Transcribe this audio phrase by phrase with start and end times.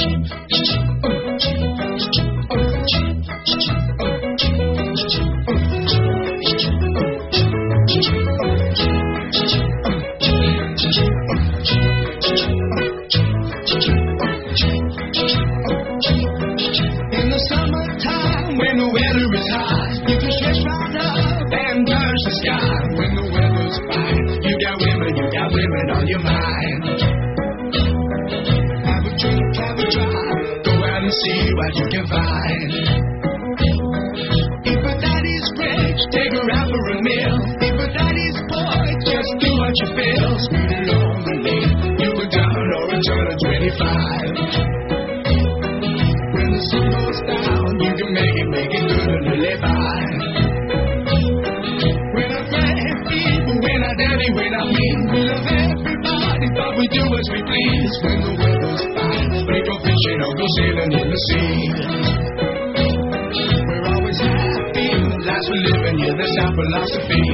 [0.00, 0.49] In
[31.60, 32.72] what you can find.
[34.64, 37.36] If a daddy's rich, take her out for a meal.
[37.60, 40.30] If a daddy's poor, just do what you feel.
[40.40, 43.76] Speed along the lane, you go down or return at 25.
[46.32, 50.00] When the sun goes down, you can make it, make it good and live by.
[52.16, 56.88] When I grab people, when I daddy, when I mean, we love everybody, but we
[56.88, 57.94] do as we please.
[58.00, 58.39] When the
[60.40, 61.68] go sailing in the sea.
[63.68, 67.29] We're always happy, the lives we live in, yeah, that's our philosophy.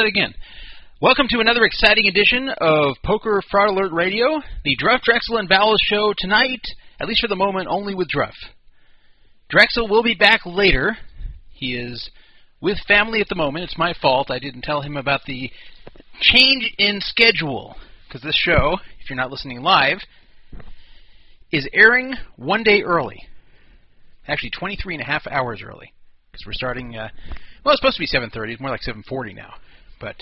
[0.00, 0.32] That again.
[1.02, 5.78] Welcome to another exciting edition of Poker Fraud Alert Radio, the Druff, Drexel, and Bowles
[5.82, 6.62] show tonight,
[6.98, 8.32] at least for the moment, only with Druff.
[9.50, 10.96] Drexel will be back later.
[11.52, 12.08] He is
[12.62, 13.64] with family at the moment.
[13.64, 14.30] It's my fault.
[14.30, 15.50] I didn't tell him about the
[16.18, 17.76] change in schedule,
[18.08, 19.98] because this show, if you're not listening live,
[21.52, 23.28] is airing one day early.
[24.26, 25.92] Actually, 23 and a half hours early
[26.32, 26.96] because we're starting.
[26.96, 27.08] Uh,
[27.64, 28.52] well, it's supposed to be 7:30.
[28.52, 29.54] It's more like 7:40 now,
[30.00, 30.16] but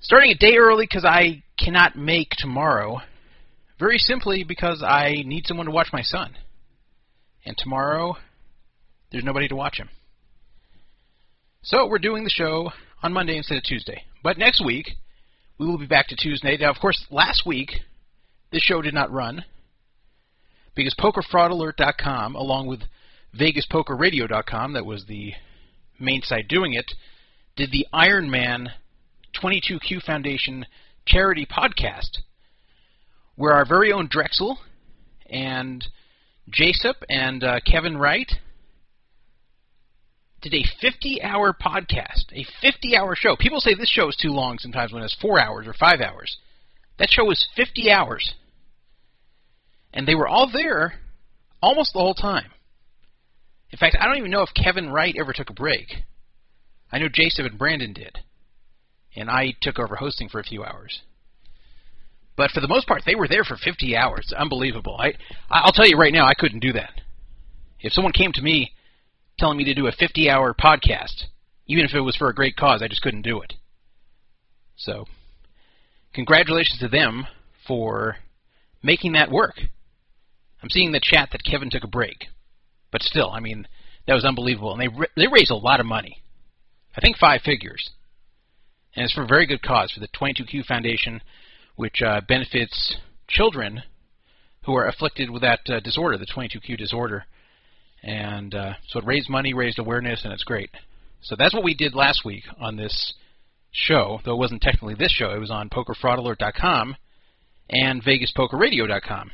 [0.00, 3.00] starting a day early because I cannot make tomorrow.
[3.78, 6.36] Very simply because I need someone to watch my son,
[7.44, 8.16] and tomorrow
[9.10, 9.88] there's nobody to watch him.
[11.62, 12.70] So we're doing the show
[13.02, 14.02] on Monday instead of Tuesday.
[14.22, 14.90] But next week
[15.58, 16.56] we will be back to Tuesday.
[16.58, 17.70] Now, of course, last week
[18.52, 19.44] this show did not run
[20.74, 22.80] because PokerFraudAlert.com, along with
[23.38, 25.32] VegasPokerRadio.com, that was the
[25.98, 26.92] main site doing it,
[27.56, 28.70] did the Iron Man
[29.40, 30.66] 22Q Foundation
[31.06, 32.18] charity podcast,
[33.36, 34.58] where our very own Drexel
[35.26, 35.86] and
[36.50, 38.30] Jason and uh, Kevin Wright
[40.42, 43.36] did a 50-hour podcast, a 50-hour show.
[43.36, 46.36] People say this show is too long sometimes when it's four hours or five hours.
[46.98, 48.34] That show was 50 hours
[49.94, 50.94] and they were all there
[51.62, 52.50] almost the whole time.
[53.70, 55.86] In fact, I don't even know if Kevin Wright ever took a break.
[56.94, 58.20] I know Jason and Brandon did,
[59.16, 61.00] and I took over hosting for a few hours.
[62.36, 64.32] But for the most part, they were there for 50 hours.
[64.36, 64.96] Unbelievable.
[64.96, 65.14] I
[65.50, 67.00] I'll tell you right now, I couldn't do that.
[67.80, 68.74] If someone came to me
[69.40, 71.24] telling me to do a 50-hour podcast,
[71.66, 73.54] even if it was for a great cause, I just couldn't do it.
[74.76, 75.06] So,
[76.14, 77.26] congratulations to them
[77.66, 78.18] for
[78.84, 79.56] making that work.
[80.62, 82.26] I'm seeing the chat that Kevin took a break,
[82.92, 83.66] but still, I mean,
[84.06, 86.20] that was unbelievable, and they they raised a lot of money.
[86.96, 87.90] I think five figures,
[88.94, 91.20] and it's for a very good cause for the 22Q Foundation,
[91.76, 92.96] which uh, benefits
[93.28, 93.82] children
[94.64, 97.24] who are afflicted with that uh, disorder, the 22Q disorder.
[98.02, 100.70] And uh, so it raised money, raised awareness, and it's great.
[101.22, 103.14] So that's what we did last week on this
[103.72, 105.30] show, though it wasn't technically this show.
[105.30, 106.96] It was on PokerFraudAlert.com
[107.70, 109.30] and VegasPokerRadio.com.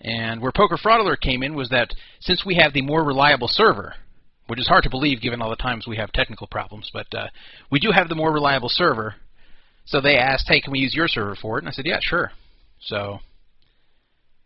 [0.00, 3.48] And where Poker Fraud Alert came in was that since we have the more reliable
[3.48, 3.94] server,
[4.46, 7.28] which is hard to believe given all the times we have technical problems, but uh,
[7.70, 9.14] we do have the more reliable server.
[9.84, 11.98] So they asked, "Hey, can we use your server for it?" And I said, "Yeah,
[12.00, 12.32] sure."
[12.80, 13.20] So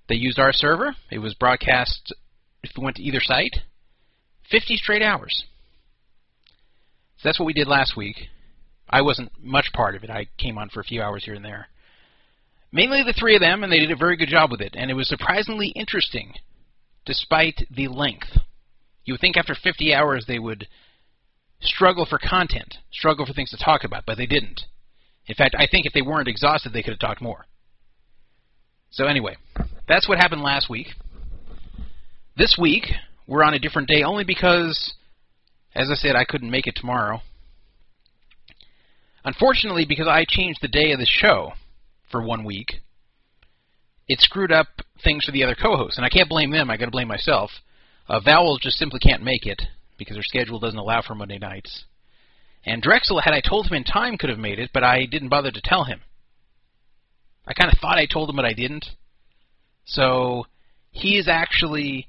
[0.09, 0.95] they used our server.
[1.11, 2.15] It was broadcast
[2.63, 3.61] if we went to either site,
[4.51, 5.45] 50 straight hours.
[7.19, 8.29] So that's what we did last week.
[8.89, 10.11] I wasn't much part of it.
[10.11, 11.69] I came on for a few hours here and there.
[12.73, 14.75] Mainly the three of them, and they did a very good job with it.
[14.77, 16.35] And it was surprisingly interesting,
[17.05, 18.39] despite the length.
[19.07, 20.67] You would think after 50 hours they would
[21.61, 24.63] struggle for content, struggle for things to talk about, but they didn't.
[25.27, 27.47] In fact, I think if they weren't exhausted, they could have talked more.
[28.91, 29.37] So, anyway,
[29.89, 30.89] that's what happened last week.
[32.37, 32.85] This week,
[33.27, 34.95] we're on a different day only because,
[35.75, 37.21] as I said, I couldn't make it tomorrow.
[39.25, 41.53] Unfortunately, because I changed the day of the show
[42.11, 42.81] for one week,
[44.09, 44.69] it screwed up
[45.03, 46.71] things for the other co-hosts, and I can't blame them.
[46.71, 47.51] I got to blame myself.
[48.09, 49.61] Uh, Bowles just simply can't make it
[49.99, 51.85] because their schedule doesn't allow for Monday nights.
[52.65, 55.29] And Drexel, had I told him in time, could have made it, but I didn't
[55.29, 56.01] bother to tell him.
[57.47, 58.87] I kind of thought I told him, but I didn't.
[59.85, 60.47] So
[60.91, 62.09] he is actually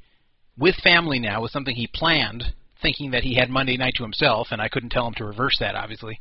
[0.58, 2.44] with family now, with something he planned,
[2.82, 5.58] thinking that he had Monday night to himself, and I couldn't tell him to reverse
[5.60, 6.20] that, obviously.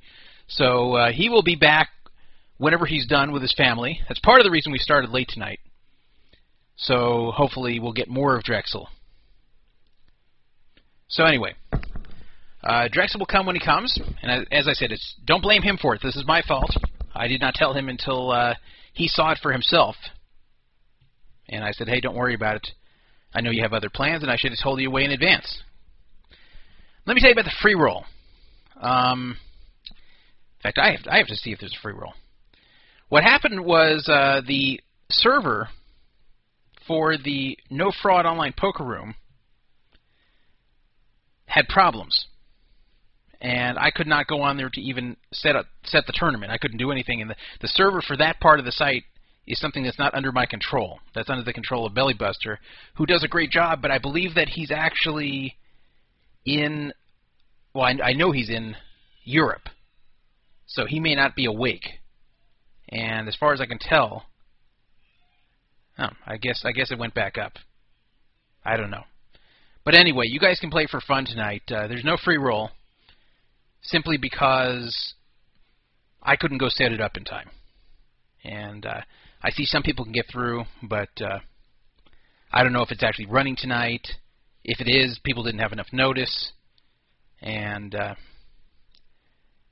[0.48, 1.88] So uh, he will be back
[2.58, 4.00] whenever he's done with his family.
[4.08, 5.60] That's part of the reason we started late tonight.
[6.76, 8.88] So hopefully we'll get more of Drexel.
[11.08, 11.54] So anyway,
[12.64, 15.78] uh, Drexel will come when he comes, and as I said, it's don't blame him
[15.80, 16.00] for it.
[16.02, 16.76] This is my fault.
[17.14, 18.54] I did not tell him until uh,
[18.92, 19.94] he saw it for himself,
[21.48, 22.68] and I said, "Hey, don't worry about it.
[23.32, 25.62] I know you have other plans, and I should have told you way in advance."
[27.06, 28.04] Let me tell you about the free roll.
[28.80, 29.36] Um,
[29.90, 32.14] in fact, I have, I have to see if there's a free roll.
[33.08, 35.68] What happened was uh, the server
[36.88, 39.14] for the No Fraud Online Poker Room
[41.46, 42.26] had problems,
[43.40, 46.52] and I could not go on there to even set up set the tournament.
[46.52, 49.04] I couldn't do anything, and the the server for that part of the site
[49.46, 50.98] is something that's not under my control.
[51.14, 52.56] That's under the control of Bellybuster,
[52.96, 53.80] who does a great job.
[53.80, 55.56] But I believe that he's actually
[56.44, 56.92] in.
[57.74, 58.76] Well, I, I know he's in
[59.24, 59.68] Europe,
[60.66, 62.00] so he may not be awake.
[62.88, 64.26] And as far as I can tell,
[65.98, 67.52] oh, I guess I guess it went back up.
[68.64, 69.04] I don't know.
[69.86, 71.62] But anyway, you guys can play for fun tonight.
[71.68, 72.70] Uh, there's no free roll,
[73.82, 75.14] simply because
[76.20, 77.48] I couldn't go set it up in time.
[78.42, 79.02] And uh,
[79.44, 81.38] I see some people can get through, but uh,
[82.52, 84.08] I don't know if it's actually running tonight.
[84.64, 86.50] If it is, people didn't have enough notice,
[87.40, 88.16] and uh,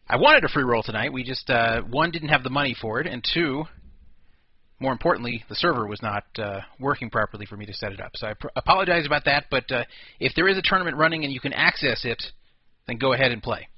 [0.08, 1.12] I wanted a free roll tonight.
[1.12, 3.64] We just uh, one didn't have the money for it, and two,
[4.80, 8.12] more importantly, the server was not uh, working properly for me to set it up.
[8.16, 9.44] So I pr- apologize about that.
[9.50, 9.84] But uh,
[10.18, 12.22] if there is a tournament running and you can access it,
[12.86, 13.68] then go ahead and play.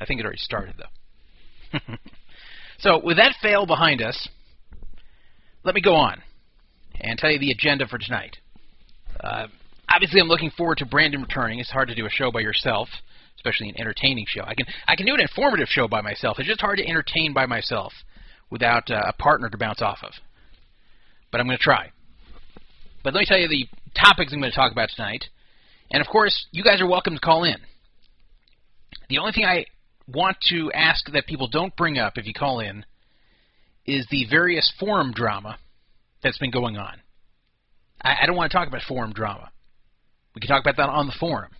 [0.00, 1.78] I think it already started though.
[2.78, 4.28] so with that fail behind us,
[5.64, 6.22] let me go on
[7.00, 8.36] and tell you the agenda for tonight.
[9.20, 9.48] Uh,
[9.88, 11.58] obviously, I'm looking forward to Brandon returning.
[11.58, 12.88] It's hard to do a show by yourself,
[13.36, 14.42] especially an entertaining show.
[14.44, 16.38] I can I can do an informative show by myself.
[16.38, 17.92] It's just hard to entertain by myself
[18.50, 20.12] without uh, a partner to bounce off of.
[21.30, 21.90] But I'm going to try.
[23.02, 25.26] But let me tell you the topics I'm going to talk about tonight.
[25.90, 27.56] And of course, you guys are welcome to call in.
[29.08, 29.66] The only thing I
[30.08, 32.84] want to ask that people don't bring up if you call in
[33.84, 35.58] is the various forum drama
[36.22, 37.00] that's been going on.
[38.02, 39.50] I, I don't want to talk about forum drama.
[40.34, 41.52] We can talk about that on the forum.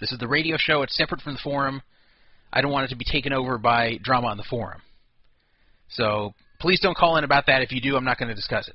[0.00, 0.82] This is the radio show.
[0.82, 1.82] It's separate from the forum.
[2.52, 4.80] I don't want it to be taken over by drama on the forum.
[5.90, 7.62] So please don't call in about that.
[7.62, 8.74] If you do, I'm not going to discuss it.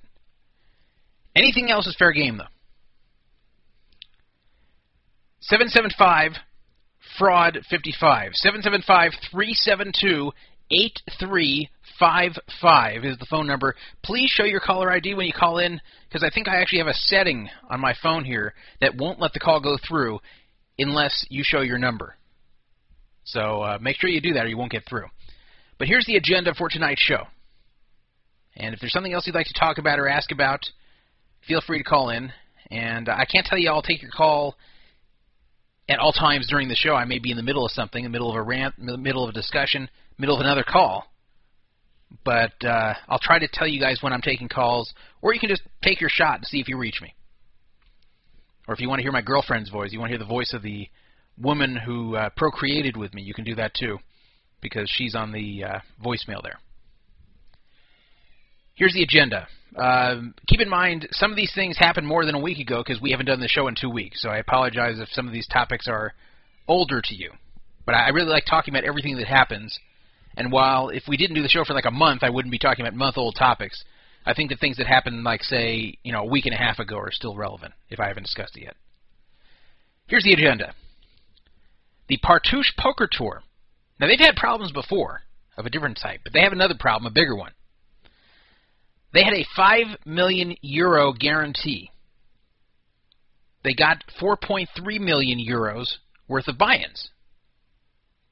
[1.36, 2.46] Anything else is fair game, though.
[5.42, 6.32] 775
[7.18, 8.32] fraud 55.
[8.34, 10.32] 775 372
[10.72, 13.76] 8355 is the phone number.
[14.04, 16.88] Please show your caller ID when you call in because I think I actually have
[16.88, 20.20] a setting on my phone here that won't let the call go through
[20.80, 22.16] unless you show your number.
[23.26, 25.06] So uh, make sure you do that or you won't get through.
[25.78, 27.24] But here's the agenda for tonight's show.
[28.56, 30.62] And if there's something else you'd like to talk about or ask about,
[31.48, 32.32] feel free to call in.
[32.72, 34.56] And I can't tell you I'll take your call
[35.90, 36.96] at all times during the show.
[36.96, 38.86] I may be in the middle of something, in the middle of a rant, in
[38.86, 41.06] the middle of a discussion, middle of another call.
[42.24, 45.50] But uh, I'll try to tell you guys when I'm taking calls, or you can
[45.50, 47.14] just take your shot and see if you reach me.
[48.68, 50.54] Or if you want to hear my girlfriend's voice, you want to hear the voice
[50.54, 50.88] of the
[51.38, 53.98] woman who uh, procreated with me, you can do that too,
[54.66, 56.60] because she's on the uh, voicemail there.
[58.74, 59.48] Here's the agenda.
[59.78, 63.02] Uh, keep in mind, some of these things happened more than a week ago because
[63.02, 64.22] we haven't done the show in two weeks.
[64.22, 66.14] So I apologize if some of these topics are
[66.68, 67.32] older to you.
[67.86, 69.78] But I really like talking about everything that happens.
[70.36, 72.60] And while if we didn't do the show for like a month, I wouldn't be
[72.60, 73.84] talking about month-old topics.
[74.26, 76.80] I think the things that happened, like say, you know, a week and a half
[76.80, 78.76] ago, are still relevant if I haven't discussed it yet.
[80.08, 80.74] Here's the agenda:
[82.10, 83.44] the Partouche Poker Tour.
[84.00, 85.22] Now they've had problems before
[85.58, 87.52] of a different type, but they have another problem, a bigger one.
[89.14, 91.92] They had a 5 million euro guarantee.
[93.64, 94.68] They got 4.3
[95.00, 95.98] million euros
[96.28, 97.10] worth of buy-ins.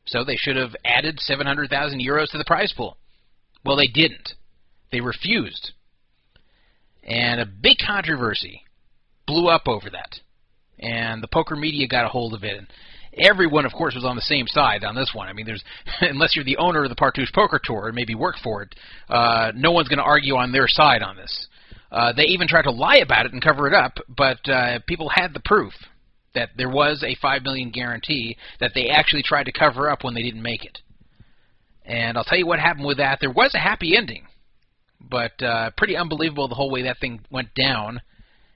[0.06, 2.98] So they should have added 700,000 euros to the prize pool.
[3.64, 4.34] Well, they didn't.
[4.92, 5.72] They refused.
[7.04, 8.64] And a big controversy
[9.26, 10.20] blew up over that.
[10.80, 12.58] And the poker media got a hold of it.
[12.58, 12.68] And
[13.18, 15.28] everyone, of course, was on the same side on this one.
[15.28, 15.64] I mean, there's
[16.02, 18.76] unless you're the owner of the Partouche Poker Tour and maybe work for it,
[19.10, 21.48] uh, no one's going to argue on their side on this.
[21.92, 25.10] Uh, they even tried to lie about it and cover it up, but uh, people
[25.10, 25.74] had the proof
[26.34, 30.16] that there was a five million guarantee that they actually tried to cover up when
[30.16, 30.80] they didn't make it.
[31.86, 33.20] And I'll tell you what happened with that.
[33.20, 34.26] There was a happy ending,
[35.00, 38.02] but uh, pretty unbelievable the whole way that thing went down,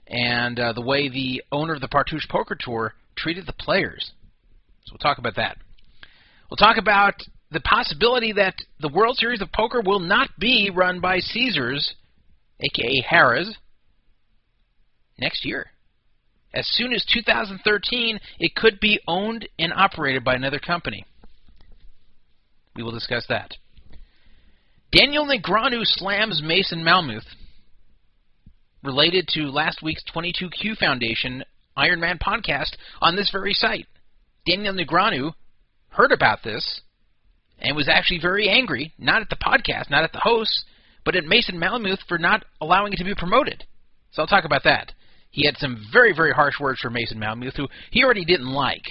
[0.07, 4.11] and uh, the way the owner of the Partouche Poker Tour treated the players.
[4.87, 5.57] So we'll talk about that.
[6.49, 7.15] We'll talk about
[7.51, 11.93] the possibility that the World Series of Poker will not be run by Caesars,
[12.61, 13.57] aka Harrah's,
[15.19, 15.67] next year.
[16.53, 21.05] As soon as 2013, it could be owned and operated by another company.
[22.73, 23.55] We will discuss that.
[24.93, 27.25] Daniel Negreanu slams Mason Malmuth,
[28.83, 31.43] related to last week's 22Q Foundation
[31.77, 33.85] Ironman podcast on this very site.
[34.47, 35.33] Daniel Negreanu
[35.89, 36.81] heard about this
[37.59, 40.63] and was actually very angry, not at the podcast, not at the hosts,
[41.03, 43.63] but at Mason Malmuth for not allowing it to be promoted.
[44.11, 44.93] So I'll talk about that.
[45.31, 48.83] He had some very, very harsh words for Mason Malmuth, who he already didn't like,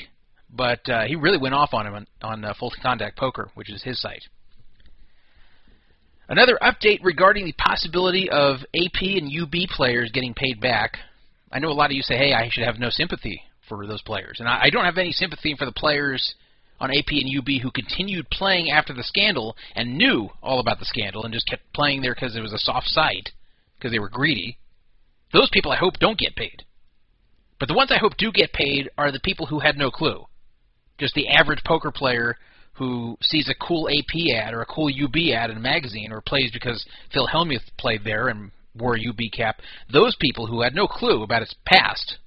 [0.51, 3.73] but uh, he really went off on him on, on uh, Full Contact Poker, which
[3.73, 4.23] is his site.
[6.29, 10.99] Another update regarding the possibility of AP and UB players getting paid back.
[11.53, 14.03] I know a lot of you say, hey, I should have no sympathy for those
[14.03, 14.37] players.
[14.39, 16.35] And I, I don't have any sympathy for the players
[16.81, 20.85] on AP and UB who continued playing after the scandal and knew all about the
[20.85, 23.31] scandal and just kept playing there because it was a soft site
[23.79, 24.59] because they were greedy.
[25.33, 26.65] Those people I hope don't get paid.
[27.59, 30.25] But the ones I hope do get paid are the people who had no clue.
[30.99, 32.37] Just the average poker player
[32.75, 36.21] who sees a cool AP ad or a cool UB ad in a magazine or
[36.21, 39.61] plays because Phil Hellmuth played there and wore a UB cap.
[39.91, 42.19] Those people who had no clue about its past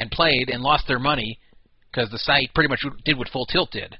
[0.00, 1.38] and played and lost their money
[1.90, 3.98] because the site pretty much did what Full Tilt did.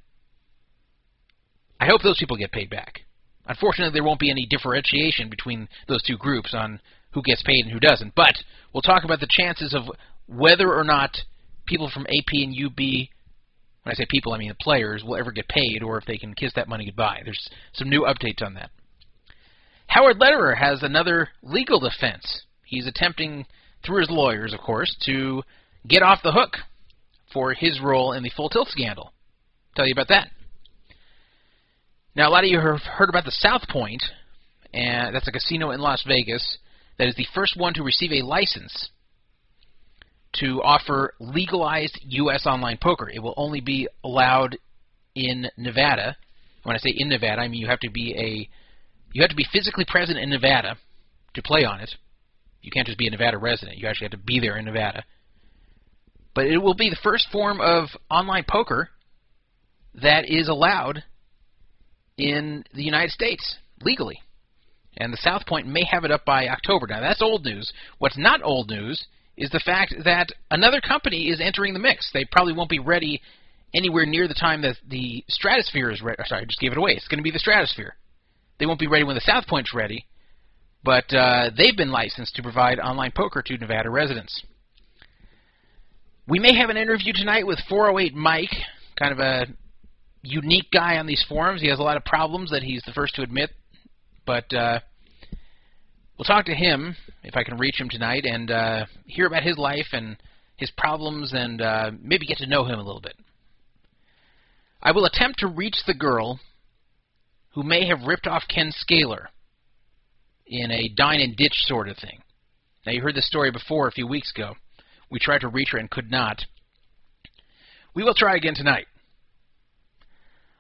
[1.79, 3.01] I hope those people get paid back.
[3.47, 6.81] Unfortunately, there won't be any differentiation between those two groups on
[7.13, 8.15] who gets paid and who doesn't.
[8.15, 8.35] But
[8.73, 9.85] we'll talk about the chances of
[10.27, 11.17] whether or not
[11.67, 15.33] people from AP and UB, when I say people, I mean the players, will ever
[15.33, 17.23] get paid or if they can kiss that money goodbye.
[17.25, 18.71] There's some new updates on that.
[19.89, 22.43] Howard Lederer has another legal defense.
[22.65, 23.47] He's attempting,
[23.85, 25.43] through his lawyers, of course, to
[25.87, 26.57] get off the hook
[27.33, 29.13] for his role in the Full Tilt scandal.
[29.77, 30.29] Tell you about that.
[32.15, 34.03] Now, a lot of you have heard about the South Point,
[34.75, 36.59] and that's a casino in Las Vegas
[36.99, 38.91] that is the first one to receive a license
[40.35, 42.47] to offer legalized U.S.
[42.47, 43.09] online poker.
[43.09, 44.59] It will only be allowed
[45.15, 46.17] in Nevada.
[46.63, 48.49] When I say in Nevada, I mean you have to be a
[49.13, 50.77] you have to be physically present in Nevada
[51.35, 51.91] to play on it.
[52.63, 53.79] You can't just be a Nevada resident.
[53.79, 55.05] You actually have to be there in Nevada.
[56.41, 58.89] But it will be the first form of online poker
[60.01, 61.05] that is allowed
[62.17, 64.23] in the United States legally.
[64.97, 66.87] And the South Point may have it up by October.
[66.87, 67.71] Now, that's old news.
[67.99, 69.05] What's not old news
[69.37, 72.11] is the fact that another company is entering the mix.
[72.11, 73.21] They probably won't be ready
[73.75, 76.23] anywhere near the time that the Stratosphere is ready.
[76.25, 76.93] Sorry, I just gave it away.
[76.93, 77.97] It's going to be the Stratosphere.
[78.59, 80.07] They won't be ready when the South Point's ready,
[80.83, 84.43] but uh, they've been licensed to provide online poker to Nevada residents.
[86.31, 88.55] We may have an interview tonight with 408 Mike,
[88.97, 89.47] kind of a
[90.23, 91.61] unique guy on these forums.
[91.61, 93.51] He has a lot of problems that he's the first to admit,
[94.27, 94.79] but uh,
[96.17, 96.95] we'll talk to him
[97.25, 100.19] if I can reach him tonight and uh, hear about his life and
[100.57, 103.17] his problems and uh, maybe get to know him a little bit.
[104.81, 106.39] I will attempt to reach the girl
[107.55, 109.31] who may have ripped off Ken Scaler
[110.47, 112.21] in a dine and ditch sort of thing.
[112.87, 114.55] Now, you heard this story before a few weeks ago.
[115.11, 116.45] We tried to reach her and could not.
[117.95, 118.87] We will try again tonight.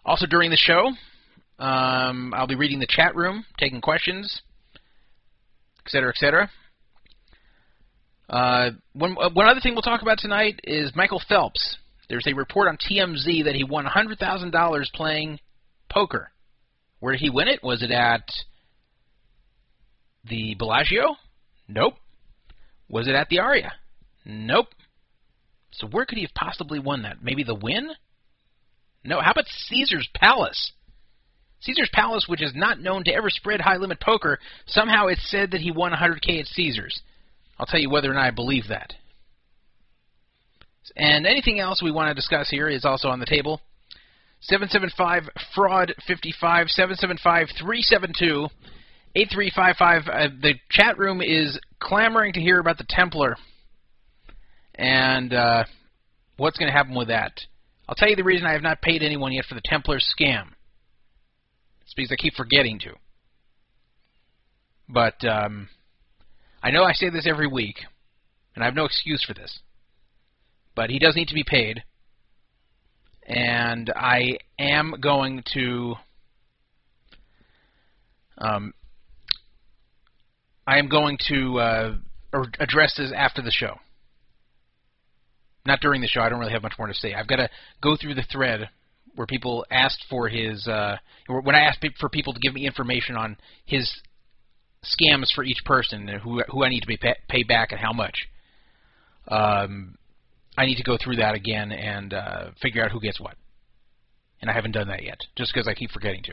[0.04, 0.90] Also, during the show,
[1.58, 4.42] um, I'll be reading the chat room, taking questions,
[5.86, 6.50] etc., etc.
[8.28, 11.76] Uh, one, uh, one other thing we'll talk about tonight is Michael Phelps.
[12.08, 15.38] There's a report on TMZ that he won $100,000 playing
[15.88, 16.30] poker.
[16.98, 17.62] Where did he win it?
[17.62, 18.28] Was it at
[20.24, 21.16] the Bellagio?
[21.68, 21.94] Nope.
[22.88, 23.72] Was it at the Aria?
[24.24, 24.68] Nope.
[25.72, 27.22] So where could he have possibly won that?
[27.22, 27.90] Maybe the Wynn?
[29.04, 29.20] No.
[29.20, 30.72] How about Caesar's Palace?
[31.62, 35.50] Caesar's Palace, which is not known to ever spread high limit poker, somehow it's said
[35.50, 37.02] that he won 100k at Caesars.
[37.58, 38.94] I'll tell you whether or not I believe that.
[40.96, 43.60] And anything else we want to discuss here is also on the table.
[44.42, 48.48] 775 fraud 55 775 372
[49.14, 53.36] 8355 uh, the chat room is clamoring to hear about the Templar
[54.80, 55.64] and uh,
[56.38, 57.38] what's going to happen with that.
[57.86, 60.48] I'll tell you the reason I have not paid anyone yet for the Templar scam.
[61.82, 62.94] It's because I keep forgetting to.
[64.88, 65.68] But um,
[66.62, 67.76] I know I say this every week,
[68.54, 69.60] and I have no excuse for this.
[70.74, 71.82] But he does need to be paid,
[73.24, 75.94] and I am going to.
[78.38, 78.72] Um,
[80.66, 81.94] I am going to uh,
[82.58, 83.74] address this after the show.
[85.66, 86.20] Not during the show.
[86.20, 87.14] I don't really have much more to say.
[87.14, 87.50] I've got to
[87.82, 88.68] go through the thread
[89.14, 90.66] where people asked for his.
[90.66, 90.96] Uh,
[91.28, 93.90] when I asked for people to give me information on his
[94.84, 97.80] scams for each person, and who who I need to be pay, pay back and
[97.80, 98.28] how much.
[99.28, 99.96] Um,
[100.56, 103.36] I need to go through that again and uh, figure out who gets what.
[104.40, 106.32] And I haven't done that yet, just because I keep forgetting to.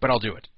[0.00, 0.48] But I'll do it.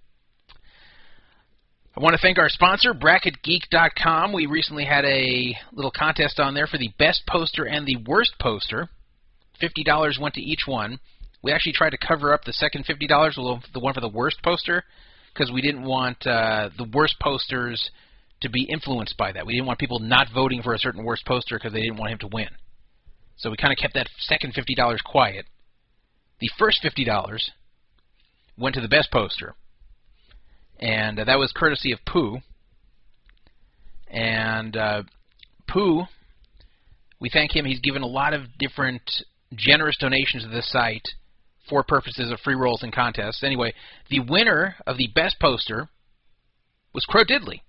[1.94, 4.32] I want to thank our sponsor, BracketGeek.com.
[4.32, 8.32] We recently had a little contest on there for the best poster and the worst
[8.40, 8.88] poster.
[9.60, 11.00] $50 went to each one.
[11.42, 14.84] We actually tried to cover up the second $50 the one for the worst poster
[15.34, 17.90] because we didn't want uh, the worst posters
[18.40, 19.44] to be influenced by that.
[19.44, 22.12] We didn't want people not voting for a certain worst poster because they didn't want
[22.12, 22.48] him to win.
[23.36, 25.44] So we kind of kept that second $50 quiet.
[26.40, 27.50] The first $50
[28.56, 29.54] went to the best poster
[30.82, 32.38] and uh, that was courtesy of Pooh.
[34.08, 35.04] And uh,
[35.68, 36.02] Pooh,
[37.20, 37.64] we thank him.
[37.64, 39.02] He's given a lot of different
[39.54, 41.08] generous donations to the site
[41.70, 43.44] for purposes of free rolls and contests.
[43.44, 43.72] Anyway,
[44.10, 45.88] the winner of the best poster
[46.92, 47.60] was Crow Diddley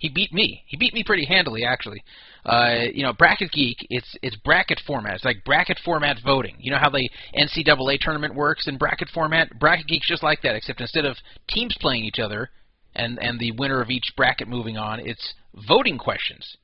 [0.00, 0.64] he beat me.
[0.66, 2.02] He beat me pretty handily, actually.
[2.46, 5.14] Uh, you know, Bracket Geek, it's it's bracket format.
[5.14, 6.56] It's like bracket format voting.
[6.58, 9.58] You know how the NCAA tournament works in bracket format?
[9.58, 12.48] Bracket Geek's just like that, except instead of teams playing each other
[12.96, 15.34] and and the winner of each bracket moving on, it's
[15.68, 16.56] voting questions.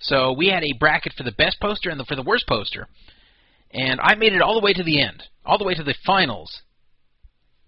[0.00, 2.88] So we had a bracket for the best poster and the, for the worst poster,
[3.70, 5.94] and I made it all the way to the end, all the way to the
[6.04, 6.62] finals,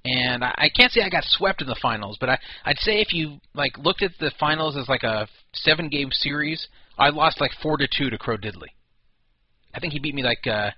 [0.08, 3.12] and I, can't say I got swept in the finals, but I, I'd say if
[3.12, 6.66] you like looked at the finals as like a seven game series,
[6.98, 8.68] I lost like four to two to Crow Diddley.
[9.74, 10.70] I think he beat me like uh,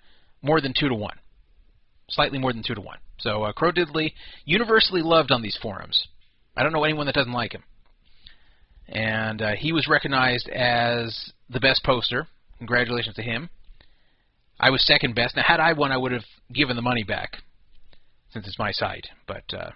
[0.43, 1.17] more than two to one,
[2.09, 2.99] slightly more than two to one.
[3.21, 4.15] So uh, Crow Diddley,
[4.45, 6.09] universally loved on these forums.
[6.57, 7.63] I don't know anyone that doesn't like him.
[8.89, 12.27] And uh, he was recognized as the best poster.
[12.59, 13.49] Congratulations to him.
[14.59, 15.37] I was second best.
[15.37, 17.37] Now, had I won, I would have given the money back
[18.33, 19.07] since it's my site.
[19.27, 19.71] But uh,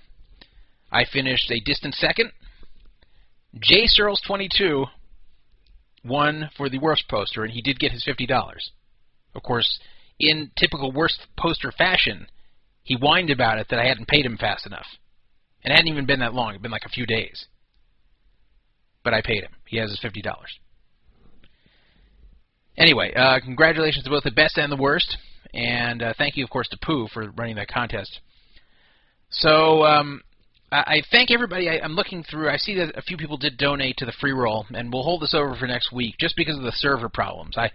[0.91, 2.33] I finished a distant second.
[3.61, 4.87] Jay Searles 22
[6.05, 8.55] won for the worst poster, and he did get his $50.
[9.35, 9.79] Of course,
[10.19, 12.27] in typical worst poster fashion,
[12.83, 14.87] he whined about it that I hadn't paid him fast enough.
[15.63, 16.51] And it hadn't even been that long.
[16.51, 17.47] It had been like a few days.
[19.03, 19.53] But I paid him.
[19.67, 20.23] He has his $50.
[22.77, 25.17] Anyway, uh, congratulations to both the best and the worst.
[25.55, 28.21] And uh, thank you, of course, to Pooh for running that contest.
[29.39, 30.23] So um,
[30.71, 31.69] I, I thank everybody.
[31.69, 32.51] I, I'm looking through.
[32.51, 35.23] I see that a few people did donate to the free roll, and we'll hold
[35.23, 37.57] this over for next week just because of the server problems.
[37.57, 37.71] I,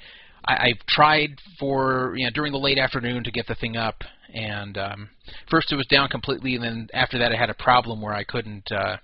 [0.46, 4.04] I I've tried for you know during the late afternoon to get the thing up,
[4.34, 5.10] and um,
[5.50, 8.24] first it was down completely, and then after that I had a problem where I
[8.24, 8.98] couldn't uh,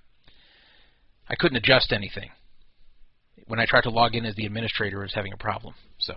[1.27, 2.29] I couldn't adjust anything.
[3.47, 5.75] When I tried to log in as the administrator, I was having a problem.
[5.99, 6.15] So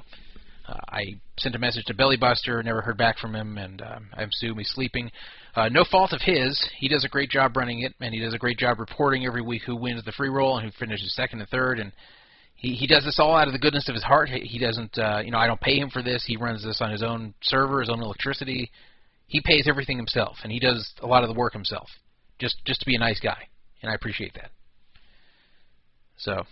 [0.66, 4.22] uh, I sent a message to Bellybuster, never heard back from him, and um, I
[4.22, 5.10] assume he's sleeping.
[5.58, 6.56] Uh, no fault of his.
[6.78, 9.42] He does a great job running it, and he does a great job reporting every
[9.42, 11.80] week who wins the free roll and who finishes second and third.
[11.80, 11.90] And
[12.54, 14.28] he he does this all out of the goodness of his heart.
[14.28, 16.22] He, he doesn't, uh, you know, I don't pay him for this.
[16.24, 18.70] He runs this on his own server, his own electricity.
[19.26, 21.88] He pays everything himself, and he does a lot of the work himself,
[22.38, 23.48] just just to be a nice guy,
[23.82, 24.52] and I appreciate that.
[26.18, 26.44] So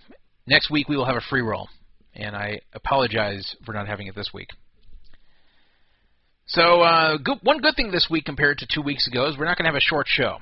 [0.48, 1.68] next week we will have a free roll
[2.14, 4.48] and I apologize for not having it this week.
[6.48, 9.46] So, uh, good, one good thing this week compared to two weeks ago is we're
[9.46, 10.38] not going to have a short show.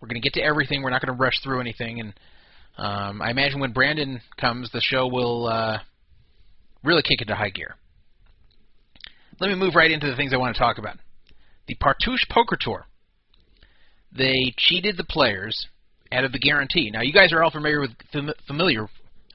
[0.00, 0.82] We're going to get to everything.
[0.82, 2.14] We're not going to rush through anything, and
[2.76, 5.78] um, I imagine when Brandon comes, the show will uh,
[6.84, 7.74] really kick into high gear.
[9.40, 10.96] Let me move right into the things I want to talk about.
[11.66, 12.86] The Partouche Poker Tour.
[14.16, 15.66] They cheated the players
[16.12, 16.90] out of the guarantee.
[16.92, 17.90] Now, you guys are all familiar with
[18.46, 18.88] familiar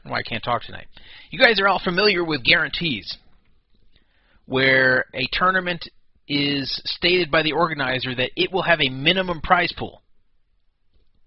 [0.03, 0.87] why I can't talk tonight.
[1.31, 3.17] You guys are all familiar with guarantees,
[4.45, 5.89] where a tournament
[6.27, 10.01] is stated by the organizer that it will have a minimum prize pool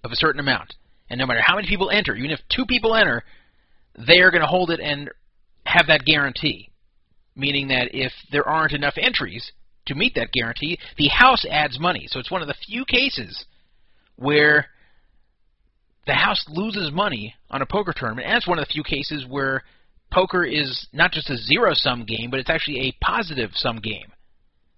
[0.03, 0.75] of a certain amount.
[1.11, 3.23] And no matter how many people enter, even if two people enter,
[4.07, 5.11] they are going to hold it and
[5.65, 6.71] have that guarantee.
[7.35, 9.53] Meaning that if there aren't enough entries
[9.87, 12.07] to meet that guarantee, the house adds money.
[12.09, 13.45] So it's one of the few cases
[14.17, 14.67] where
[16.07, 19.27] the house loses money on a poker tournament, and it's one of the few cases
[19.29, 19.63] where
[20.11, 24.13] poker is not just a zero sum game, but it's actually a positive sum game,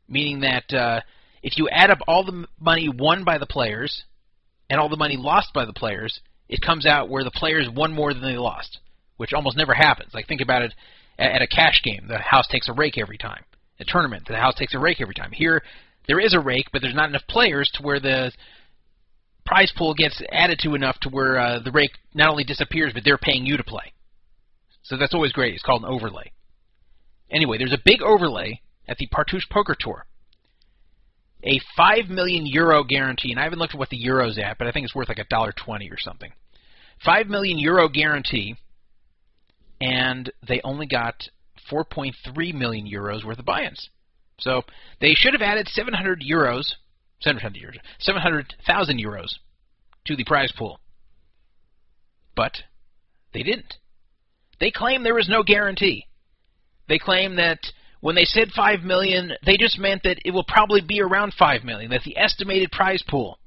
[0.09, 1.01] meaning that uh,
[1.43, 4.05] if you add up all the money won by the players
[4.71, 7.93] and all the money lost by the players, it comes out where the players won
[7.93, 8.79] more than they lost,
[9.17, 10.13] which almost never happens.
[10.15, 10.75] Like think about it
[11.19, 13.45] at a cash game, the house takes a rake every time.
[13.81, 15.31] A tournament, the house takes a rake every time.
[15.33, 15.63] Here,
[16.07, 18.33] there is a rake, but there's not enough players to where the
[19.47, 23.03] prize pool gets added to enough to where uh, the rake not only disappears, but
[23.05, 23.93] they're paying you to play.
[24.83, 25.55] So that's always great.
[25.55, 26.33] It's called an overlay.
[27.31, 30.07] Anyway, there's a big overlay at the Partouche Poker Tour.
[31.45, 34.67] A five million euro guarantee, and I haven't looked at what the euro's at, but
[34.67, 36.33] I think it's worth like a dollar twenty or something.
[37.05, 38.57] Five million euro guarantee,
[39.81, 41.15] and they only got
[41.71, 43.89] 4.3 million euros worth of buy-ins.
[44.41, 44.63] So
[45.01, 46.73] they should have added 700 euros
[47.21, 49.29] 700 euros, 700,000 euros
[50.07, 50.81] to the prize pool.
[52.37, 52.53] But
[53.35, 53.75] they didn't.
[54.61, 56.07] They claim there was no guarantee.
[56.89, 57.59] They claim that
[58.01, 61.65] when they said 5 million, they just meant that it will probably be around 5
[61.65, 63.39] million, that's the estimated prize pool.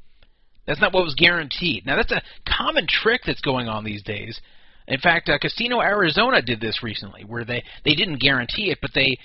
[0.68, 1.86] That's not what was guaranteed.
[1.86, 4.40] Now that's a common trick that's going on these days.
[4.88, 8.92] In fact, uh, Casino Arizona did this recently, where they they didn't guarantee it, but
[8.94, 9.18] they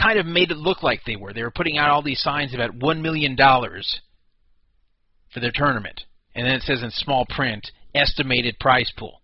[0.00, 1.32] kind of made it look like they were.
[1.32, 6.02] They were putting out all these signs about $1 million for their tournament.
[6.34, 9.19] And then it says in small print, estimated prize pool.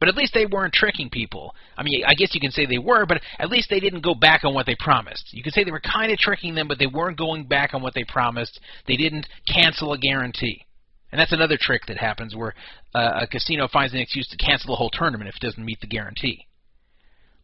[0.00, 1.54] But at least they weren't tricking people.
[1.76, 4.14] I mean, I guess you can say they were, but at least they didn't go
[4.14, 5.28] back on what they promised.
[5.32, 7.82] You could say they were kind of tricking them, but they weren't going back on
[7.82, 8.58] what they promised.
[8.86, 10.64] They didn't cancel a guarantee.
[11.12, 12.54] And that's another trick that happens where
[12.94, 15.80] uh, a casino finds an excuse to cancel the whole tournament if it doesn't meet
[15.80, 16.46] the guarantee.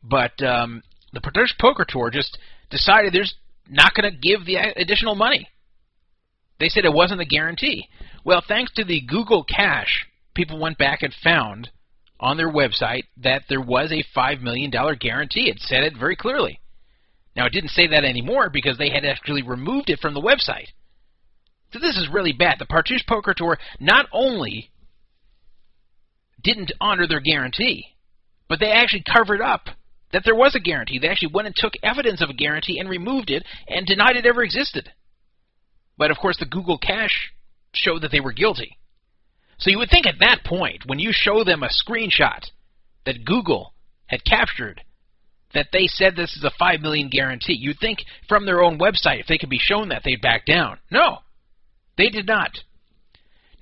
[0.03, 2.39] But um, the British Poker Tour just
[2.71, 3.25] decided they're
[3.69, 5.49] not going to give the additional money.
[6.59, 7.89] They said it wasn't a guarantee.
[8.25, 11.71] Well, thanks to the Google cache, people went back and found
[12.19, 15.51] on their website that there was a $5 million guarantee.
[15.51, 16.61] It said it very clearly.
[17.35, 20.69] Now, it didn't say that anymore because they had actually removed it from the website.
[21.73, 22.59] So this is really bad.
[22.59, 24.71] The Partouche Poker Tour not only
[26.43, 27.85] didn't honor their guarantee,
[28.49, 29.67] but they actually covered up
[30.13, 30.99] that there was a guarantee.
[30.99, 34.25] They actually went and took evidence of a guarantee and removed it and denied it
[34.25, 34.91] ever existed.
[35.99, 37.33] But of course, the Google cache
[37.75, 38.79] showed that they were guilty.
[39.59, 42.51] So you would think at that point, when you show them a screenshot
[43.05, 43.73] that Google
[44.07, 44.83] had captured,
[45.55, 47.55] that they said this is a 5 million guarantee.
[47.55, 50.79] You'd think from their own website, if they could be shown that, they'd back down.
[50.91, 51.19] No,
[51.97, 52.51] they did not.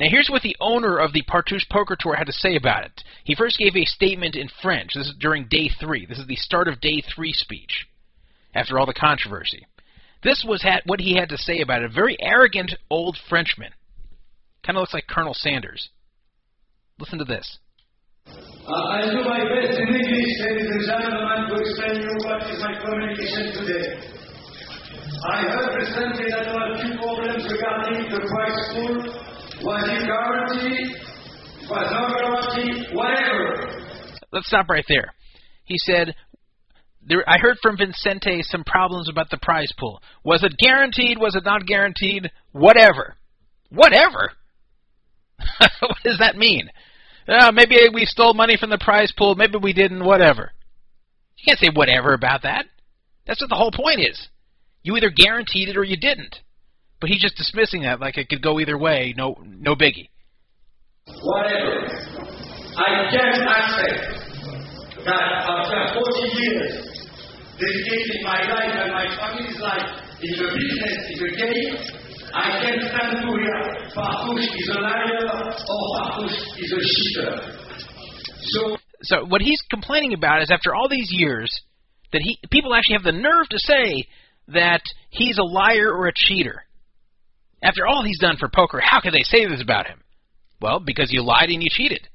[0.01, 3.05] Now, here's what the owner of the Partouche Poker Tour had to say about it.
[3.23, 4.95] He first gave a statement in French.
[4.95, 6.05] This is during day three.
[6.05, 7.87] This is the start of day three speech,
[8.55, 9.65] after all the controversy.
[10.25, 11.91] This was what he had to say about it.
[11.93, 13.71] A very arrogant old Frenchman.
[14.65, 15.91] Kind of looks like Colonel Sanders.
[16.99, 17.59] Listen to this.
[18.27, 22.65] Uh, I'll do my best in English, ladies and gentlemen, to explain you what is
[22.65, 24.15] my communication today.
[25.29, 28.95] I heard recently that there are two problems regarding the price pool
[29.69, 30.89] Was it guaranteed?
[31.69, 32.97] Was not guaranteed?
[32.97, 33.85] Whatever.
[34.33, 35.13] Let's stop right there.
[35.65, 36.15] He said,
[37.07, 40.01] there, I heard from Vincente some problems about the prize pool.
[40.25, 41.19] Was it guaranteed?
[41.19, 42.31] Was it not guaranteed?
[42.53, 43.17] Whatever.
[43.71, 44.33] Whatever?
[45.81, 46.71] what does that mean?
[47.27, 49.35] Uh, maybe we stole money from the prize pool.
[49.35, 50.05] Maybe we didn't.
[50.05, 50.53] Whatever.
[51.37, 52.67] You can't say whatever about that.
[53.27, 54.29] That's what the whole point is.
[54.83, 56.37] You either guaranteed it or you didn't.
[57.01, 59.15] But he's just dismissing that like it could go either way.
[59.17, 60.09] No, no biggie.
[61.07, 61.85] Whatever.
[62.77, 64.25] I can't accept
[65.05, 66.95] that after 40 years
[67.61, 72.04] dedicating my life and my family's life in the business, in the game,
[72.35, 73.65] I can't stand to hear
[74.59, 77.31] is a liar or Partouche is a cheater.
[78.43, 81.49] So So what he's complaining about is after all these years
[82.13, 84.09] that he people actually have the nerve to say
[84.49, 86.65] that he's a liar or a cheater.
[87.63, 90.01] After all he's done for poker, how can they say this about him?
[90.61, 92.09] Well, because you lied and you cheated.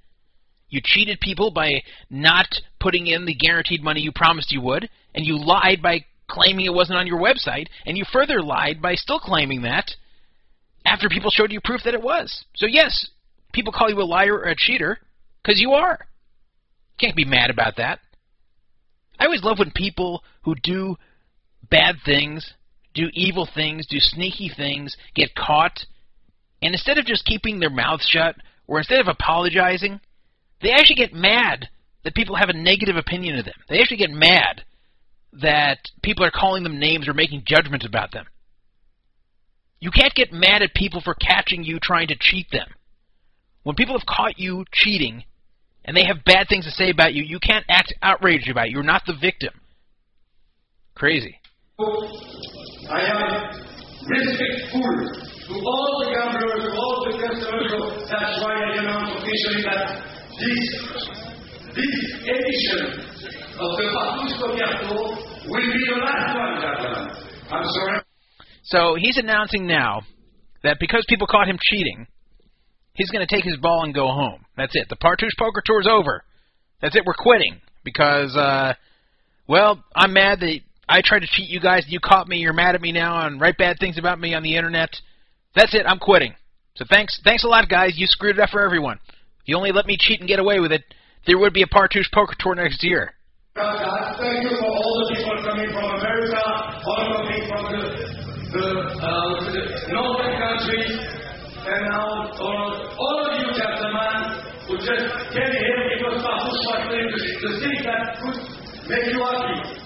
[0.68, 2.48] You cheated people by not
[2.80, 6.74] putting in the guaranteed money you promised you would, and you lied by claiming it
[6.74, 9.90] wasn't on your website, and you further lied by still claiming that
[10.90, 12.46] after people showed you proof that it was.
[12.56, 13.10] So yes,
[13.54, 14.98] people call you a liar or a cheater
[15.44, 16.00] because you are.
[17.00, 18.00] Can't be mad about that.
[19.20, 20.96] I always love when people who do
[21.70, 22.54] bad things,
[22.94, 25.86] do evil things, do sneaky things, get caught,
[26.62, 28.36] and instead of just keeping their mouths shut,
[28.68, 30.00] or instead of apologizing,
[30.62, 31.70] they actually get mad
[32.04, 33.54] that people have a negative opinion of them.
[33.70, 34.64] They actually get mad
[35.34, 38.26] that people are calling them names or making judgments about them.
[39.80, 42.68] You can't get mad at people for catching you trying to cheat them.
[43.64, 45.24] When people have caught you cheating
[45.86, 48.72] and they have bad things to say about you, you can't act outraged about it.
[48.72, 49.54] You're not the victim.
[50.96, 51.40] Crazy.
[51.80, 53.22] I am
[54.06, 57.72] respectful to all the gamblers, all the customers.
[58.10, 60.04] That's why I announce officially that
[60.40, 60.64] this,
[61.76, 61.96] this
[62.28, 63.00] edition
[63.60, 64.92] of the Papus Copiato
[65.48, 67.16] will be the last one, gentlemen.
[67.50, 68.09] I'm sorry.
[68.70, 70.02] So he's announcing now
[70.64, 72.06] that because people caught him cheating,
[72.94, 74.46] he's going to take his ball and go home.
[74.58, 74.88] That's it.
[74.90, 76.24] The Partouche Poker Tour's over.
[76.82, 77.04] That's it.
[77.06, 78.74] We're quitting because, uh,
[79.48, 81.86] well, I'm mad that I tried to cheat you guys.
[81.88, 82.38] You caught me.
[82.38, 84.90] You're mad at me now and write bad things about me on the internet.
[85.56, 85.86] That's it.
[85.88, 86.36] I'm quitting.
[86.76, 87.94] So thanks, thanks a lot, guys.
[87.96, 89.00] You screwed it up for everyone.
[89.42, 90.84] If you only let me cheat and get away with it,
[91.26, 93.14] there would be a Partouche Poker Tour next year.
[105.34, 107.20] The,
[107.86, 108.40] that could
[108.90, 109.80] make you happy.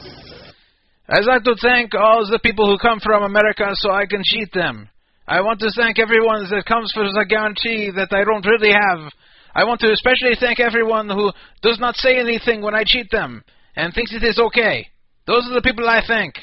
[1.10, 4.54] I'd like to thank all the people who come from America so I can cheat
[4.54, 4.90] them.
[5.28, 9.12] I want to thank everyone that comes for the guarantee that I don't really have.
[9.56, 13.44] I want to especially thank everyone who does not say anything when I cheat them
[13.76, 14.88] and thinks it is okay.
[15.28, 16.36] Those are the people I thank.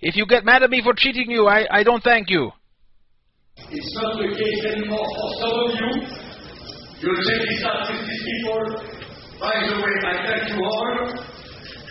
[0.00, 2.50] If you get mad at me for cheating you, I, I don't thank you.
[3.56, 6.23] It's not the case anymore for some of you.
[7.04, 8.64] You'll check this out with these people.
[9.36, 11.04] By the way, I thank you all.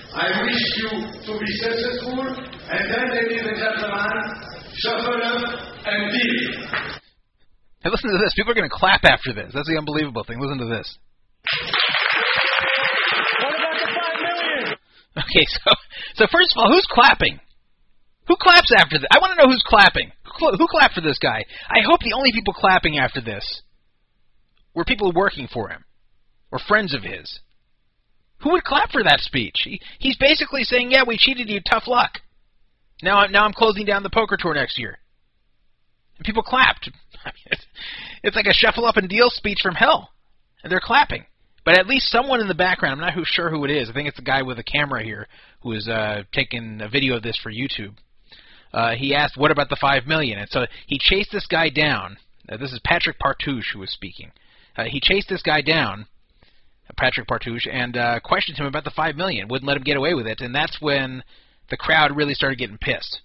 [0.10, 0.90] I wish you
[1.22, 4.10] to be successful, and then, ladies and gentlemen,
[4.74, 5.54] shuffle up
[5.86, 6.66] and deal.
[7.86, 8.34] Hey, listen to this.
[8.34, 9.54] People are going to clap after this.
[9.54, 10.42] That's the unbelievable thing.
[10.42, 10.98] Listen to this.
[13.38, 14.82] What about the five million?
[15.14, 15.78] Okay, so
[16.18, 17.38] so first of all, who's clapping?
[18.26, 19.06] Who claps after this?
[19.14, 20.10] I want to know who's clapping.
[20.26, 21.46] Who, cl- who clapped for this guy?
[21.70, 23.46] I hope the only people clapping after this
[24.74, 25.84] were people working for him
[26.52, 27.40] or friends of his.
[28.42, 29.62] Who would clap for that speech?
[29.64, 31.62] He, he's basically saying, "Yeah, we cheated you.
[31.62, 32.20] Tough luck."
[33.02, 35.00] Now, I'm- now I'm closing down the poker tour next year.
[36.18, 36.90] And people clapped.
[38.26, 40.12] It's, like a shuffle up and deal speech from hell,
[40.62, 41.26] and they're clapping.
[41.66, 43.90] But at least someone in the background, I'm not who, sure who it is.
[43.90, 45.28] I think it's the guy with the camera here
[45.62, 47.96] who is uh, taking a video of this for YouTube.
[48.74, 50.40] Uh, he asked, "What about the five million?
[50.40, 52.18] And so he chased this guy down.
[52.50, 54.32] Uh, this is Patrick Partouche who was speaking.
[54.76, 56.08] Uh, he chased this guy down,
[56.98, 59.48] Patrick Partouche, and uh, questioned him about the five million.
[59.48, 61.24] Wouldn't let him get away with it, and that's when
[61.70, 63.22] the crowd really started getting pissed.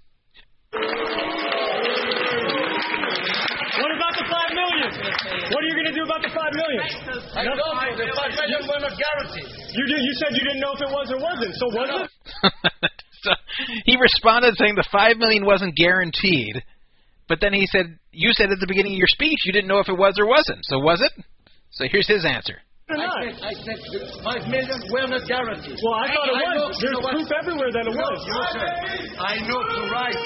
[3.79, 4.89] What about the five million?
[5.49, 6.85] What are you going to do about the five million?
[7.33, 9.49] I don't know, the five million were not guaranteed.
[9.73, 10.01] You did.
[10.05, 11.55] You said you didn't know if it was or wasn't.
[11.57, 12.11] So was it?
[13.25, 13.33] so
[13.85, 16.63] he responded saying the five million wasn't guaranteed,
[17.29, 19.81] but then he said, "You said at the beginning of your speech you didn't know
[19.81, 20.65] if it was or wasn't.
[20.65, 21.13] So was it?"
[21.71, 22.59] So here's his answer.
[22.89, 23.79] I said, I said
[24.25, 25.77] five million were not guaranteed.
[25.85, 26.81] Well, I thought it I know, was.
[26.81, 28.19] you There's know proof everywhere that it No, was.
[28.25, 28.69] you sir.
[29.21, 30.23] I know to write.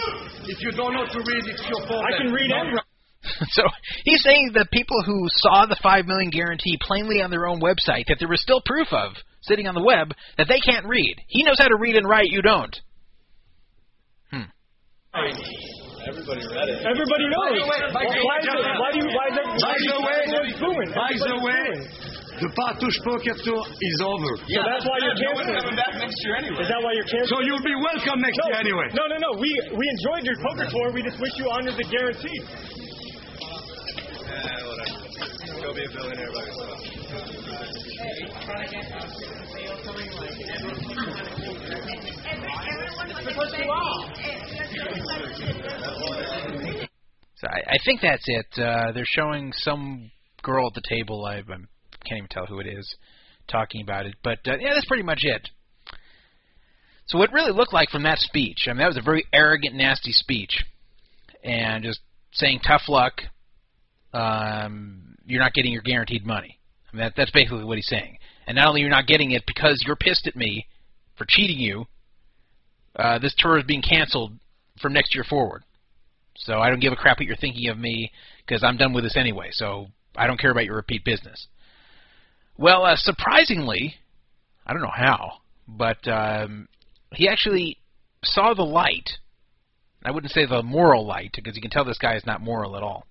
[0.46, 2.04] If you don't know to read, it's your fault.
[2.06, 2.60] I can read No.
[2.62, 2.86] and write.
[3.50, 3.62] So
[4.04, 8.06] he's saying that people who saw the five million guarantee plainly on their own website,
[8.06, 11.16] that there was still proof of sitting on the web that they can't read.
[11.28, 12.30] He knows how to read and write.
[12.30, 12.80] You don't.
[14.30, 14.42] Hmm.
[16.02, 16.82] Everybody read it.
[16.82, 17.62] Everybody knows.
[17.94, 19.10] By the way, why, is it, why do you?
[19.14, 19.46] Why is it?
[19.62, 21.78] By the way, everybody's by the Everybody's way, booing.
[22.42, 24.32] the Partouche Poker Tour is over.
[24.42, 25.78] So that's why you're canceling.
[25.78, 26.58] back next year anyway.
[26.58, 27.30] Is that why you're canceling?
[27.30, 28.86] So you'll be welcome next no, year anyway.
[28.98, 29.30] no, no, no.
[29.38, 30.90] We we enjoyed your poker tour.
[30.90, 32.38] We just wish you honored the guarantee.
[35.62, 36.82] Go be a billionaire by yourself.
[47.36, 48.46] So I, I think that's it.
[48.56, 50.10] Uh, they're showing some
[50.42, 51.24] girl at the table.
[51.24, 52.96] I, I can't even tell who it is
[53.48, 54.14] talking about it.
[54.22, 55.48] But uh, yeah, that's pretty much it.
[57.06, 59.74] So what really looked like from that speech, I mean, that was a very arrogant,
[59.74, 60.64] nasty speech,
[61.42, 62.00] and just
[62.32, 63.20] saying tough luck.
[64.14, 66.58] Um, you're not getting your guaranteed money.
[66.92, 68.18] I mean, that, that's basically what he's saying.
[68.46, 70.66] And not only you're not getting it because you're pissed at me
[71.16, 71.86] for cheating you,
[72.96, 74.32] uh, this tour is being canceled
[74.82, 75.62] from next year forward.
[76.36, 78.10] So I don't give a crap what you're thinking of me
[78.44, 79.48] because I'm done with this anyway.
[79.52, 81.46] So I don't care about your repeat business.
[82.58, 83.94] Well, uh, surprisingly,
[84.66, 86.68] I don't know how, but um,
[87.12, 87.78] he actually
[88.24, 89.10] saw the light.
[90.04, 92.76] I wouldn't say the moral light because you can tell this guy is not moral
[92.76, 93.06] at all.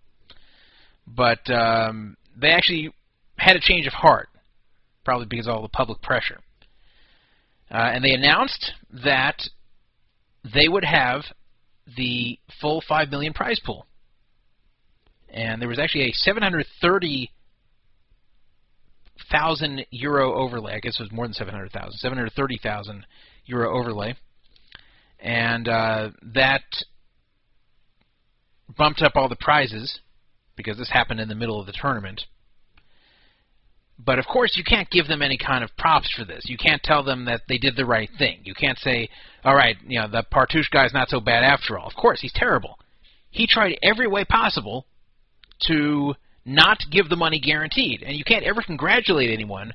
[1.07, 2.93] But um, they actually
[3.37, 4.29] had a change of heart,
[5.03, 6.39] probably because of all the public pressure.
[7.71, 9.41] Uh, and they announced that
[10.43, 11.23] they would have
[11.95, 13.85] the full five million prize pool.
[15.29, 17.31] And there was actually a 730
[19.31, 20.73] thousand euro overlay.
[20.73, 21.97] I guess it was more than 700,000.
[21.97, 23.05] 730,000
[23.45, 24.15] euro overlay,
[25.19, 26.63] and uh, that
[28.77, 29.99] bumped up all the prizes
[30.55, 32.25] because this happened in the middle of the tournament.
[34.03, 36.43] But of course, you can't give them any kind of props for this.
[36.45, 38.39] You can't tell them that they did the right thing.
[38.43, 39.09] You can't say,
[39.43, 42.33] "All right, you know, the Partouche guy's not so bad after all." Of course, he's
[42.33, 42.79] terrible.
[43.29, 44.85] He tried every way possible
[45.67, 49.73] to not give the money guaranteed, and you can't ever congratulate anyone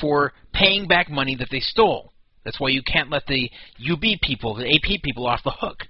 [0.00, 2.12] for paying back money that they stole.
[2.44, 5.88] That's why you can't let the UB people, the AP people, off the hook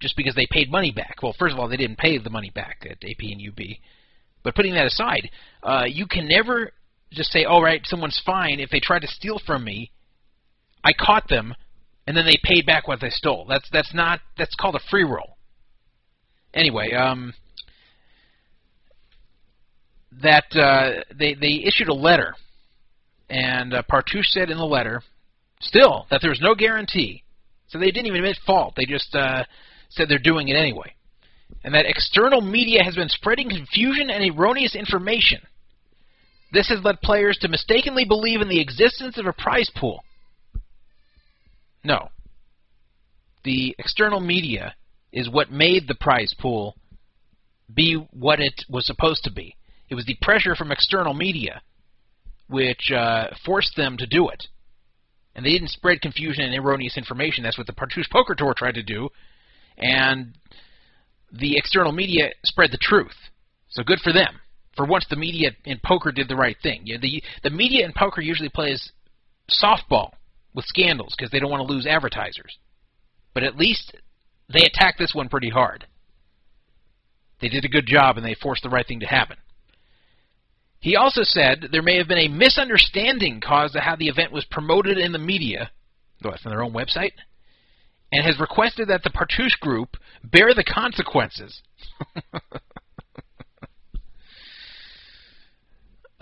[0.00, 1.22] just because they paid money back.
[1.22, 3.78] Well, first of all, they didn't pay the money back at AP and UB.
[4.42, 5.30] But putting that aside,
[5.62, 6.72] uh, you can never
[7.14, 9.90] just say, "All right, someone's fine if they tried to steal from me.
[10.82, 11.54] I caught them,
[12.06, 15.04] and then they paid back what they stole." That's that's not that's called a free
[15.04, 15.36] roll.
[16.52, 17.34] Anyway, um,
[20.22, 22.34] that uh, they they issued a letter,
[23.28, 25.02] and uh, Partouche said in the letter,
[25.60, 27.22] still that there's no guarantee.
[27.68, 28.74] So they didn't even admit fault.
[28.76, 29.44] They just uh,
[29.88, 30.94] said they're doing it anyway,
[31.64, 35.40] and that external media has been spreading confusion and erroneous information.
[36.54, 40.04] This has led players to mistakenly believe in the existence of a prize pool.
[41.82, 42.10] No.
[43.42, 44.76] The external media
[45.12, 46.76] is what made the prize pool
[47.74, 49.56] be what it was supposed to be.
[49.88, 51.60] It was the pressure from external media
[52.48, 54.46] which uh, forced them to do it.
[55.34, 57.42] And they didn't spread confusion and erroneous information.
[57.42, 59.08] That's what the Partouche Poker Tour tried to do.
[59.76, 60.36] And
[61.32, 63.16] the external media spread the truth.
[63.70, 64.38] So good for them.
[64.76, 66.82] For once, the media in poker did the right thing.
[66.84, 68.92] You know, the the media in poker usually plays
[69.48, 70.12] softball
[70.54, 72.58] with scandals because they don't want to lose advertisers.
[73.34, 73.94] But at least
[74.52, 75.86] they attacked this one pretty hard.
[77.40, 79.36] They did a good job and they forced the right thing to happen.
[80.80, 84.44] He also said there may have been a misunderstanding caused to how the event was
[84.44, 85.70] promoted in the media,
[86.22, 87.12] though it's on their own website,
[88.12, 91.62] and has requested that the Partouche Group bear the consequences.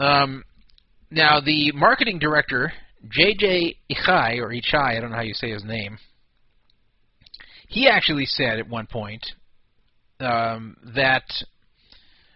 [0.02, 0.44] um,
[1.10, 2.72] now, the marketing director,
[3.08, 3.76] J.J.
[3.90, 5.98] Ichai, or Ichai, I don't know how you say his name,
[7.68, 9.24] he actually said at one point
[10.20, 11.24] um, that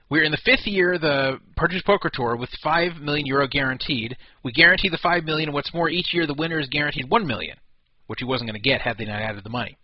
[0.09, 4.17] we're in the fifth year of the Partouche Poker Tour with five million euro guaranteed.
[4.45, 7.27] We guarantee the five million, and what's more, each year the winner is guaranteed one
[7.27, 7.57] million,
[8.07, 9.77] which he wasn't going to get had they not added the money.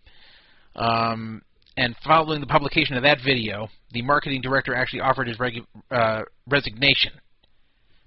[0.75, 1.41] Um,
[1.75, 6.21] and following the publication of that video, the marketing director actually offered his regu- uh,
[6.47, 7.11] resignation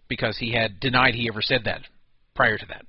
[0.09, 1.83] because he had denied he ever said that
[2.35, 2.87] prior to that.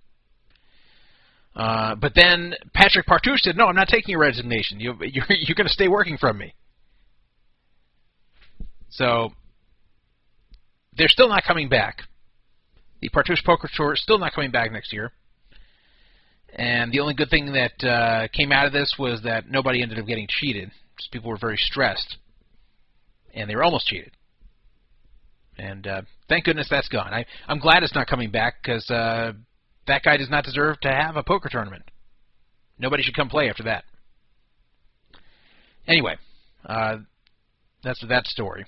[1.56, 4.80] Uh, but then Patrick Partouche said, "No, I'm not taking your resignation.
[4.80, 6.54] You, you're, you're going to stay working from me."
[8.90, 9.32] So
[10.96, 12.04] they're still not coming back.
[13.02, 15.12] The Partouche Poker Tour is still not coming back next year.
[16.54, 20.00] And the only good thing that uh, came out of this was that nobody ended
[20.00, 20.72] up getting cheated.
[20.98, 22.18] Just people were very stressed.
[23.34, 24.12] and they were almost cheated.
[25.58, 27.14] And uh, thank goodness that's gone.
[27.14, 29.34] I, I'm glad it's not coming back because uh,
[29.88, 31.84] that guy does not deserve to have a poker tournament.
[32.78, 33.84] Nobody should come play after that.
[35.88, 36.18] Anyway,
[36.66, 36.98] uh,
[37.84, 38.66] that's that story.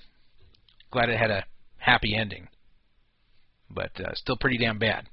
[0.90, 1.44] Glad it had a
[1.76, 2.48] happy ending,
[3.70, 5.06] but uh, still pretty damn bad.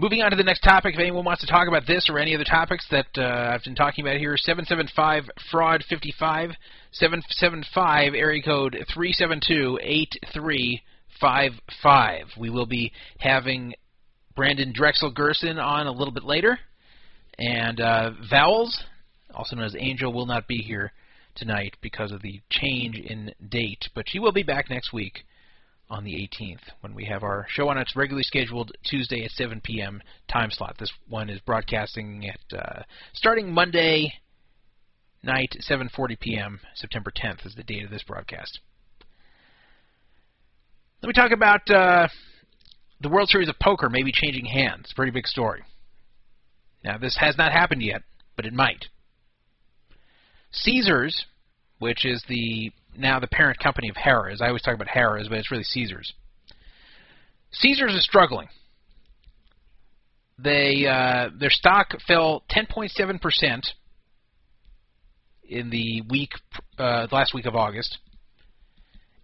[0.00, 2.34] Moving on to the next topic, if anyone wants to talk about this or any
[2.34, 6.50] other topics that uh, I've been talking about here, 775 fraud 55
[6.92, 12.22] 775 area code 372 8355.
[12.38, 13.74] We will be having
[14.34, 16.58] Brandon Drexel Gerson on a little bit later,
[17.38, 18.82] and uh, Bowles,
[19.34, 20.92] also known as Angel, will not be here
[21.34, 25.24] tonight because of the change in date, but she will be back next week
[25.90, 29.60] on the 18th when we have our show on its regularly scheduled Tuesday at 7
[29.62, 30.02] p.m.
[30.30, 30.76] time slot.
[30.78, 32.82] This one is broadcasting at uh,
[33.14, 34.12] starting Monday
[35.22, 36.60] night 7:40 p.m.
[36.74, 38.60] September 10th is the date of this broadcast.
[41.02, 42.08] Let me talk about uh,
[43.00, 44.92] the World Series of Poker maybe changing hands.
[44.94, 45.62] Pretty big story.
[46.84, 48.02] Now this has not happened yet,
[48.36, 48.86] but it might.
[50.50, 51.26] Caesars,
[51.78, 54.40] which is the now the parent company of Harrah's.
[54.40, 56.12] I always talk about Harrah's, but it's really Caesars.
[57.52, 58.48] Caesars is struggling.
[60.38, 63.68] They uh, their stock fell 10.7 percent
[65.48, 66.32] in the week
[66.78, 67.98] uh, last week of August,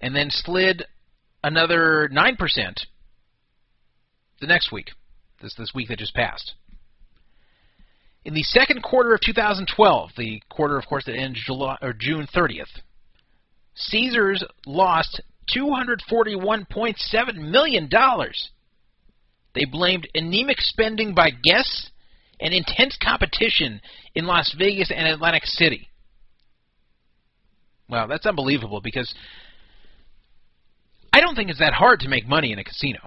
[0.00, 0.84] and then slid
[1.42, 2.86] another nine percent
[4.40, 4.90] the next week.
[5.40, 6.54] This this week that just passed.
[8.24, 12.26] In the second quarter of 2012, the quarter, of course, that ends July, or June
[12.34, 12.80] 30th,
[13.74, 15.20] Caesars lost
[15.54, 17.90] $241.7 million.
[19.54, 21.90] They blamed anemic spending by guests
[22.40, 23.80] and intense competition
[24.14, 25.88] in Las Vegas and Atlantic City.
[27.88, 29.12] Well, that's unbelievable because
[31.12, 32.98] I don't think it's that hard to make money in a casino.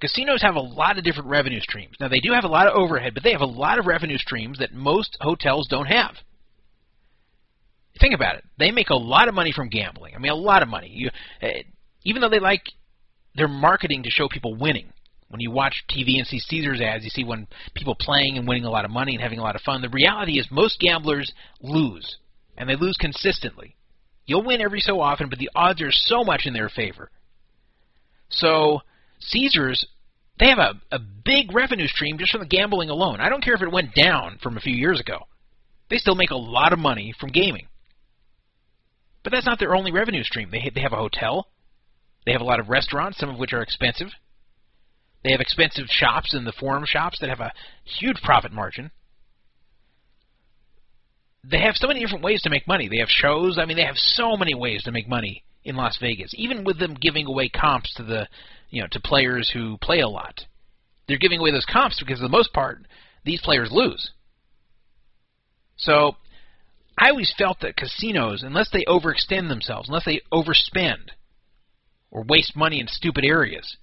[0.00, 1.94] Casinos have a lot of different revenue streams.
[2.00, 4.16] Now, they do have a lot of overhead, but they have a lot of revenue
[4.16, 6.14] streams that most hotels don't have.
[8.00, 8.44] Think about it.
[8.58, 10.14] They make a lot of money from gambling.
[10.14, 10.90] I mean, a lot of money.
[10.90, 11.10] You,
[11.42, 11.48] uh,
[12.04, 12.62] even though they like
[13.34, 14.92] their marketing to show people winning.
[15.28, 18.64] When you watch TV and see Caesars ads, you see when people playing and winning
[18.64, 19.80] a lot of money and having a lot of fun.
[19.80, 22.16] The reality is most gamblers lose,
[22.56, 23.76] and they lose consistently.
[24.26, 27.10] You'll win every so often, but the odds are so much in their favor.
[28.28, 28.80] So
[29.18, 29.86] Caesars,
[30.38, 33.20] they have a, a big revenue stream just from the gambling alone.
[33.20, 35.26] I don't care if it went down from a few years ago.
[35.88, 37.66] They still make a lot of money from gaming.
[39.22, 40.50] But that's not their only revenue stream.
[40.50, 41.48] They they have a hotel.
[42.24, 44.08] They have a lot of restaurants, some of which are expensive.
[45.24, 47.52] They have expensive shops in the forum shops that have a
[47.84, 48.90] huge profit margin.
[51.42, 52.88] They have so many different ways to make money.
[52.88, 53.58] They have shows.
[53.58, 56.32] I mean, they have so many ways to make money in Las Vegas.
[56.34, 58.28] Even with them giving away comps to the,
[58.70, 60.44] you know, to players who play a lot,
[61.08, 62.86] they're giving away those comps because, for the most part,
[63.24, 64.10] these players lose.
[65.76, 66.16] So
[66.98, 71.10] I always felt that casinos, unless they overextend themselves, unless they overspend
[72.10, 73.76] or waste money in stupid areas,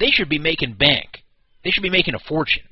[0.00, 1.24] they should be making bank.
[1.62, 2.64] They should be making a fortune.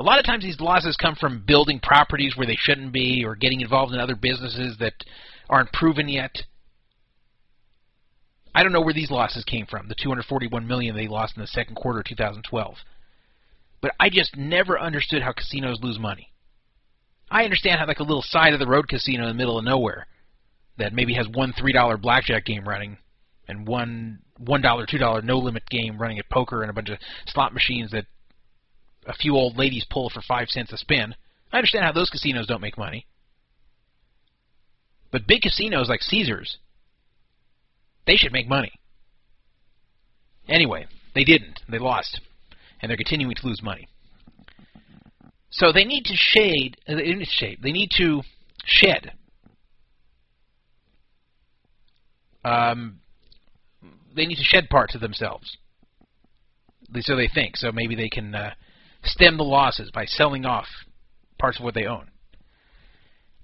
[0.00, 3.36] A lot of times these losses come from building properties where they shouldn't be or
[3.36, 4.94] getting involved in other businesses that
[5.50, 6.34] aren't proven yet.
[8.54, 11.46] I don't know where these losses came from, the 241 million they lost in the
[11.46, 12.76] second quarter of 2012.
[13.82, 16.32] But I just never understood how casinos lose money.
[17.30, 19.66] I understand how like a little side of the road casino in the middle of
[19.66, 20.06] nowhere
[20.78, 22.96] that maybe has one three dollar blackjack game running
[23.46, 26.88] and one one dollar two dollar no limit game running at poker and a bunch
[26.88, 28.06] of slot machines that
[29.06, 31.14] a few old ladies pull for five cents a spin.
[31.52, 33.06] I understand how those casinos don't make money.
[35.10, 36.58] But big casinos like Caesars,
[38.06, 38.72] they should make money.
[40.48, 41.60] Anyway, they didn't.
[41.68, 42.20] They lost.
[42.80, 43.88] And they're continuing to lose money.
[45.50, 48.22] So they need to shade, uh, they need to they need to
[48.64, 49.12] shed.
[52.44, 53.00] Um,
[54.14, 55.56] they need to shed parts of themselves.
[57.00, 57.56] So they think.
[57.56, 58.54] So maybe they can uh,
[59.04, 60.66] stem the losses by selling off
[61.38, 62.10] parts of what they own.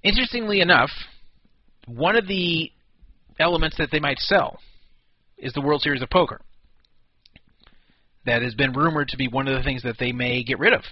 [0.02, 0.90] Interestingly enough,
[1.86, 2.70] one of the
[3.38, 4.58] elements that they might sell
[5.38, 6.40] is the World Series of Poker.
[8.24, 10.72] That has been rumored to be one of the things that they may get rid
[10.72, 10.82] of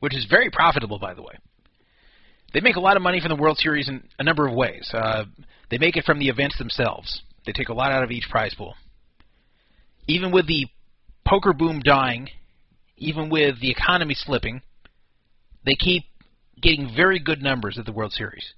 [0.00, 1.34] which is very profitable, by the way.
[2.52, 4.90] They make a lot of money from the World Series in a number of ways.
[4.92, 5.24] Uh,
[5.70, 7.22] they make it from the events themselves.
[7.46, 8.74] They take a lot out of each prize pool.
[10.08, 10.66] Even with the
[11.24, 12.28] poker boom dying,
[13.00, 14.62] even with the economy slipping,
[15.64, 16.04] they keep
[16.60, 18.52] getting very good numbers at the World Series.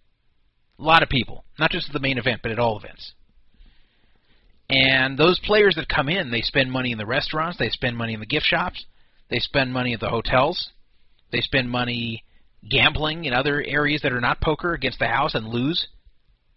[0.79, 3.13] A lot of people, not just at the main event, but at all events.
[4.69, 8.15] And those players that come in, they spend money in the restaurants, they spend money
[8.15, 8.85] in the gift shops,
[9.31, 10.71] they spend money at the hotels,
[11.31, 12.25] they spend money
[12.69, 15.87] gambling in other areas that are not poker against the house and lose.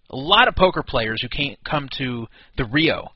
[0.10, 2.28] A lot of poker players who can't come to
[2.58, 3.12] the Rio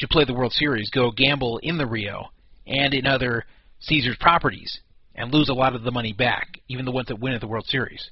[0.00, 2.30] to play the World Series go gamble in the Rio
[2.66, 3.44] and in other
[3.80, 4.80] Caesars properties
[5.14, 7.48] and lose a lot of the money back, even the ones that win at the
[7.48, 8.10] World Series.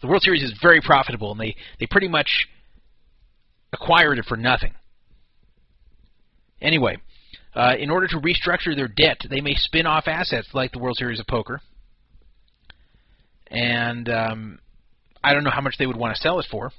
[0.00, 2.48] The World Series is very profitable, and they, they pretty much
[3.72, 4.72] acquired it for nothing.
[6.60, 6.96] Anyway,
[7.54, 10.96] uh, in order to restructure their debt, they may spin off assets like the World
[10.96, 11.60] Series of Poker.
[13.48, 14.58] And um,
[15.22, 16.70] I don't know how much they would want to sell it for.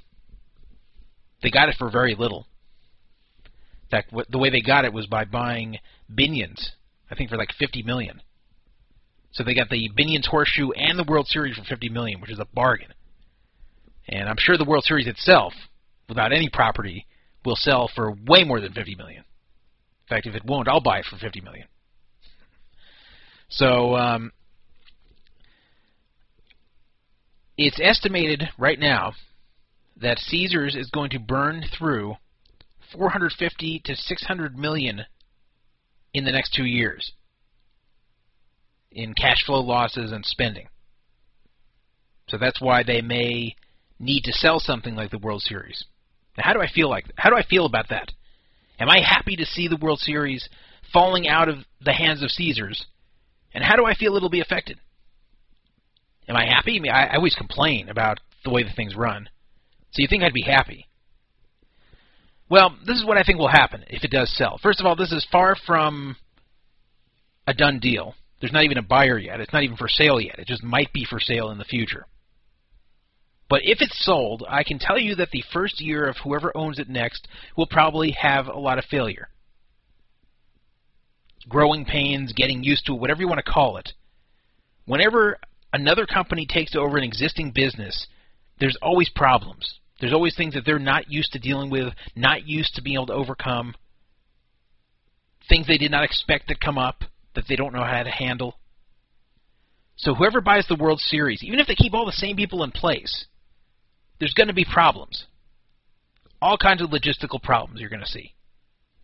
[1.42, 2.46] They got it for very little.
[3.84, 5.78] In fact, the way they got it was by buying
[6.10, 6.72] Binion's,
[7.12, 8.22] I think for like 50 million.
[9.32, 12.38] So they got the Binion's Horseshoe and the World Series for 50 million, which is
[12.38, 12.92] a bargain.
[14.08, 15.52] And I'm sure the World Series itself,
[16.08, 17.06] without any property,
[17.44, 19.20] will sell for way more than 50 million.
[19.20, 21.66] In fact, if it won't, I'll buy it for 50 million.
[23.50, 24.32] So um,
[27.58, 29.12] it's estimated right now
[30.00, 32.16] that Caesars is going to burn through
[32.92, 35.04] 450 to 600 million
[36.14, 37.12] in the next two years
[38.94, 40.68] in cash flow losses and spending.
[42.28, 43.56] So that's why they may
[43.98, 45.84] need to sell something like the World Series.
[46.36, 47.06] Now, how do I feel like?
[47.16, 48.12] How do I feel about that?
[48.78, 50.48] Am I happy to see the World Series
[50.92, 52.86] falling out of the hands of Caesars?
[53.54, 54.78] And how do I feel it'll be affected?
[56.28, 56.76] Am I happy?
[56.76, 59.28] I, mean, I, I always complain about the way the things run.
[59.90, 60.86] So you think I'd be happy?
[62.52, 64.58] Well, this is what I think will happen if it does sell.
[64.62, 66.16] First of all, this is far from
[67.46, 68.14] a done deal.
[68.42, 69.40] There's not even a buyer yet.
[69.40, 70.38] It's not even for sale yet.
[70.38, 72.04] It just might be for sale in the future.
[73.48, 76.78] But if it's sold, I can tell you that the first year of whoever owns
[76.78, 77.26] it next
[77.56, 79.28] will probably have a lot of failure.
[81.48, 83.94] Growing pains, getting used to it, whatever you want to call it.
[84.84, 85.38] Whenever
[85.72, 88.08] another company takes over an existing business,
[88.60, 89.78] there's always problems.
[90.02, 93.06] There's always things that they're not used to dealing with, not used to being able
[93.06, 93.76] to overcome,
[95.48, 97.04] things they did not expect to come up
[97.36, 98.58] that they don't know how to handle.
[99.94, 102.72] So whoever buys the World Series, even if they keep all the same people in
[102.72, 103.26] place,
[104.18, 105.26] there's going to be problems.
[106.40, 108.34] All kinds of logistical problems you're going to see.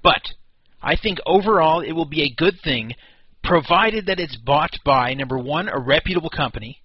[0.03, 0.23] But
[0.83, 2.97] I think overall it will be a good thing
[3.45, 6.83] provided that it's bought by number 1 a reputable company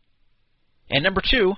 [0.88, 1.56] and number 2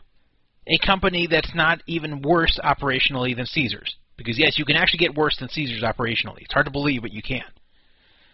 [0.67, 3.95] a company that's not even worse operationally than Caesars.
[4.17, 6.41] Because yes, you can actually get worse than Caesars operationally.
[6.41, 7.43] It's hard to believe, but you can.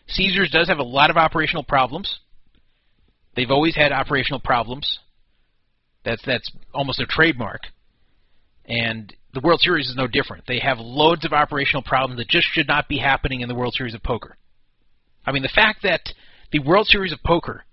[0.07, 2.19] Caesars does have a lot of operational problems.
[3.35, 4.99] They've always had operational problems.
[6.03, 7.61] That's that's almost a trademark.
[8.65, 10.45] And the World Series is no different.
[10.47, 13.73] They have loads of operational problems that just should not be happening in the World
[13.73, 14.37] Series of Poker.
[15.25, 16.01] I mean, the fact that
[16.51, 17.63] the World Series of Poker,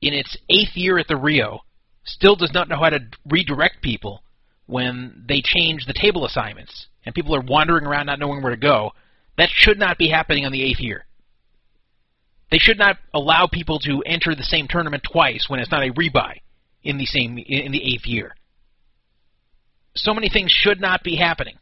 [0.00, 1.60] in its eighth year at the Rio,
[2.04, 4.22] still does not know how to redirect people
[4.66, 8.60] when they change the table assignments and people are wandering around not knowing where to
[8.60, 8.92] go,
[9.36, 11.06] that should not be happening on the eighth year.
[12.50, 15.92] They should not allow people to enter the same tournament twice when it's not a
[15.92, 16.40] rebuy
[16.82, 18.34] in the same in the eighth year.
[19.96, 21.56] So many things should not be happening.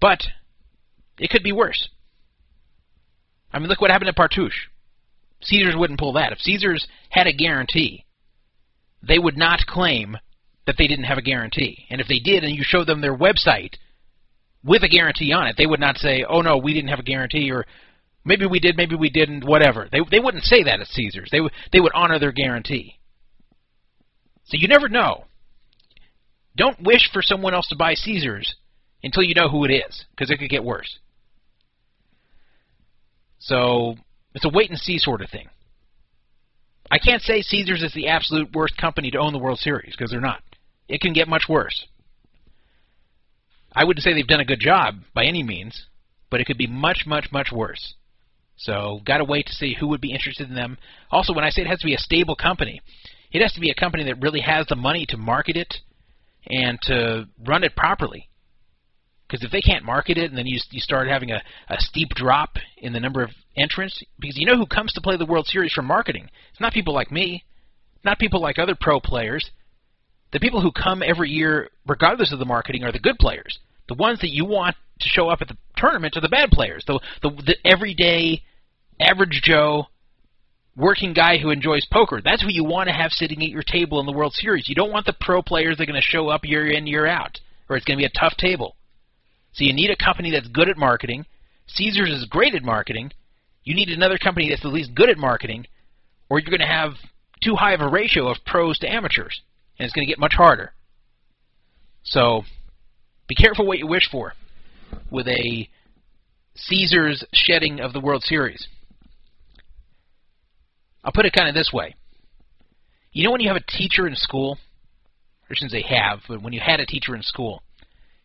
[0.00, 0.22] But
[1.18, 1.88] it could be worse.
[3.52, 4.68] I mean, look what happened at Partouche.
[5.42, 6.32] Caesars wouldn't pull that.
[6.32, 8.04] If Caesars had a guarantee,
[9.06, 10.16] they would not claim
[10.66, 11.86] that they didn't have a guarantee.
[11.90, 13.74] And if they did, and you showed them their website
[14.64, 15.56] with a guarantee on it.
[15.56, 17.66] They would not say, "Oh no, we didn't have a guarantee," or
[18.24, 19.88] maybe we did, maybe we didn't, whatever.
[19.90, 21.30] They they wouldn't say that at Caesars.
[21.30, 22.98] They would they would honor their guarantee.
[24.44, 25.24] So you never know.
[26.56, 28.54] Don't wish for someone else to buy Caesars
[29.02, 30.98] until you know who it is, because it could get worse.
[33.38, 33.96] So
[34.34, 35.48] it's a wait and see sort of thing.
[36.90, 40.10] I can't say Caesars is the absolute worst company to own the World Series because
[40.10, 40.42] they're not.
[40.88, 41.86] It can get much worse.
[43.74, 45.86] I wouldn't say they've done a good job by any means,
[46.30, 47.94] but it could be much, much, much worse.
[48.56, 50.76] So, got to wait to see who would be interested in them.
[51.10, 52.80] Also, when I say it has to be a stable company,
[53.32, 55.74] it has to be a company that really has the money to market it
[56.46, 58.28] and to run it properly.
[59.32, 62.10] Because if they can't market it and then you, you start having a, a steep
[62.10, 65.46] drop in the number of entrants, because you know who comes to play the World
[65.46, 66.28] Series for marketing?
[66.50, 67.42] It's not people like me,
[68.04, 69.50] not people like other pro players.
[70.34, 73.58] The people who come every year, regardless of the marketing, are the good players.
[73.88, 76.84] The ones that you want to show up at the tournament are the bad players.
[76.86, 78.42] The the, the everyday,
[79.00, 79.86] average Joe,
[80.76, 82.20] working guy who enjoys poker.
[82.22, 84.68] That's who you want to have sitting at your table in the World Series.
[84.68, 87.06] You don't want the pro players that are going to show up year in, year
[87.06, 88.76] out, or it's going to be a tough table.
[89.52, 91.26] So you need a company that's good at marketing.
[91.66, 93.12] Caesars is great at marketing.
[93.64, 95.66] You need another company that's at least good at marketing,
[96.28, 96.92] or you're going to have
[97.42, 99.42] too high of a ratio of pros to amateurs,
[99.78, 100.72] and it's going to get much harder.
[102.02, 102.42] So
[103.28, 104.34] be careful what you wish for
[105.10, 105.68] with a
[106.54, 108.66] Caesars shedding of the World Series.
[111.04, 111.94] I'll put it kind of this way.
[113.12, 114.58] You know when you have a teacher in school,
[115.48, 117.62] or shouldn't say have, but when you had a teacher in school,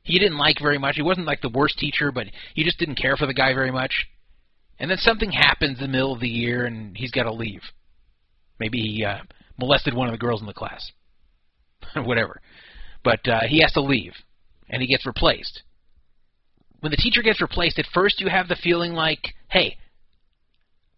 [0.08, 0.96] he didn't like very much.
[0.96, 3.72] He wasn't like the worst teacher, but you just didn't care for the guy very
[3.72, 4.08] much.
[4.80, 7.62] And then something happens in the middle of the year, and he's got to leave.
[8.60, 9.20] Maybe he uh,
[9.60, 10.92] molested one of the girls in the class,
[11.96, 12.40] whatever.
[13.04, 14.14] But uh, he has to leave,
[14.70, 15.64] and he gets replaced.
[16.80, 19.78] When the teacher gets replaced, at first you have the feeling like, hey,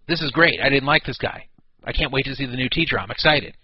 [0.08, 0.60] this is great.
[0.62, 1.46] I didn't like this guy.
[1.84, 3.00] I can't wait to see the new teacher.
[3.00, 3.56] I'm excited.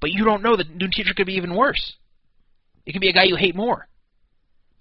[0.00, 1.94] But you don't know the new teacher could be even worse.
[2.86, 3.88] It could be a guy you hate more.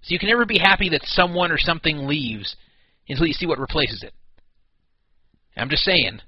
[0.01, 2.55] So you can never be happy that someone or something leaves
[3.07, 4.13] until you see what replaces it.
[5.57, 6.21] I'm just saying,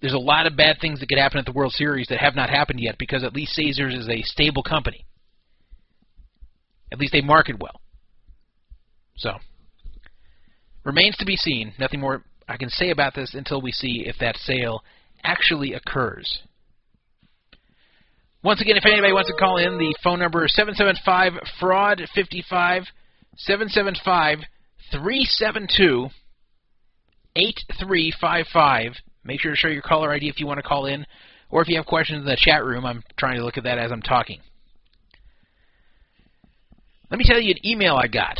[0.00, 2.36] there's a lot of bad things that could happen at the World Series that have
[2.36, 5.06] not happened yet because at least Caesars is a stable company.
[6.92, 7.80] At least they market well.
[9.16, 9.32] So,
[10.84, 11.72] remains to be seen.
[11.78, 14.82] Nothing more I can say about this until we see if that sale
[15.22, 16.42] actually occurs.
[18.44, 22.84] Once again, if anybody wants to call in, the phone number is 775 fraud 55
[23.36, 24.38] 775
[24.92, 26.08] 372
[27.34, 28.92] 8355.
[29.24, 31.04] Make sure to show your caller ID if you want to call in,
[31.50, 32.86] or if you have questions in the chat room.
[32.86, 34.40] I'm trying to look at that as I'm talking.
[37.10, 38.38] Let me tell you an email I got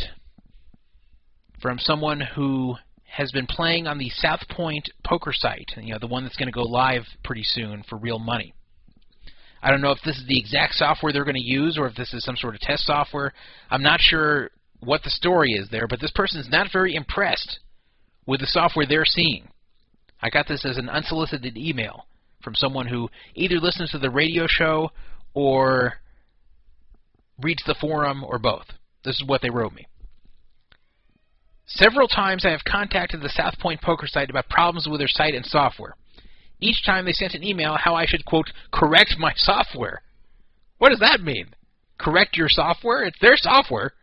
[1.61, 6.07] from someone who has been playing on the South Point poker site, you know, the
[6.07, 8.53] one that's going to go live pretty soon for real money.
[9.61, 11.95] I don't know if this is the exact software they're going to use or if
[11.95, 13.33] this is some sort of test software.
[13.69, 17.59] I'm not sure what the story is there, but this person is not very impressed
[18.25, 19.49] with the software they're seeing.
[20.21, 22.05] I got this as an unsolicited email
[22.43, 24.91] from someone who either listens to the radio show
[25.33, 25.93] or
[27.41, 28.65] reads the forum or both.
[29.03, 29.87] This is what they wrote me.
[31.65, 35.35] Several times I have contacted the South Point poker site about problems with their site
[35.35, 35.95] and software.
[36.61, 40.01] Each time they sent an email how I should, quote, correct my software.
[40.77, 41.53] What does that mean?
[41.97, 43.03] Correct your software?
[43.03, 43.93] It's their software.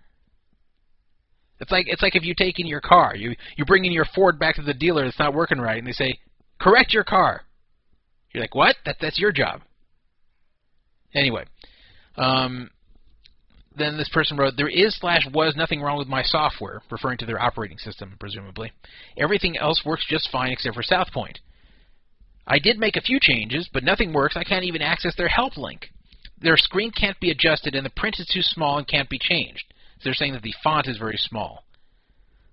[1.61, 4.05] It's like it's like if you take in your car, you you bring in your
[4.15, 6.19] Ford back to the dealer that's not working right, and they say,
[6.61, 7.45] "Correct your car."
[8.33, 8.77] You're like, "What?
[8.85, 9.63] That that's your job."
[11.15, 11.47] Anyway,
[12.17, 12.71] um,
[13.75, 17.27] then this person wrote, "There is slash was nothing wrong with my software," referring to
[17.27, 18.73] their operating system, presumably.
[19.17, 21.41] Everything else works just fine except for South Point.
[22.47, 24.36] I did make a few changes, but nothing works.
[24.36, 25.90] I can't even access their help link.
[26.40, 29.64] Their screen can't be adjusted, and the print is too small and can't be changed.
[29.99, 31.64] So they're saying that the font is very small,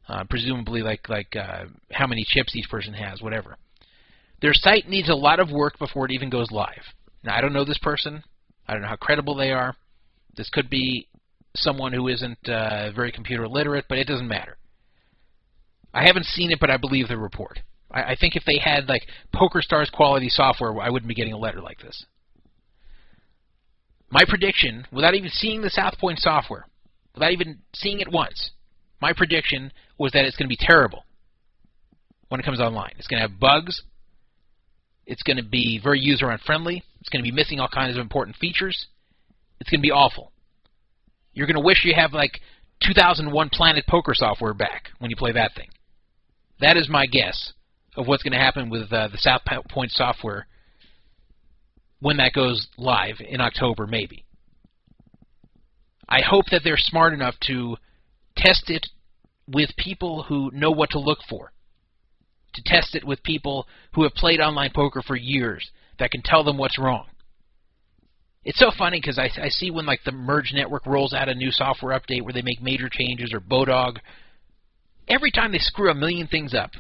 [0.08, 3.58] uh, presumably like like uh, how many chips each person has, whatever.
[4.42, 6.84] Their site needs a lot of work before it even goes live.
[7.24, 8.24] Now I don't know this person.
[8.68, 9.76] I don't know how credible they are.
[10.36, 11.08] This could be
[11.56, 14.58] someone who isn't uh, very computer literate, but it doesn't matter.
[15.94, 17.60] I haven't seen it, but I believe the report.
[17.94, 21.38] I, I think if they had like PokerStars quality software, I wouldn't be getting a
[21.38, 22.06] letter like this.
[24.10, 26.68] My prediction, without even seeing the South Point software,
[27.14, 28.52] without even seeing it once,
[29.02, 31.06] my prediction was that it's going to be terrible
[32.30, 32.94] when it comes online.
[32.98, 33.82] It's going to have bugs.
[35.06, 36.84] It's going to be very user unfriendly.
[37.00, 38.88] It's going to be missing all kinds of important features.
[39.60, 40.32] It's going to be awful.
[41.34, 42.40] You're going to wish you have like
[42.84, 45.70] 2001 Planet Poker software back when you play that thing.
[46.60, 47.54] That is my guess
[47.96, 50.48] of what's going to happen with uh, the South Point software
[52.00, 54.26] when that goes live in October, maybe.
[56.08, 57.78] I hope that they're smart enough to
[58.36, 58.88] test it
[59.48, 61.54] with people who know what to look for,
[62.54, 66.44] to test it with people who have played online poker for years that can tell
[66.44, 67.06] them what's wrong.
[68.44, 71.34] It's so funny because I, I see when like the Merge Network rolls out a
[71.34, 73.98] new software update where they make major changes or Bodog.
[75.08, 76.72] Every time they screw a million things up,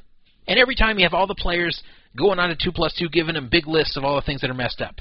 [0.48, 1.82] and every time you have all the players
[2.18, 4.50] going on to 2 plus 2, giving them big lists of all the things that
[4.50, 4.96] are messed up.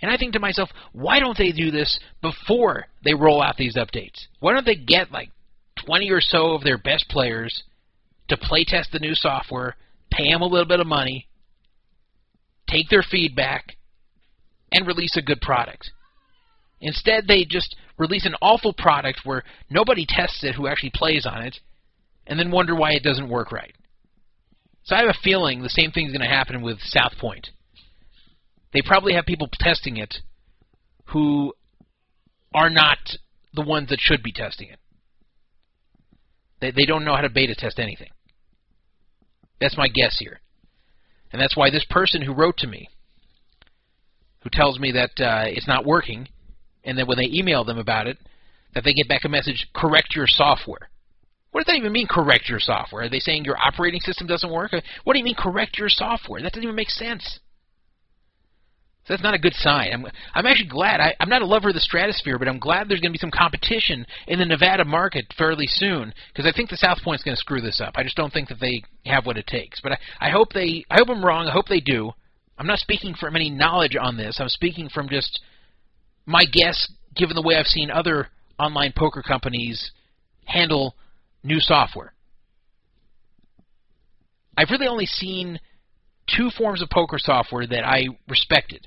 [0.00, 3.76] And I think to myself, why don't they do this before they roll out these
[3.76, 4.26] updates?
[4.40, 5.30] Why don't they get like
[5.84, 7.64] 20 or so of their best players
[8.28, 9.76] to play test the new software,
[10.12, 11.26] pay them a little bit of money,
[12.68, 13.76] take their feedback,
[14.70, 15.90] and release a good product?
[16.80, 21.42] Instead, they just release an awful product where nobody tests it who actually plays on
[21.42, 21.58] it,
[22.26, 23.74] and then wonder why it doesn't work right.
[24.88, 27.50] So I have a feeling the same thing's going to happen with South Point.
[28.72, 30.14] They probably have people testing it
[31.12, 31.52] who
[32.54, 32.96] are not
[33.52, 34.78] the ones that should be testing it.
[36.62, 38.08] They, they don't know how to beta test anything.
[39.60, 40.40] That's my guess here.
[41.34, 42.88] And that's why this person who wrote to me,
[44.42, 46.28] who tells me that uh, it's not working,
[46.82, 48.16] and then when they email them about it,
[48.74, 50.88] that they get back a message, correct your software.
[51.50, 53.04] What does that even mean, correct your software?
[53.04, 54.72] Are they saying your operating system doesn't work?
[55.04, 56.42] What do you mean, correct your software?
[56.42, 57.40] That doesn't even make sense.
[59.08, 59.90] So that's not a good sign.
[59.94, 61.00] I'm, I'm actually glad.
[61.00, 63.18] I, I'm not a lover of the stratosphere, but I'm glad there's going to be
[63.18, 67.34] some competition in the Nevada market fairly soon because I think the South Point's going
[67.34, 67.94] to screw this up.
[67.96, 69.80] I just don't think that they have what it takes.
[69.80, 70.84] But I, I hope they.
[70.90, 71.46] I hope I'm wrong.
[71.46, 72.12] I hope they do.
[72.58, 74.36] I'm not speaking from any knowledge on this.
[74.40, 75.40] I'm speaking from just
[76.26, 78.28] my guess, given the way I've seen other
[78.58, 79.90] online poker companies
[80.44, 80.94] handle
[81.48, 82.12] new software.
[84.56, 85.58] I've really only seen
[86.36, 88.86] two forms of poker software that I respected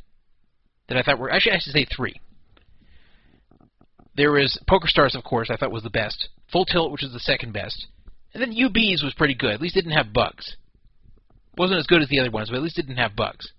[0.87, 2.19] that I thought were actually I should say three.
[4.15, 6.27] There was PokerStars, of course, I thought was the best.
[6.51, 7.87] Full Tilt, which was the second best,
[8.33, 9.53] and then UB's was pretty good.
[9.53, 10.57] At least it didn't have bugs.
[11.57, 13.53] wasn't as good as the other ones, but at least it didn't have bugs.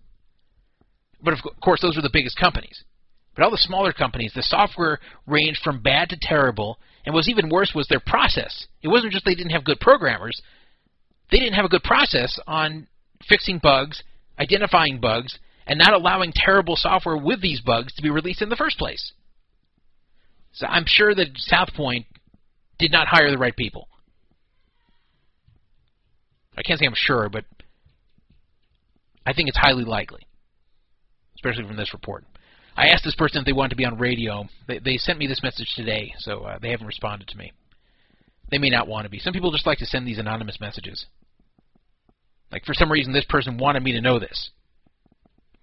[1.22, 2.84] But of course, those were the biggest companies.
[3.34, 7.48] But all the smaller companies, the software ranged from bad to terrible, and what's even
[7.48, 8.66] worse was their process.
[8.82, 10.40] It wasn't just they didn't have good programmers;
[11.30, 12.88] they didn't have a good process on
[13.28, 14.02] fixing bugs,
[14.38, 18.56] identifying bugs, and not allowing terrible software with these bugs to be released in the
[18.56, 19.12] first place.
[20.52, 22.06] So I'm sure that South Point
[22.78, 23.88] did not hire the right people.
[26.56, 27.44] I can't say I'm sure, but
[29.24, 30.26] I think it's highly likely,
[31.36, 32.24] especially from this report.
[32.76, 34.48] I asked this person if they wanted to be on radio.
[34.66, 37.52] They, they sent me this message today, so uh, they haven't responded to me.
[38.50, 39.18] They may not want to be.
[39.18, 41.06] Some people just like to send these anonymous messages.
[42.50, 44.50] Like for some reason, this person wanted me to know this.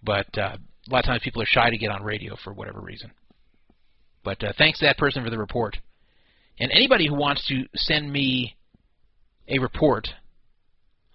[0.04, 2.80] But uh, a lot of times people are shy to get on radio for whatever
[2.80, 3.12] reason.
[4.24, 5.78] But uh, thanks to that person for the report.
[6.60, 8.56] And anybody who wants to send me
[9.48, 10.08] a report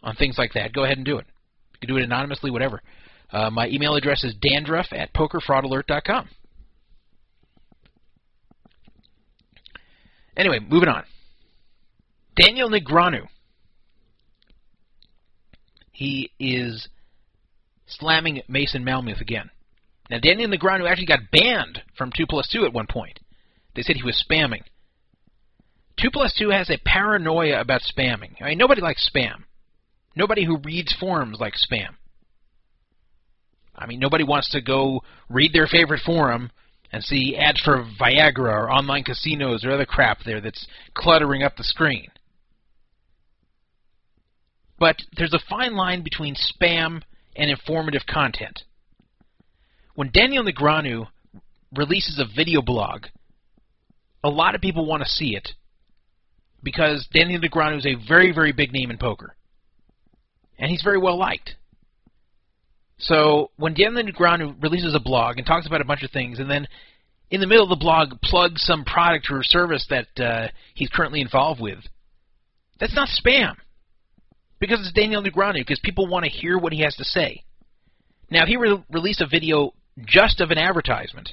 [0.03, 1.27] on things like that, go ahead and do it.
[1.75, 2.83] You can do it anonymously, whatever.
[3.31, 6.29] Uh, my email address is dandruff at pokerfraudalert.com.
[10.37, 11.05] Anyway, moving on.
[12.37, 13.27] Daniel Negreanu.
[15.93, 16.89] He is
[17.87, 19.51] slamming Mason Malmuth again.
[20.11, 23.21] Now, Daniel Negreanu actually got banned from 2 plus 2 at one point.
[23.75, 24.63] They said he was spamming.
[26.01, 28.41] 2 plus 2 has a paranoia about spamming.
[28.41, 29.45] I mean, nobody likes spam.
[30.17, 31.95] Nobody who reads forums likes spam.
[33.77, 36.51] I mean, nobody wants to go read their favorite forum
[36.93, 41.57] and see ads for Viagra or online casinos or other crap there that's cluttering up
[41.57, 42.09] the screen.
[44.79, 47.03] But there's a fine line between spam
[47.37, 48.63] and informative content.
[49.95, 51.09] When Daniel Negreanu
[51.77, 53.07] releases a video blog,
[54.23, 55.51] a lot of people want to see it
[56.63, 59.35] because Daniel Negreanu is a very, very big name in poker.
[60.59, 61.57] And he's very well liked.
[63.05, 66.51] So when Daniel Negreanu releases a blog and talks about a bunch of things, and
[66.51, 66.67] then
[67.31, 71.21] in the middle of the blog plugs some product or service that uh, he's currently
[71.21, 71.81] involved with,
[72.81, 73.57] that's not spam.
[74.59, 77.45] Because it's Daniel Negreanu, because people want to hear what he has to say.
[78.31, 79.75] Now, if he re- released a video
[80.07, 81.31] just of an advertisement,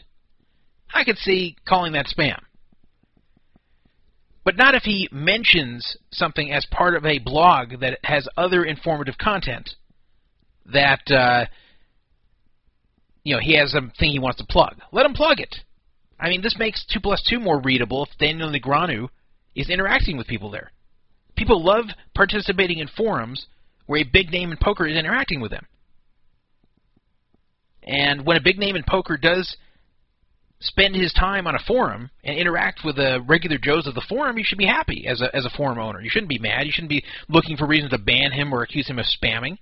[0.93, 2.39] I could see calling that spam.
[4.43, 9.17] But not if he mentions something as part of a blog that has other informative
[9.17, 9.75] content
[10.71, 11.45] that uh,
[13.23, 14.75] you know he has something he wants to plug.
[14.91, 15.55] Let him plug it.
[16.19, 19.09] I mean, this makes two plus two more readable if Daniel Negreanu
[19.55, 20.71] is interacting with people there.
[21.35, 23.47] People love participating in forums
[23.87, 25.65] where a big name in poker is interacting with them.
[27.83, 29.57] And when a big name in poker does
[30.59, 34.37] spend his time on a forum and interact with the regular Joes of the forum,
[34.37, 36.01] you should be happy as a as a forum owner.
[36.01, 36.67] You shouldn't be mad.
[36.67, 39.57] You shouldn't be looking for reasons to ban him or accuse him of spamming.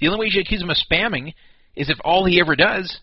[0.00, 1.34] The only way you accuse him of spamming
[1.74, 3.00] is if all he ever does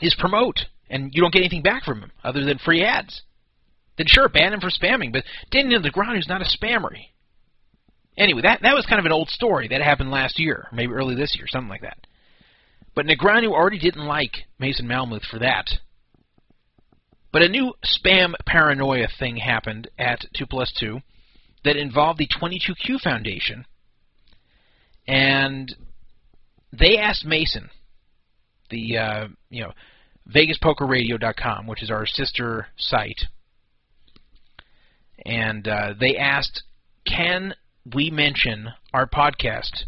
[0.00, 3.22] is promote and you don't get anything back from him other than free ads
[3.98, 5.12] then sure, ban him for spamming.
[5.12, 6.90] But Daniel Negreanu's not a spammer.
[8.16, 11.14] Anyway, that that was kind of an old story that happened last year, maybe early
[11.14, 11.98] this year, something like that.
[12.94, 15.66] But Negreanu already didn't like Mason Malmuth for that.
[17.32, 21.00] But a new spam paranoia thing happened at 2 plus 2
[21.64, 23.66] that involved the 22Q Foundation.
[25.08, 25.74] And
[26.72, 27.70] they asked Mason,
[28.70, 29.72] the uh, you know
[30.32, 33.24] VegasPokerRadio.com, which is our sister site
[35.24, 36.62] and uh, they asked,
[37.06, 37.54] "Can
[37.94, 39.84] we mention our podcast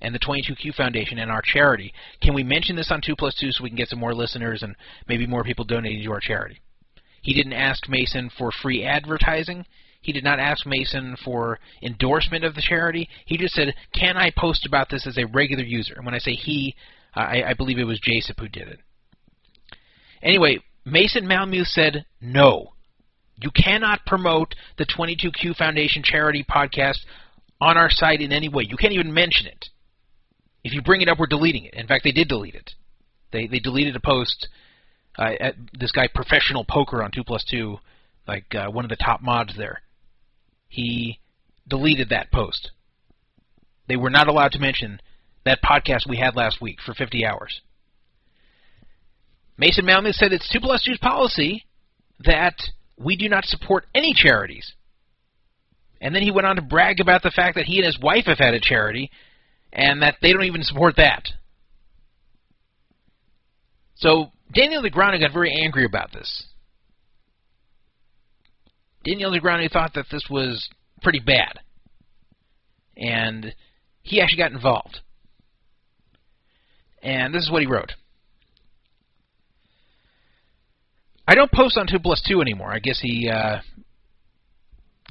[0.00, 1.92] and the 22Q Foundation and our charity?
[2.20, 4.62] Can we mention this on 2 plus 2 so we can get some more listeners
[4.62, 4.74] and
[5.08, 6.60] maybe more people donating to our charity?
[7.22, 9.64] He didn't ask Mason for free advertising.
[10.02, 13.08] He did not ask Mason for endorsement of the charity.
[13.24, 16.18] He just said, "Can I post about this as a regular user?" And when I
[16.18, 16.74] say he,
[17.14, 18.80] I, I believe it was Jasip who did it.
[20.20, 22.72] Anyway, Mason Malmuth said, "No,
[23.40, 26.98] you cannot promote the 22Q Foundation charity podcast
[27.60, 28.64] on our site in any way.
[28.68, 29.66] You can't even mention it.
[30.64, 31.74] If you bring it up, we're deleting it.
[31.74, 32.72] In fact, they did delete it.
[33.30, 34.48] They they deleted a post.
[35.16, 37.76] Uh, at this guy, professional poker on two plus two,
[38.26, 39.82] like uh, one of the top mods there
[40.72, 41.18] he
[41.68, 42.70] deleted that post.
[43.88, 45.00] They were not allowed to mention
[45.44, 47.60] that podcast we had last week for 50 hours.
[49.58, 51.66] Mason Malmuth said it's 2 plus 2's policy
[52.20, 52.54] that
[52.96, 54.72] we do not support any charities.
[56.00, 58.24] And then he went on to brag about the fact that he and his wife
[58.24, 59.10] have had a charity
[59.74, 61.28] and that they don't even support that.
[63.96, 66.46] So Daniel Negreanu got very angry about this.
[69.04, 70.68] Daniel Negreanu thought that this was
[71.02, 71.58] pretty bad.
[72.96, 73.54] And
[74.02, 75.00] he actually got involved.
[77.02, 77.92] And this is what he wrote.
[81.26, 82.72] I don't post on 2 plus 2 anymore.
[82.72, 83.58] I guess he uh,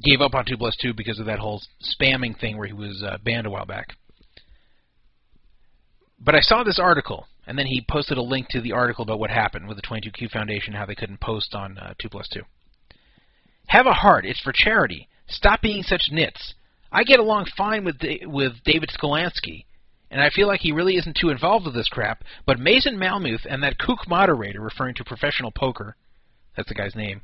[0.02, 3.02] gave up on 2 plus 2 because of that whole spamming thing where he was
[3.06, 3.88] uh, banned a while back.
[6.18, 9.18] But I saw this article, and then he posted a link to the article about
[9.18, 12.42] what happened with the 22Q Foundation, how they couldn't post on uh, 2 plus 2.
[13.72, 14.26] Have a heart.
[14.26, 15.08] It's for charity.
[15.28, 16.52] Stop being such nits.
[16.92, 19.64] I get along fine with with David Sklansky,
[20.10, 22.22] and I feel like he really isn't too involved with this crap.
[22.44, 25.96] But Mason Malmuth and that kook moderator, referring to professional poker,
[26.54, 27.22] that's the guy's name,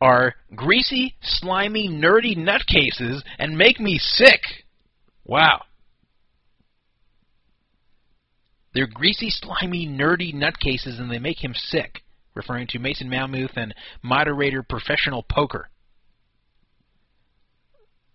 [0.00, 4.40] are greasy, slimy, nerdy nutcases and make me sick.
[5.26, 5.60] Wow.
[8.72, 12.00] They're greasy, slimy, nerdy nutcases and they make him sick
[12.36, 15.68] referring to Mason Malmuth and moderator professional poker.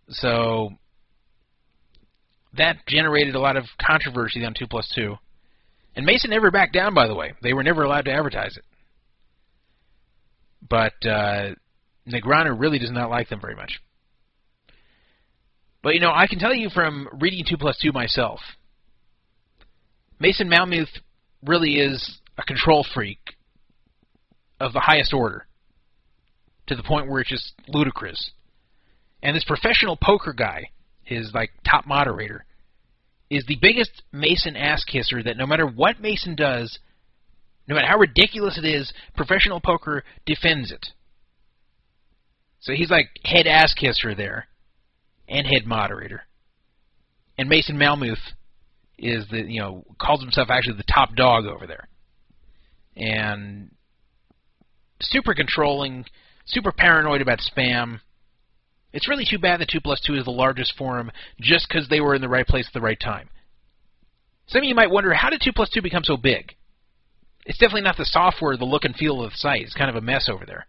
[0.10, 0.72] So
[2.54, 5.16] that generated a lot of controversy on 2 plus 2.
[5.96, 7.34] And Mason never backed down, by the way.
[7.42, 8.64] They were never allowed to advertise it.
[10.70, 11.56] But uh,
[12.08, 13.82] Negreanu really does not like them very much.
[15.84, 18.40] But, you know, I can tell you from reading 2 plus 2 myself,
[20.20, 21.00] Mason Malmuth
[21.44, 23.20] really is a control freak
[24.62, 25.48] of the highest order
[26.68, 28.32] to the point where it's just ludicrous.
[29.24, 30.70] And this professional poker guy,
[31.04, 32.46] his like top moderator,
[33.30, 36.80] is the biggest Mason ass kisser that no matter what Mason does,
[37.68, 40.88] no matter how ridiculous it is, professional poker defends it.
[42.60, 44.48] So he's like head ass kisser there,
[45.28, 46.24] and head moderator.
[47.38, 48.34] And Mason Malmuth
[49.00, 51.88] is the you know calls himself actually the top dog over there.
[52.96, 53.72] And
[55.02, 56.06] super controlling,
[56.46, 58.00] super paranoid about spam.
[58.94, 62.02] It's really too bad that 2 plus 2 is the largest forum just because they
[62.02, 63.30] were in the right place at the right time.
[64.48, 66.56] Some of you might wonder, how did 2 plus 2 become so big?
[67.46, 69.62] It's definitely not the software, the look and feel of the site.
[69.62, 70.68] It's kind of a mess over there.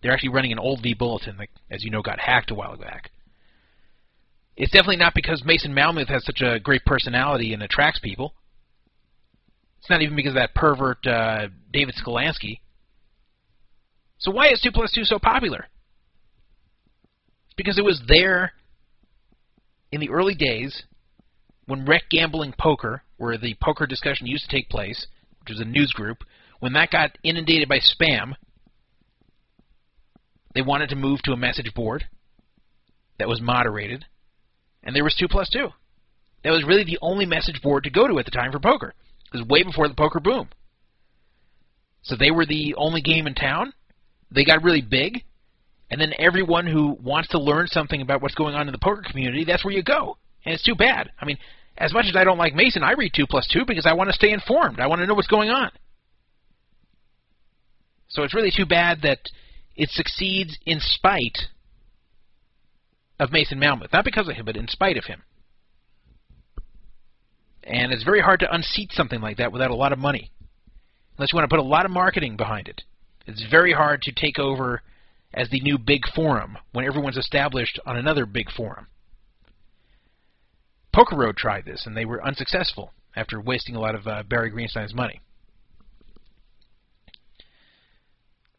[0.00, 3.10] They're actually running an old vBulletin that, as you know, got hacked a while back.
[4.56, 8.34] It's definitely not because Mason Malmuth has such a great personality and attracts people.
[9.80, 12.60] It's not even because that pervert uh, David Sklansky.
[14.20, 15.66] So why is 2 plus 2 so popular?
[17.56, 18.52] Because it was there
[19.90, 20.84] in the early days
[21.66, 25.06] when Rec Gambling Poker, where the poker discussion used to take place,
[25.40, 26.18] which was a news group,
[26.60, 28.34] when that got inundated by spam,
[30.54, 32.04] they wanted to move to a message board
[33.18, 34.04] that was moderated,
[34.82, 35.68] and there was 2 plus 2.
[36.44, 38.94] That was really the only message board to go to at the time for poker.
[39.32, 40.48] It was way before the poker boom.
[42.02, 43.72] So they were the only game in town,
[44.30, 45.24] they got really big,
[45.90, 49.02] and then everyone who wants to learn something about what's going on in the poker
[49.08, 50.16] community, that's where you go.
[50.44, 51.10] And it's too bad.
[51.20, 51.38] I mean,
[51.76, 54.08] as much as I don't like Mason, I read 2 plus 2 because I want
[54.08, 54.80] to stay informed.
[54.80, 55.70] I want to know what's going on.
[58.08, 59.20] So it's really too bad that
[59.76, 61.38] it succeeds in spite
[63.18, 63.92] of Mason Malmuth.
[63.92, 65.22] Not because of him, but in spite of him.
[67.62, 70.32] And it's very hard to unseat something like that without a lot of money.
[71.16, 72.82] Unless you want to put a lot of marketing behind it.
[73.26, 74.82] It's very hard to take over
[75.32, 78.86] as the new big forum when everyone's established on another big forum.
[80.92, 84.50] Poker Road tried this, and they were unsuccessful after wasting a lot of uh, Barry
[84.50, 85.20] Greenstein's money.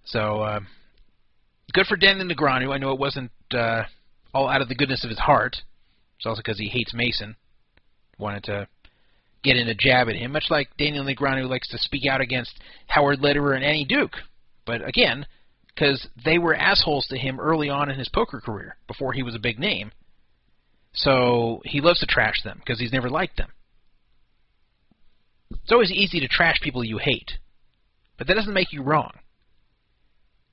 [0.05, 0.59] So, uh,
[1.73, 2.73] good for Dan Negreanu.
[2.73, 3.83] I know it wasn't uh,
[4.33, 5.57] all out of the goodness of his heart.
[6.17, 7.35] It's also because he hates Mason.
[8.17, 8.67] Wanted to
[9.43, 12.59] get in a jab at him, much like Daniel Negreanu likes to speak out against
[12.87, 14.15] Howard Lederer and Annie Duke.
[14.71, 15.25] But again,
[15.67, 19.35] because they were assholes to him early on in his poker career, before he was
[19.35, 19.91] a big name.
[20.93, 23.49] So he loves to trash them because he's never liked them.
[25.51, 27.33] It's always easy to trash people you hate,
[28.17, 29.11] but that doesn't make you wrong.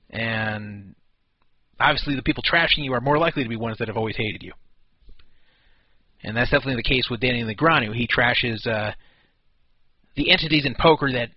[0.09, 0.95] And
[1.79, 4.43] obviously, the people trashing you are more likely to be ones that have always hated
[4.43, 4.51] you.
[6.23, 7.95] And that's definitely the case with Danny Negreanu.
[7.95, 8.91] He trashes uh,
[10.17, 11.29] the entities in poker that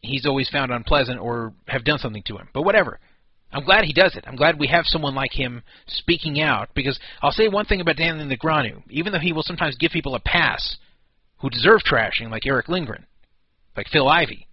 [0.00, 2.48] he's always found unpleasant or have done something to him.
[2.52, 3.00] But whatever.
[3.50, 4.24] I'm glad he does it.
[4.26, 7.96] I'm glad we have someone like him speaking out because I'll say one thing about
[7.96, 8.82] Danny Negreanu.
[8.90, 10.76] Even though he will sometimes give people a pass
[11.38, 13.06] who deserve trashing, like Erick Lindgren,
[13.76, 14.46] like Phil Ivey,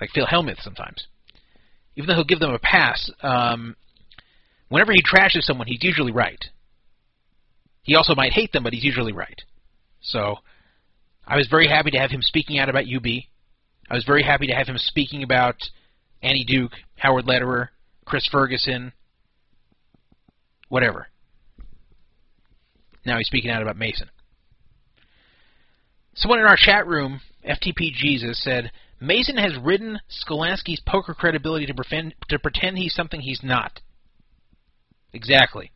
[0.00, 1.06] like Phil Hellmuth sometimes.
[1.96, 3.76] Even though he'll give them a pass, um,
[4.68, 6.42] whenever he trashes someone, he's usually right.
[7.82, 9.42] He also might hate them, but he's usually right.
[10.00, 10.36] So
[11.26, 13.06] I was very happy to have him speaking out about UB.
[13.90, 15.56] I was very happy to have him speaking about
[16.22, 17.70] Annie Duke, Howard Lederer,
[18.04, 18.92] Chris Ferguson,
[20.68, 21.08] whatever.
[23.04, 24.08] Now he's speaking out about Mason.
[26.14, 28.70] Someone in our chat room, FTP Jesus, said
[29.00, 33.80] Mason has ridden Sklansky's poker credibility to, pretend, to pretend he's something he's not.
[35.12, 35.70] Exactly.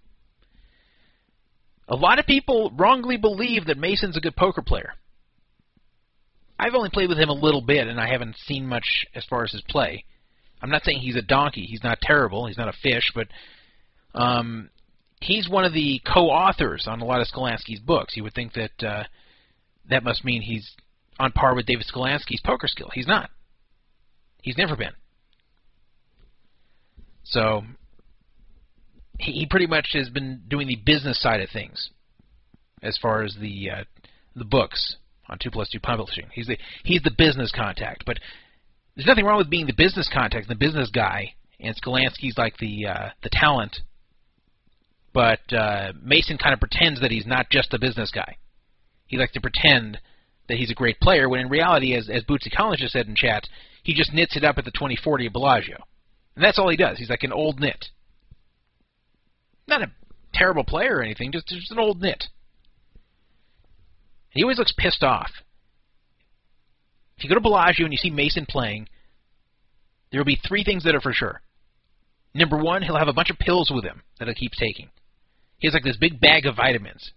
[1.88, 4.94] A lot of people wrongly believe that Mason's a good poker player.
[6.58, 9.44] I've only played with him a little bit, and I haven't seen much as far
[9.44, 10.04] as his play.
[10.60, 11.62] I'm not saying he's a donkey.
[11.62, 12.46] He's not terrible.
[12.46, 13.28] He's not a fish, but
[14.14, 14.70] um,
[15.20, 18.16] he's one of the co-authors on a lot of Sklansky's books.
[18.16, 19.04] You would think that uh,
[19.88, 20.72] that must mean he's
[21.20, 22.90] on par with David Sklansky's poker skill.
[22.92, 23.30] He's not.
[24.42, 24.92] He's never been.
[27.24, 27.62] So
[29.18, 31.90] he, he pretty much has been doing the business side of things
[32.82, 33.84] as far as the uh,
[34.34, 34.96] the books
[35.28, 36.26] on two plus two publishing.
[36.32, 38.18] He's the he's the business contact, but
[38.96, 42.86] there's nothing wrong with being the business contact, the business guy, and Sklansky's like the
[42.86, 43.80] uh, the talent.
[45.12, 48.36] But uh, Mason kind of pretends that he's not just a business guy.
[49.06, 49.98] He likes to pretend
[50.48, 53.14] that he's a great player, when in reality, as as Bootsy Collins just said in
[53.14, 53.44] chat,
[53.82, 55.76] he just nits it up at the 2040 of Bellagio,
[56.34, 56.98] and that's all he does.
[56.98, 57.86] He's like an old nit.
[59.66, 59.90] Not a
[60.32, 62.24] terrible player or anything, just just an old nit.
[64.30, 65.30] He always looks pissed off.
[67.16, 68.88] If you go to Bellagio and you see Mason playing,
[70.10, 71.42] there will be three things that are for sure.
[72.34, 74.90] Number one, he'll have a bunch of pills with him that he keeps taking.
[75.58, 77.12] He has like this big bag of vitamins.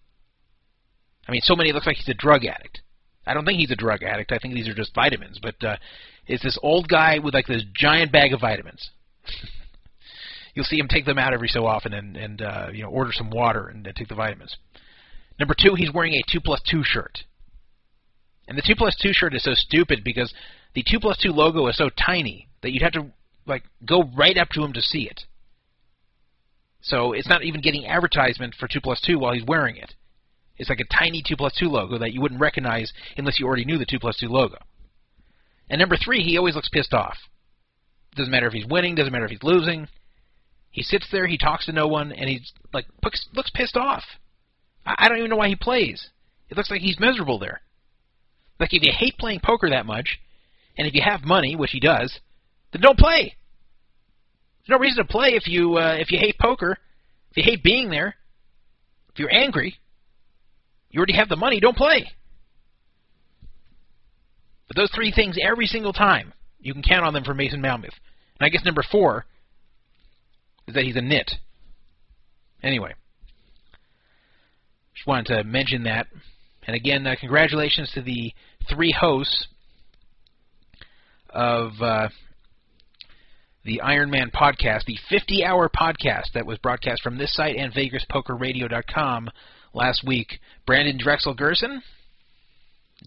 [1.27, 2.81] I mean, so many it looks like he's a drug addict.
[3.25, 4.31] I don't think he's a drug addict.
[4.31, 5.39] I think these are just vitamins.
[5.41, 5.77] But uh,
[6.25, 8.89] it's this old guy with like this giant bag of vitamins.
[10.55, 13.11] You'll see him take them out every so often and and uh, you know order
[13.13, 14.57] some water and uh, take the vitamins.
[15.41, 17.23] Number two, he's wearing a two plus two shirt.
[18.47, 20.31] And the two plus two shirt is so stupid because
[20.75, 23.07] the two plus two logo is so tiny that you'd have to
[23.47, 25.23] like go right up to him to see it.
[26.81, 29.95] So it's not even getting advertisement for two plus two while he's wearing it.
[30.57, 33.65] It's like a tiny two plus two logo that you wouldn't recognize unless you already
[33.65, 34.59] knew the two plus two logo.
[35.71, 37.17] And number three, he always looks pissed off.
[38.15, 39.87] Doesn't matter if he's winning, doesn't matter if he's losing.
[40.69, 44.03] He sits there, he talks to no one, and he's like looks, looks pissed off.
[44.85, 46.09] I don't even know why he plays.
[46.49, 47.61] It looks like he's miserable there.
[48.59, 50.19] Like if you hate playing poker that much,
[50.77, 52.19] and if you have money, which he does,
[52.71, 53.35] then don't play.
[54.59, 56.77] There's no reason to play if you uh, if you hate poker,
[57.31, 58.15] if you hate being there,
[59.11, 59.77] if you're angry.
[60.89, 61.59] You already have the money.
[61.59, 62.11] Don't play.
[64.67, 67.95] But those three things every single time, you can count on them for Mason Malmuth.
[68.39, 69.25] And I guess number four
[70.67, 71.31] is that he's a nit.
[72.61, 72.93] Anyway,
[75.01, 76.05] just wanted to mention that.
[76.67, 78.33] And again, uh, congratulations to the
[78.69, 79.47] three hosts
[81.31, 82.09] of uh,
[83.65, 87.73] the Iron Man podcast, the 50 hour podcast that was broadcast from this site and
[87.73, 89.31] VegasPokerRadio.com
[89.73, 90.39] last week.
[90.67, 91.81] Brandon Drexel Gerson,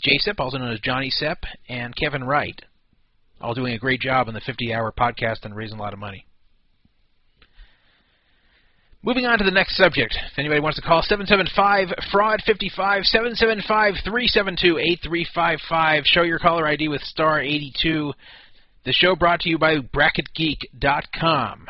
[0.03, 2.61] J Sep, also known as Johnny Sepp, and Kevin Wright,
[3.41, 6.01] all doing a great job on the 50 hour podcast and raising a lot of
[6.01, 6.27] money.
[9.05, 10.17] Moving on to the next subject.
[10.33, 16.89] If anybody wants to call 775 fraud 55 775 372 8355, show your caller ID
[16.89, 18.15] with star 82.
[18.87, 21.67] The show brought to you by bracketgeek.com.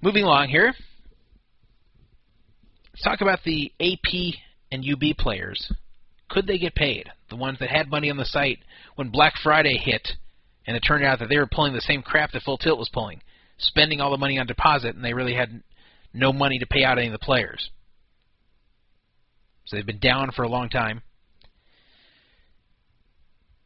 [0.00, 0.72] Moving along here.
[2.94, 4.40] Let's talk about the AP
[4.72, 5.70] and UB players.
[6.30, 7.10] Could they get paid?
[7.28, 8.60] The ones that had money on the site
[8.94, 10.12] when Black Friday hit
[10.66, 12.88] and it turned out that they were pulling the same crap that Full Tilt was
[12.88, 13.20] pulling
[13.58, 15.62] spending all the money on deposit, and they really had
[16.12, 17.70] no money to pay out any of the players.
[19.64, 21.02] So they've been down for a long time.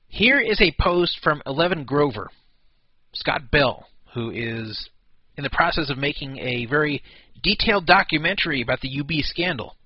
[0.07, 2.31] Here is a post from Eleven Grover,
[3.13, 4.89] Scott Bell, who is
[5.37, 7.03] in the process of making a very
[7.43, 9.77] detailed documentary about the UB scandal.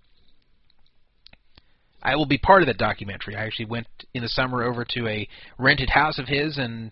[2.02, 3.36] I will be part of that documentary.
[3.36, 5.28] I actually went in the summer over to a
[5.58, 6.90] rented house of his and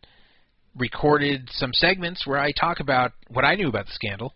[0.77, 4.35] recorded some segments where I talk about what I knew about the scandal.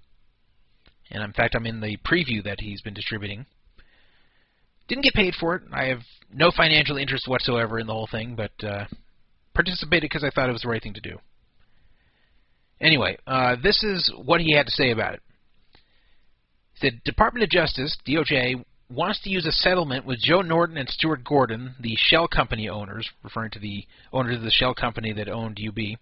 [1.10, 3.46] And in fact, I'm in the preview that he's been distributing.
[4.88, 5.62] Didn't get paid for it.
[5.72, 6.00] I have
[6.32, 8.86] no financial interest whatsoever in the whole thing, but uh,
[9.54, 11.18] participated because I thought it was the right thing to do.
[12.80, 15.22] Anyway, uh, this is what he had to say about it.
[16.74, 20.88] He said, Department of Justice, DOJ, wants to use a settlement with Joe Norton and
[20.88, 25.28] Stuart Gordon, the shell company owners, referring to the owners of the shell company that
[25.28, 25.98] owned UB,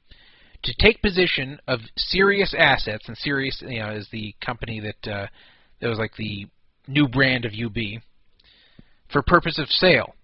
[0.62, 5.26] to take position of Cereus Assets, and Cereus you know, is the company that uh,
[5.80, 6.46] that was like the
[6.86, 8.00] new brand of UB,
[9.12, 10.14] for purpose of sale.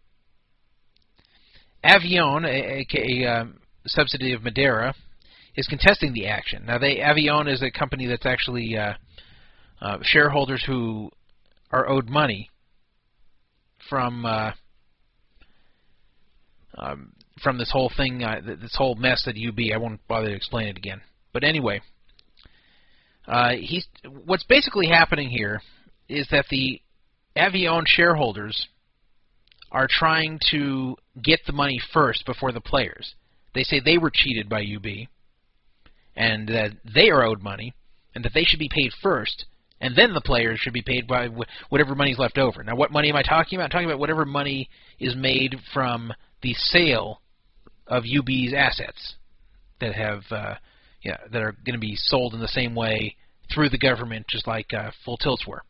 [1.85, 4.95] Avion, a, a, a um, subsidiary of Madeira,
[5.57, 6.65] is contesting the action.
[6.67, 8.95] Now, they Avion is a company that's actually uh,
[9.81, 11.11] uh, shareholders who
[11.71, 12.51] are owed money
[13.89, 14.53] from uh,
[16.77, 17.13] um,
[17.43, 19.59] from this whole thing, uh, this whole mess at UB.
[19.73, 21.01] I won't bother to explain it again.
[21.33, 21.81] But anyway,
[23.27, 23.87] uh, he's
[24.25, 25.61] what's basically happening here
[26.09, 26.81] is that the
[27.37, 28.69] Avion shareholders
[29.71, 33.15] are trying to get the money first before the players.
[33.55, 35.09] They say they were cheated by UB
[36.17, 37.75] and that they are owed money
[38.15, 39.45] and that they should be paid first
[39.81, 41.29] and then the players should be paid by
[41.69, 42.63] whatever money's left over.
[42.65, 43.67] Now, what money am I talking about?
[43.67, 44.69] I'm talking about whatever money
[44.99, 46.13] is made from
[46.43, 47.21] the sale
[47.89, 49.15] of UB's assets
[49.81, 50.55] that have, uh,
[51.03, 53.17] yeah, that are going to be sold in the same way
[53.53, 55.63] through the government, just like uh, full tilts were.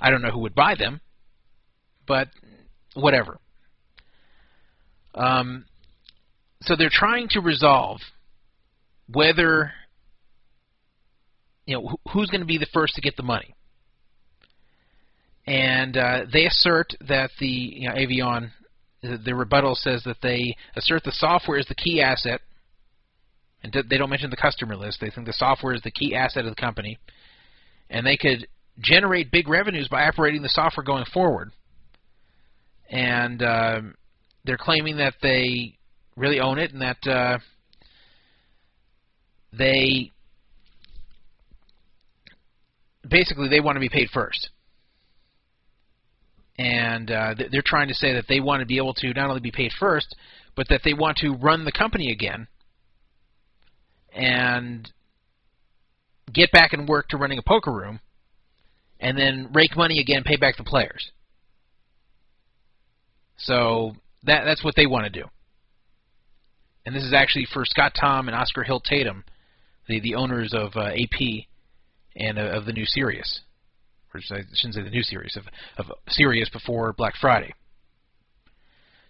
[0.00, 1.00] I don't know who would buy them,
[2.06, 2.28] but
[2.94, 3.38] whatever.
[5.14, 5.66] Um,
[6.62, 8.00] so they're trying to resolve
[9.12, 9.72] whether
[11.66, 13.54] you know who's going to be the first to get the money.
[15.46, 18.50] And uh, they assert that the you know, Avion,
[19.02, 22.40] the, rebuttal says that they assert the software is the key asset,
[23.62, 24.98] and they don't mention the customer list.
[25.00, 26.98] They think the software is the key asset of the company,
[27.88, 28.46] and they could
[28.78, 31.52] generate big revenues by operating the software going forward.
[32.90, 33.80] And uh,
[34.44, 35.78] they're claiming that they
[36.16, 37.38] really own it and that uh,
[39.56, 40.10] they
[43.08, 44.50] basically they want to be paid first.
[46.60, 49.40] And uh, they're trying to say that they want to be able to not only
[49.40, 50.14] be paid first,
[50.54, 52.48] but that they want to run the company again
[54.12, 54.92] and
[56.30, 58.00] get back and work to running a poker room
[59.00, 61.10] and then rake money again, pay back the players.
[63.38, 63.94] So
[64.24, 65.24] that that's what they want to do.
[66.84, 69.24] And this is actually for Scott Tom and Oscar Hilt Tatum,
[69.88, 71.46] the the owners of uh, AP
[72.16, 73.40] and uh, of the new Cereus.
[74.14, 75.44] Or I shouldn't say the new series of
[75.78, 77.52] of Cereus before Black Friday.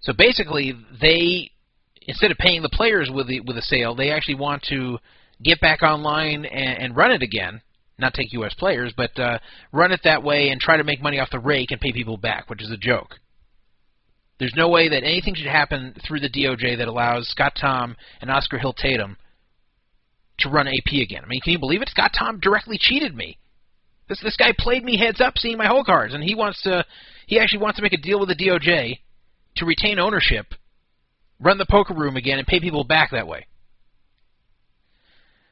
[0.01, 1.51] So basically, they
[2.03, 4.99] instead of paying the players with the with a sale, they actually want to
[5.43, 7.63] get back online and, and run it again.
[7.99, 8.55] Not take U.S.
[8.55, 9.39] players, but uh,
[9.73, 12.17] run it that way and try to make money off the rake and pay people
[12.17, 13.17] back, which is a joke.
[14.39, 18.31] There's no way that anything should happen through the DOJ that allows Scott Tom and
[18.31, 19.19] Oscar Hilt Tatum
[20.39, 21.23] to run AP again.
[21.23, 21.91] I mean, can you believe it?
[21.91, 23.37] Scott Tom directly cheated me.
[24.11, 26.85] This this guy played me heads up, seeing my whole cards, and he wants to
[27.29, 28.99] he actually wants to make a deal with the DOJ
[29.55, 30.47] to retain ownership,
[31.39, 33.47] run the poker room again, and pay people back that way.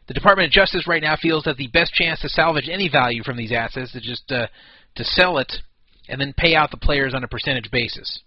[0.08, 3.22] The Department of Justice right now feels that the best chance to salvage any value
[3.22, 4.48] from these assets is just uh,
[4.96, 5.52] to sell it
[6.08, 8.22] and then pay out the players on a percentage basis.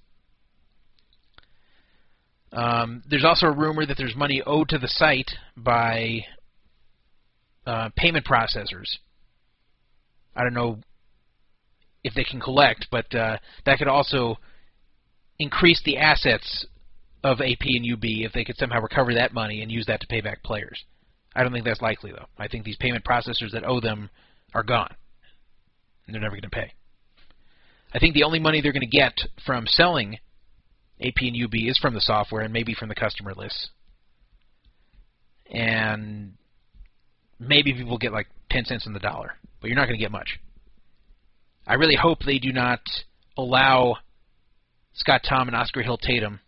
[2.54, 6.26] Um, there's also a rumor that there's money owed to the site by
[7.66, 8.98] uh, payment processors.
[10.36, 10.80] I don't know
[12.04, 14.38] if they can collect, but uh, that could also
[15.40, 16.66] increase the assets
[17.24, 20.08] of AP and UB if they could somehow recover that money and use that to
[20.08, 20.84] pay back players.
[21.36, 22.26] I don't think that's likely, though.
[22.38, 24.10] I think these payment processors that owe them
[24.54, 24.94] are gone,
[26.06, 26.74] and they're never going to pay.
[27.94, 29.14] I think the only money they're going to get
[29.46, 30.18] from selling
[31.02, 33.70] AP and UB is from the software and maybe from the customer lists.
[35.50, 36.34] And
[37.40, 40.12] maybe people get like 10 cents in the dollar, but you're not going to get
[40.12, 40.40] much.
[41.66, 42.82] I really hope they do not
[43.38, 43.98] allow
[44.94, 46.40] Scott Tom and Oscar Hilt Tatum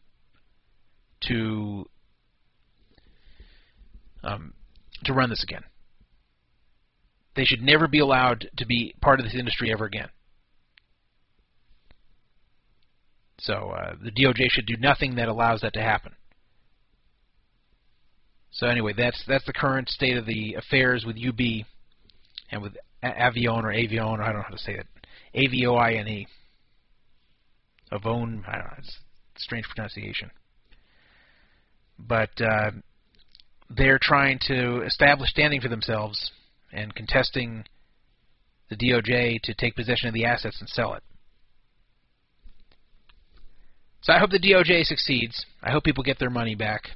[1.28, 1.88] to
[4.24, 4.54] um,
[5.06, 5.64] to run this again.
[7.36, 10.10] They should never be allowed to be part of this industry ever again.
[13.40, 16.14] So uh, the DOJ should do nothing that allows that to happen.
[18.52, 21.66] So anyway, that's that's the current state of the affairs with UB
[22.52, 24.88] and with Avione or Avione, or I don't know how to say it,
[25.34, 26.28] A V O I N E.
[27.92, 28.98] Avone, I don't know, it's
[29.38, 30.32] strange pronunciation.
[32.00, 32.72] But uh,
[33.70, 36.32] they're trying to establish standing for themselves
[36.72, 37.66] and contesting
[38.70, 41.04] the DOJ to take possession of the assets and sell it.
[44.02, 45.46] So I hope the DOJ succeeds.
[45.62, 46.90] I hope people get their money back.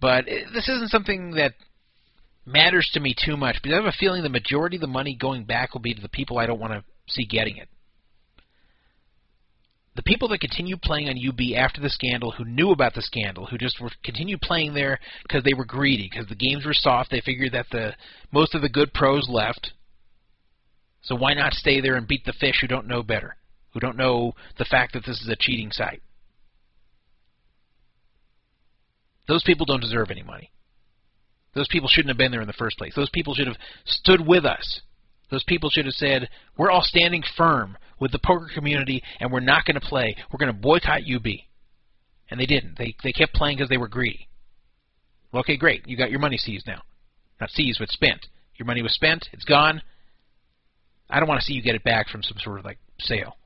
[0.00, 1.54] But this isn't something that
[2.46, 5.16] matters to me too much because I have a feeling the majority of the money
[5.18, 7.68] going back will be to the people I don't want to see getting it.
[9.96, 13.46] The people that continue playing on UB after the scandal, who knew about the scandal,
[13.46, 17.20] who just continued playing there because they were greedy, because the games were soft, they
[17.20, 17.92] figured that the
[18.32, 19.72] most of the good pros left.
[21.02, 23.36] So why not stay there and beat the fish who don't know better?
[23.74, 26.00] who don't know the fact that this is a cheating site.
[29.26, 30.50] Those people don't deserve any money.
[31.54, 32.94] Those people shouldn't have been there in the first place.
[32.94, 34.80] Those people should have stood with us.
[35.30, 39.40] Those people should have said, we're all standing firm with the poker community and we're
[39.40, 40.16] not going to play.
[40.32, 41.26] We're going to boycott UB.
[42.30, 42.78] And they didn't.
[42.78, 44.28] They, they kept playing because they were greedy.
[45.32, 45.86] Well, okay, great.
[45.86, 46.82] You got your money seized now.
[47.40, 48.26] Not seized, but spent.
[48.56, 49.28] Your money was spent.
[49.32, 49.82] It's gone.
[51.10, 53.36] I don't want to see you get it back from some sort of like sale.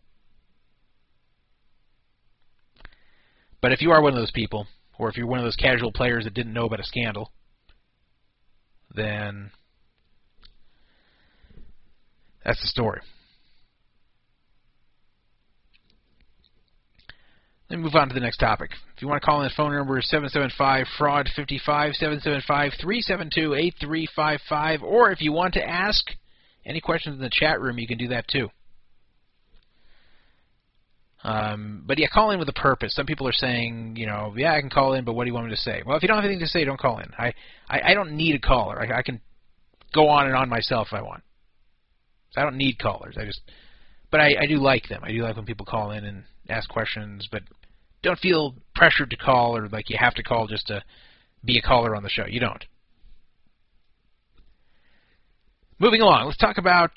[3.61, 4.67] But if you are one of those people,
[4.99, 7.33] or if you're one of those casual players that didn't know about a scandal,
[8.95, 9.51] then
[12.45, 13.01] that's the story.
[17.71, 18.71] Let me move on to the next topic.
[18.97, 23.55] If you want to call in, the phone number is 775 fraud 55 775 372
[23.55, 24.83] 8355.
[24.83, 26.03] Or if you want to ask
[26.65, 28.49] any questions in the chat room, you can do that too.
[31.25, 32.95] Um, but yeah, call in with a purpose.
[32.95, 35.35] Some people are saying, you know, yeah, I can call in, but what do you
[35.35, 35.83] want me to say?
[35.85, 37.11] Well, if you don't have anything to say, don't call in.
[37.19, 37.35] I
[37.69, 38.81] I, I don't need a caller.
[38.81, 39.21] I, I can
[39.93, 41.23] go on and on myself if I want.
[42.31, 43.17] So I don't need callers.
[43.19, 43.41] I just,
[44.11, 45.03] but I, I do like them.
[45.03, 47.43] I do like when people call in and ask questions, but
[48.03, 50.85] don't feel pressured to call or like you have to call just to
[51.45, 52.27] be a caller on the show.
[52.27, 52.65] You don't.
[55.79, 56.91] Moving along, let's talk about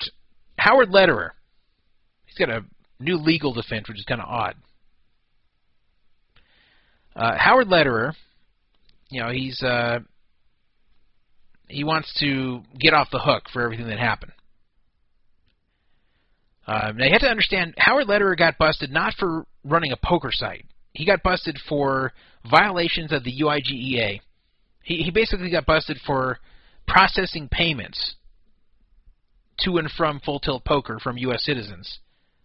[0.58, 1.34] Howard Lederer.
[2.26, 2.64] He's got a
[3.02, 4.54] new legal defense, which is kind of odd.
[7.14, 8.14] Uh, Howard Lederer,
[9.10, 9.98] you know, he's uh,
[11.68, 14.32] he wants to get off the hook for everything that happened.
[16.66, 20.30] Uh, now you have to understand, Howard Lederer got busted not for running a poker
[20.30, 20.64] site.
[20.92, 22.12] He got busted for
[22.48, 24.20] violations of the UIGEA.
[24.84, 26.38] He, he basically got busted for
[26.86, 28.14] processing payments
[29.60, 31.44] to and from Full Tilt Poker from U.S.
[31.44, 31.98] citizens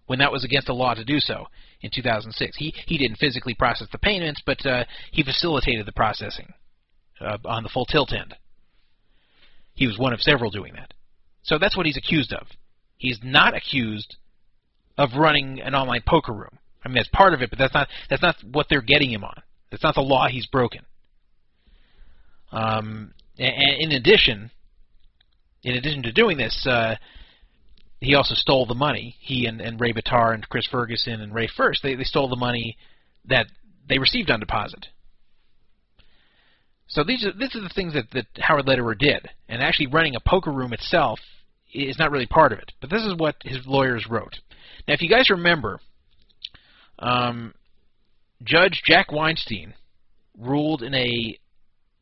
[0.07, 1.45] when that was against the law to do so
[1.81, 2.57] in 2006.
[2.57, 6.53] He he didn't physically process the payments, but uh, he facilitated the processing
[7.21, 8.35] uh, on the full tilt end.
[9.73, 10.93] He was one of several doing that.
[11.43, 12.47] So that's what he's accused of.
[12.97, 14.17] He's not accused
[14.97, 16.57] of running an online poker room.
[16.83, 19.23] I mean, that's part of it, but that's not that's not what they're getting him
[19.23, 19.41] on.
[19.69, 20.81] That's not the law he's broken.
[22.51, 24.51] Um, and in addition,
[25.63, 26.95] in addition to doing this, uh,
[27.99, 29.15] he also stole the money.
[29.19, 32.35] He and, and Ray Bitar and Chris Ferguson and Ray Furst, they, they stole the
[32.35, 32.77] money
[33.25, 33.47] that
[33.87, 34.87] they received on deposit.
[36.87, 40.15] So these are these are the things that, that Howard Lederer did, and actually running
[40.15, 41.19] a poker room itself
[41.73, 42.71] is not really part of it.
[42.79, 44.39] But this is what his lawyers wrote.
[44.87, 45.79] Now, if you guys remember,
[46.99, 47.53] um,
[48.43, 49.73] Judge Jack Weinstein
[50.37, 51.37] ruled in a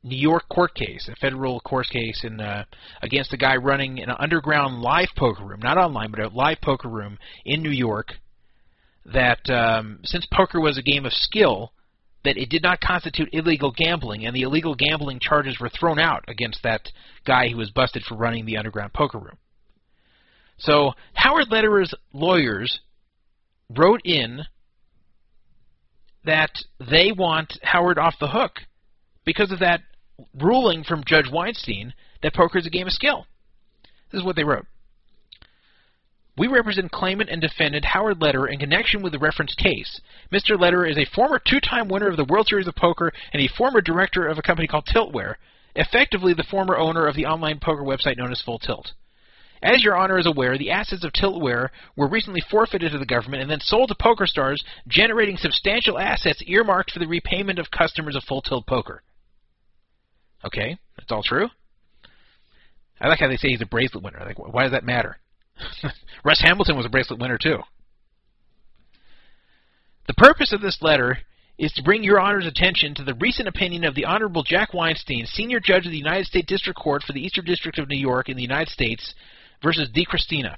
[0.05, 2.63] New York court case, a federal court case, in uh,
[3.01, 6.87] against a guy running an underground live poker room, not online, but a live poker
[6.87, 8.13] room in New York.
[9.11, 11.73] That um, since poker was a game of skill,
[12.23, 16.23] that it did not constitute illegal gambling, and the illegal gambling charges were thrown out
[16.27, 16.87] against that
[17.25, 19.37] guy who was busted for running the underground poker room.
[20.59, 22.79] So Howard Lederer's lawyers
[23.75, 24.41] wrote in
[26.25, 28.51] that they want Howard off the hook
[29.25, 29.81] because of that
[30.33, 33.25] ruling from Judge Weinstein that poker is a game of skill.
[34.11, 34.65] This is what they wrote.
[36.37, 40.01] We represent claimant and defendant Howard Lederer in connection with the referenced case.
[40.33, 40.59] Mr.
[40.59, 43.79] Lederer is a former two-time winner of the World Series of Poker and a former
[43.79, 45.35] director of a company called Tiltware,
[45.75, 48.91] effectively the former owner of the online poker website known as Full Tilt.
[49.63, 53.41] As your honor is aware, the assets of Tiltware were recently forfeited to the government
[53.41, 58.23] and then sold to PokerStars, generating substantial assets earmarked for the repayment of customers of
[58.23, 59.01] Full Tilt Poker.
[60.45, 61.49] Okay, that's all true.
[62.99, 64.21] I like how they say he's a bracelet winner.
[64.25, 65.17] Like, why does that matter?
[66.23, 67.59] Russ Hamilton was a bracelet winner too.
[70.07, 71.17] The purpose of this letter
[71.57, 75.25] is to bring your Honor's attention to the recent opinion of the Honorable Jack Weinstein,
[75.25, 78.29] Senior Judge of the United States District Court for the Eastern District of New York
[78.29, 79.13] in the United States,
[79.63, 80.57] versus DiCristina.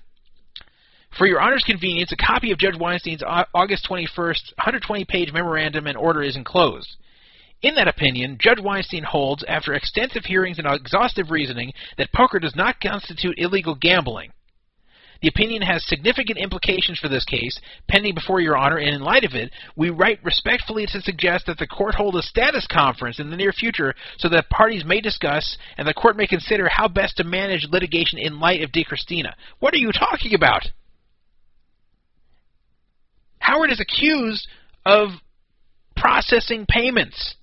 [1.17, 3.23] For your Honor's convenience, a copy of Judge Weinstein's
[3.53, 6.97] August 21st 120-page memorandum and order is enclosed.
[7.63, 12.55] In that opinion, Judge Weinstein holds, after extensive hearings and exhaustive reasoning, that poker does
[12.55, 14.31] not constitute illegal gambling.
[15.21, 19.23] The opinion has significant implications for this case, pending before Your Honor, and in light
[19.23, 23.31] of it, we write respectfully to suggest that the court hold a status conference in
[23.31, 27.17] the near future so that parties may discuss and the court may consider how best
[27.17, 29.33] to manage litigation in light of DiCristina.
[29.59, 30.67] What are you talking about?
[33.39, 34.47] Howard is accused
[34.85, 35.09] of
[35.95, 37.35] processing payments.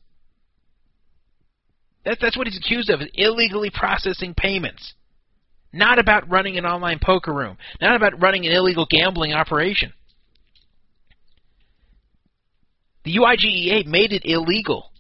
[2.05, 4.95] That, that's what he's accused of, is illegally processing payments.
[5.73, 7.57] Not about running an online poker room.
[7.81, 9.93] Not about running an illegal gambling operation.
[13.05, 14.91] The UIGEA made it illegal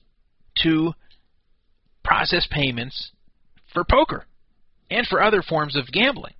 [0.62, 0.92] to
[2.02, 3.12] process payments
[3.72, 4.26] for poker
[4.90, 6.34] and for other forms of gambling.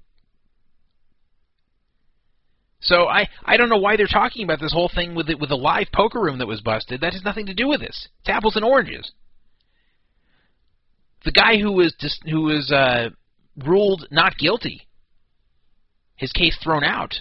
[2.81, 5.49] So I, I don't know why they're talking about this whole thing with the, with
[5.49, 7.01] the live poker room that was busted.
[7.01, 8.09] That has nothing to do with this.
[8.21, 9.13] It's apples and oranges
[11.25, 13.11] the guy who was dis- who was uh,
[13.65, 14.87] ruled not guilty,
[16.17, 17.15] his case thrown out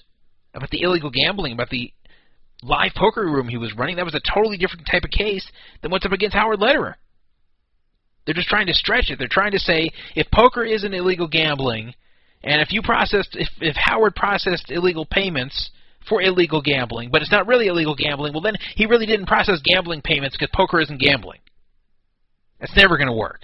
[0.54, 1.92] about the illegal gambling, about the
[2.62, 3.96] live poker room he was running.
[3.96, 5.50] That was a totally different type of case
[5.82, 6.98] than what's up against Howard Lederer.
[8.26, 9.20] They're just trying to stretch it.
[9.20, 11.94] They're trying to say if poker isn't illegal gambling,
[12.44, 15.72] and if you processed, if, if Howard processed illegal payments
[16.08, 19.60] for illegal gambling, but it's not really illegal gambling, well then he really didn't process
[19.64, 21.40] gambling payments because poker isn't gambling.
[22.60, 23.42] That's never going to work.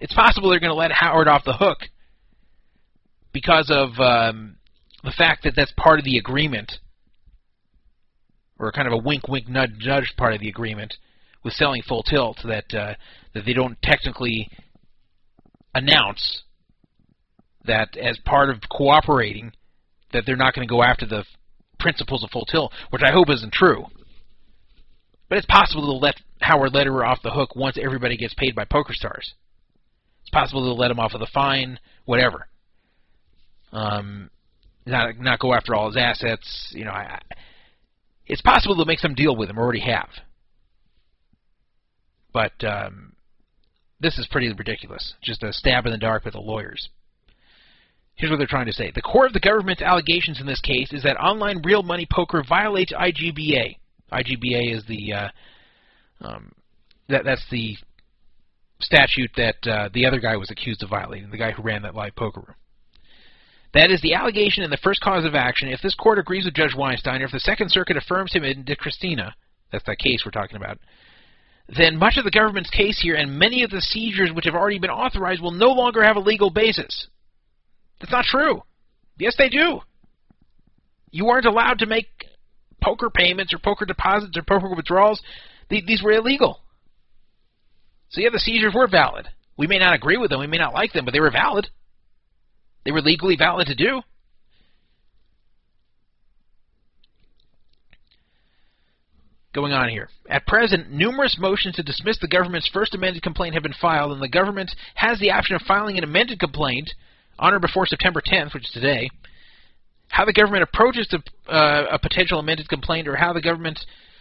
[0.00, 1.78] It's possible they're going to let Howard off the hook
[3.32, 4.56] because of um,
[5.04, 6.72] the fact that that's part of the agreement,
[8.58, 10.94] or kind of a wink, wink, nudge, nudge part of the agreement
[11.44, 12.94] with selling Full Tilt that uh,
[13.34, 14.50] that they don't technically
[15.74, 16.42] announce
[17.64, 19.52] that as part of cooperating
[20.12, 21.24] that they're not going to go after the
[21.78, 23.84] principals of Full Tilt, which I hope isn't true.
[25.28, 28.64] But it's possible to let Howard Lederer off the hook once everybody gets paid by
[28.64, 29.32] PokerStars.
[30.26, 32.48] It's possible to let him off with a fine, whatever.
[33.72, 34.28] Um,
[34.84, 36.72] not not go after all his assets.
[36.72, 37.20] You know, I,
[38.26, 39.56] it's possible to make some deal with him.
[39.56, 40.08] Or already have.
[42.32, 43.12] But um,
[44.00, 45.14] this is pretty ridiculous.
[45.22, 46.88] Just a stab in the dark with the lawyers.
[48.16, 48.90] Here's what they're trying to say.
[48.92, 52.42] The core of the government's allegations in this case is that online real money poker
[52.48, 53.76] violates IGBA.
[54.12, 55.28] IGBA is the uh,
[56.20, 56.50] um,
[57.08, 57.76] that that's the
[58.80, 61.94] statute that uh, the other guy was accused of violating, the guy who ran that
[61.94, 62.56] live poker room.
[63.74, 65.68] That is the allegation in the first cause of action.
[65.68, 68.64] If this court agrees with Judge Weinstein, or if the Second Circuit affirms him in
[68.64, 69.32] DiCristina,
[69.70, 70.78] that's that case we're talking about,
[71.68, 74.78] then much of the government's case here and many of the seizures which have already
[74.78, 77.08] been authorized will no longer have a legal basis.
[78.00, 78.62] That's not true.
[79.18, 79.80] Yes, they do.
[81.10, 82.06] You weren't allowed to make
[82.82, 85.20] poker payments or poker deposits or poker withdrawals.
[85.68, 86.60] These were illegal.
[88.10, 89.28] So yeah, the seizures were valid.
[89.56, 91.68] We may not agree with them, we may not like them, but they were valid.
[92.84, 94.02] They were legally valid to do.
[99.52, 100.10] Going on here.
[100.28, 104.20] At present, numerous motions to dismiss the government's first amended complaint have been filed, and
[104.20, 106.90] the government has the option of filing an amended complaint
[107.38, 109.08] on or before September 10th, which is today.
[110.08, 113.80] How the government approaches the, uh, a potential amended complaint, or how the government,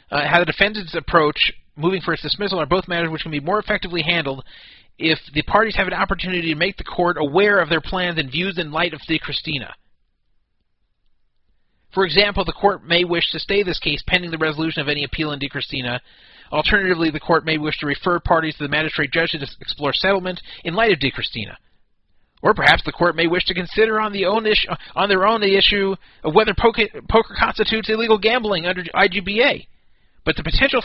[0.09, 3.39] uh, how the defendants approach moving for its dismissal are both matters which can be
[3.39, 4.43] more effectively handled
[4.97, 8.31] if the parties have an opportunity to make the court aware of their plans and
[8.31, 9.71] views in light of DiCristina.
[11.93, 15.03] For example, the court may wish to stay this case pending the resolution of any
[15.03, 15.99] appeal in DiCristina.
[16.51, 20.41] Alternatively, the court may wish to refer parties to the magistrate judge to explore settlement
[20.63, 21.55] in light of DiCristina.
[22.41, 25.41] Or perhaps the court may wish to consider on, the own issue, on their own
[25.41, 29.65] the issue of whether poker, poker constitutes illegal gambling under IGBA.
[30.25, 30.81] But the potential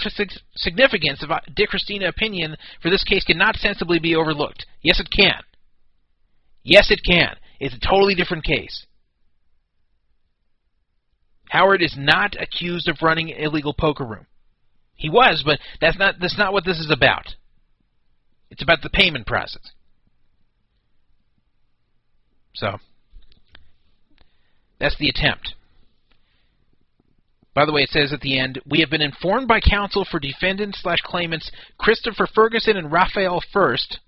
[0.54, 4.66] significance of uh, DiCristina opinion for this case cannot sensibly be overlooked.
[4.82, 5.40] Yes, it can.
[6.62, 7.36] Yes, it can.
[7.58, 8.86] It's a totally different case.
[11.48, 14.26] Howard is not accused of running an illegal poker room.
[14.94, 17.34] He was, but that's not that's not what this is about.
[18.50, 19.72] It's about the payment process.
[22.54, 22.78] So
[24.78, 25.54] that's the attempt.
[27.54, 30.20] By the way, it says at the end, we have been informed by counsel for
[30.20, 33.98] defendants slash claimants Christopher Ferguson and Raphael Furst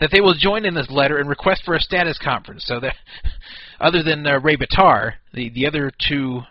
[0.00, 2.64] that they will join in this letter and request for a status conference.
[2.66, 2.94] So that,
[3.80, 6.42] other than uh, Ray Bitar, the the other two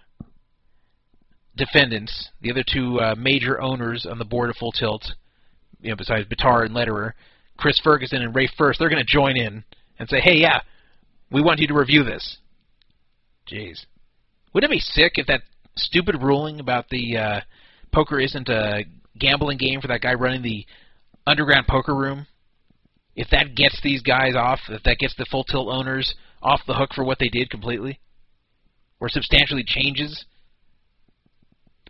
[1.55, 5.05] defendants, the other two uh, major owners on the board of Full Tilt,
[5.81, 7.13] you know, besides Bitar and Lederer,
[7.57, 9.63] Chris Ferguson and Ray Furst, they're going to join in
[9.99, 10.61] and say, "Hey, yeah,
[11.31, 12.37] we want you to review this."
[13.49, 13.85] Jeez,
[14.53, 15.41] wouldn't it be sick if that
[15.77, 17.41] stupid ruling about the uh,
[17.93, 18.83] poker isn't a
[19.19, 20.65] gambling game for that guy running the
[21.27, 22.27] underground poker room?
[23.15, 26.73] If that gets these guys off, if that gets the Full Tilt owners off the
[26.73, 27.99] hook for what they did completely,
[28.99, 30.25] or substantially changes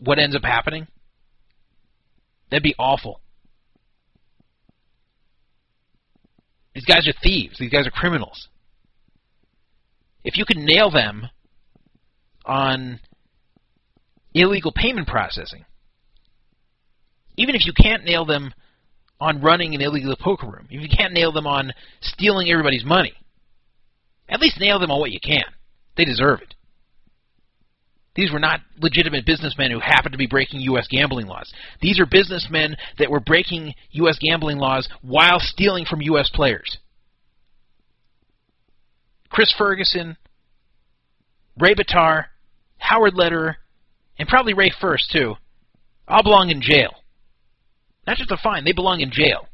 [0.01, 0.87] what ends up happening,
[2.49, 3.21] that'd be awful.
[6.75, 7.57] These guys are thieves.
[7.57, 8.49] These guys are criminals.
[10.23, 11.29] If you can nail them
[12.45, 12.99] on
[14.35, 15.65] illegal payment processing,
[17.37, 18.53] even if you can't nail them
[19.19, 23.13] on running an illegal poker room, if you can't nail them on stealing everybody's money,
[24.29, 25.43] at least nail them on what you can.
[25.97, 26.53] They deserve it.
[28.15, 30.87] These were not legitimate businessmen who happened to be breaking U.S.
[30.89, 31.51] gambling laws.
[31.81, 34.17] These are businessmen that were breaking U.S.
[34.21, 36.29] gambling laws while stealing from U.S.
[36.33, 36.77] players.
[39.29, 40.15] Chris Ferguson,
[41.59, 42.25] Ray Bitar,
[42.77, 43.57] Howard Lederer,
[44.17, 45.35] and probably Ray Furst, too,
[46.07, 46.93] all belong in jail.
[48.07, 49.47] Not just a fine, they belong in jail.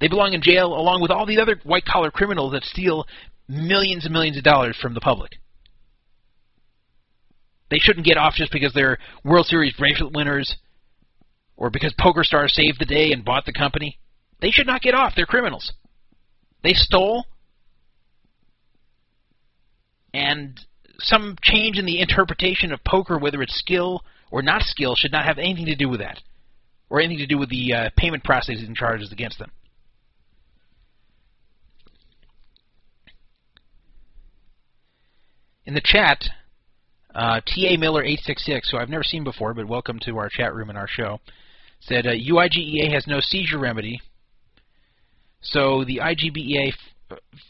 [0.00, 3.06] They belong in jail along with all the other white collar criminals that steal
[3.48, 5.32] millions and millions of dollars from the public.
[7.70, 10.56] They shouldn't get off just because they're World Series bracelet winners
[11.56, 13.98] or because PokerStars saved the day and bought the company.
[14.40, 15.14] They should not get off.
[15.16, 15.72] They're criminals.
[16.62, 17.24] They stole,
[20.12, 20.60] and
[20.98, 25.24] some change in the interpretation of poker, whether it's skill or not skill, should not
[25.24, 26.20] have anything to do with that,
[26.90, 29.50] or anything to do with the uh, payment processing charges against them.
[35.64, 36.24] In the chat,
[37.14, 40.68] uh, TA Miller 866, who I've never seen before, but welcome to our chat room
[40.68, 41.18] and our show,
[41.80, 44.00] said uh, UIGEA has no seizure remedy,
[45.40, 46.72] so the IGBEA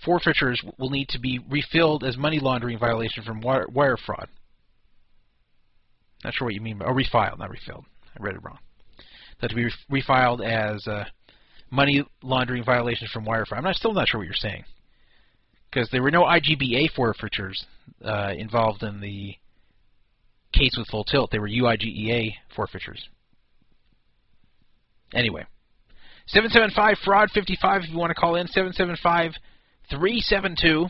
[0.04, 4.28] forfeitures will need to be refilled as money laundering violation from wire, wire fraud.
[6.24, 7.84] Not sure what you mean by oh, refiled, not refilled.
[8.18, 8.58] I read it wrong.
[9.40, 11.04] That to be re- refiled as uh,
[11.70, 13.58] money laundering violations from wire fraud.
[13.58, 14.64] I'm not, still not sure what you're saying
[15.70, 17.66] because there were no IGBA forfeitures
[18.02, 19.36] uh, involved in the
[20.52, 21.30] case with full tilt.
[21.30, 23.08] They were UIGEA forfeitures.
[25.14, 25.44] Anyway,
[26.28, 29.32] 775 fraud 55 if you want to call in 775
[29.90, 30.86] 372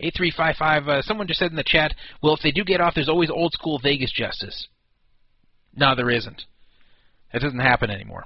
[0.00, 0.88] 8355.
[0.88, 3.30] Uh, someone just said in the chat, well, if they do get off, there's always
[3.30, 4.66] old school Vegas justice.
[5.74, 6.42] No, there isn't.
[7.32, 8.24] That doesn't happen anymore.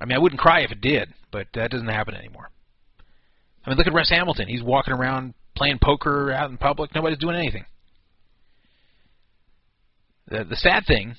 [0.00, 2.50] I mean, I wouldn't cry if it did, but that doesn't happen anymore.
[3.64, 4.48] I mean, look at Russ Hamilton.
[4.48, 6.94] He's walking around playing poker out in public.
[6.94, 7.64] Nobody's doing anything.
[10.28, 11.16] The, the sad thing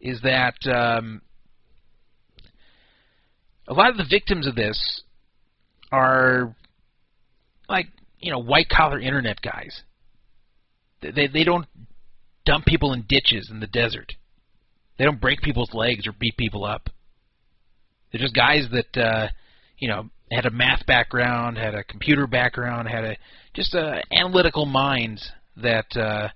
[0.00, 1.22] is that um,
[3.66, 5.02] a lot of the victims of this
[5.90, 6.54] are
[7.68, 7.86] like
[8.20, 9.82] you know white collar internet guys.
[11.00, 11.66] They they don't
[12.44, 14.14] dump people in ditches in the desert.
[14.98, 16.90] They don't break people's legs or beat people up.
[18.10, 19.28] They're just guys that uh,
[19.78, 23.16] you know had a math background, had a computer background, had a
[23.54, 26.28] just a analytical minds that uh,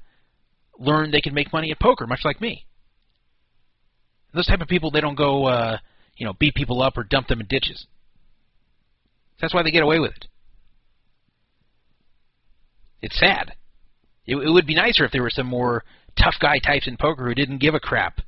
[0.79, 2.67] learned they can make money at poker, much like me.
[4.35, 5.79] Those type of people, they don't go, uh,
[6.17, 7.87] you know, beat people up or dump them in ditches.
[9.41, 10.27] That's why they get away with it.
[13.03, 13.55] It's sad.
[14.27, 15.83] It, it would be nicer if there were some more
[16.17, 18.21] tough guy types in poker who didn't give a crap.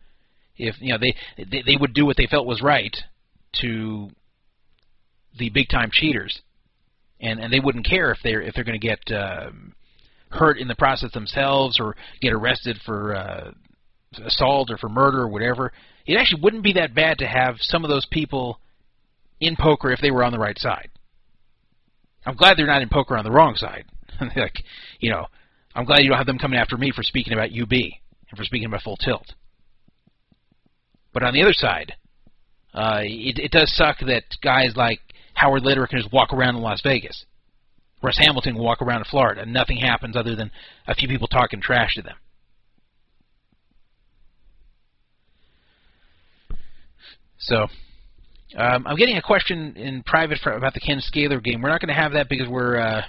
[0.57, 2.97] If you know they they, they would do what they felt was right
[3.61, 4.11] to
[5.39, 6.41] the big time cheaters,
[7.21, 9.75] and and they wouldn't care if they're if they're going to get um,
[10.31, 13.51] hurt in the process themselves or get arrested for uh,
[14.25, 15.73] assault or for murder or whatever.
[16.07, 18.61] It actually wouldn't be that bad to have some of those people
[19.41, 20.91] in poker if they were on the right side.
[22.27, 23.85] I'm glad they're not in poker on the wrong side.
[24.37, 24.63] like,
[25.01, 25.27] you know,
[25.75, 28.45] I'm glad you don't have them coming after me for speaking about UB and for
[28.45, 29.35] speaking about full tilt.
[31.13, 31.95] But on the other side,
[32.73, 35.01] uh, it, it does suck that guys like
[35.35, 37.25] Howard Lederer can just walk around in Las Vegas.
[38.03, 40.51] Russ Hamilton will walk around in Florida and nothing happens other than
[40.87, 42.17] a few people talking trash to them.
[47.39, 47.67] So,
[48.57, 51.61] um, I'm getting a question in private for, about the Ken Scaler game.
[51.61, 53.03] We're not going to have that because we're uh,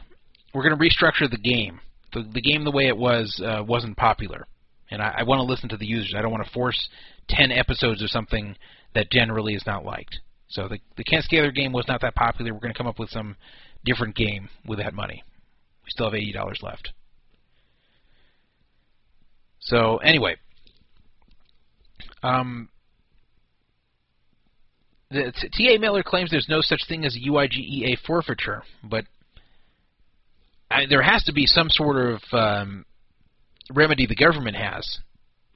[0.54, 1.80] we're going to restructure the game.
[2.14, 4.48] The, the game the way it was uh, wasn't popular,
[4.90, 6.16] and I, I want to listen to the users.
[6.18, 6.90] I don't want to force
[7.30, 8.56] ten episodes of something
[8.94, 10.20] that generally is not liked.
[10.48, 12.54] So the the Ken Scaler game was not that popular.
[12.54, 13.36] We're going to come up with some
[13.84, 15.24] different game with that money.
[15.84, 16.94] We still have eighty dollars left.
[19.60, 20.38] So anyway,
[22.24, 22.70] um,
[25.16, 25.80] the T.A.
[25.80, 29.06] Miller claims there's no such thing as a UIGEA forfeiture, but
[30.70, 32.86] I, there has to be some sort of um,
[33.74, 35.00] remedy the government has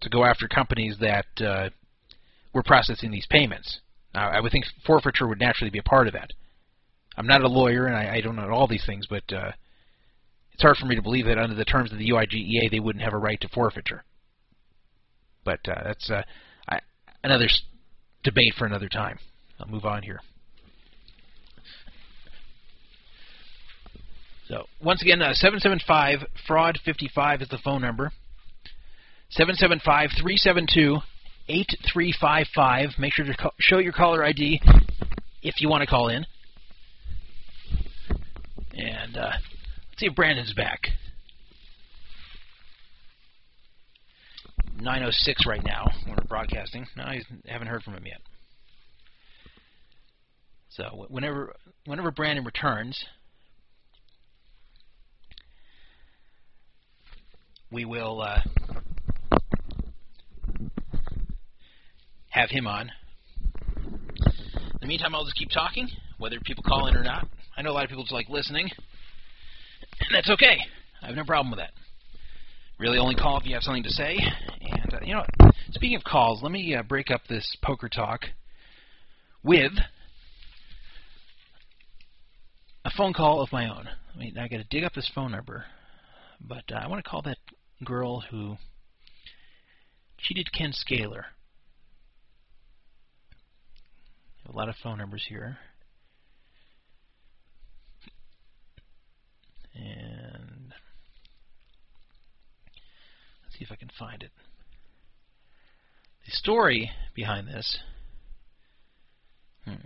[0.01, 1.69] to go after companies that uh,
[2.53, 3.81] were processing these payments.
[4.13, 6.31] I would think forfeiture would naturally be a part of that.
[7.15, 9.51] I'm not a lawyer and I, I don't know all these things, but uh,
[10.53, 13.03] it's hard for me to believe that under the terms of the UIGEA they wouldn't
[13.03, 14.03] have a right to forfeiture.
[15.43, 16.23] But uh, that's uh,
[16.67, 16.79] I,
[17.23, 17.47] another
[18.23, 19.19] debate for another time.
[19.59, 20.21] I'll move on here.
[24.47, 28.11] So once again, uh, 775 fraud 55 is the phone number.
[29.29, 30.97] 775 372
[31.47, 32.89] 8355.
[32.97, 34.59] Make sure to show your caller ID
[35.43, 36.25] if you want to call in.
[38.73, 39.31] And uh,
[39.89, 40.87] let's see if Brandon's back.
[44.77, 46.87] 906 right now when we're broadcasting.
[46.95, 48.21] No, I haven't heard from him yet.
[50.69, 51.55] So whenever
[51.85, 53.03] whenever Brandon returns,
[57.71, 58.39] we will uh,
[62.29, 62.91] have him on.
[64.25, 65.89] In the meantime, I'll just keep talking,
[66.19, 67.27] whether people call in or not.
[67.57, 68.69] I know a lot of people just like listening,
[70.01, 70.57] and that's okay.
[71.01, 71.71] I have no problem with that.
[72.77, 74.17] Really, only call if you have something to say.
[74.61, 75.25] And uh, you know,
[75.71, 78.21] speaking of calls, let me uh, break up this poker talk
[79.43, 79.73] with
[82.85, 83.87] a phone call of my own.
[84.13, 85.65] I mean, I got to dig up this phone number,
[86.39, 87.37] but uh, I want to call that
[87.83, 88.57] girl who
[90.17, 91.25] cheated Ken Scaler.
[94.47, 95.57] A lot of phone numbers here.
[99.75, 100.73] And
[103.43, 104.31] let's see if I can find it.
[106.25, 107.79] The story behind this.
[109.65, 109.85] Hmm.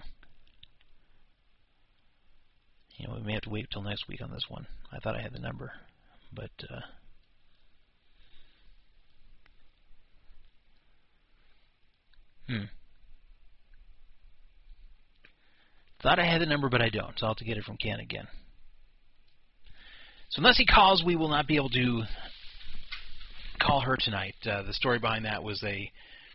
[2.96, 4.68] You know, we may have to wait till next week on this one.
[4.92, 5.72] I thought I had the number,
[6.34, 6.82] but uh,
[12.48, 12.64] hmm.
[16.04, 17.18] Thought I had the number, but I don't.
[17.18, 18.28] So I'll have to get it from Ken again.
[20.30, 22.04] So unless he calls, we will not be able to
[23.62, 24.36] call her tonight.
[24.46, 25.90] Uh, the story behind that was a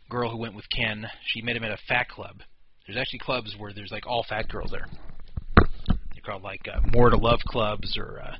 [0.08, 1.06] girl who went with Ken.
[1.26, 2.38] She met him at a fat club.
[2.86, 4.86] There's actually clubs where there's like all fat girls there.
[6.28, 8.36] Called like uh, more to love clubs or uh,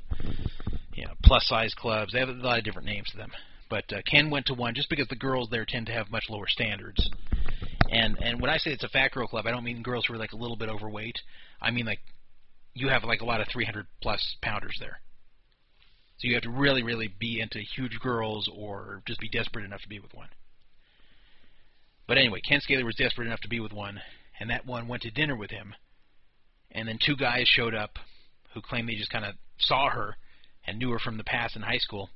[0.93, 2.13] you know plus size clubs.
[2.13, 3.31] They have a lot of different names to them.
[3.67, 6.25] But uh, Ken went to one just because the girls there tend to have much
[6.29, 7.09] lower standards.
[7.89, 10.13] And and when I say it's a fat girl club, I don't mean girls who
[10.13, 11.17] are like a little bit overweight.
[11.59, 11.99] I mean like
[12.75, 14.99] you have like a lot of 300 plus pounders there.
[16.19, 19.81] So you have to really, really be into huge girls or just be desperate enough
[19.81, 20.27] to be with one.
[22.07, 23.99] But anyway, Ken Scaler was desperate enough to be with one,
[24.39, 25.73] and that one went to dinner with him.
[26.71, 27.97] And then two guys showed up
[28.53, 30.15] who claimed they just kind of saw her
[30.65, 32.09] and knew her from the past in high school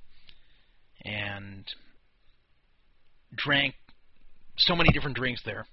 [1.04, 1.66] and
[3.36, 3.76] drank
[4.58, 5.66] so many different drinks there.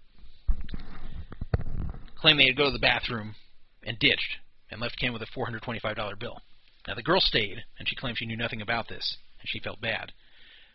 [2.21, 3.35] Claimed they had to go to the bathroom
[3.83, 4.37] and ditched
[4.71, 6.39] and left Ken with a $425 bill.
[6.87, 9.81] Now, the girl stayed, and she claimed she knew nothing about this, and she felt
[9.81, 10.13] bad.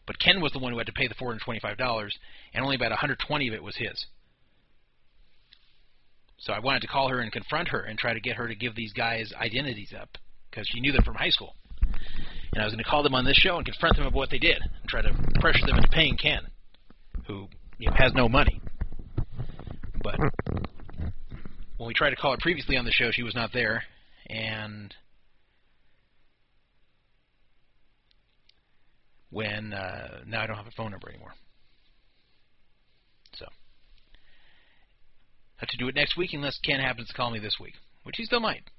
[0.05, 2.09] But Ken was the one who had to pay the $425,
[2.53, 4.05] and only about 120 of it was his.
[6.37, 8.55] So I wanted to call her and confront her and try to get her to
[8.55, 10.17] give these guys identities up,
[10.49, 11.55] because she knew them from high school.
[12.53, 14.29] And I was going to call them on this show and confront them about what
[14.29, 16.41] they did, and try to pressure them into paying Ken,
[17.27, 17.47] who
[17.77, 18.61] you know, has no money.
[20.03, 20.19] But
[21.77, 23.83] when we tried to call her previously on the show, she was not there,
[24.29, 24.93] and
[29.31, 31.33] when uh, now I don't have a phone number anymore.
[33.33, 33.45] So
[35.57, 38.17] have to do it next week unless Ken happens to call me this week, which
[38.17, 38.69] he still might.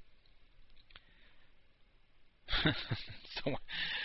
[3.43, 3.61] someone,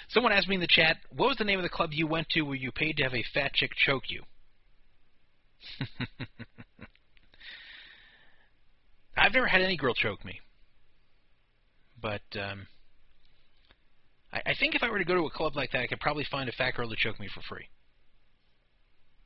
[0.08, 2.28] someone asked me in the chat, "What was the name of the club you went
[2.30, 4.24] to where you paid to have a fat chick choke you?"
[9.16, 10.40] I've never had any girl choke me,
[12.00, 12.66] but um,
[14.32, 16.00] I, I think if I were to go to a club like that, I could
[16.00, 17.68] probably find a fat girl to choke me for free.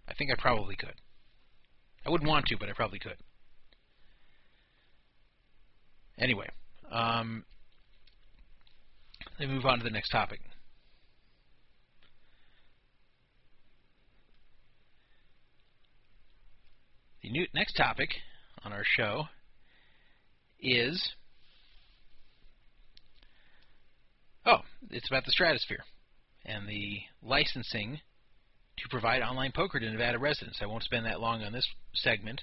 [0.08, 0.94] I think I probably could.
[2.04, 3.16] I wouldn't want to, but I probably could.
[6.18, 6.48] Anyway,
[6.90, 7.44] um,
[9.38, 10.40] let me move on to the next topic.
[17.22, 18.10] The new, next topic
[18.64, 19.24] on our show
[20.60, 21.12] is
[24.46, 24.60] oh,
[24.90, 25.84] it's about the Stratosphere
[26.44, 28.00] and the licensing
[28.78, 30.60] to provide online poker to Nevada residents.
[30.62, 32.42] I won't spend that long on this segment,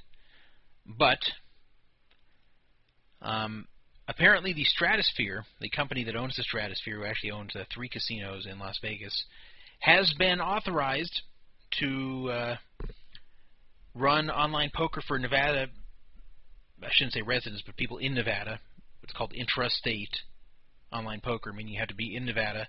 [0.85, 1.19] but
[3.23, 3.67] um,
[4.07, 8.45] apparently the Stratosphere, the company that owns the Stratosphere, who actually owns uh, three casinos
[8.45, 9.23] in Las Vegas,
[9.79, 11.21] has been authorized
[11.79, 12.55] to uh,
[13.95, 15.67] run online poker for Nevada.
[16.81, 18.59] I shouldn't say residents, but people in Nevada.
[19.01, 20.15] It's called intrastate
[20.91, 22.67] online poker, meaning you have to be in Nevada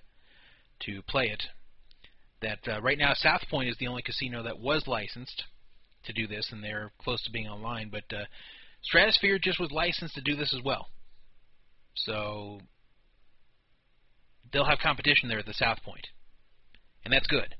[0.86, 1.42] to play it.
[2.42, 5.44] That uh, right now South Point is the only casino that was licensed
[6.04, 7.90] to do this, and they're close to being online.
[7.90, 8.24] But uh,
[8.84, 10.88] Stratosphere just was licensed to do this as well.
[11.94, 12.60] So
[14.52, 16.06] they'll have competition there at the South Point.
[17.04, 17.54] And that's good.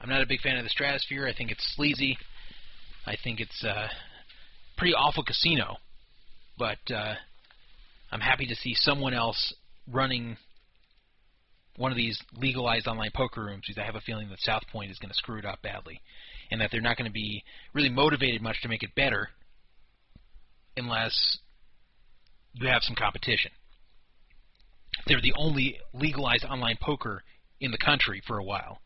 [0.00, 1.26] I'm not a big fan of the Stratosphere.
[1.26, 2.16] I think it's sleazy.
[3.06, 3.88] I think it's a uh,
[4.76, 5.76] pretty awful casino,
[6.58, 7.14] but uh,
[8.12, 9.54] I'm happy to see someone else
[9.90, 10.36] running
[11.76, 14.90] one of these legalized online poker rooms because I have a feeling that South Point
[14.90, 16.00] is going to screw it up badly,
[16.50, 17.42] and that they're not going to be
[17.72, 19.30] really motivated much to make it better
[20.78, 21.38] unless
[22.54, 23.50] you have some competition.
[25.06, 27.22] They're the only legalized online poker
[27.60, 28.78] in the country for a while.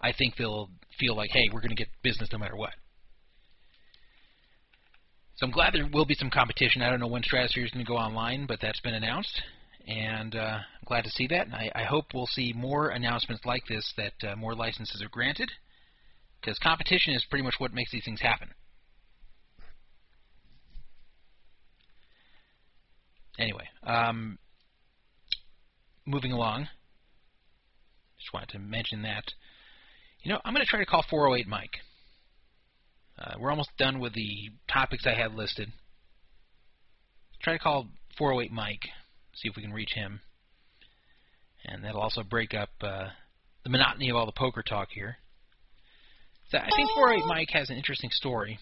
[0.00, 2.74] I think they'll feel like, hey, we're going to get business no matter what.
[5.36, 6.82] So I'm glad there will be some competition.
[6.82, 9.40] I don't know when Stratosphere is going to go online, but that's been announced,
[9.86, 11.46] and uh, I'm glad to see that.
[11.46, 15.08] And I, I, hope we'll see more announcements like this that uh, more licenses are
[15.08, 15.48] granted,
[16.40, 18.48] because competition is pretty much what makes these things happen.
[23.38, 24.38] Anyway, um,
[26.04, 26.68] moving along.
[28.18, 29.24] Just wanted to mention that.
[30.22, 31.76] You know, I'm going to try to call 408 Mike.
[33.18, 35.72] Uh, we're almost done with the topics I had listed.
[37.40, 38.82] Try to call 408 Mike,
[39.34, 40.20] see if we can reach him.
[41.64, 43.08] And that'll also break up uh,
[43.64, 45.18] the monotony of all the poker talk here.
[46.50, 48.58] So I think 408 Mike has an interesting story.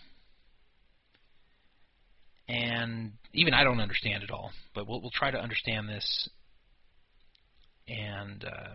[2.49, 6.29] And even I don't understand it all, but we'll, we'll try to understand this
[7.89, 8.75] and uh,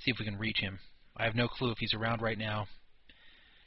[0.00, 0.78] see if we can reach him.
[1.16, 2.66] I have no clue if he's around right now.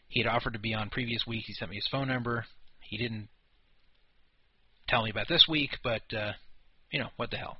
[0.08, 1.44] He had offered to be on previous week.
[1.46, 2.46] He sent me his phone number.
[2.82, 3.30] He didn't
[4.88, 6.34] tell me about this week, but uh,
[6.92, 7.58] you know what the hell.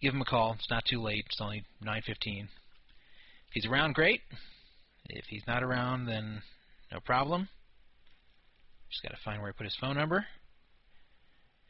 [0.00, 0.54] Give him a call.
[0.58, 1.24] It's not too late.
[1.26, 2.44] It's only 9:15.
[2.44, 2.48] If
[3.52, 4.20] he's around, great.
[5.08, 6.42] If he's not around, then
[6.92, 7.48] no problem.
[8.90, 10.26] Just got to find where I put his phone number,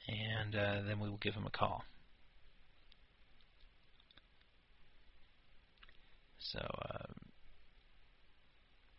[0.07, 1.85] and uh, then we will give him a call.
[6.39, 7.13] So uh,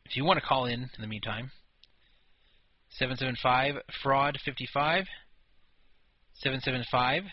[0.06, 1.52] if you want to call in in the meantime,
[2.90, 5.06] 775 fraud 55
[6.34, 7.24] 775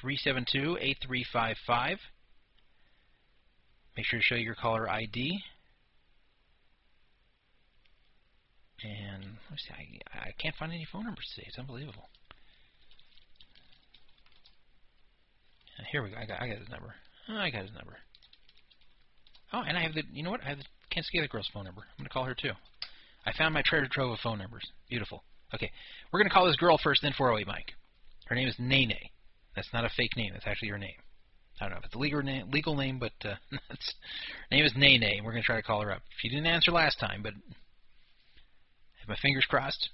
[0.00, 1.98] 372 8355.
[3.96, 5.42] Make sure to show your caller ID.
[8.84, 11.46] And let's see, I, I can't find any phone numbers today.
[11.48, 12.08] It's unbelievable.
[15.90, 16.16] Here we go.
[16.16, 16.94] I got, I got his number.
[17.28, 17.96] Oh, I got his number.
[19.52, 20.42] Oh, and I have the, you know what?
[20.44, 21.82] I have the Kent Scaler girl's phone number.
[21.82, 22.52] I'm going to call her too.
[23.24, 24.64] I found my treasure trove of phone numbers.
[24.88, 25.22] Beautiful.
[25.54, 25.70] Okay,
[26.12, 27.72] we're going to call this girl first, then 408 Mike.
[28.26, 28.98] Her name is Nene.
[29.54, 30.32] That's not a fake name.
[30.32, 30.96] That's actually her name.
[31.60, 33.76] I don't know if it's a legal name, legal name but uh, her
[34.50, 35.22] name is Nene.
[35.24, 36.02] We're going to try to call her up.
[36.18, 37.32] She didn't answer last time, but
[39.06, 39.90] have my fingers crossed.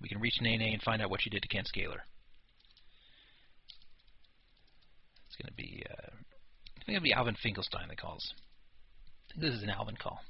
[0.00, 2.02] We can reach Nene and find out what she did to Kent Scaler.
[5.26, 8.32] It's going to be, uh, I think it'll be Alvin Finkelstein that calls.
[9.36, 10.20] This is an Alvin call.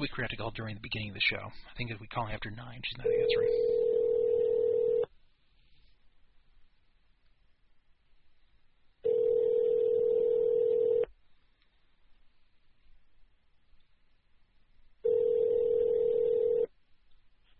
[0.00, 1.36] Week we have to call during the beginning of the show.
[1.36, 3.48] I think if we call after 9, she's not answering.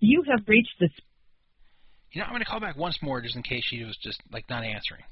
[0.00, 0.88] You have reached the.
[2.12, 4.20] You know, I'm going to call back once more just in case she was just
[4.32, 5.02] like not answering.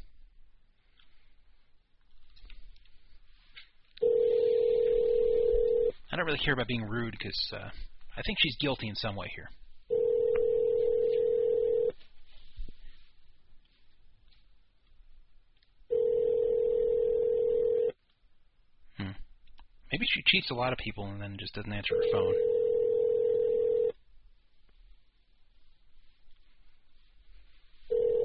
[6.12, 7.70] I don't really care about being rude because uh,
[8.16, 9.48] I think she's guilty in some way here.
[18.98, 19.12] Hmm.
[19.90, 22.34] Maybe she cheats a lot of people and then just doesn't answer her phone.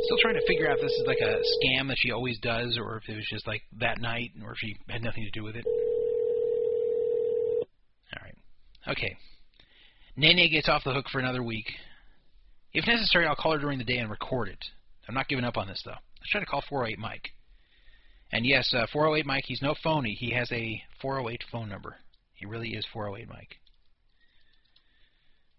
[0.04, 2.78] Still trying to figure out if this is like a scam that she always does,
[2.78, 5.44] or if it was just like that night, or if she had nothing to do
[5.44, 5.66] with it.
[8.88, 9.18] Okay.
[10.16, 11.72] Nene gets off the hook for another week.
[12.74, 14.64] If necessary, I'll call her during the day and record it.
[15.08, 15.92] I'm not giving up on this, though.
[15.92, 17.30] Let's try to call 408 Mike.
[18.32, 20.14] And yes, uh, 408 Mike, he's no phony.
[20.14, 21.96] He has a 408 phone number.
[22.34, 23.56] He really is 408 Mike.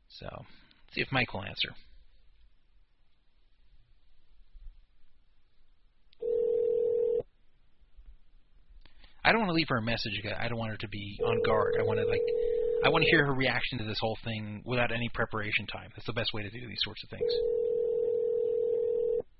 [0.08, 1.70] So, let's see if Mike will answer.
[9.24, 10.22] I don't want to leave her a message.
[10.38, 11.74] I don't want her to be on guard.
[11.78, 12.22] I want to like,
[12.84, 15.90] I want to hear her reaction to this whole thing without any preparation time.
[15.96, 17.32] That's the best way to do these sorts of things.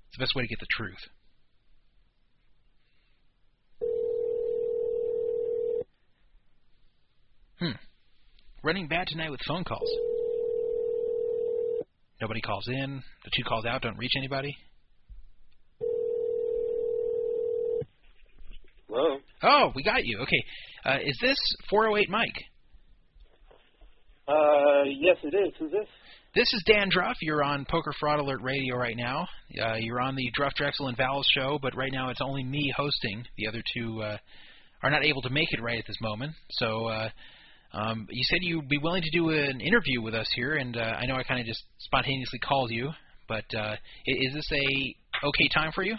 [0.07, 0.97] It's the best way to get the truth.
[7.59, 7.77] Hmm.
[8.63, 9.89] Running bad tonight with phone calls.
[12.21, 13.01] Nobody calls in.
[13.23, 14.55] The two calls out don't reach anybody.
[18.89, 19.17] Hello.
[19.43, 20.19] Oh, we got you.
[20.19, 20.43] Okay.
[20.85, 21.37] Uh, is this
[21.69, 22.43] 408 Mike?
[24.29, 25.53] Uh, yes, it is.
[25.57, 25.87] Who's this?
[26.35, 27.15] This is Dan Druff.
[27.21, 29.27] You're on Poker Fraud Alert Radio right now.
[29.59, 32.71] Uh, you're on the Druff, Drexel, and Val's show, but right now it's only me
[32.77, 33.25] hosting.
[33.37, 34.17] The other two uh,
[34.83, 36.33] are not able to make it right at this moment.
[36.51, 37.09] So uh,
[37.73, 40.81] um, you said you'd be willing to do an interview with us here, and uh,
[40.81, 42.91] I know I kind of just spontaneously called you,
[43.27, 45.95] but uh, i- is this a okay time for you?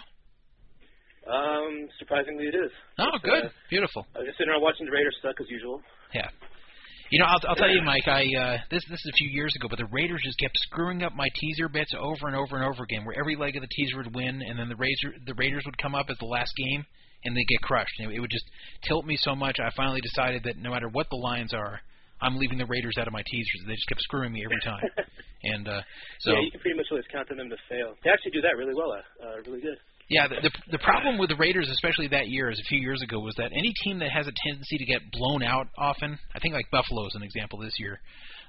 [1.29, 2.71] Um, surprisingly, it is.
[2.97, 4.07] Oh, It's, good, Uh, beautiful.
[4.15, 5.81] I was just sitting around watching the Raiders suck as usual.
[6.15, 6.29] Yeah.
[7.11, 8.07] You know, I'll, I'll tell you, Mike.
[8.07, 11.03] I uh, this this is a few years ago, but the Raiders just kept screwing
[11.03, 13.03] up my teaser bets over and over and over again.
[13.03, 15.77] Where every leg of the teaser would win, and then the Razor the Raiders would
[15.77, 16.85] come up as the last game,
[17.25, 17.91] and they get crushed.
[17.99, 18.45] And it, it would just
[18.87, 19.59] tilt me so much.
[19.59, 21.81] I finally decided that no matter what the lines are,
[22.21, 23.59] I'm leaving the Raiders out of my teasers.
[23.67, 24.87] They just kept screwing me every time.
[25.43, 25.81] and uh,
[26.21, 27.91] so yeah, you can pretty much always count on them to fail.
[28.05, 28.95] They actually do that really well.
[28.95, 29.75] Uh, uh, really good.
[30.11, 33.01] Yeah, the, the the problem with the Raiders, especially that year, as a few years
[33.01, 36.39] ago, was that any team that has a tendency to get blown out often, I
[36.39, 38.01] think like Buffalo is an example this year,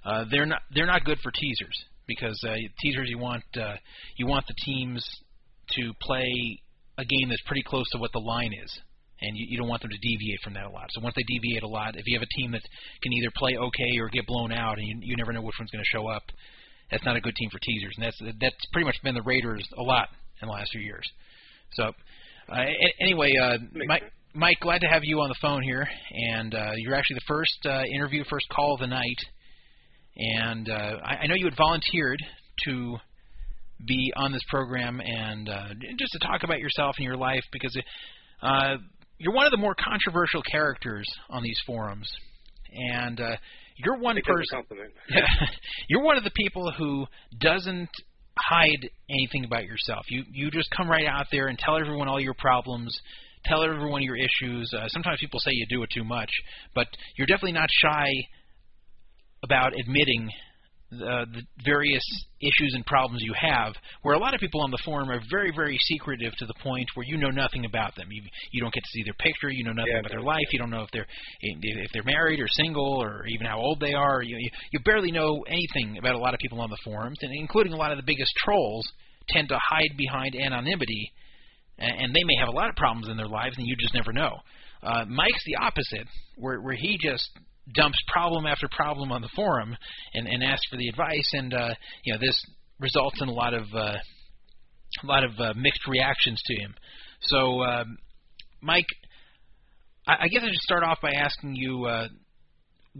[0.04, 3.76] uh, they're not they're not good for teasers because uh, teasers you want uh,
[4.16, 5.06] you want the teams
[5.78, 6.58] to play
[6.98, 8.80] a game that's pretty close to what the line is,
[9.20, 10.90] and you, you don't want them to deviate from that a lot.
[10.90, 12.62] So once they deviate a lot, if you have a team that
[13.04, 15.70] can either play okay or get blown out, and you, you never know which one's
[15.70, 16.24] going to show up,
[16.90, 19.62] that's not a good team for teasers, and that's that's pretty much been the Raiders
[19.78, 20.08] a lot
[20.42, 21.06] in the last few years.
[21.74, 22.64] So, uh,
[23.00, 24.02] anyway, uh, Mike.
[24.34, 27.58] Mike, glad to have you on the phone here, and uh, you're actually the first
[27.66, 29.18] uh, interview, first call of the night,
[30.16, 32.18] and uh, I, I know you had volunteered
[32.64, 32.96] to
[33.86, 35.68] be on this program and uh,
[35.98, 37.76] just to talk about yourself and your life because
[38.42, 38.76] uh,
[39.18, 42.10] you're one of the more controversial characters on these forums,
[42.72, 43.36] and uh,
[43.84, 44.90] you're one Take that as a person.
[45.88, 47.06] you're one of the people who
[47.38, 47.90] doesn't
[48.38, 50.06] hide anything about yourself.
[50.08, 52.98] You you just come right out there and tell everyone all your problems,
[53.44, 54.72] tell everyone your issues.
[54.76, 56.30] Uh, sometimes people say you do it too much,
[56.74, 56.86] but
[57.16, 58.08] you're definitely not shy
[59.42, 60.30] about admitting
[60.98, 62.04] the, the various
[62.40, 63.74] issues and problems you have.
[64.02, 66.86] Where a lot of people on the forum are very very secretive to the point
[66.94, 68.08] where you know nothing about them.
[68.10, 69.50] You you don't get to see their picture.
[69.50, 70.46] You know nothing Yeah, about their life.
[70.52, 71.06] You don't know if they're
[71.40, 74.22] if they're married or single or even how old they are.
[74.22, 77.32] You, you you barely know anything about a lot of people on the forums, and
[77.34, 78.86] including a lot of the biggest trolls
[79.28, 81.12] tend to hide behind anonymity,
[81.78, 83.94] and, and they may have a lot of problems in their lives, and you just
[83.94, 84.36] never know.
[84.82, 87.30] Uh, Mike's the opposite, where where he just
[87.74, 89.76] dumps problem after problem on the forum
[90.14, 91.74] and, and asks for the advice, and uh,
[92.04, 92.40] you know this
[92.80, 93.96] results in a lot of uh,
[95.02, 96.74] a lot of uh, mixed reactions to him.
[97.22, 97.96] So, um,
[98.60, 98.86] Mike,
[100.06, 102.08] I, I guess I should start off by asking you, uh,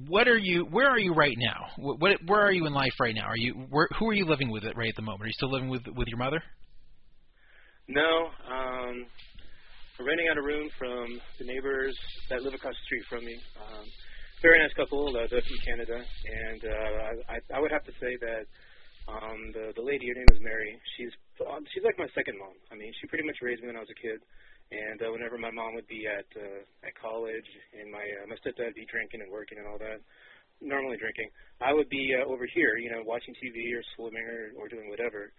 [0.09, 0.65] what are you?
[0.71, 1.67] Where are you right now?
[1.77, 3.27] What, what where are you in life right now?
[3.27, 5.25] Are you where, who are you living with it right at the moment?
[5.25, 6.43] Are you still living with with your mother?
[7.89, 9.05] No, um,
[9.99, 11.95] we're renting out a room from the neighbors
[12.31, 13.37] that live across the street from me.
[13.61, 13.85] Um,
[14.43, 15.07] very nice couple.
[15.07, 18.45] Uh, they're from Canada, and uh, I, I would have to say that
[19.07, 20.75] um, the the lady, her name is Mary.
[20.99, 21.15] She's
[21.47, 22.59] um, she's like my second mom.
[22.71, 24.19] I mean, she pretty much raised me when I was a kid.
[24.73, 27.47] And uh, whenever my mom would be at uh, at college,
[27.77, 30.03] and my uh, my stepdad would be drinking and working and all that,
[30.59, 31.29] normally drinking,
[31.61, 34.89] I would be uh, over here, you know, watching TV or swimming or, or doing
[34.89, 35.31] whatever.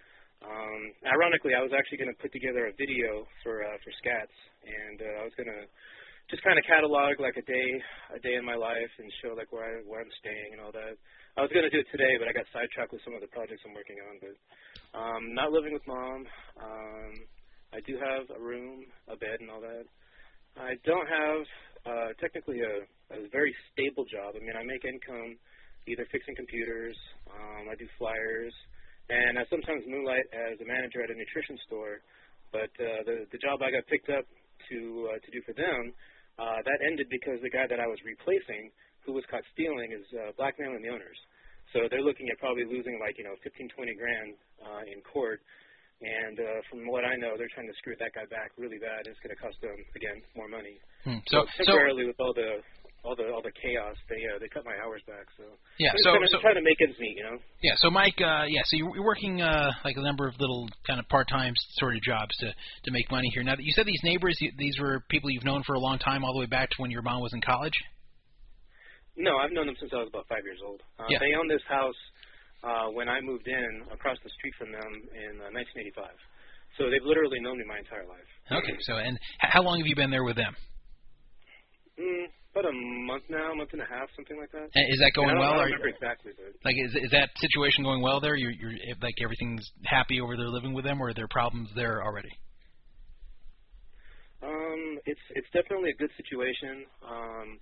[0.44, 4.38] Um, ironically, I was actually going to put together a video for uh, for Scats,
[4.64, 5.66] and uh, I was going to
[6.34, 7.70] just kind of catalog like a day
[8.18, 10.74] a day in my life and show like where I where I'm staying and all
[10.74, 10.98] that.
[11.38, 13.62] I was to do it today, but I got sidetracked with some of the projects
[13.62, 14.18] I'm working on.
[14.18, 14.36] But
[14.98, 16.26] um, not living with mom.
[16.58, 17.14] Um,
[17.70, 19.86] I do have a room, a bed, and all that.
[20.58, 21.42] I don't have
[21.86, 22.82] uh, technically a,
[23.14, 24.34] a very stable job.
[24.34, 25.38] I mean, I make income
[25.86, 26.98] either fixing computers,
[27.30, 28.54] um, I do flyers,
[29.10, 32.02] and I sometimes moonlight as a manager at a nutrition store.
[32.50, 34.26] But uh, the the job I got picked up
[34.70, 34.78] to
[35.14, 35.94] uh, to do for them,
[36.40, 38.74] uh, that ended because the guy that I was replacing,
[39.06, 41.20] who was caught stealing, is uh, blackmailing the owners.
[41.72, 45.42] So they're looking at probably losing like you know 15, 20 grand uh, in court.
[46.04, 49.08] And uh, from what I know, they're trying to screw that guy back really bad.
[49.08, 50.76] It's going to cost them again more money.
[51.08, 51.24] Hmm.
[51.32, 52.60] So, so temporarily, with all the
[53.04, 55.28] all the all the chaos, they uh, they cut my hours back.
[55.38, 55.44] So
[55.78, 57.38] yeah, so, trying, to, so trying to make ends meet, you know.
[57.62, 60.68] yeah, so Mike, uh, yeah, so you're you're working uh, like a number of little
[60.88, 62.48] kind of part-time sort of jobs to
[62.86, 63.44] to make money here.
[63.44, 66.24] Now, you said these neighbors, you- these were people you've known for a long time,
[66.24, 67.76] all the way back to when your mom was in college.
[69.16, 70.82] No, I've known them since I was about five years old.
[70.98, 71.20] Uh, Yeah.
[71.20, 72.00] They owned this house
[72.64, 76.08] uh, when I moved in across the street from them in uh, 1985.
[76.80, 78.26] So they've literally known me my entire life.
[78.50, 79.14] Okay, so and
[79.44, 80.56] h- how long have you been there with them?
[82.00, 82.76] Mm, about a
[83.10, 84.70] month now, a month and a half, something like that.
[84.70, 85.58] And Is that going well?
[85.58, 88.38] I Are don't you, remember exactly, but like, is is that situation going well there?
[88.38, 92.06] You're, you're like everything's happy over there living with them, or are there problems there
[92.06, 92.32] already?
[94.46, 96.86] Um, it's it's definitely a good situation.
[97.02, 97.58] Um,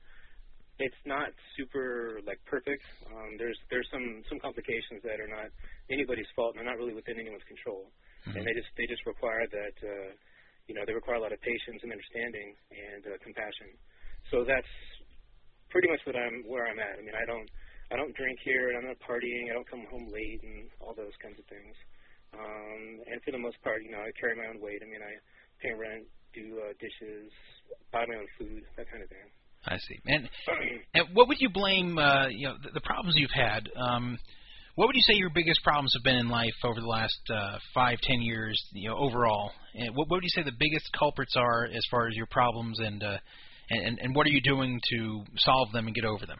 [0.82, 2.84] it's not super like perfect.
[3.08, 5.54] Um, there's there's some some complications that are not
[5.94, 6.58] anybody's fault.
[6.58, 7.88] and They're not really within anyone's control,
[8.26, 10.12] and they just they just require that uh,
[10.68, 13.72] you know they require a lot of patience and understanding and uh, compassion.
[14.32, 14.72] So that's
[15.70, 16.98] pretty much what I'm where I'm at.
[16.98, 17.48] I mean, I don't
[17.92, 19.52] I don't drink here, and I'm not partying.
[19.52, 21.76] I don't come home late, and all those kinds of things.
[22.34, 24.80] Um, and for the most part, you know, I carry my own weight.
[24.82, 25.20] I mean, I
[25.60, 27.32] pay rent, do uh, dishes,
[27.92, 29.28] buy my own food, that kind of thing.
[29.68, 30.00] I see.
[30.08, 30.30] And
[30.96, 31.98] and what would you blame?
[31.98, 33.68] Uh, you know, the, the problems you've had.
[33.76, 34.18] Um,
[34.76, 37.58] what would you say your biggest problems have been in life over the last uh,
[37.74, 38.56] five, ten years?
[38.72, 42.08] You know, overall, and what, what would you say the biggest culprits are as far
[42.08, 43.18] as your problems, and uh,
[43.72, 46.40] and and what are you doing to solve them and get over them?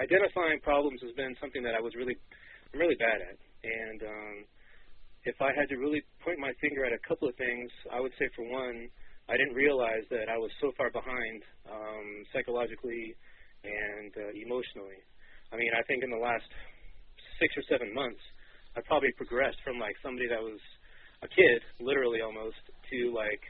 [0.00, 2.16] Identifying problems has been something that I was really,
[2.72, 3.36] I'm really bad at.
[3.60, 4.36] And um,
[5.28, 8.12] if I had to really point my finger at a couple of things, I would
[8.18, 8.88] say for one,
[9.28, 13.14] I didn't realize that I was so far behind um, psychologically
[13.62, 14.96] and uh, emotionally.
[15.52, 16.48] I mean, I think in the last
[17.36, 18.22] six or seven months,
[18.76, 20.58] I probably progressed from like somebody that was
[21.20, 23.42] a kid, literally almost, to like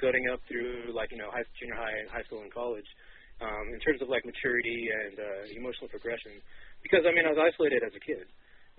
[0.00, 2.88] going up through like you know high, junior high, and high school, and college,
[3.44, 6.40] um, in terms of like maturity and uh, emotional progression.
[6.82, 8.24] Because I mean, I was isolated as a kid,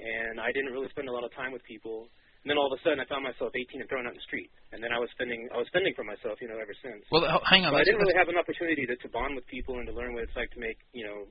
[0.02, 2.10] and I didn't really spend a lot of time with people.
[2.42, 4.26] And then all of a sudden, I found myself 18 and thrown out in the
[4.26, 7.06] street, and then I was spending I was spending for myself, you know, ever since.
[7.14, 7.74] Well, hang on.
[7.74, 10.18] So I didn't really have an opportunity to, to bond with people and to learn
[10.18, 11.30] what it's like to make, you know,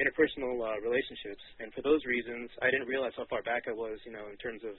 [0.00, 1.44] interpersonal uh, relationships.
[1.60, 4.36] And for those reasons, I didn't realize how far back I was, you know, in
[4.40, 4.76] terms of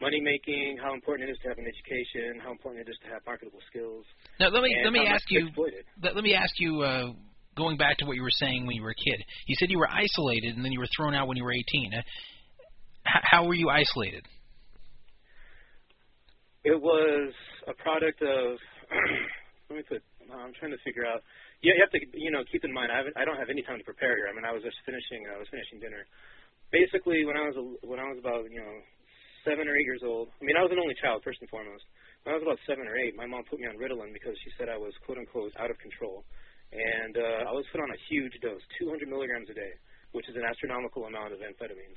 [0.00, 3.08] money making, how important it is to have an education, how important it is to
[3.10, 4.04] have marketable skills.
[4.40, 5.48] Now let me let me ask you.
[6.02, 6.82] Let, let me ask you.
[6.82, 7.12] Uh,
[7.58, 9.18] going back to what you were saying when you were a kid,
[9.50, 11.90] you said you were isolated and then you were thrown out when you were 18.
[11.92, 14.22] Uh, h- how were you isolated?
[16.62, 17.34] It was
[17.66, 18.56] a product of.
[19.68, 20.02] let me put.
[20.30, 21.26] I'm trying to figure out.
[21.60, 22.94] Yeah, you have to, you know, keep in mind.
[22.94, 24.30] I haven't, I don't have any time to prepare here.
[24.30, 25.26] I mean, I was just finishing.
[25.26, 26.06] I was finishing dinner.
[26.70, 28.76] Basically, when I was a, when I was about, you know,
[29.48, 30.28] seven or eight years old.
[30.36, 31.88] I mean, I was an only child first and foremost.
[32.22, 34.52] When I was about seven or eight, my mom put me on Ritalin because she
[34.60, 36.28] said I was quote unquote out of control,
[36.68, 39.72] and uh, I was put on a huge dose, 200 milligrams a day,
[40.12, 41.96] which is an astronomical amount of amphetamines.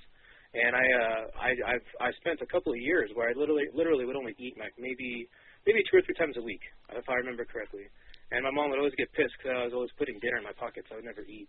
[0.51, 4.03] And I, uh, I, I've, I spent a couple of years where I literally, literally
[4.03, 5.27] would only eat like maybe,
[5.63, 6.59] maybe two or three times a week,
[6.91, 7.87] if I remember correctly.
[8.35, 10.55] And my mom would always get pissed because I was always putting dinner in my
[10.55, 10.91] pockets.
[10.91, 11.47] I would never eat.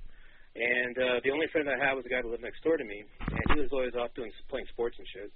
[0.54, 2.84] And uh, the only friend I had was a guy who lived next door to
[2.84, 5.30] me, and he was always off doing playing sports and shit.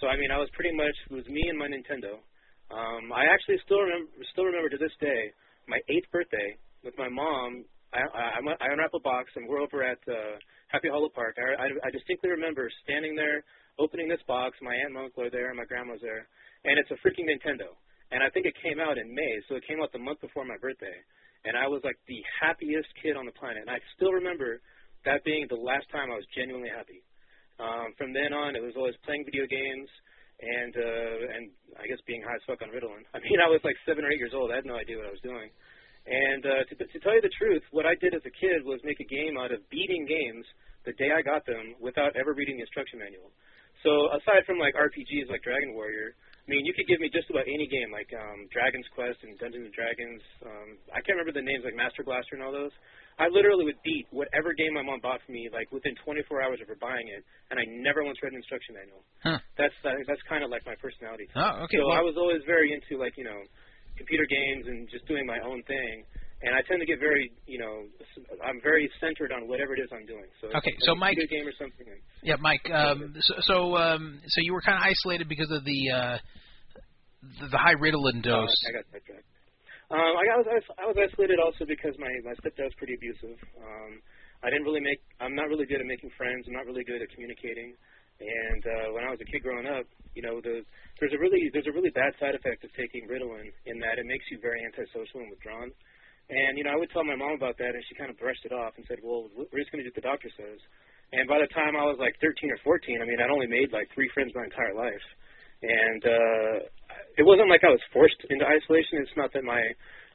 [0.00, 2.22] So I mean, I was pretty much it was me and my Nintendo.
[2.70, 5.32] Um, I actually still remember still remember to this day
[5.66, 7.64] my eighth birthday with my mom.
[7.92, 10.36] I, I, I unwrapped a box and we're over at uh,
[10.68, 11.40] Happy Hollow Park.
[11.40, 13.40] I, I, I distinctly remember standing there,
[13.80, 14.56] opening this box.
[14.60, 16.28] My aunt and uncle are there, and my grandma's there,
[16.68, 17.72] and it's a freaking Nintendo.
[18.12, 20.44] And I think it came out in May, so it came out the month before
[20.44, 20.96] my birthday.
[21.44, 23.64] And I was like the happiest kid on the planet.
[23.64, 24.60] And I still remember
[25.04, 27.04] that being the last time I was genuinely happy.
[27.58, 29.90] Um, from then on, it was always playing video games
[30.38, 31.44] and uh, and
[31.82, 33.02] I guess being high as fuck on Ritalin.
[33.16, 34.54] I mean, I was like seven or eight years old.
[34.54, 35.50] I had no idea what I was doing.
[36.08, 38.80] And uh, to, to tell you the truth, what I did as a kid was
[38.80, 40.46] make a game out of beating games
[40.88, 43.28] the day I got them without ever reading the instruction manual.
[43.84, 46.16] So aside from like RPGs like Dragon Warrior,
[46.48, 49.36] I mean, you could give me just about any game like um, Dragon's Quest and
[49.36, 50.24] Dungeons and Dragons.
[50.40, 52.72] Um, I can't remember the names like Master Blaster and all those.
[53.20, 56.64] I literally would beat whatever game my mom bought for me like within 24 hours
[56.64, 57.20] of her buying it,
[57.52, 59.04] and I never once read an instruction manual.
[59.20, 59.36] Huh.
[59.60, 61.28] That's that, that's kind of like my personality.
[61.36, 61.76] Oh, okay.
[61.76, 63.44] So well, I was always very into like you know
[64.00, 66.08] computer games and just doing my own thing.
[66.40, 67.82] And I tend to get very, you know,
[68.46, 70.30] I'm very centered on whatever it is I'm doing.
[70.40, 71.86] So Okay, so a Mike- video game or something.
[72.22, 72.62] Yeah, Mike.
[72.70, 76.16] Um, so so, um, so you were kind of isolated because of the uh,
[77.42, 78.54] the, the high Ritalin Oh, dose.
[78.70, 79.26] I got sidetracked.
[79.90, 82.94] Um, I, got, I was I was isolated also because my my stepdad was pretty
[82.94, 83.34] abusive.
[83.58, 83.98] Um,
[84.44, 85.02] I didn't really make.
[85.18, 86.46] I'm not really good at making friends.
[86.46, 87.74] I'm not really good at communicating.
[88.20, 90.62] And uh, when I was a kid growing up, you know, the
[91.02, 94.06] there's a really there's a really bad side effect of taking Ritalin in that it
[94.06, 95.70] makes you very antisocial and withdrawn.
[96.28, 98.44] And you know, I would tell my mom about that, and she kind of brushed
[98.44, 100.60] it off and said, "Well, we're just going to do what the doctor says."
[101.16, 103.72] And by the time I was like 13 or 14, I mean, I'd only made
[103.72, 105.06] like three friends my entire life,
[105.64, 106.54] and uh,
[107.16, 109.00] it wasn't like I was forced into isolation.
[109.00, 109.62] It's not that my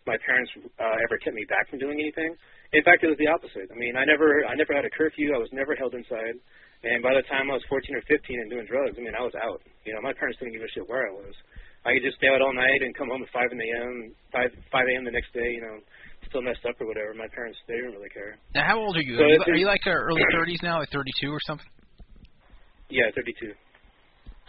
[0.06, 2.38] my parents uh, ever kept me back from doing anything.
[2.78, 3.74] In fact, it was the opposite.
[3.74, 5.34] I mean, I never I never had a curfew.
[5.34, 6.38] I was never held inside.
[6.84, 9.24] And by the time I was 14 or 15 and doing drugs, I mean, I
[9.24, 9.64] was out.
[9.88, 11.32] You know, my parents didn't give a shit where I was.
[11.88, 14.16] I could just stay out all night and come home at 5 in the a.m.,
[14.36, 15.04] 5 5 a.m.
[15.08, 15.48] the next day.
[15.48, 15.78] You know,
[16.30, 17.14] still messed up or whatever.
[17.14, 18.38] My parents they didn't really care.
[18.56, 19.18] Now, how old are you?
[19.18, 21.68] So are, you are you like uh, early 30s now, like 32 or something?
[22.90, 23.54] Yeah, 32.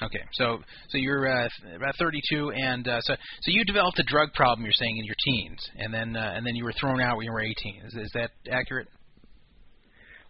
[0.03, 0.59] Okay, so
[0.91, 4.65] so you're uh, about 32, and uh, so so you developed a drug problem.
[4.65, 7.27] You're saying in your teens, and then uh, and then you were thrown out when
[7.27, 7.55] you were 18.
[7.87, 8.89] Is, is that accurate?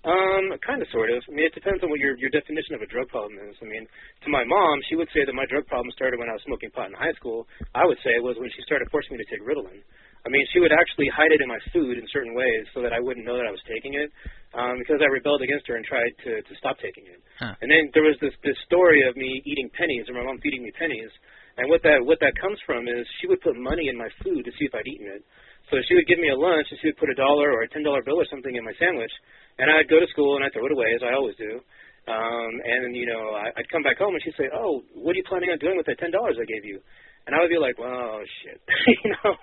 [0.04, 1.24] Um, kind of, sort of.
[1.24, 3.56] I mean, it depends on what your your definition of a drug problem is.
[3.62, 6.36] I mean, to my mom, she would say that my drug problem started when I
[6.36, 7.48] was smoking pot in high school.
[7.72, 9.80] I would say it was when she started forcing me to take Ritalin.
[10.24, 12.96] I mean, she would actually hide it in my food in certain ways so that
[12.96, 14.08] I wouldn't know that I was taking it,
[14.56, 17.20] um, because I rebelled against her and tried to to stop taking it.
[17.36, 17.52] Huh.
[17.60, 20.64] And then there was this this story of me eating pennies or my mom feeding
[20.64, 21.12] me pennies.
[21.60, 24.48] And what that what that comes from is she would put money in my food
[24.48, 25.22] to see if I'd eaten it.
[25.70, 27.68] So she would give me a lunch and she would put a dollar or a
[27.68, 29.12] ten dollar bill or something in my sandwich,
[29.60, 31.60] and I'd go to school and I'd throw it away as I always do.
[32.04, 35.20] Um, and you know I, I'd come back home and she'd say, "Oh, what are
[35.20, 36.80] you planning on doing with that ten dollars I gave you?"
[37.26, 38.60] And I would be like, "Well, shit,"
[39.04, 39.36] you know.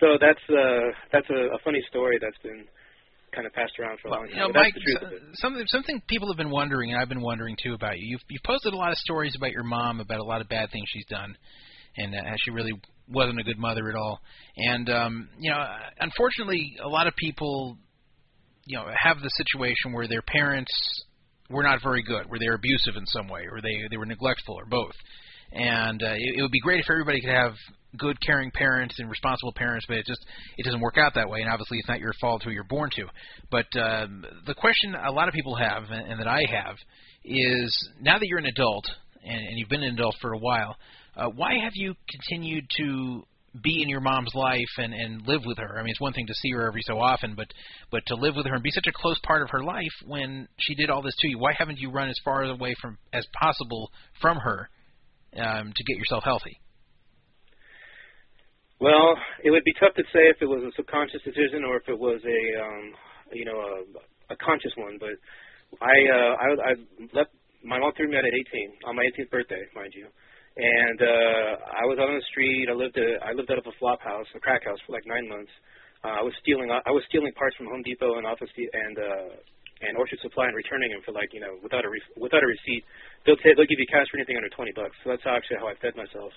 [0.00, 2.64] So that's uh that's a, a funny story that's been
[3.34, 4.34] kind of passed around for a long time.
[4.34, 5.22] You know, Mike, that's of it.
[5.34, 8.06] something something people have been wondering, and I've been wondering too about you.
[8.06, 10.70] You've you've posted a lot of stories about your mom, about a lot of bad
[10.70, 11.36] things she's done,
[11.96, 12.72] and uh, she really
[13.08, 14.20] wasn't a good mother at all.
[14.56, 15.64] And um, you know,
[16.00, 17.76] unfortunately, a lot of people,
[18.66, 20.72] you know, have the situation where their parents
[21.48, 24.54] were not very good, where they're abusive in some way, or they they were neglectful,
[24.54, 24.94] or both.
[25.52, 27.52] And uh, it, it would be great if everybody could have
[27.96, 30.24] good, caring parents and responsible parents, but it just
[30.56, 31.40] it doesn't work out that way.
[31.40, 33.06] And obviously, it's not your fault who you're born to.
[33.50, 36.76] But um, the question a lot of people have, and, and that I have,
[37.24, 38.86] is now that you're an adult
[39.24, 40.76] and, and you've been an adult for a while,
[41.16, 43.24] uh, why have you continued to
[43.64, 45.76] be in your mom's life and and live with her?
[45.76, 47.48] I mean, it's one thing to see her every so often, but
[47.90, 50.46] but to live with her and be such a close part of her life when
[50.60, 53.26] she did all this to you, why haven't you run as far away from as
[53.40, 53.90] possible
[54.20, 54.68] from her
[55.36, 56.58] um, to get yourself healthy?
[58.80, 59.12] Well,
[59.44, 61.98] it would be tough to say if it was a subconscious decision or if it
[61.98, 62.84] was a, um,
[63.32, 64.96] you know, a, a conscious one.
[64.96, 65.20] But
[65.84, 66.72] I, uh, I, I
[67.12, 67.30] left.
[67.62, 70.08] My mom threw me out at 18 on my 18th birthday, mind you.
[70.56, 72.72] And uh, I was out on the street.
[72.72, 72.96] I lived.
[72.96, 75.52] A, I lived out of a flop house, a crack house, for like nine months.
[76.02, 76.72] Uh, I was stealing.
[76.72, 79.28] I was stealing parts from Home Depot and Office and uh,
[79.80, 82.48] and Orchard Supply and returning them for like you know without a re- without a
[82.48, 82.84] receipt.
[83.24, 84.96] They'll ta- they'll give you cash for anything under 20 bucks.
[85.04, 86.32] So that's actually how I fed myself.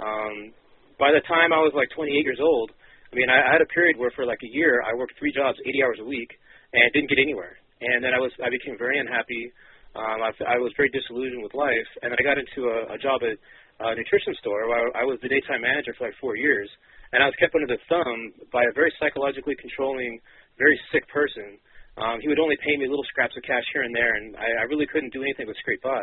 [0.00, 0.52] Um,
[0.98, 2.70] by the time I was like 28 years old,
[3.10, 5.32] I mean, I, I had a period where for like a year I worked three
[5.32, 6.30] jobs, 80 hours a week,
[6.74, 7.58] and didn't get anywhere.
[7.80, 9.52] And then I was, I became very unhappy.
[9.94, 12.98] Um, I, I was very disillusioned with life, and then I got into a, a
[12.98, 16.66] job at a nutrition store where I was the daytime manager for like four years,
[17.14, 20.18] and I was kept under the thumb by a very psychologically controlling,
[20.58, 21.58] very sick person.
[21.96, 24.62] Um, he would only pay me little scraps of cash here and there, and I,
[24.62, 26.02] I really couldn't do anything but scrape by.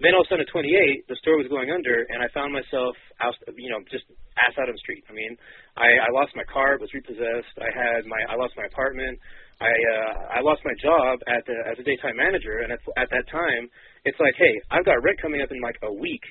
[0.00, 2.52] Then all of a sudden, at 28, the store was going under, and I found
[2.52, 4.04] myself out, you know, just
[4.40, 5.04] ass out on the street.
[5.06, 5.38] I mean,
[5.78, 7.54] I, I lost my car; it was repossessed.
[7.60, 9.16] I had my, I lost my apartment.
[9.62, 13.08] I, uh, I lost my job at the, as a daytime manager, and at, at
[13.14, 13.70] that time,
[14.02, 16.24] it's like, hey, I've got rent coming up in like a week,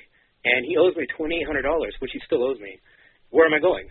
[0.43, 2.75] and he owes me twenty eight hundred dollars, which he still owes me.
[3.31, 3.87] Where am I going?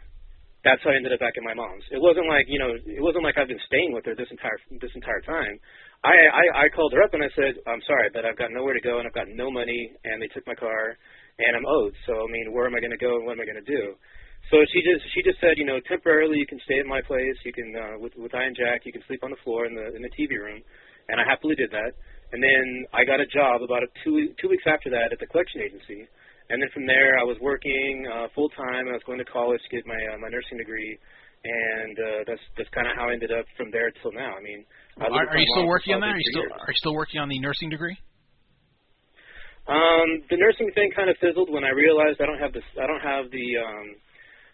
[0.60, 1.84] That's how I ended up back at my mom's.
[1.88, 4.60] It wasn't like you know, it wasn't like I've been staying with her this entire
[4.80, 5.56] this entire time.
[6.04, 8.76] I, I I called her up and I said, I'm sorry, but I've got nowhere
[8.76, 10.96] to go and I've got no money and they took my car
[11.40, 11.96] and I'm owed.
[12.04, 13.68] So I mean, where am I going to go and what am I going to
[13.68, 13.96] do?
[14.48, 17.36] So she just she just said, you know, temporarily you can stay at my place.
[17.44, 19.72] You can uh, with with I and Jack, you can sleep on the floor in
[19.72, 20.60] the in the TV room,
[21.08, 21.92] and I happily did that.
[22.32, 25.28] And then I got a job about a two two weeks after that at the
[25.28, 26.08] collection agency.
[26.50, 28.90] And then from there, I was working uh, full time.
[28.90, 30.98] I was going to college to get my uh, my nursing degree,
[31.46, 34.34] and uh, that's that's kind of how I ended up from there till now.
[34.34, 34.66] I mean,
[34.98, 36.10] I Are, are you still working on that?
[36.10, 36.58] Are you still years.
[36.58, 37.94] are you still working on the nursing degree?
[39.70, 42.66] Um, the nursing thing kind of fizzled when I realized I don't have this.
[42.74, 43.46] I don't have the.
[43.56, 43.88] Um,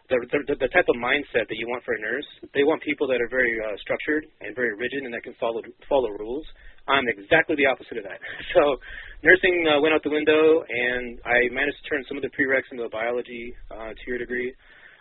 [0.07, 2.29] the, the the type of mindset that you want for a nurse.
[2.55, 5.63] They want people that are very uh, structured and very rigid and that can follow
[5.89, 6.47] follow rules.
[6.89, 8.21] I'm exactly the opposite of that.
[8.55, 8.79] So
[9.23, 12.71] nursing uh, went out the window, and I managed to turn some of the prereqs
[12.71, 14.55] into a biology uh, two-year degree.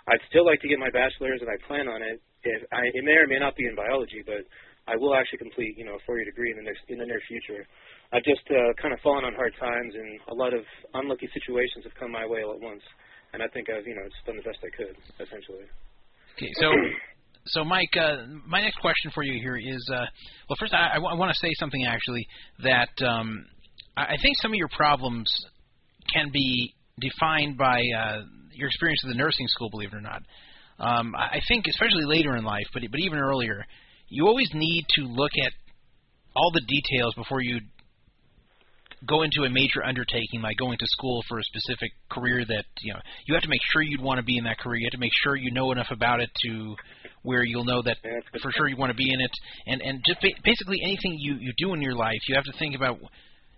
[0.07, 2.21] I'd still like to get my bachelor's, and I plan on it.
[2.43, 4.45] If I, it may or may not be in biology, but
[4.87, 7.21] I will actually complete, you know, a four-year degree in the next in the near
[7.27, 7.65] future.
[8.13, 10.61] I've just uh, kind of fallen on hard times, and a lot of
[10.93, 12.83] unlucky situations have come my way all at once.
[13.33, 15.65] And I think I've, you know, just done the best I could, essentially.
[16.37, 16.69] Okay, so
[17.47, 20.05] so Mike, uh, my next question for you here is, uh,
[20.49, 22.27] well, first I, I, w- I want to say something actually
[22.63, 23.45] that um,
[23.95, 25.31] I I think some of your problems
[26.11, 30.23] can be defined by uh, your experience at the nursing school, believe it or not.
[30.79, 33.63] Um, I I think, especially later in life, but but even earlier,
[34.09, 35.51] you always need to look at
[36.35, 37.59] all the details before you
[39.07, 42.91] go into a major undertaking like going to school for a specific career that you
[42.93, 44.97] know you have to make sure you'd want to be in that career you have
[44.97, 46.75] to make sure you know enough about it to
[47.25, 49.19] where you'll know that Yeah, that's a good for sure you want to be in
[49.19, 49.31] it.
[49.67, 52.53] And and just ba- basically anything you you do in your life you have to
[52.57, 52.99] think about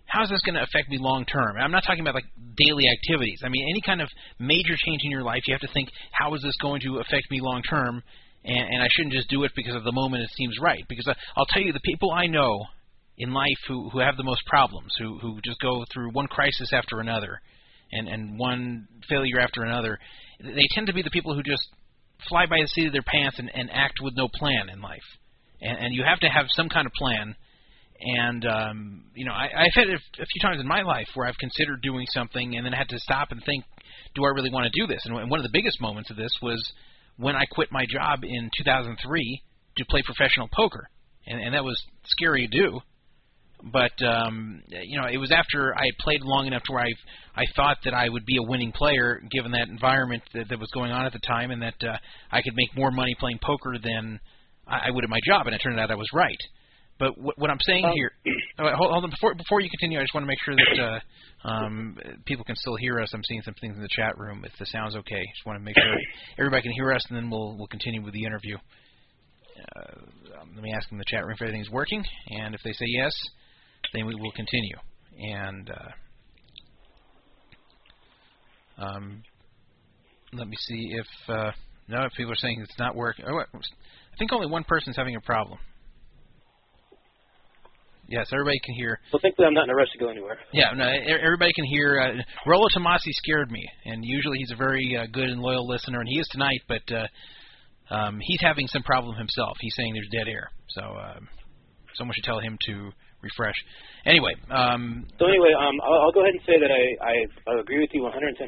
[0.06, 1.56] how is this going to affect me long term?
[1.60, 3.40] I'm not talking about like daily activities.
[3.44, 4.08] I mean any kind of
[4.38, 7.30] major change in your life you have to think how is this going to affect
[7.30, 8.02] me long term?
[8.44, 10.84] And, and i shouldn't just do it because of the moment it seems right.
[10.88, 12.64] Because I, i'll tell you the people i know
[13.18, 16.70] in life who who have the most problems, who who just go through one crisis
[16.72, 17.40] after another,
[17.92, 19.98] and and one failure after another.
[20.40, 21.66] They tend to be the people who just
[22.28, 25.06] fly by the seat of their pants and, and act with no plan in life.
[25.60, 27.34] And, and you have to have some kind of plan.
[28.00, 31.26] And um, you know, I, I've had it a few times in my life where
[31.26, 33.64] I've considered doing something and then had to stop and think,
[34.14, 35.02] do I really want to do this?
[35.04, 36.72] And one of the biggest moments of this was
[37.16, 39.42] when I quit my job in 2003
[39.78, 40.88] to play professional poker,
[41.26, 42.80] and, and that was scary to do
[43.72, 46.92] but um, you know, it was after I had played long enough to where I
[47.34, 50.70] I thought that I would be a winning player given that environment that, that was
[50.72, 51.96] going on at the time, and that uh,
[52.30, 54.20] I could make more money playing poker than
[54.66, 56.38] I, I would at my job, and it turned out I was right.
[56.98, 58.10] But what, what I'm saying Um, here,
[58.58, 60.82] oh, hold, hold on before before you continue, I just want to make sure that
[60.82, 63.10] uh, um, people can still hear us.
[63.14, 64.44] I'm seeing some things in the chat room.
[64.44, 65.94] If the sound's okay, just want to make sure
[66.38, 68.56] everybody can hear us, and then we'll we'll continue with the interview.
[69.58, 72.72] Uh, um, let me ask in the chat room if everything's working, and if they
[72.72, 73.12] say yes,
[73.92, 74.76] then we will continue.
[75.18, 75.90] And uh,
[78.82, 79.22] um,
[80.32, 81.52] let me see if uh,
[81.88, 83.24] no, if people are saying it's not working.
[83.28, 85.58] Oh, I think only one person's having a problem.
[88.08, 88.98] Yes, everybody can hear.
[89.12, 90.38] Well, thankfully, I'm not in a rush to go anywhere.
[90.50, 90.88] Yeah, no,
[91.22, 92.00] everybody can hear.
[92.00, 96.00] Uh, Rollo Tomasi scared me, and usually he's a very uh, good and loyal listener,
[96.00, 96.60] and he is tonight.
[96.68, 99.58] But uh, um, he's having some problem himself.
[99.60, 101.28] He's saying there's dead air, so um,
[101.96, 102.90] someone should tell him to
[103.22, 103.56] refresh.
[104.06, 107.14] Anyway, um, So anyway, um, I'll, I'll go ahead and say that I, I,
[107.50, 108.38] I agree with you 110%,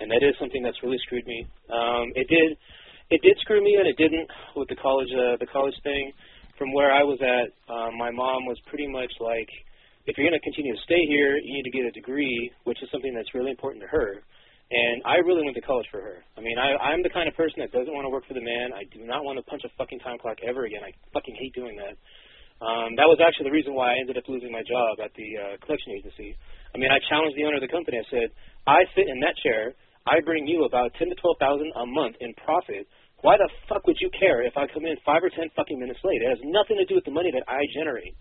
[0.00, 1.46] and that is something that's really screwed me.
[1.70, 2.56] Um, it did,
[3.10, 6.12] it did screw me, and it didn't with the college, uh, the college thing.
[6.58, 9.50] From where I was at, um, my mom was pretty much like,
[10.06, 12.78] if you're going to continue to stay here, you need to get a degree, which
[12.82, 14.22] is something that's really important to her.
[14.70, 16.24] And I really went to college for her.
[16.38, 18.40] I mean, I, I'm the kind of person that doesn't want to work for the
[18.40, 18.72] man.
[18.72, 20.80] I do not want to punch a fucking time clock ever again.
[20.82, 21.98] I fucking hate doing that.
[22.62, 25.28] Um, that was actually the reason why I ended up losing my job at the
[25.34, 26.38] uh, collection agency.
[26.74, 27.98] I mean, I challenged the owner of the company.
[27.98, 28.28] I said,
[28.66, 29.74] I sit in that chair.
[30.06, 32.86] I bring you about ten to twelve thousand a month in profit.
[33.24, 36.00] Why the fuck would you care if I come in five or ten fucking minutes
[36.04, 36.20] late?
[36.20, 38.12] It has nothing to do with the money that I generate.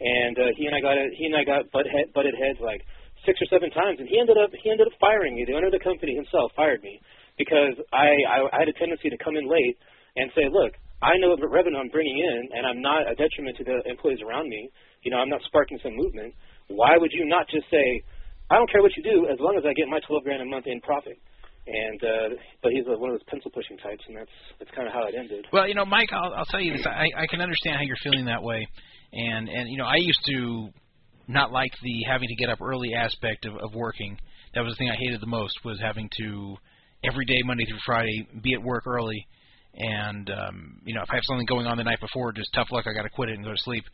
[0.00, 2.80] And uh, he and I got he and I got butt head, butted heads like
[3.24, 5.44] six or seven times, and he ended up he ended up firing me.
[5.44, 7.00] The owner of the company himself fired me
[7.36, 9.76] because I I, I had a tendency to come in late
[10.16, 13.56] and say, look, I know the revenue I'm bringing in, and I'm not a detriment
[13.58, 14.70] to the employees around me.
[15.02, 16.34] You know, I'm not sparking some movement.
[16.68, 18.02] Why would you not just say,
[18.50, 20.46] I don't care what you do as long as I get my 12 grand a
[20.46, 21.20] month in profit?
[21.66, 22.28] And uh,
[22.62, 25.02] but he's uh, one of those pencil pushing types, and that's that's kind of how
[25.08, 25.44] it ended.
[25.52, 26.86] Well, you know, Mike, I'll, I'll tell you this.
[26.86, 28.66] I, I can understand how you're feeling that way,
[29.12, 30.68] and and you know, I used to
[31.26, 34.16] not like the having to get up early aspect of, of working.
[34.54, 36.56] That was the thing I hated the most was having to
[37.02, 39.26] every day, Monday through Friday, be at work early,
[39.76, 42.68] and um, you know, if I have something going on the night before, just tough
[42.72, 42.86] luck.
[42.86, 43.84] I got to quit it and go to sleep.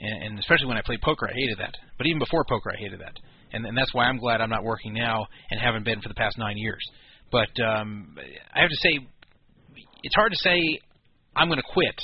[0.00, 1.74] And, and especially when I played poker, I hated that.
[1.96, 3.14] But even before poker, I hated that.
[3.52, 6.14] And, and that's why I'm glad I'm not working now and haven't been for the
[6.14, 6.82] past nine years.
[7.30, 8.16] But um,
[8.54, 8.98] I have to say,
[10.02, 10.80] it's hard to say
[11.36, 12.00] I'm going to quit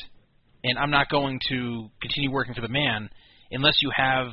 [0.63, 3.11] and I'm not going to continue working for the man
[3.51, 4.29] unless you have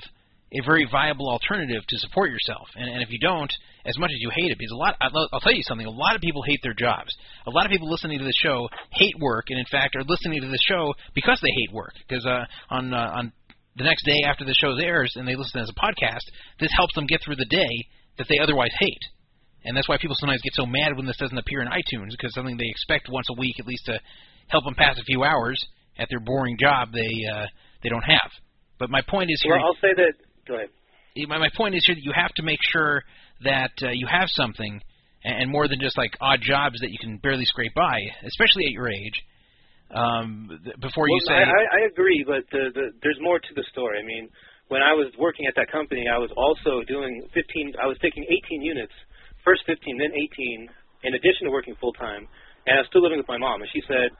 [0.53, 2.68] a very viable alternative to support yourself.
[2.76, 3.52] And, and if you don't,
[3.86, 6.16] as much as you hate it, because a lot, I'll, tell you something, a lot
[6.16, 7.10] of people hate their jobs.
[7.48, 10.41] A lot of people listening to the show hate work, and in fact are listening
[10.41, 11.94] to the show because they hate work.
[12.08, 13.34] Because uh, on uh, on
[13.76, 16.26] the next day after the show airs and they listen as a podcast,
[16.60, 17.88] this helps them get through the day
[18.18, 19.03] that they otherwise hate.
[19.64, 22.34] and that's why people sometimes get so mad when this doesn't appear in iTunes because
[22.34, 23.99] something they expect once a week at least to
[24.48, 25.58] help them pass a few hours
[25.98, 27.45] at their boring job they uh,
[27.84, 28.30] they don't have.
[28.80, 29.56] But my point is here.
[29.56, 30.14] Well, I'll say that.
[30.48, 30.70] Go ahead.
[31.28, 33.03] my my point is here that you have to make sure
[33.43, 34.81] that uh, you have something
[35.23, 38.65] and, and more than just like odd jobs that you can barely scrape by, especially
[38.65, 39.18] at your age.
[39.91, 43.63] Um, th- before you say, I, I agree, but the, the, there's more to the
[43.72, 43.99] story.
[43.99, 44.30] I mean,
[44.72, 47.76] when I was working at that company, I was also doing 15.
[47.76, 48.93] I was taking 18 units,
[49.43, 50.69] first 15, then 18,
[51.03, 52.23] in addition to working full time,
[52.65, 53.59] and I was still living with my mom.
[53.59, 54.15] And she said,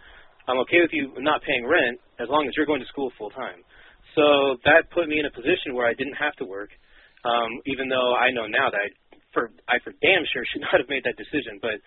[0.52, 3.31] "I'm okay with you not paying rent as long as you're going to school full
[3.31, 3.64] time."
[4.11, 6.76] So that put me in a position where I didn't have to work,
[7.23, 8.91] um, even though I know now that I,
[9.34, 11.60] for I for damn sure should not have made that decision.
[11.60, 11.80] But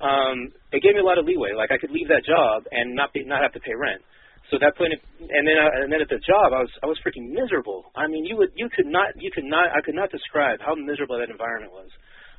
[0.00, 1.52] um, it gave me a lot of leeway.
[1.56, 4.00] Like I could leave that job and not be, not have to pay rent.
[4.48, 6.98] So that point, and then uh, and then at the job, I was I was
[7.04, 7.92] freaking miserable.
[7.94, 10.74] I mean, you would you could not you could not I could not describe how
[10.74, 11.88] miserable that environment was.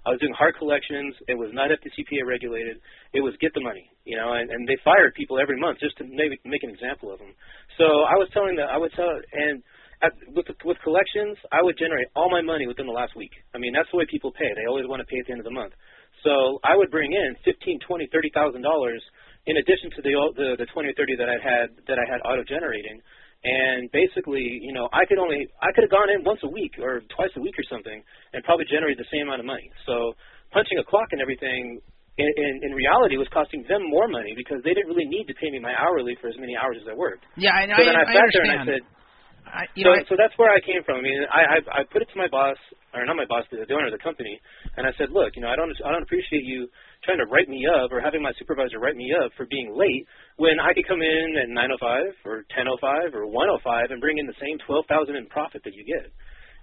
[0.02, 1.14] I was doing hard collections.
[1.30, 2.82] It was not FDCPA regulated.
[3.14, 5.94] It was get the money, you know, and, and they fired people every month just
[6.02, 7.38] to maybe make an example of them.
[7.78, 9.62] So I was telling that I would tell and
[10.02, 13.32] at, with the, with collections, I would generate all my money within the last week.
[13.54, 14.50] I mean, that's the way people pay.
[14.58, 15.74] They always want to pay at the end of the month.
[16.26, 19.02] So I would bring in fifteen, twenty, thirty thousand dollars
[19.50, 22.22] in addition to the the, the 20 or 30 that I had that I had
[22.22, 23.02] auto generating.
[23.42, 26.78] And basically, you know, I could only I could have gone in once a week
[26.78, 27.98] or twice a week or something,
[28.34, 29.66] and probably generated the same amount of money.
[29.90, 30.14] So
[30.54, 31.82] punching a clock and everything,
[32.22, 35.34] in, in, in reality, was costing them more money because they didn't really need to
[35.42, 37.26] pay me my hourly for as many hours as I worked.
[37.34, 38.30] yeah, I, So I, then I, I sat understand.
[38.30, 38.84] there and I said,
[39.48, 41.00] I, you so, know, I, so that's where I came from.
[41.00, 42.58] I mean, I, I I put it to my boss,
[42.94, 44.40] or not my boss, the, the owner of the company,
[44.78, 46.70] and I said, look, you know, I don't I don't appreciate you
[47.04, 50.06] trying to write me up or having my supervisor write me up for being late
[50.38, 54.38] when I could come in at 9:05 or 10:05 or 1:05 and bring in the
[54.40, 56.12] same 12,000 in profit that you get.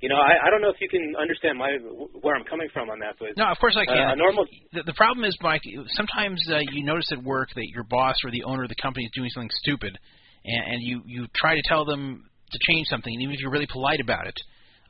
[0.01, 1.75] You know, I, I don't know if you can understand my
[2.23, 3.99] where I'm coming from on that, but no, of course I can.
[3.99, 5.63] uh, normal the, the problem is, Mike.
[5.99, 9.07] Sometimes uh, you notice at work that your boss or the owner of the company
[9.07, 9.99] is doing something stupid,
[10.45, 13.51] and, and you you try to tell them to change something, and even if you're
[13.51, 14.39] really polite about it,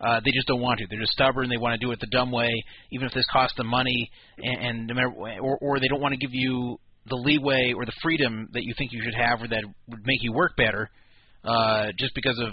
[0.01, 0.86] uh, they just don't want to.
[0.89, 1.48] They're just stubborn.
[1.48, 2.51] They want to do it the dumb way,
[2.93, 5.10] even if this costs them money, and, and no matter,
[5.40, 6.78] or or they don't want to give you
[7.09, 10.22] the leeway or the freedom that you think you should have, or that would make
[10.22, 10.89] you work better,
[11.44, 12.52] uh, just because of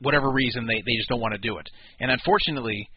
[0.00, 1.68] whatever reason they they just don't want to do it.
[2.00, 2.88] And unfortunately,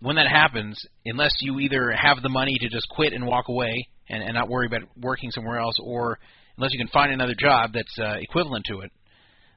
[0.00, 3.88] when that happens, unless you either have the money to just quit and walk away
[4.10, 6.18] and, and not worry about working somewhere else, or
[6.58, 8.92] unless you can find another job that's uh, equivalent to it,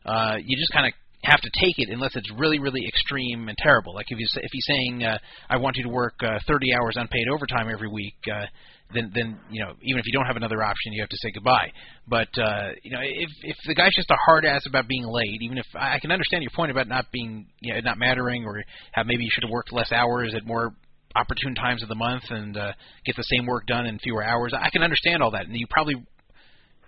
[0.06, 3.58] uh, you just kind of have to take it unless it's really, really extreme and
[3.58, 3.94] terrible.
[3.94, 5.18] Like if he's if he's saying, uh,
[5.50, 8.46] "I want you to work uh, 30 hours unpaid overtime every week," uh,
[8.94, 11.32] then then you know even if you don't have another option, you have to say
[11.32, 11.72] goodbye.
[12.08, 15.42] But uh, you know if if the guy's just a hard ass about being late,
[15.42, 18.64] even if I can understand your point about not being you know not mattering or
[18.92, 20.74] how maybe you should have worked less hours at more
[21.16, 22.74] opportune times of the month and uh,
[23.06, 24.54] get the same work done in fewer hours.
[24.56, 25.96] I can understand all that, and you probably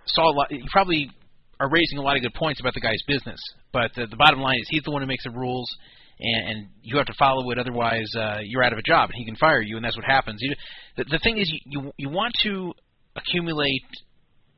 [0.06, 0.50] saw a lot.
[0.50, 1.10] You probably
[1.60, 3.38] are raising a lot of good points about the guy's business,
[3.70, 5.70] but uh, the bottom line is he's the one who makes the rules,
[6.18, 7.58] and, and you have to follow it.
[7.58, 10.06] Otherwise, uh, you're out of a job, and he can fire you, and that's what
[10.06, 10.38] happens.
[10.40, 10.54] You,
[10.96, 12.72] the, the thing is, you, you you want to
[13.14, 13.84] accumulate,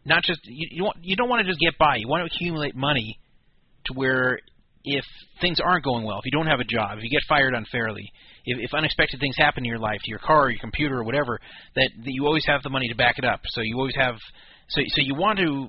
[0.05, 1.97] not just you you, want, you don't want to just get by.
[1.97, 3.19] You want to accumulate money
[3.87, 4.39] to where
[4.85, 5.05] if
[5.41, 8.11] things aren't going well, if you don't have a job, if you get fired unfairly,
[8.45, 11.05] if, if unexpected things happen in your life, to your car, or your computer, or
[11.05, 11.39] whatever,
[11.77, 13.41] that, that you always have the money to back it up.
[13.51, 14.17] So you always have,
[14.69, 15.69] so so you want to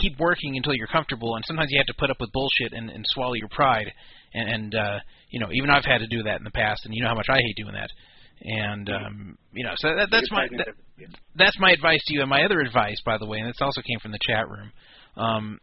[0.00, 2.90] keep working until you're comfortable, and sometimes you have to put up with bullshit and,
[2.90, 3.92] and swallow your pride.
[4.32, 4.98] And, and uh,
[5.30, 7.14] you know, even I've had to do that in the past, and you know how
[7.14, 7.90] much I hate doing that.
[8.42, 10.68] And um, you know, so that, that's my that,
[11.36, 12.20] that's my advice to you.
[12.20, 14.72] And my other advice, by the way, and this also came from the chat room.
[15.16, 15.60] Um,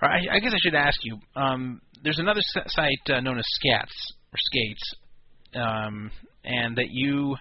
[0.00, 1.18] I, I guess I should ask you.
[1.36, 4.94] Um, there's another site uh, known as Scats or Skates,
[5.54, 6.10] um,
[6.44, 7.36] and that you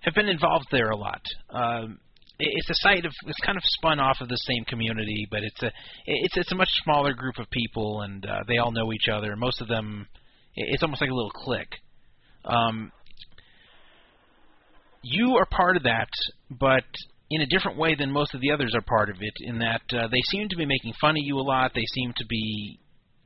[0.00, 1.22] have been involved there a lot.
[1.50, 1.98] Um,
[2.38, 5.62] it's a site of it's kind of spun off of the same community, but it's
[5.62, 5.70] a
[6.06, 9.36] it's it's a much smaller group of people, and uh, they all know each other.
[9.36, 10.06] Most of them,
[10.54, 11.74] it's almost like a little clique.
[12.44, 12.92] Um,
[15.02, 16.08] you are part of that,
[16.50, 16.84] but
[17.30, 19.34] in a different way than most of the others are part of it.
[19.40, 21.72] In that uh, they seem to be making fun of you a lot.
[21.74, 22.78] They seem to be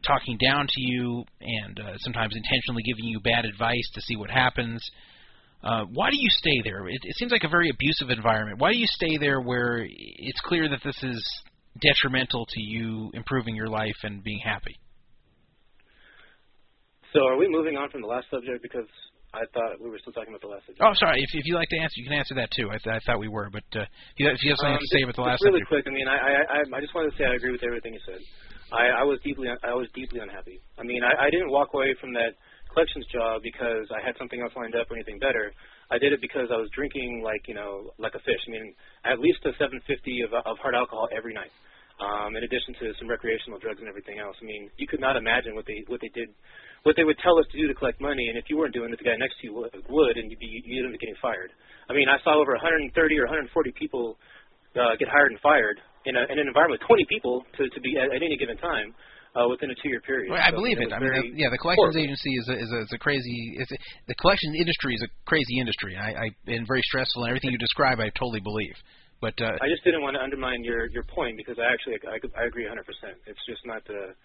[0.07, 4.31] talking down to you, and uh, sometimes intentionally giving you bad advice to see what
[4.31, 4.83] happens.
[5.63, 6.89] Uh, why do you stay there?
[6.89, 8.59] It, it seems like a very abusive environment.
[8.59, 11.43] Why do you stay there where it's clear that this is
[11.81, 14.77] detrimental to you improving your life and being happy?
[17.13, 18.87] So are we moving on from the last subject because
[19.33, 20.83] I thought we were still talking about the last subject.
[20.83, 21.23] Oh, sorry.
[21.23, 22.67] If, if you like to answer, you can answer that too.
[22.67, 24.83] I, th- I thought we were, but uh, if, you, if you have something Um,
[24.83, 25.85] to say about the last really subject, quick.
[25.87, 28.03] I mean, I, I I I just wanted to say I agree with everything you
[28.03, 28.19] said.
[28.75, 30.59] I, I was deeply I was deeply unhappy.
[30.79, 32.35] I mean, I, I didn't walk away from that
[32.73, 35.53] collections job because I had something else lined up or anything better.
[35.91, 38.43] I did it because I was drinking like you know like a fish.
[38.47, 38.75] I mean,
[39.05, 39.83] at least a 750
[40.27, 41.53] of, of hard alcohol every night.
[42.01, 44.33] Um, in addition to some recreational drugs and everything else.
[44.41, 46.33] I mean, you could not imagine what they what they did,
[46.89, 48.89] what they would tell us to do to collect money, and if you weren't doing
[48.89, 51.21] it, the guy next to you would, would and you'd be you'd end up getting
[51.21, 51.53] fired.
[51.91, 52.89] I mean, I saw over 130
[53.21, 54.17] or 140 people
[54.81, 55.77] uh, get hired and fired
[56.07, 58.57] in, a, in an environment with 20 people to, to be at, at any given
[58.59, 58.95] time
[59.37, 60.31] uh, within a two-year period.
[60.31, 60.91] Well, I So, believe it.
[60.91, 60.93] it.
[60.93, 62.03] I mean, yeah, the collections horrible.
[62.03, 63.57] agency is a, is a, is a crazy.
[63.59, 63.79] Is a,
[64.09, 65.97] the collection industry is a crazy industry.
[65.97, 68.75] I, I and very stressful, and everything you describe, I totally believe.
[69.21, 72.17] But uh, I just didn't want to undermine your your point because I actually I,
[72.41, 72.81] I agree 100%.
[73.27, 74.17] It's just not the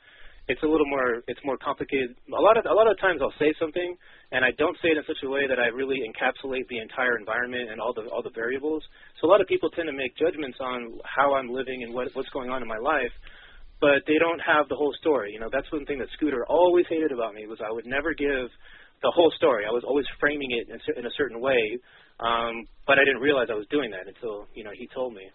[0.48, 2.16] it's a little more it's more complicated.
[2.32, 3.98] A lot of a lot of times I'll say something
[4.32, 7.18] and I don't say it in such a way that I really encapsulate the entire
[7.18, 8.84] environment and all the all the variables.
[9.20, 12.08] So a lot of people tend to make judgments on how I'm living and what
[12.14, 13.12] what's going on in my life,
[13.82, 15.32] but they don't have the whole story.
[15.34, 18.14] You know, that's one thing that Scooter always hated about me was I would never
[18.14, 18.50] give
[19.02, 19.66] the whole story.
[19.68, 21.78] I was always framing it in, in a certain way,
[22.20, 25.28] um, but I didn't realize I was doing that until you know he told me.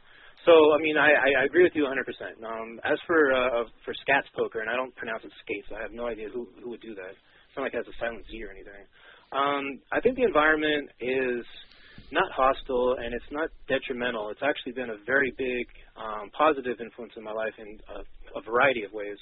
[0.47, 1.93] So I mean, I, I agree with you 100%.
[2.41, 5.69] Um, as for uh, for Scats poker, and I don't pronounce it skates.
[5.77, 7.12] I have no idea who who would do that.
[7.12, 8.85] It's not like it has a silent Z or anything.
[9.33, 11.45] Um, I think the environment is
[12.12, 14.31] not hostile and it's not detrimental.
[14.31, 15.66] It's actually been a very big
[15.97, 18.03] um, positive influence in my life in a,
[18.39, 19.16] a variety of ways.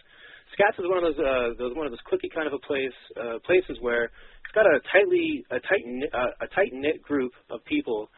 [0.56, 2.96] Scats is one of those, uh, those one of those clicky kind of a place
[3.20, 5.84] uh, places where it's got a tightly a tight
[6.14, 8.08] uh, a tight knit group of people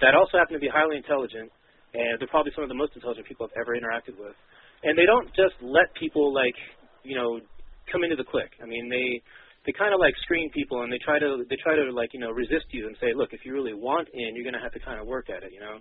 [0.00, 1.50] that also happen to be highly intelligent,
[1.94, 4.34] and they're probably some of the most intelligent people I've ever interacted with.
[4.82, 6.58] And they don't just let people like
[7.04, 7.38] you know
[7.90, 8.52] come into the clique.
[8.58, 9.22] I mean they
[9.66, 12.20] they kind of like screen people and they try to they try to like you
[12.20, 14.80] know resist you and say look if you really want in you're to have to
[14.80, 15.76] kind of work at it you know?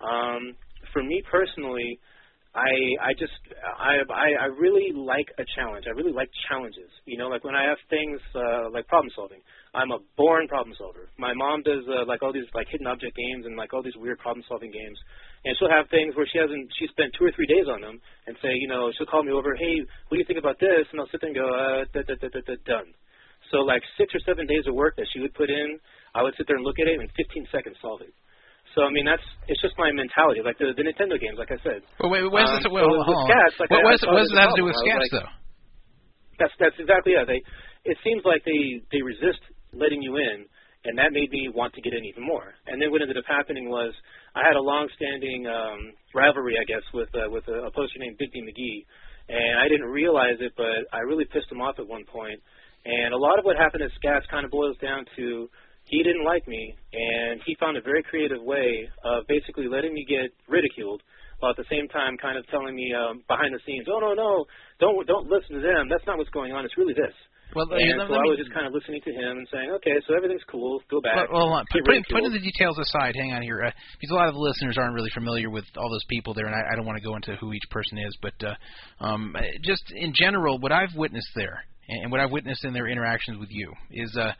[0.00, 0.56] Um
[0.92, 2.00] for me personally
[2.56, 2.72] i
[3.04, 3.36] i just
[3.78, 5.84] i i i really like a challenge.
[5.86, 7.28] I really like challenges you know?
[7.28, 9.44] Like when i have things uh like problem solving
[9.74, 11.12] i'm a born problem solver.
[11.18, 13.96] My mom does uh, like all these like hidden object games and like all these
[14.00, 14.96] weird problem solving games.
[15.44, 18.00] And she'll have things where she hasn't she spent two or three days on them
[18.26, 20.88] and say you know she'll call me over hey what do you think about this?
[20.90, 22.88] And i'll sit there and go uh da, da, da, da, da, done
[23.50, 25.78] so like six or seven days of work that she would put in,
[26.14, 28.12] I would sit there and look at it and 15 seconds solve it.
[28.76, 31.58] So I mean that's it's just my mentality, like the, the Nintendo games, like I
[31.64, 31.80] said.
[32.00, 33.24] well, wait, what does Um, this, well, so with.
[33.26, 34.76] Scats, like what, I- what, I what does that have to do with.
[34.84, 35.32] Scats, like- though?
[36.38, 37.24] That's that's exactly yeah.
[37.26, 37.40] They
[37.88, 39.40] it seems like they they resist
[39.72, 40.46] letting you in,
[40.84, 42.54] and that made me want to get in even more.
[42.68, 43.92] And then what ended up happening was
[44.36, 48.18] I had a long-standing um, rivalry, I guess, with uh, with a, a poster named
[48.18, 48.86] Big D McGee,
[49.34, 52.38] and I didn't realize it, but I really pissed him off at one point.
[52.84, 55.48] And a lot of what happened at Scats kind of boils down to
[55.88, 60.04] he didn't like me, and he found a very creative way of basically letting me
[60.04, 61.02] get ridiculed,
[61.40, 64.12] while at the same time kind of telling me um, behind the scenes, "Oh no,
[64.12, 64.44] no,
[64.80, 65.88] don't don't listen to them.
[65.88, 66.64] That's not what's going on.
[66.64, 67.14] It's really this."
[67.56, 69.48] Well, And let, so let I me, was just kind of listening to him and
[69.48, 70.82] saying, "Okay, so everything's cool.
[70.90, 71.64] Go back." Well, hold on.
[71.72, 74.44] Put, putting, putting the details aside, hang on here, uh, because a lot of the
[74.44, 77.04] listeners aren't really familiar with all those people there, and I, I don't want to
[77.04, 78.52] go into who each person is, but uh,
[79.00, 79.32] um,
[79.64, 83.38] just in general, what I've witnessed there, and, and what I've witnessed in their interactions
[83.38, 84.32] with you, is uh,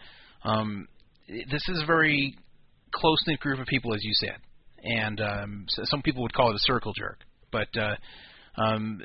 [0.49, 0.89] um,
[1.29, 2.37] this is a very
[2.95, 4.37] close knit group of people, as you said,
[4.83, 7.19] and um, so some people would call it a circle jerk,
[7.51, 7.97] but uh,
[8.61, 9.01] um,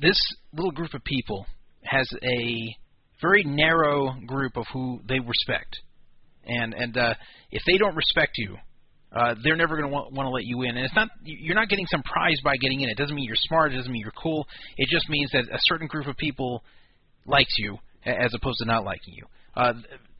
[0.00, 0.18] this
[0.52, 1.46] little group of people
[1.82, 2.76] has a
[3.20, 5.80] very narrow group of who they respect,
[6.44, 7.14] and and uh,
[7.50, 8.56] if they don't respect you,
[9.14, 10.70] uh, they're never going to want, want to let you in.
[10.76, 12.88] And it's not you're not getting some prize by getting in.
[12.88, 13.72] It doesn't mean you're smart.
[13.72, 14.46] It doesn't mean you're cool.
[14.76, 16.64] It just means that a certain group of people
[17.26, 19.24] likes you as opposed to not liking you.
[19.56, 19.72] Uh,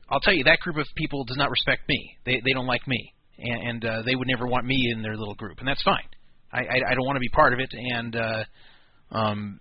[0.09, 2.17] I'll tell you that group of people does not respect me.
[2.25, 5.17] They they don't like me, and, and uh, they would never want me in their
[5.17, 6.07] little group, and that's fine.
[6.51, 8.43] I I, I don't want to be part of it, and uh,
[9.11, 9.59] um,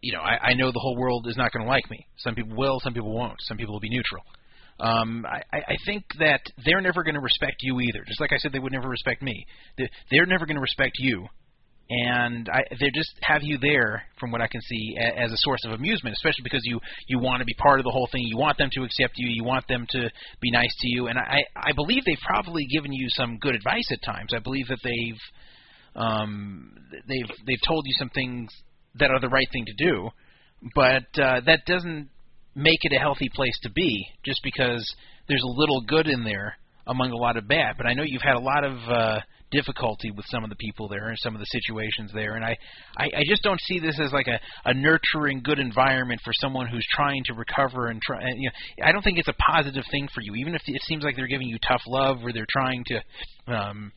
[0.00, 2.06] you know I, I know the whole world is not going to like me.
[2.18, 3.36] Some people will, some people won't.
[3.42, 4.22] Some people will be neutral.
[4.78, 8.04] Um, I, I think that they're never going to respect you either.
[8.06, 9.46] Just like I said, they would never respect me.
[9.78, 11.26] They- They're never going to respect you,
[11.88, 15.36] and I, they just have you there, from what I can see, a, as a
[15.38, 16.14] source of amusement.
[16.14, 18.22] Especially because you you want to be part of the whole thing.
[18.22, 19.28] You want them to accept you.
[19.30, 20.10] You want them to
[20.40, 21.06] be nice to you.
[21.06, 24.32] And I I believe they've probably given you some good advice at times.
[24.34, 25.20] I believe that they've
[25.94, 26.72] um,
[27.08, 28.50] they've they've told you some things
[28.96, 30.10] that are the right thing to do,
[30.74, 32.08] but uh, that doesn't
[32.54, 34.94] make it a healthy place to be just because
[35.28, 36.56] there's a little good in there
[36.86, 37.76] among a lot of bad.
[37.76, 39.20] But I know you've had a lot of uh,
[39.50, 42.56] difficulty with some of the people there and some of the situations there, and I,
[42.96, 46.66] I, I just don't see this as like a, a nurturing, good environment for someone
[46.66, 48.20] who's trying to recover and try.
[48.20, 50.82] And, you know, I don't think it's a positive thing for you, even if it
[50.82, 53.02] seems like they're giving you tough love or they're trying to.
[53.52, 53.92] Um,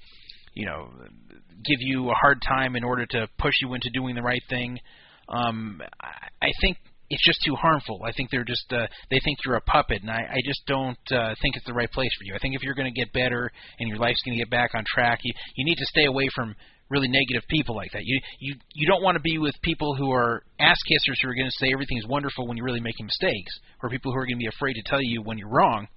[0.53, 0.89] you know,
[1.63, 4.79] give you a hard time in order to push you into doing the right thing.
[5.29, 6.77] Um, I I think
[7.09, 8.01] it's just too harmful.
[8.05, 10.97] I think they're just uh, they think you're a puppet, and I, I just don't
[11.11, 12.35] uh, think it's the right place for you.
[12.35, 14.71] I think if you're going to get better and your life's going to get back
[14.75, 16.55] on track, you you need to stay away from
[16.89, 18.03] really negative people like that.
[18.05, 21.35] You you you don't want to be with people who are ass kissers who are
[21.35, 24.37] going to say everything's wonderful when you're really making mistakes, or people who are going
[24.37, 25.87] to be afraid to tell you when you're wrong.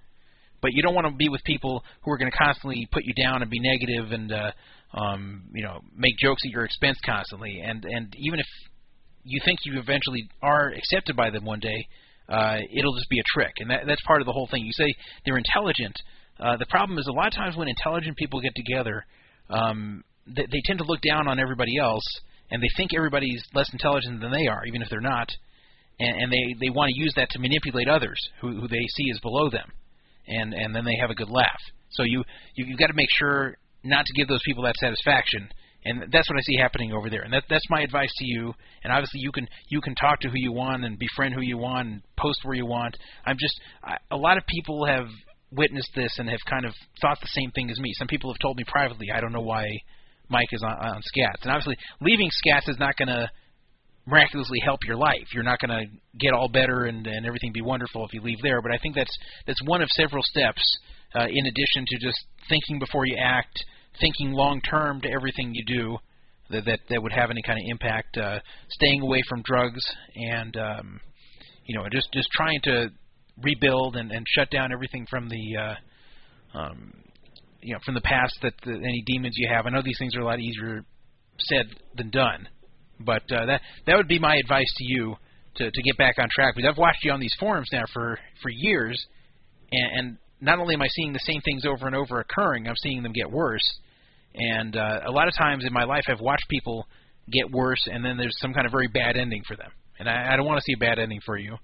[0.63, 3.13] But you don't want to be with people who are going to constantly put you
[3.21, 4.53] down and be negative and uh,
[4.95, 7.61] um, you know make jokes at your expense constantly.
[7.61, 8.47] And and even if
[9.24, 11.86] you think you eventually are accepted by them one day,
[12.28, 14.65] uh, it'll just be a trick, and that, that's part of the whole thing.
[14.65, 14.93] You say
[15.24, 15.94] they're intelligent.
[16.40, 19.05] Uh, the problem is a lot of times when intelligent people get together,
[19.51, 22.05] um, they, they tend to look down on everybody else,
[22.51, 25.28] and they think everybody's less intelligent than they are, even if they're not,
[25.99, 29.11] and, and they they want to use that to manipulate others who, who they see
[29.12, 29.70] as below them,
[30.27, 31.61] and and then they have a good laugh.
[31.90, 32.24] So you,
[32.55, 35.51] you you've got to make sure not to give those people that satisfaction
[35.85, 37.23] and that's what I see happening over there.
[37.23, 38.53] And that that's my advice to you.
[38.85, 41.59] And obviously, you can you can talk to who you want and befriend who you
[41.59, 42.97] want and post where you want.
[43.27, 45.07] I'm just I, a lot of people have
[45.51, 47.93] witnessed this and have kind of thought the same thing as me.
[47.95, 49.67] Some people have told me privately, I don't know why
[50.29, 51.43] Mike is on, on Scats.
[51.43, 53.31] And obviously, leaving Scats is not going to
[54.07, 55.29] miraculously help your life.
[55.33, 55.85] You're not going to
[56.19, 58.63] get all better and, and everything be wonderful if you leave there.
[58.63, 60.63] But I think that's that's one of several steps
[61.15, 62.19] uh, in addition to just
[62.49, 63.65] thinking before you act
[64.01, 65.98] thinking long term to everything you do
[66.51, 68.16] that that, that would have any kind of impact.
[68.16, 68.39] Uh,
[68.69, 69.82] staying away from drugs
[70.14, 71.01] and um,
[71.66, 72.89] you know just just trying to
[73.43, 76.93] rebuild and, and shut down everything from the uh, um,
[77.62, 79.66] you know from the past that the, any demons you have.
[79.66, 80.85] I know these things are a lot easier
[81.39, 81.66] said
[81.97, 82.48] than done,
[83.01, 85.16] but uh, that that would be my advice to you
[85.56, 86.55] to to get back on track.
[86.55, 89.02] Because I've watched you on these forums now for for years,
[89.70, 92.77] and, and not only am I seeing the same things over and over occurring, I'm
[92.82, 93.64] seeing them get worse.
[94.35, 96.86] And uh, a lot of times in my life, I've watched people
[97.31, 99.70] get worse, and then there's some kind of very bad ending for them.
[99.98, 101.56] And I, I don't want to see a bad ending for you.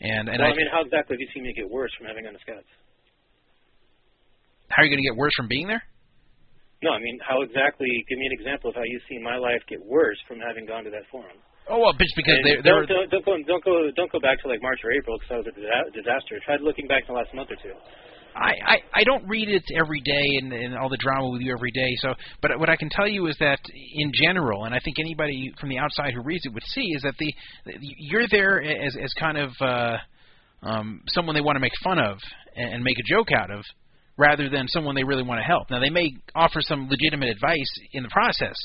[0.00, 2.06] And and well, I, I mean, how exactly have you seen me get worse from
[2.06, 2.66] having gone to Scats?
[4.68, 5.82] how are you going to get worse from being there?
[6.82, 7.88] No, I mean, how exactly?
[8.06, 10.84] Give me an example of how you've seen my life get worse from having gone
[10.84, 11.34] to that forum.
[11.68, 14.20] Oh well, it's because And they they don't, don't, don't go don't go don't go
[14.22, 16.38] back to like March or April because that was a disa- disaster.
[16.46, 17.74] Try looking back in the last month or two.
[18.38, 21.52] I, I I don't read it every day and, and all the drama with you
[21.52, 21.90] every day.
[21.98, 23.58] So, but what I can tell you is that
[23.94, 27.02] in general, and I think anybody from the outside who reads it would see, is
[27.02, 27.34] that the
[27.80, 29.96] you're there as as kind of uh,
[30.62, 32.18] um, someone they want to make fun of
[32.56, 33.64] and, make a joke out of,
[34.16, 35.70] rather than someone they really want to help.
[35.70, 38.56] Now, they may offer some legitimate advice in the process,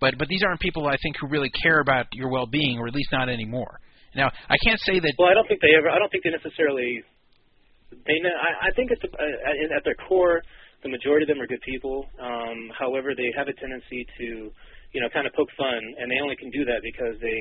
[0.00, 2.94] but but these aren't people I think who really care about your well-being, or at
[2.94, 3.78] least not anymore.
[4.14, 5.12] Now, I can't say that.
[5.18, 5.90] Well, I don't think they ever.
[5.90, 7.02] I don't think they necessarily.
[8.06, 8.18] They.
[8.20, 10.42] know- I, I think the, uh, at their core,
[10.82, 12.06] the majority of them are good people.
[12.20, 14.26] Um, however, they have a tendency to,
[14.92, 17.40] you know, kind of poke fun, and they only can do that because they,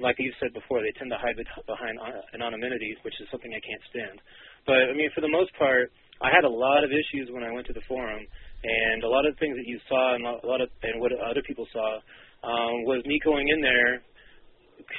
[0.00, 1.36] like you said before, they tend to hide
[1.66, 4.16] behind uh, anonymity, which is something I can't stand.
[4.66, 7.50] But I mean, for the most part, I had a lot of issues when I
[7.52, 8.22] went to the forum,
[8.64, 11.42] and a lot of things that you saw and a lot of and what other
[11.46, 12.00] people saw
[12.44, 14.02] um, was me going in there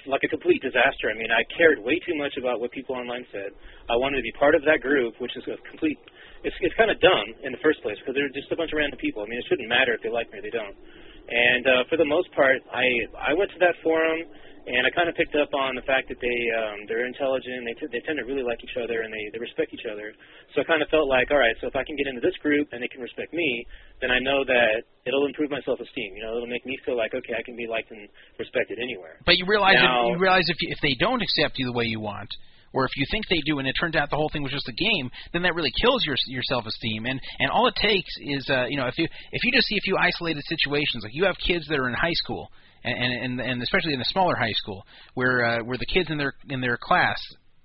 [0.07, 1.10] like a complete disaster.
[1.10, 3.53] I mean, I cared way too much about what people online said.
[3.90, 5.98] I wanted to be part of that group, which is a complete.
[6.44, 8.78] It's it's kind of dumb in the first place because they're just a bunch of
[8.78, 9.24] random people.
[9.24, 10.78] I mean, it shouldn't matter if they like me or they don't.
[11.26, 12.86] And uh, for the most part, I
[13.18, 14.30] I went to that forum
[14.66, 17.70] and I kind of picked up on the fact that they um, they're intelligent.
[17.70, 20.14] They t- they tend to really like each other and they they respect each other.
[20.54, 22.34] So I kind of felt like, all right, so if I can get into this
[22.42, 23.66] group and they can respect me,
[24.02, 26.18] then I know that it'll improve my self-esteem.
[26.18, 28.10] You know, it'll make me feel like okay, I can be liked and
[28.42, 29.22] respected anywhere.
[29.26, 31.78] But you realize Now- if, you realize if you, if they don't accept you the
[31.78, 32.30] way you want,
[32.74, 34.68] or if you think they do and it turns out the whole thing was just
[34.68, 37.06] a game, then that really kills your your self-esteem.
[37.06, 39.78] And and all it takes is uh, you know if you if you just see
[39.78, 42.50] a few isolated situations, like you have kids that are in high school,
[42.86, 46.18] and and and especially in a smaller high school where uh, where the kids in
[46.18, 47.18] their in their class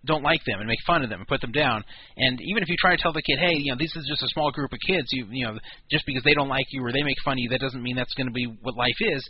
[0.07, 1.85] don't like them and make fun of them and put them down.
[2.17, 4.23] And even if you try to tell the kid, hey, you know, this is just
[4.23, 5.59] a small group of kids, you you know,
[5.91, 7.97] just because they don't like you or they make fun of you, that doesn't mean
[7.97, 9.29] that's going to be what life is.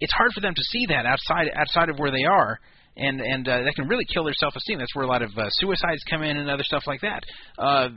[0.00, 2.58] It's hard for them to see that outside outside of where they are.
[2.96, 4.78] And and uh, that can really kill their self-esteem.
[4.78, 7.22] That's where a lot of uh, suicides come in and other stuff like that.
[7.58, 7.88] Uh,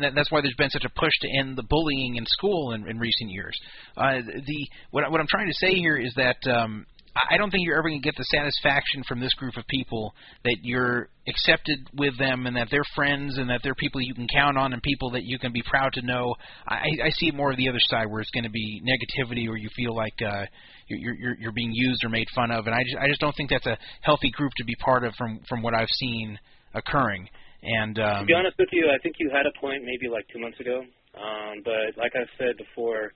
[0.00, 0.14] that.
[0.14, 2.98] That's why there's been such a push to end the bullying in school in, in
[2.98, 3.58] recent years.
[3.96, 6.86] Uh, the what, what I'm trying to say here is that um,
[7.30, 10.14] I don't think you're ever going to get the satisfaction from this group of people
[10.44, 14.28] that you're accepted with them and that they're friends and that they're people you can
[14.28, 16.34] count on and people that you can be proud to know.
[16.66, 19.56] I, I see more of the other side where it's going to be negativity or
[19.56, 20.44] you feel like uh,
[20.88, 23.34] you're, you're you're being used or made fun of, and I just I just don't
[23.36, 26.38] think that's a healthy group to be part of from from what I've seen
[26.74, 27.28] occurring.
[27.62, 30.26] And um, To be honest with you, I think you had a point maybe like
[30.32, 30.84] two months ago.
[31.18, 33.10] Um, but like I've said before,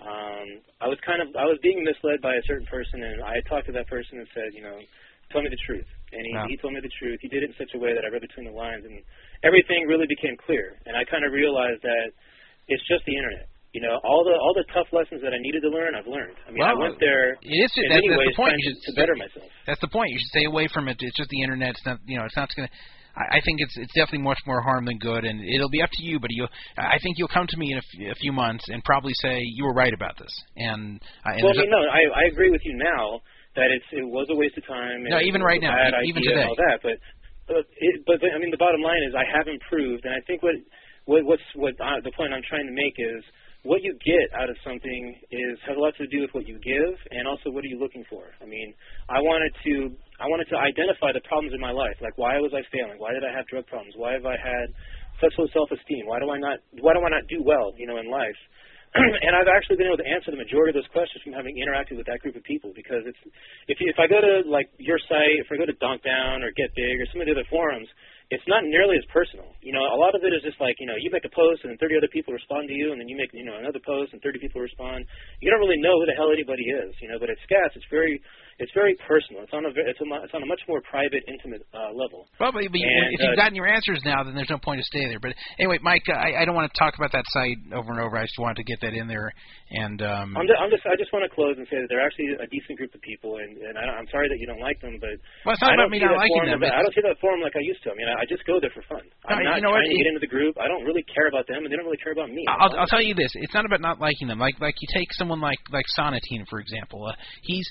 [0.00, 0.48] um,
[0.80, 3.66] I was kind of I was being misled by a certain person, and I talked
[3.66, 4.78] to that person and said, you know,
[5.30, 5.86] tell me the truth.
[6.12, 6.46] and he, Wow.
[6.48, 7.18] he told me the truth.
[7.20, 9.00] He did it in such a way that I read between the lines, and
[9.44, 10.76] everything really became clear.
[10.86, 12.12] And I kind of realized that
[12.68, 13.48] it's just the internet.
[13.72, 16.36] You know, all the all the tough lessons that I needed to learn, I've learned.
[16.44, 17.72] I mean, I went there It is.
[17.80, 18.52] in That's, many that's ways the point.
[18.60, 19.48] You to, should to better myself.
[19.64, 20.12] That's the point.
[20.12, 21.00] You should stay away from it.
[21.00, 21.72] It's just the internet.
[21.72, 21.96] It's not.
[22.04, 22.28] You know.
[22.28, 22.74] It's not going to.
[23.16, 25.88] I I think it's it's definitely much more harm than good, and it'll be up
[25.88, 26.20] to you.
[26.20, 26.44] But you,
[26.76, 29.40] I think you'll come to me in a, f- a few months and probably say
[29.40, 30.32] you were right about this.
[30.56, 33.24] And, uh, and Well, I mean, no, I, I agree with you now
[33.56, 35.04] that it's it was a waste of time.
[35.08, 35.72] No, even right now,
[36.04, 36.44] even today.
[36.44, 36.80] and all that.
[36.84, 37.00] But
[37.48, 40.42] but, it, but I mean, the bottom line is I have improved, and I think
[40.42, 40.56] what
[41.04, 43.24] what what's what uh, the point I'm trying to make is
[43.62, 46.58] what you get out of something is has a lot to do with what you
[46.58, 48.34] give, and also what are you looking for.
[48.42, 48.74] I mean,
[49.06, 52.50] I wanted to I wanted to identify the problems in my life, like why was
[52.50, 52.98] I failing?
[52.98, 53.94] Why did I have drug problems?
[53.94, 54.66] Why have I had
[55.22, 56.10] such low self-esteem?
[56.10, 58.38] Why do I not why do I not do well, you know, in life?
[58.98, 61.96] and I've actually been able to answer the majority of those questions from having interacted
[61.96, 63.22] with that group of people because it's
[63.70, 66.52] if you, if I go to like your site, if I go to Donkdown or
[66.52, 67.88] Get Big or some of the other forums,
[68.32, 69.52] it's not nearly as personal.
[69.60, 71.68] You know, a lot of it is just like you know you make a post
[71.68, 73.78] and then 30 other people respond to you, and then you make you know another
[73.84, 75.04] post and 30 people respond.
[75.44, 76.96] You don't really know who the hell anybody is.
[77.04, 78.24] You know, but at Scats, it's very
[78.58, 79.42] it's very personal.
[79.42, 82.28] It's on a it's, a, it's on a much more private, intimate uh, level.
[82.40, 84.80] Well, but, but And, if you've uh, gotten your answers now, then there's no point
[84.80, 85.20] to stay there.
[85.20, 88.00] But anyway, Mike, uh, I, I don't want to talk about that site over and
[88.00, 88.16] over.
[88.16, 89.32] I just wanted to get that in there.
[89.72, 92.04] And um, I'm just, I'm just I just want to close and say that they're
[92.04, 94.76] actually a decent group of people, and, and I, I'm sorry that you don't like
[94.84, 95.16] them, but
[95.48, 96.60] well, it's not I about don't me not liking them.
[96.60, 97.92] I don't see that forum like I used to.
[97.92, 99.00] I mean, I, I just go there for fun.
[99.00, 100.60] No, I'm not you know what, trying to get into the group.
[100.60, 102.44] I don't really care about them, and they don't really care about me.
[102.44, 104.36] I'll, I'll tell you this: it's not about not liking them.
[104.36, 107.08] Like like you take someone like like Sonatine for example.
[107.08, 107.64] Uh, he's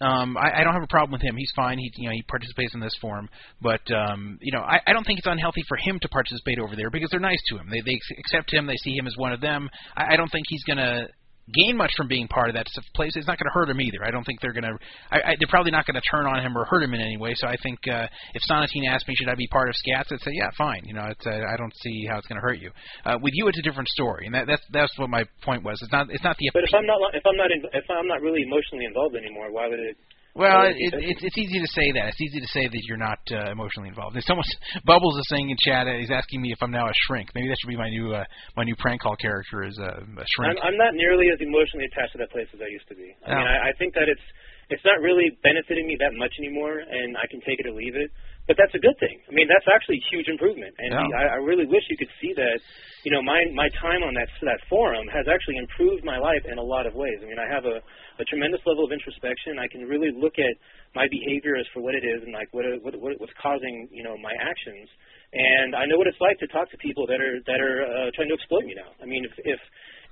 [0.00, 1.36] um, I, I don't have a problem with him.
[1.36, 1.78] He's fine.
[1.78, 3.28] He you know he participates in this forum,
[3.60, 6.74] but um, you know I, I don't think it's unhealthy for him to participate over
[6.74, 7.68] there because they're nice to him.
[7.70, 8.66] They they accept him.
[8.66, 9.68] They see him as one of them.
[9.96, 11.08] I, I don't think he's gonna
[11.52, 13.12] gain much from being part of that place.
[13.14, 14.04] It's not going to hurt him either.
[14.04, 14.76] I don't think they're going to.
[15.10, 17.16] I, I, they're probably not going to turn on him or hurt him in any
[17.16, 17.34] way.
[17.34, 20.20] So I think uh, if Sonatine asked me, should I be part of Scats, I'd
[20.20, 20.82] say, yeah, fine.
[20.84, 22.70] You know, it's, uh, I don't see how it's going to hurt you.
[23.04, 25.78] Uh, with you, it's a different story, and that, that's that's what my point was.
[25.82, 26.50] It's not it's not the.
[26.52, 29.52] But if I'm not if I'm not in, if I'm not really emotionally involved anymore,
[29.52, 29.96] why would it?
[30.34, 32.14] Well, it, it, it's it's easy to say that.
[32.14, 34.14] It's easy to say that you're not uh, emotionally involved.
[34.14, 34.46] There's someone
[34.86, 35.88] Bubbles is saying in chat.
[35.90, 37.30] Uh, he's asking me if I'm now a shrink.
[37.34, 38.24] Maybe that should be my new uh,
[38.56, 40.54] my new prank call character is uh, a shrink.
[40.62, 43.10] I'm, I'm not nearly as emotionally attached to that place as I used to be.
[43.26, 43.36] I No.
[43.42, 44.22] mean, I, I think that it's
[44.70, 47.98] it's not really benefiting me that much anymore, and I can take it or leave
[47.98, 48.10] it.
[48.48, 49.20] But that's a good thing.
[49.28, 51.18] I mean, that's actually a huge improvement, and Yeah.
[51.18, 52.58] I, I really wish you could see that.
[53.04, 56.58] You know, my my time on that that forum has actually improved my life in
[56.58, 57.18] a lot of ways.
[57.22, 57.80] I mean, I have a
[58.18, 59.58] a tremendous level of introspection.
[59.58, 60.54] I can really look at
[60.94, 64.02] my behavior as for what it is and like what what, what what's causing you
[64.02, 64.88] know my actions.
[65.32, 68.10] And I know what it's like to talk to people that are that are uh,
[68.18, 68.90] trying to exploit me now.
[69.00, 69.60] I mean, if if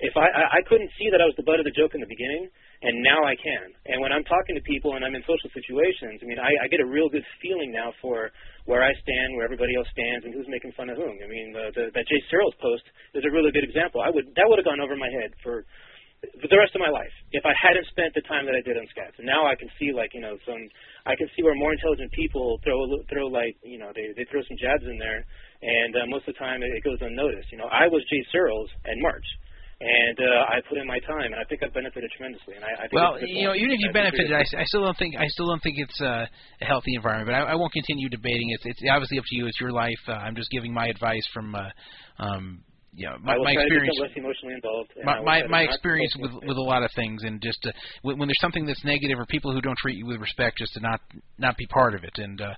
[0.01, 2.01] if I, I I couldn't see that I was the butt of the joke in
[2.01, 2.47] the beginning,
[2.83, 3.75] and now I can.
[3.91, 6.67] And when I'm talking to people and I'm in social situations, I mean, I, I
[6.71, 8.31] get a real good feeling now for
[8.71, 11.19] where I stand, where everybody else stands, and who's making fun of whom.
[11.19, 12.87] I mean, the, the, that Jay Searles post
[13.19, 13.99] is a really good example.
[13.99, 15.67] I would that would have gone over my head for
[16.43, 18.75] for the rest of my life if I hadn't spent the time that I did
[18.75, 19.15] on Scats.
[19.23, 20.63] And now I can see like you know some
[21.07, 24.43] I can see where more intelligent people throw throw like you know they they throw
[24.47, 25.27] some jabs in there,
[25.63, 27.51] and uh, most of the time it, it goes unnoticed.
[27.51, 29.27] You know, I was Jay Searles and March.
[29.81, 32.57] And uh, I put in my time, and I think I've benefited tremendously.
[32.57, 34.63] And I, I think Well, you know, even if you I benefited, it I.
[34.63, 37.29] I still don't think I still don't think it's uh, a healthy environment.
[37.29, 38.51] But I, I won't continue debating.
[38.51, 39.47] It's it's obviously up to you.
[39.47, 40.03] It's your life.
[40.09, 41.71] Uh, I'm just giving my advice from uh,
[42.19, 42.65] um,
[43.07, 43.99] know my, my experience.
[44.01, 44.91] less emotionally involved.
[45.05, 47.73] my my, my experience with with a lot of things and just uh,
[48.03, 50.73] when, when there's something that's negative or people who don't treat you with respect just
[50.75, 51.01] to not
[51.39, 52.55] not be part of it and uh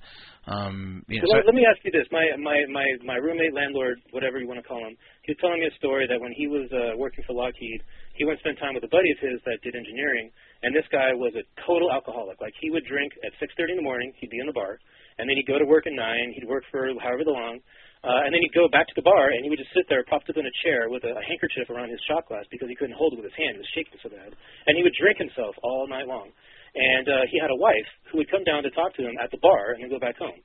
[0.48, 3.52] um you know So so, let, me ask you this: my my my my roommate,
[3.52, 6.32] landlord, whatever you want to call him, he was telling me a story that when
[6.32, 7.84] he was uh, working for Lockheed,
[8.16, 10.32] he went to spend time with a buddy of his that did engineering,
[10.64, 12.40] and this guy was a total alcoholic.
[12.40, 14.80] Like he would drink at 6:30 in the morning, he'd be in the bar,
[15.20, 16.32] and then he'd go to work at nine.
[16.32, 17.60] He'd work for however long,
[18.00, 20.00] uh, and then he'd go back to the bar, and he would just sit there,
[20.08, 22.76] propped up in a chair with a, a handkerchief around his shot glass because he
[22.78, 24.32] couldn't hold it with his hand; it was shaking so bad.
[24.64, 26.32] And he would drink himself all night long.
[26.74, 29.30] And uh, he had a wife who would come down to talk to him at
[29.34, 30.38] the bar and then go back home.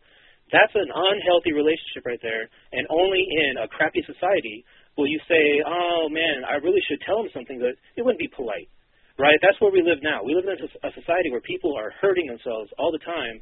[0.51, 4.65] That's an unhealthy relationship right there, and only in a crappy society
[4.97, 8.29] will you say, "Oh man, I really should tell him something," but it wouldn't be
[8.29, 8.69] polite,
[9.17, 9.39] right?
[9.41, 10.21] That's where we live now.
[10.23, 13.41] We live in a society where people are hurting themselves all the time.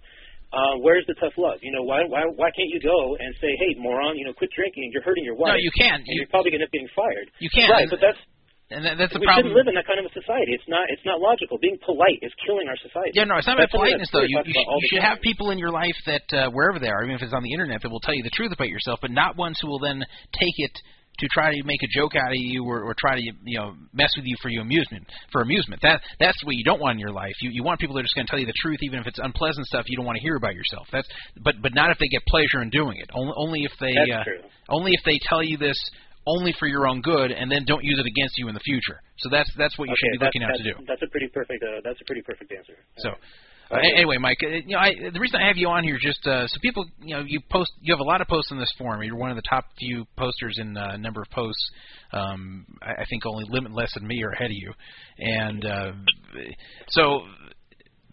[0.53, 1.57] Uh, where's the tough love?
[1.65, 4.53] You know, why why why can't you go and say, "Hey, moron, you know, quit
[4.53, 4.93] drinking.
[4.93, 6.75] You're hurting your wife." no you can't and you, you're probably going to end up
[6.77, 7.27] getting fired.
[7.41, 8.21] you can't Right, but that's
[8.73, 10.53] and that, that's the we problem shouldn't live in that kind of a society.
[10.53, 11.57] It's not it's not logical.
[11.57, 13.17] Being polite is killing our society.
[13.17, 14.25] Yeah, no, it's not about politeness though.
[14.25, 15.17] You, you, sh- you should time.
[15.17, 17.53] have people in your life that uh, wherever they are, even if it's on the
[17.53, 20.01] internet, that will tell you the truth about yourself, but not ones who will then
[20.33, 20.75] take it
[21.19, 23.75] to try to make a joke out of you or, or try to you know
[23.93, 25.81] mess with you for your amusement for amusement.
[25.81, 27.33] That that's what you don't want in your life.
[27.41, 29.07] You you want people that are just going to tell you the truth, even if
[29.07, 30.87] it's unpleasant stuff you don't want to hear about yourself.
[30.91, 31.07] That's
[31.43, 33.09] but but not if they get pleasure in doing it.
[33.13, 34.41] Only only if they That's uh, true.
[34.69, 35.77] only if they tell you this
[36.25, 38.99] only for your own good and then don't use it against you in the future.
[39.19, 40.73] So that's that's what you okay, should be looking out to do.
[40.87, 41.63] That's a pretty perfect.
[41.63, 42.73] Uh, that's a pretty perfect answer.
[42.97, 43.11] So,
[43.71, 46.01] uh, anyway, Mike, uh, you know, I, the reason I have you on here is
[46.01, 48.59] just uh, so people, you know, you post, you have a lot of posts on
[48.59, 49.01] this forum.
[49.03, 51.71] You're one of the top few posters in uh, number of posts.
[52.11, 54.73] Um, I, I think only Limitless and me are ahead of you,
[55.17, 55.91] and uh,
[56.89, 57.23] so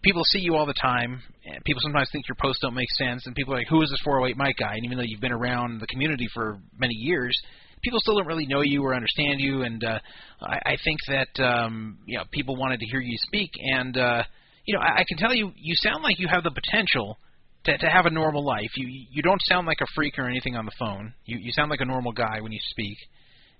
[0.01, 1.21] people see you all the time.
[1.65, 3.99] People sometimes think your posts don't make sense, and people are like, "Who is this
[4.03, 7.37] 408 Mike guy?" And even though you've been around the community for many years,
[7.81, 9.63] people still don't really know you or understand you.
[9.63, 9.99] And uh,
[10.41, 14.23] I, I think that um, you know people wanted to hear you speak, and uh,
[14.65, 17.17] you know I, I can tell you, you sound like you have the potential.
[17.65, 20.55] To, to have a normal life, you you don't sound like a freak or anything
[20.55, 21.13] on the phone.
[21.25, 22.97] You you sound like a normal guy when you speak,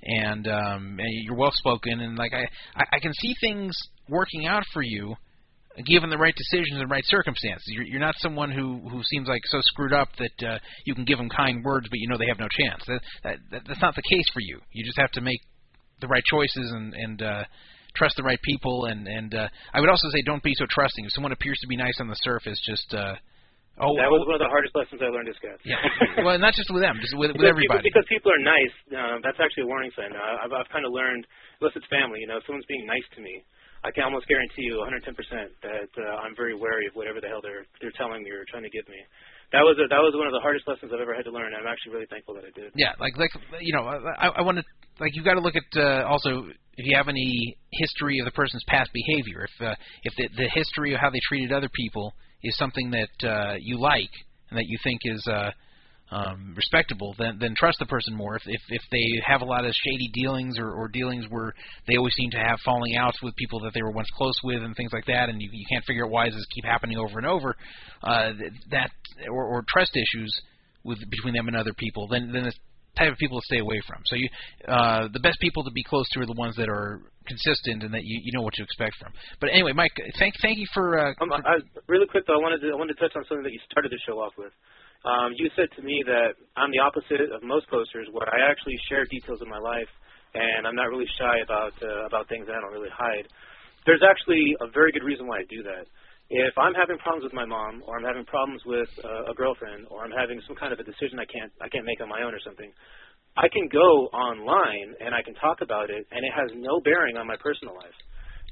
[0.02, 3.78] and um, and you're well spoken, and like I I I can see things
[4.10, 5.16] working out for you
[5.88, 7.64] given the right decisions and right circumstances.
[7.68, 11.06] You're, you're not someone who who seems like so screwed up that uh, you can
[11.06, 12.84] give them kind words, but you know they have no chance.
[12.88, 14.60] That, that, that that's not the case for you.
[14.72, 15.40] You just have to make
[16.02, 17.44] the right choices and and uh,
[17.96, 18.86] trust the right people.
[18.86, 21.06] And and uh, I would also say don't be so trusting.
[21.06, 23.16] If someone appears to be nice on the surface, just uh,
[23.80, 25.60] oh that was one of the hardest lessons I learned as Scott.
[25.64, 25.80] yeah.
[26.26, 27.88] well, not just with them, just with with because everybody.
[27.88, 30.12] People, because people are nice, uh, that's actually a warning sign.
[30.14, 31.28] Uh, I've, I've kind of learned,
[31.60, 33.44] unless it's family, you know, if someone's being nice to me,
[33.84, 35.18] I can almost guarantee you 110%
[35.66, 38.64] that uh, I'm very wary of whatever the hell they're they're telling me or trying
[38.64, 39.02] to give me.
[39.52, 41.52] That was a, that was one of the hardest lessons I've ever had to learn.
[41.52, 42.72] And I'm actually really thankful that I did.
[42.76, 44.64] Yeah, like like you know, I, I want to
[45.00, 46.48] like you've got to look at uh, also
[46.78, 49.48] if you have any history of the person's past behavior.
[49.48, 52.14] If uh, if the, the history of how they treated other people
[52.44, 54.12] is something that uh, you like
[54.50, 55.52] and that you think is uh,
[56.12, 58.36] um, respectable, then then trust the person more.
[58.36, 61.54] If if, if they have a lot of shady dealings or, or dealings where
[61.88, 64.62] they always seem to have falling outs with people that they were once close with
[64.62, 66.98] and things like that, and you you can't figure out why does this keep happening
[66.98, 67.56] over and over,
[68.04, 68.32] uh,
[68.72, 68.92] that
[69.30, 70.42] or, or trust issues
[70.84, 72.60] with between them and other people, then then it's
[72.98, 74.02] type of people to stay away from.
[74.06, 74.28] So you
[74.68, 77.94] uh, the best people to be close to are the ones that are consistent and
[77.94, 79.14] that you you know what to expect from.
[79.40, 81.00] But anyway, Mike, thank thank you for.
[81.00, 81.56] Uh, Um, for I,
[81.88, 83.92] really quick though, I wanted to I wanted to touch on something that you started
[83.92, 84.52] the show off with.
[85.02, 88.78] Um, you said to me that I'm the opposite of most posters, where I actually
[88.86, 89.90] share details of my life,
[90.38, 93.26] and I'm not really shy about uh, about things that I don't really hide.
[93.86, 95.90] There's actually a very good reason why I do that.
[96.30, 99.90] If I'm having problems with my mom, or I'm having problems with uh, a girlfriend,
[99.90, 102.22] or I'm having some kind of a decision I can't I can't make on my
[102.22, 102.70] own or something,
[103.36, 107.18] I can go online and I can talk about it, and it has no bearing
[107.18, 107.98] on my personal life.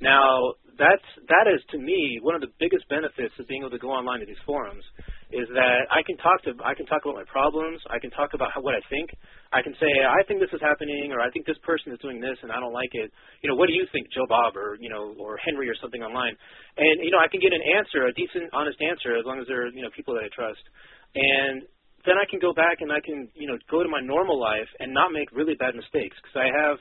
[0.02, 3.80] Now, that's that is to me one of the biggest benefits of being able to
[3.80, 4.84] go online to these forums
[5.30, 8.34] is that I can talk to I can talk about my problems, I can talk
[8.34, 9.14] about how, what I think.
[9.54, 12.18] I can say I think this is happening or I think this person is doing
[12.18, 13.14] this and I don't like it.
[13.46, 16.02] You know, what do you think, Joe Bob or you know or Henry or something
[16.02, 16.34] online?
[16.78, 19.46] And you know, I can get an answer, a decent honest answer as long as
[19.46, 20.62] they're, you know, people that I trust.
[21.14, 21.62] And
[22.06, 24.70] then I can go back and I can, you know, go to my normal life
[24.80, 26.78] and not make really bad mistakes because I have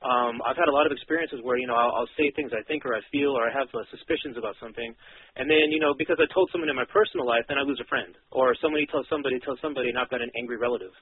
[0.00, 2.64] um, I've had a lot of experiences where you know I'll, I'll say things I
[2.64, 4.96] think or I feel or I have uh, suspicions about something,
[5.36, 7.80] and then you know because I told someone in my personal life, then I lose
[7.84, 10.96] a friend, or somebody tells somebody tells somebody, and I've got an angry relative.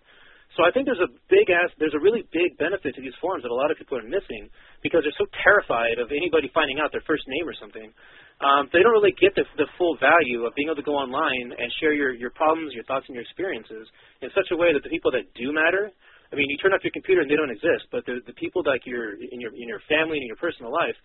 [0.57, 3.45] So I think there's a big ass, there's a really big benefit to these forums
[3.45, 4.49] that a lot of people are missing
[4.81, 7.93] because they're so terrified of anybody finding out their first name or something.
[8.41, 11.53] Um, they don't really get the, the full value of being able to go online
[11.53, 13.87] and share your, your problems, your thoughts, and your experiences
[14.23, 15.93] in such a way that the people that do matter
[16.29, 18.61] I mean, you turn off your computer and they don't exist, but the the people
[18.67, 20.97] like your in your in your family and in your personal life,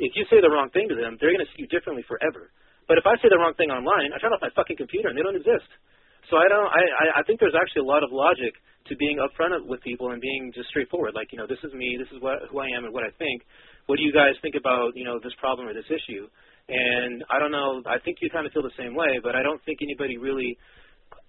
[0.00, 2.48] if you say the wrong thing to them, they're going to see you differently forever.
[2.88, 5.16] But if I say the wrong thing online, I turn off my fucking computer and
[5.16, 5.68] they don't exist.
[6.28, 6.68] So I don't.
[6.68, 8.54] I I, think there's actually a lot of logic
[8.88, 11.14] to being upfront with people and being just straightforward.
[11.14, 11.96] Like you know, this is me.
[11.96, 13.42] This is what who I am and what I think.
[13.86, 16.28] What do you guys think about you know this problem or this issue?
[16.68, 17.82] And I don't know.
[17.86, 20.58] I think you kind of feel the same way, but I don't think anybody really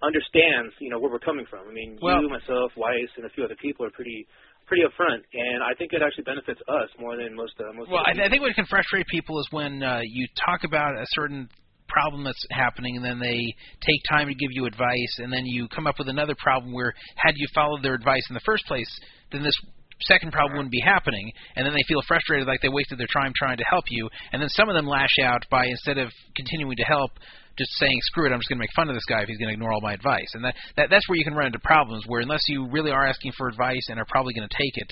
[0.04, 1.68] understands, you know, where we're coming from.
[1.68, 4.28] I mean, Well- you, myself, Weiss, and a few other people are pretty
[4.68, 7.92] pretty upfront, and I think it actually benefits us more than most uh, most.
[7.92, 11.06] Well, I, I think what can frustrate people is when uh, you talk about a
[11.10, 11.50] certain
[11.90, 15.68] problem that's happening, and then they take time to give you advice, and then you
[15.68, 18.88] come up with another problem where, had you followed their advice in the first place,
[19.34, 19.60] then this
[20.08, 23.34] second problem wouldn't be happening, and then they feel frustrated, like they wasted their time
[23.36, 26.78] trying to help you, and then some of them lash out by instead of continuing
[26.78, 27.12] to help.
[27.58, 29.38] Just saying, screw it, I'm just going to make fun of this guy if he's
[29.38, 31.60] going to ignore all my advice, and that, that that's where you can run into
[31.60, 32.06] problems.
[32.08, 34.92] Where unless you really are asking for advice and are probably going to take it,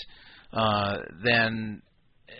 [0.53, 1.81] uh, then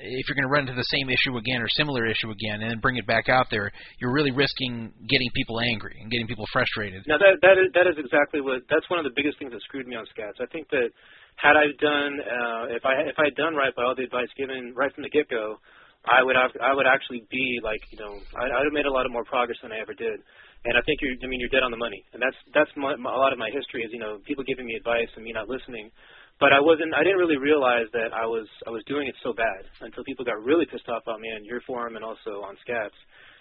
[0.01, 2.69] if you're going to run into the same issue again or similar issue again and
[2.71, 6.45] then bring it back out there, you're really risking getting people angry and getting people
[6.53, 7.03] frustrated.
[7.07, 9.61] Now that that is that is exactly what that's one of the biggest things that
[9.61, 10.37] screwed me on Scats.
[10.41, 10.89] I think that
[11.35, 14.29] had I done uh, if I if I had done right by all the advice
[14.37, 15.57] given right from the get go,
[16.07, 18.87] I would have I would actually be like you know I, I would have made
[18.87, 20.23] a lot of more progress than I ever did.
[20.63, 22.03] And I think you're I mean you're dead on the money.
[22.15, 24.65] And that's that's my, my, a lot of my history is you know people giving
[24.65, 25.91] me advice and me not listening.
[26.39, 29.35] But I wasn't I didn't really realize that I was I was doing it so
[29.35, 32.55] bad until people got really pissed off on me on your forum and also on
[32.63, 32.95] Scats.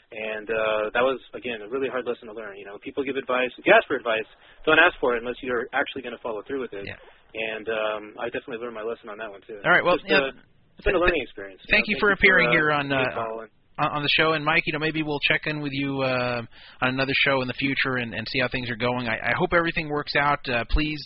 [0.08, 2.56] And uh, that was again a really hard lesson to learn.
[2.56, 3.52] You know, people give advice.
[3.54, 4.26] If you ask for advice,
[4.66, 6.88] don't ask for it unless you're actually going to follow through with it.
[6.88, 6.96] Yeah.
[7.34, 9.60] And um, I definitely learned my lesson on that one too.
[9.60, 9.84] All right.
[9.84, 10.40] Well, Just, yeah, uh,
[10.78, 11.60] it's been a learning experience.
[11.70, 11.92] Thank know.
[11.92, 13.48] you for appearing uh, here on, uh, on
[13.78, 14.32] on the show.
[14.32, 16.42] And Mike, you know, maybe we'll check in with you uh,
[16.80, 19.08] on another show in the future and, and see how things are going.
[19.08, 20.38] I, I hope everything works out.
[20.48, 21.00] Uh, please,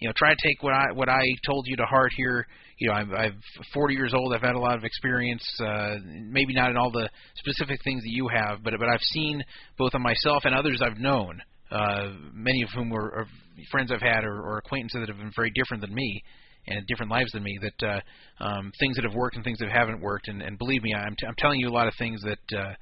[0.00, 2.46] you know, try to take what I what I told you to heart here.
[2.78, 3.40] You know, I'm, I'm
[3.72, 4.34] 40 years old.
[4.34, 5.44] I've had a lot of experience.
[5.60, 9.42] Uh, maybe not in all the specific things that you have, but but I've seen
[9.78, 11.40] both on myself and others I've known.
[11.70, 13.26] Uh, many of whom were are
[13.70, 16.22] friends I've had or, or acquaintances that have been very different than me
[16.66, 19.70] and different lives than me that uh, um, things that have worked and things that
[19.70, 20.28] haven't worked.
[20.28, 22.74] And, and believe me I'm, t- I'm telling you a lot of things that uh,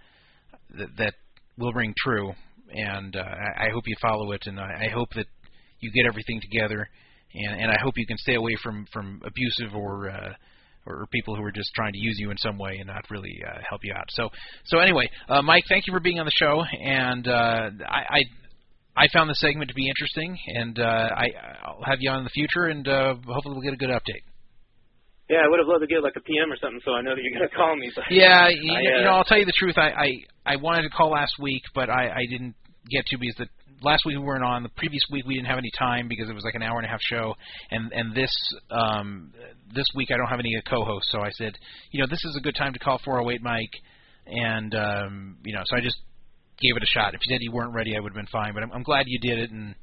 [0.78, 1.14] that, that
[1.58, 2.32] will ring true.
[2.70, 4.42] And uh, I, I hope you follow it.
[4.46, 5.26] And I, I hope that
[5.80, 6.88] you get everything together.
[7.34, 10.32] And, and I hope you can stay away from from abusive or uh,
[10.84, 13.40] or people who are just trying to use you in some way and not really
[13.46, 14.04] uh, help you out.
[14.10, 14.28] So
[14.64, 18.22] so anyway, uh, Mike, thank you for being on the show, and uh, I, I
[18.96, 21.28] I found the segment to be interesting, and uh, I
[21.64, 24.24] I'll have you on in the future, and uh, hopefully we'll get a good update.
[25.30, 27.14] Yeah, I would have loved to get like a PM or something, so I know
[27.14, 27.90] that you're gonna call me.
[27.94, 29.78] But Yeah, you, I, you uh, know, I'll tell you the truth.
[29.78, 29.88] I,
[30.44, 32.54] I I wanted to call last week, but I I didn't
[32.90, 33.48] get to because the
[33.80, 34.62] last week we weren't on.
[34.62, 36.86] The previous week we didn't have any time because it was like an hour and
[36.86, 37.34] a half show,
[37.70, 38.32] and and this
[38.70, 39.32] um
[39.74, 41.54] this week I don't have any co-hosts, so I said,
[41.92, 43.72] you know, this is a good time to call 408 Mike,
[44.26, 45.96] and um you know, so I just
[46.60, 47.14] gave it a shot.
[47.14, 49.04] If you said you weren't ready, I would have been fine, but I'm, I'm glad
[49.06, 49.74] you did it, and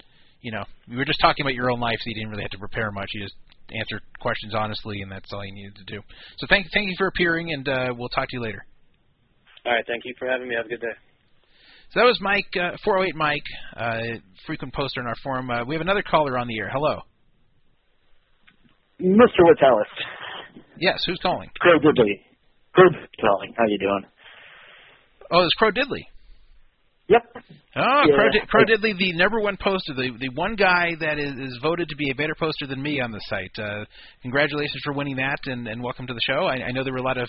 [0.42, 2.52] you know, we were just talking about your own life, so you didn't really have
[2.52, 3.10] to prepare much.
[3.14, 3.36] You just
[3.74, 6.02] answered questions honestly, and that's all you needed to do.
[6.38, 8.66] So thank thank you for appearing, and uh, we'll talk to you later.
[9.66, 10.56] All right, thank you for having me.
[10.56, 10.96] Have a good day.
[11.92, 13.44] So that was Mike, uh, 408 Mike,
[13.76, 15.50] uh, frequent poster in our forum.
[15.50, 16.70] Uh, we have another caller on the air.
[16.72, 17.02] Hello.
[19.02, 19.42] Mr.
[19.42, 19.88] Witteles.
[20.78, 21.50] Yes, who's calling?
[21.60, 22.22] Crow Diddley.
[22.74, 23.54] Crow Diddley calling.
[23.58, 24.04] How you doing?
[25.32, 26.06] Oh, it's Crow Diddley.
[27.10, 27.22] Yep.
[27.76, 28.16] Oh, Yeah.
[28.16, 31.90] Crow, Crow Diddley, the number one poster, the the one guy that is, is voted
[31.90, 33.58] to be a better poster than me on the site.
[33.58, 33.86] Uh,
[34.22, 36.46] congratulations for winning that, and, and welcome to the show.
[36.46, 37.28] I, I know there were a lot of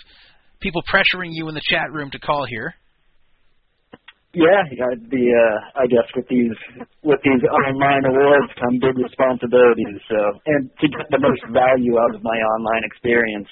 [0.61, 2.75] people pressuring you in the chat room to call here.
[4.33, 6.55] Yeah, yeah, the uh I guess with these
[7.03, 9.99] with these online awards come big responsibilities.
[10.07, 13.49] So and to get the most value out of my online experience,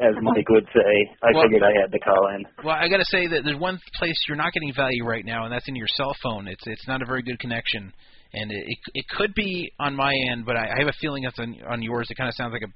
[0.00, 2.46] as Mike would say, I Well- figured I had to call in.
[2.64, 5.44] Well, I got to say that there's one place you're not getting value right now,
[5.44, 6.48] and that's in your cell phone.
[6.48, 7.92] It's it's not a very good connection,
[8.32, 11.24] and it it, it could be on my end, but I, I have a feeling
[11.24, 12.08] it's on on yours.
[12.10, 12.72] It kind of sounds like a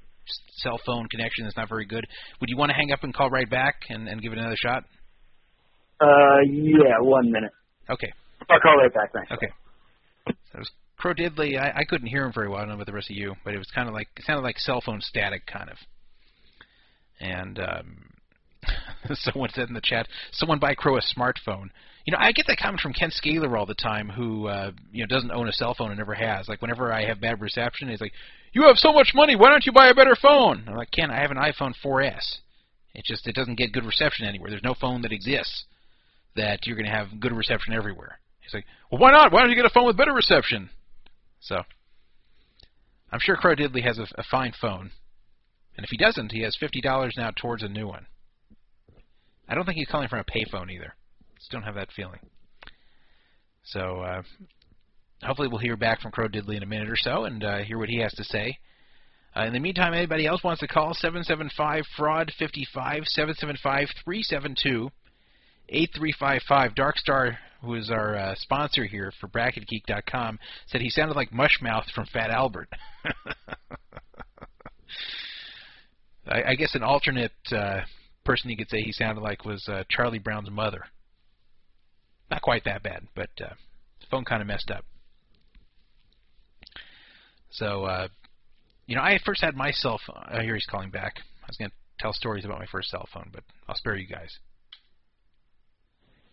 [0.57, 2.05] cell phone connection that's not very good.
[2.41, 4.55] Would you want to hang up and call right back and, and give it another
[4.57, 4.83] shot?
[6.01, 7.51] Uh yeah, one minute.
[7.89, 8.11] Okay.
[8.49, 9.31] I'll call right back, thanks.
[9.31, 9.47] Okay.
[10.27, 11.59] So it was Crow Diddley.
[11.59, 12.57] I, I couldn't hear him very well.
[12.57, 14.23] I don't know about the rest of you, but it was kind of like it
[14.25, 15.77] sounded like cell phone static, kind of.
[17.19, 18.05] And um,
[19.13, 21.69] someone said in the chat, someone buy Crow a smartphone.
[22.05, 25.01] You know, I get that comment from Ken Scaler all the time, who uh, you
[25.01, 26.47] know doesn't own a cell phone and never has.
[26.47, 28.13] Like whenever I have bad reception, he's like,
[28.53, 31.09] "You have so much money, why don't you buy a better phone?" I'm like, "Ken,
[31.09, 32.37] I have an iPhone 4S.
[32.93, 34.49] It just it doesn't get good reception anywhere.
[34.51, 35.65] There's no phone that exists
[36.35, 39.31] that you're going to have good reception everywhere." He's like, "Well, why not?
[39.31, 40.69] Why don't you get a phone with better reception?"
[41.39, 41.61] So,
[43.11, 44.91] I'm sure Crow Diddley has a, a fine phone,
[45.77, 48.07] and if he doesn't, he has fifty dollars now towards a new one.
[49.47, 50.95] I don't think he's calling from a payphone either.
[51.37, 52.19] Just don't have that feeling.
[53.63, 54.21] So, uh,
[55.23, 57.77] hopefully, we'll hear back from Crow Diddley in a minute or so and uh, hear
[57.77, 58.57] what he has to say.
[59.35, 64.89] Uh, in the meantime, anybody else wants to call 775 fraud 55 775 372
[65.69, 66.75] 8355.
[66.75, 72.05] Darkstar, who is our uh, sponsor here for BracketGeek.com, said he sounded like Mushmouth from
[72.05, 72.69] Fat Albert.
[76.27, 77.81] I, I guess an alternate uh,
[78.23, 80.85] person you could say he sounded like was uh, Charlie Brown's mother.
[82.31, 83.53] Not quite that bad, but uh,
[83.99, 84.83] his phone kind of messed up.
[87.51, 88.07] So, uh,
[88.87, 90.23] you know, I first had my cell phone.
[90.27, 91.13] Uh, here he's calling back.
[91.43, 94.07] I was going to tell stories about my first cell phone, but I'll spare you
[94.07, 94.39] guys.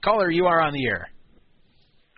[0.04, 1.08] Caller, you are on the air.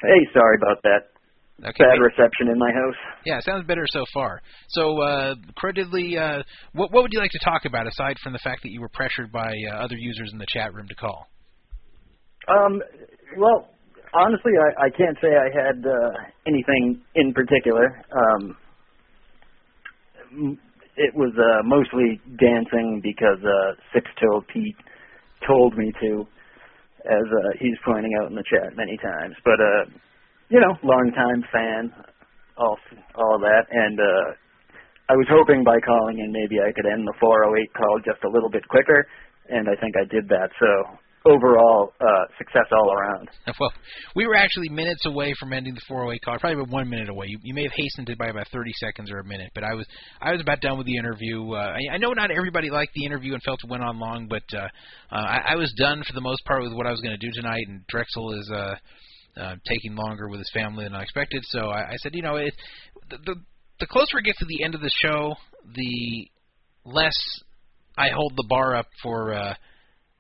[0.01, 1.14] Hey, sorry about that.
[1.61, 1.85] Okay.
[1.85, 2.97] Bad reception in my house.
[3.25, 4.43] Yeah, sounds better so far.
[4.71, 6.43] So, uh, Crow uh,
[6.73, 8.89] what, what would you like to talk about aside from the fact that you were
[8.89, 11.29] pressured by uh, other users in the chat room to call?
[12.49, 12.83] Um,
[13.39, 13.69] well,
[14.13, 16.11] honestly, I, I can't say I had uh,
[16.47, 18.03] anything in particular.
[18.11, 18.57] Um,
[20.97, 24.77] it was uh, mostly dancing because uh, Six Toed Pete
[25.47, 26.27] told me to,
[27.07, 29.35] as uh, he's pointing out in the chat many times.
[29.45, 29.85] But uh,
[30.49, 31.93] you know, long time fan,
[32.57, 32.79] all
[33.17, 34.27] all that, and uh,
[35.09, 38.31] I was hoping by calling in maybe I could end the 408 call just a
[38.31, 39.07] little bit quicker,
[39.49, 40.49] and I think I did that.
[40.59, 43.29] So overall, uh, success all around.
[43.61, 43.73] Well,
[44.17, 47.27] we were actually minutes away from ending the 408 call, probably about one minute away.
[47.29, 49.75] You, you may have hastened it by about 30 seconds or a minute, but I
[49.75, 49.87] was
[50.21, 51.53] I was about done with the interview.
[51.53, 54.27] Uh, I, I know not everybody liked the interview and felt it went on long,
[54.29, 54.67] but uh,
[55.13, 57.27] uh, I, I was done for the most part with what I was going to
[57.27, 58.51] do tonight, and Drexel is.
[58.51, 58.75] Uh,
[59.37, 62.37] uh, taking longer with his family than I expected, so I, I said, you know,
[62.37, 62.55] it,
[63.11, 63.35] the, the
[63.81, 65.35] the closer it gets to the end of the show,
[65.75, 66.29] the
[66.85, 67.17] less
[67.97, 69.55] I hold the bar up for uh,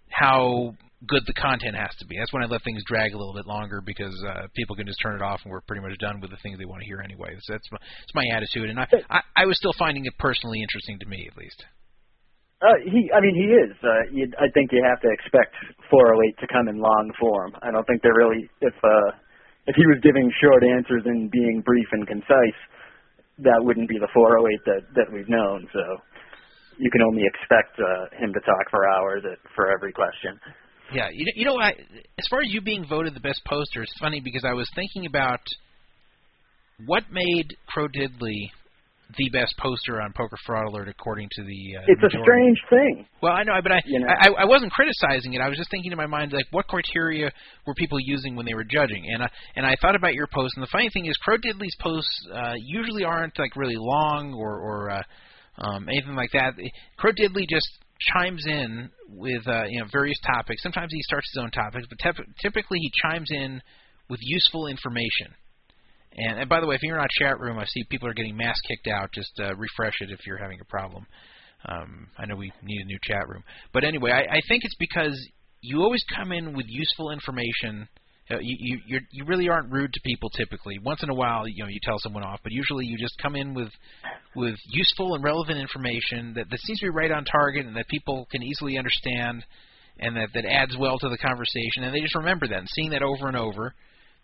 [0.09, 0.75] how
[1.07, 2.17] good the content has to be.
[2.19, 4.99] That's when I let things drag a little bit longer because uh, people can just
[5.03, 7.01] turn it off and we're pretty much done with the things they want to hear
[7.01, 7.37] anyway.
[7.43, 10.63] So that's my, that's my attitude, and I, I I was still finding it personally
[10.63, 11.65] interesting to me at least.
[12.65, 13.77] Uh, he, I mean, he is.
[13.85, 15.53] Uh, you, I think you have to expect
[15.93, 17.53] 408 to come in long form.
[17.61, 19.11] I don't think they're really if uh,
[19.69, 22.61] if he was giving short answers and being brief and concise,
[23.45, 25.69] that wouldn't be the 408 that that we've known.
[25.77, 25.83] So
[26.81, 30.41] you can only expect uh, him to talk for hours at, for every question.
[30.93, 31.71] Yeah, you know, you know, I,
[32.19, 35.07] as far as you being voted the best poster, it's funny because I was thinking
[35.07, 35.41] about
[36.87, 38.51] what made Crow Diddley
[39.17, 41.77] the best poster on Poker Fraud Alert according to the.
[41.79, 43.07] Uh, It's a strange thing.
[43.23, 44.07] Well, I know, but I, You know.
[44.09, 45.41] I I wasn't criticizing it.
[45.41, 47.31] I was just thinking in my mind like what criteria
[47.67, 50.55] were people using when they were judging, and I and I thought about your post.
[50.57, 54.59] And the funny thing is, Crow Diddley's posts uh, usually aren't like really long or
[54.59, 55.03] or uh,
[55.59, 56.55] um, anything like that.
[56.97, 57.69] Crow Diddley just
[58.13, 60.63] chimes in with uh, you know various topics.
[60.63, 63.63] Sometimes he starts his own topics, but tep- typically he chimes in
[64.11, 65.35] with useful information.
[66.17, 68.15] And, and by the way, if you're in our chat room, I see people are
[68.15, 69.11] getting mass kicked out.
[69.13, 71.07] Just uh, refresh it if you're having a problem.
[71.67, 74.77] Um, I know we need a new chat room, but anyway, I, I think it's
[74.79, 75.19] because
[75.63, 77.89] you always come in with useful information.
[78.31, 80.79] Uh, you you you're, you really aren't rude to people typically.
[80.85, 83.35] Once in a while, you know, you tell someone off, but usually you just come
[83.35, 83.71] in with
[84.37, 87.89] with useful and relevant information that, that seems to be right on target and that
[87.89, 89.43] people can easily understand,
[89.99, 91.85] and that that adds well to the conversation.
[91.85, 92.59] And they just remember that.
[92.59, 93.75] And seeing that over and over,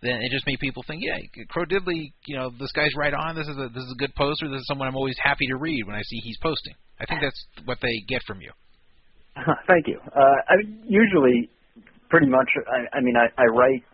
[0.03, 1.17] then it just made people think, yeah,
[1.51, 3.37] Crow Diddley, you know, this guy's right on.
[3.37, 4.49] This is a this is a good poster.
[4.49, 6.75] This is someone I'm always happy to read when I see he's posting.
[6.99, 8.51] I think that's what they get from you.
[9.69, 10.01] Thank you.
[10.15, 10.55] Uh, I
[10.87, 11.49] usually,
[12.09, 12.49] pretty much.
[12.67, 13.85] I, I mean, I, I write,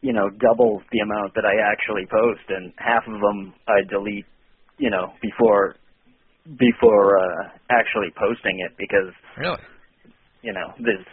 [0.00, 4.26] you know, double the amount that I actually post, and half of them I delete,
[4.78, 5.76] you know, before
[6.58, 9.60] before uh, actually posting it because Really?
[10.42, 11.06] you know there's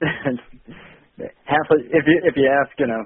[1.44, 1.66] half.
[1.70, 3.04] Of, if you if you ask, you know.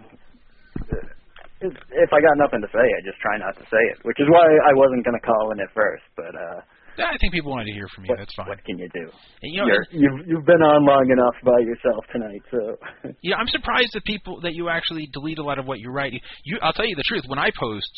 [1.60, 4.20] If, if I got nothing to say, I just try not to say it, which
[4.20, 6.04] is why I wasn't going to call in at first.
[6.14, 6.60] But uh,
[7.00, 8.12] Yeah, I think people wanted to hear from you.
[8.12, 8.48] what, That's fine.
[8.48, 9.08] what can you do?
[9.40, 12.76] And, you know, You're, you've you've been on long enough by yourself tonight, so
[13.24, 16.12] Yeah, I'm surprised that people that you actually delete a lot of what you write.
[16.44, 17.24] You, I'll tell you the truth.
[17.26, 17.92] When I post,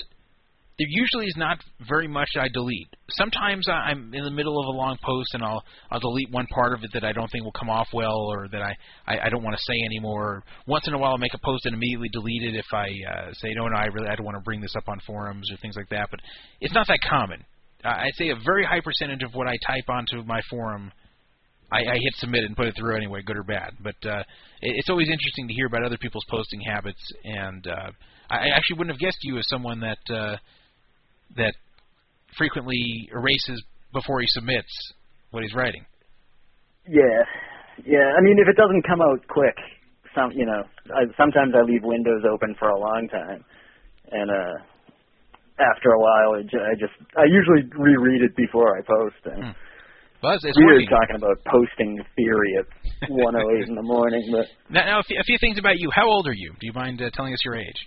[0.79, 1.59] there usually is not
[1.89, 2.89] very much I delete.
[3.11, 6.47] Sometimes I- I'm in the middle of a long post and I'll I'll delete one
[6.55, 8.77] part of it that I don't think will come off well or that I
[9.07, 10.45] I, I don't want to say anymore.
[10.67, 13.33] Once in a while, I'll make a post and immediately delete it if I uh,
[13.33, 15.57] say no, no, I really I don't want to bring this up on forums or
[15.59, 16.09] things like that.
[16.11, 16.21] But
[16.61, 17.45] it's not that common.
[17.85, 20.93] I'd say a very high percentage of what I type onto my forum
[21.71, 23.75] I, I hit submit and put it through anyway, good or bad.
[23.83, 24.21] But uh,
[24.63, 27.91] it, it's always interesting to hear about other people's posting habits, and uh,
[28.31, 30.37] I, I actually wouldn't have guessed you as someone that uh,
[31.37, 31.55] that
[32.37, 34.69] frequently erases before he submits
[35.31, 35.85] what he's writing.
[36.87, 37.21] yeah,
[37.85, 38.09] yeah.
[38.17, 39.57] I mean, if it doesn't come out quick,
[40.15, 40.63] some you know,
[40.95, 43.45] I, sometimes I leave windows open for a long time,
[44.11, 44.55] and uh,
[45.61, 49.21] after a while, it, I just I usually reread it before I post.
[49.27, 49.57] And Hmm.
[50.21, 50.91] Well, it's, it's weird working.
[50.91, 52.67] talking about posting theory at
[53.09, 55.91] 108 in the morning, but Now, now a, few, a few things about you.
[55.95, 56.51] How old are you?
[56.59, 57.79] Do you mind uh, telling us your age?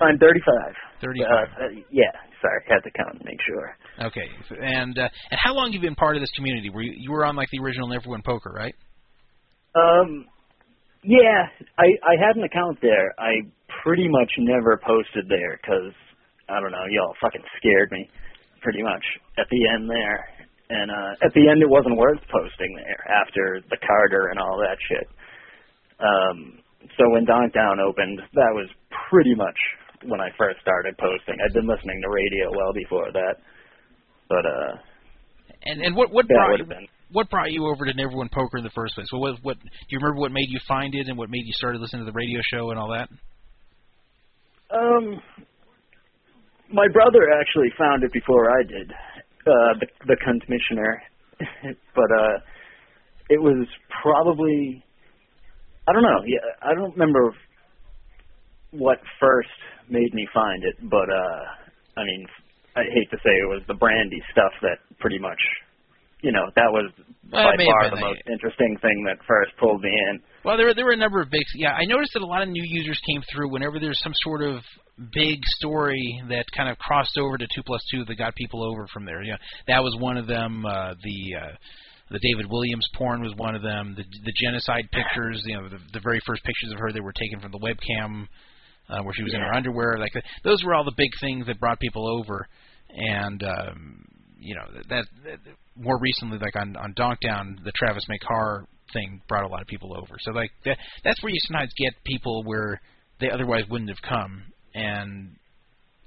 [0.00, 0.56] I'm 35.
[1.02, 1.28] 35.
[1.28, 2.08] Uh, uh, yeah,
[2.42, 3.76] sorry, had to count and make sure.
[4.10, 4.28] Okay.
[4.60, 6.68] And uh, and how long have you been part of this community?
[6.68, 8.74] Were you, you were on like the original Never Win Poker, right?
[9.74, 10.26] Um,
[11.02, 11.48] yeah,
[11.78, 13.14] I I had an account there.
[13.18, 13.42] I
[13.82, 15.92] pretty much never posted there because
[16.48, 18.08] I don't know, y'all fucking scared me
[18.60, 19.02] pretty much
[19.38, 20.28] at the end there.
[20.70, 24.58] And uh at the end it wasn't worth posting there after the Carter and all
[24.58, 25.08] that shit.
[25.98, 26.62] Um
[26.98, 28.68] so when Donkdown opened, that was
[29.10, 29.58] pretty much
[30.06, 31.36] when I first started posting.
[31.44, 33.34] I'd been listening to radio well before that.
[34.28, 34.72] But uh
[35.64, 38.58] And and what what brought you, been what brought you over to Never Win Poker
[38.58, 39.06] in the first place?
[39.12, 41.52] Well, What what do you remember what made you find it and what made you
[41.54, 43.08] start listening to the radio show and all that?
[44.72, 45.20] Um,
[46.72, 51.02] my brother actually found it before I did, uh, the the commissioner,
[51.94, 52.38] but uh,
[53.28, 53.66] it was
[54.02, 54.82] probably
[55.86, 56.22] I don't know.
[56.26, 57.34] Yeah, I don't remember
[58.72, 59.48] what first
[59.88, 62.26] made me find it, but uh, I mean,
[62.76, 65.38] I hate to say it was the Brandi stuff that pretty much,
[66.22, 66.90] you know, that was
[67.30, 70.20] Well, by it may have far the most interesting thing that first pulled me in.
[70.44, 71.44] Well, there were there were a number of big.
[71.54, 74.42] Yeah, I noticed that a lot of new users came through whenever there's some sort
[74.42, 74.62] of
[75.12, 78.86] big story that kind of crossed over to two plus two that got people over
[78.92, 79.22] from there.
[79.22, 79.36] Yeah,
[79.68, 80.64] that was one of them.
[80.64, 81.52] Uh, the uh,
[82.10, 83.94] the David Williams porn was one of them.
[83.96, 87.12] The the genocide pictures, you know, the, the very first pictures of her that were
[87.12, 88.26] taken from the webcam
[88.92, 89.96] uh, where she was in her underwear.
[89.98, 90.12] Like
[90.44, 92.46] those were all the big things that brought people over.
[92.90, 94.04] And um,
[94.38, 95.38] you know that, that
[95.76, 99.96] more recently, like on on Donkdown, the Travis Makar thing brought a lot of people
[99.96, 100.16] over.
[100.20, 102.80] So like that that's where you sometimes get people where
[103.20, 104.42] they otherwise wouldn't have come.
[104.74, 105.36] And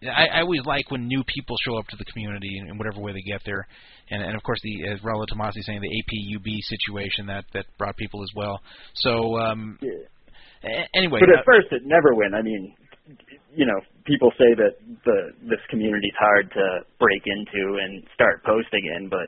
[0.04, 3.00] I, I always like when new people show up to the community in, in whatever
[3.00, 3.66] way they get there.
[4.10, 7.98] And, and of course, the as Raul Tomasi saying the APUB situation that that brought
[7.98, 8.60] people as well.
[8.96, 10.06] So um, a-
[10.96, 12.34] anyway, But uh, at first, it never went.
[12.36, 12.74] I mean,
[13.54, 16.66] you know, people say that the this community's hard to
[17.00, 19.28] break into and start posting in, but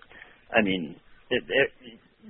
[0.55, 0.95] I mean,
[1.29, 1.69] it it,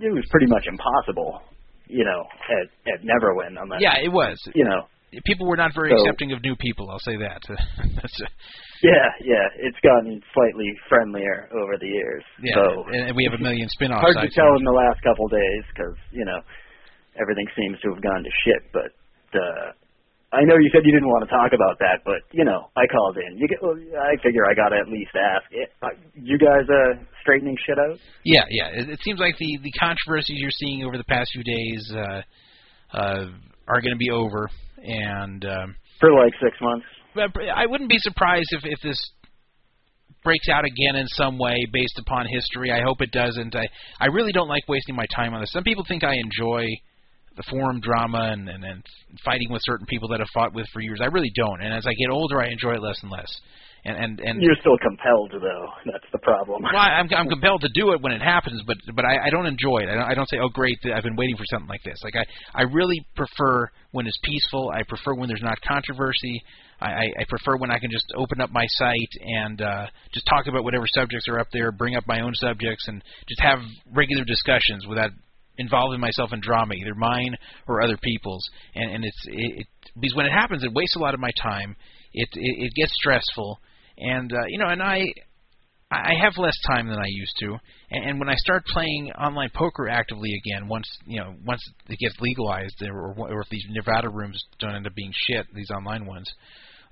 [0.06, 1.42] it was pretty much impossible.
[1.88, 4.36] You know, at at Neverwin, unless yeah, it was.
[4.54, 4.88] you know,
[5.26, 6.90] People were not very So- accepting of new people.
[6.92, 7.42] I'll say that.
[8.84, 12.24] Yeah, yeah, it's gotten slightly friendlier over the years.
[12.44, 15.28] yeah, so and we have a million spin-off hard to tell in the last couple
[15.30, 16.38] days because you know
[17.20, 18.62] everything seems to have gone to shit.
[18.72, 18.92] But
[19.38, 19.72] uh,
[20.34, 22.84] I know you said you didn't want to talk about that, but you know I
[22.88, 23.38] called in.
[23.38, 25.46] You get, well, I figure I got to at least ask.
[25.82, 27.98] Uh, You guys uh, straightening shit out?
[28.24, 28.68] Yeah, yeah.
[28.74, 32.22] It, it seems like the the controversies you're seeing over the past few days uh,
[32.94, 33.26] uh,
[33.68, 34.50] are going to be over,
[34.84, 36.86] and um, For like six months.
[37.18, 39.00] I wouldn't be surprised if if this
[40.24, 42.72] breaks out again in some way based upon history.
[42.72, 43.56] I hope it doesn't.
[43.56, 43.66] I
[44.00, 45.52] I really don't like wasting my time on this.
[45.52, 46.66] Some people think I enjoy
[47.38, 48.84] the forum drama and, and and
[49.24, 51.00] fighting with certain people that I've fought with for years.
[51.02, 51.62] I really don't.
[51.62, 53.30] And as I get older, I enjoy it less and less.
[53.86, 55.66] And and and You're still compelled, though.
[55.86, 56.64] That's the problem.
[56.64, 59.46] well, I'm I'm compelled to do it when it happens, but but I, I don't
[59.46, 59.90] enjoy it.
[59.90, 62.02] I don't, I don't say, oh great, I've been waiting for something like this.
[62.04, 64.72] Like I I really prefer when it's peaceful.
[64.74, 66.42] I prefer when there's not controversy.
[66.82, 70.28] I, I, I prefer when I can just open up my site and uh, just
[70.28, 73.60] talk about whatever subjects are up there, bring up my own subjects, and just have
[73.94, 75.12] regular discussions without
[75.58, 77.36] involving myself in drama, either mine
[77.68, 78.48] or other people's.
[78.76, 79.68] And and it's it, it
[80.00, 81.76] because when it happens, it wastes a lot of my time.
[82.14, 83.60] It it, it gets stressful,
[83.98, 85.06] and uh, you know, and I
[85.90, 87.58] I have less time than I used to,
[87.92, 91.98] and, and when I start playing online poker actively again, once you know, once it
[91.98, 96.06] gets legalized, or, or if these Nevada rooms don't end up being shit, these online
[96.06, 96.30] ones,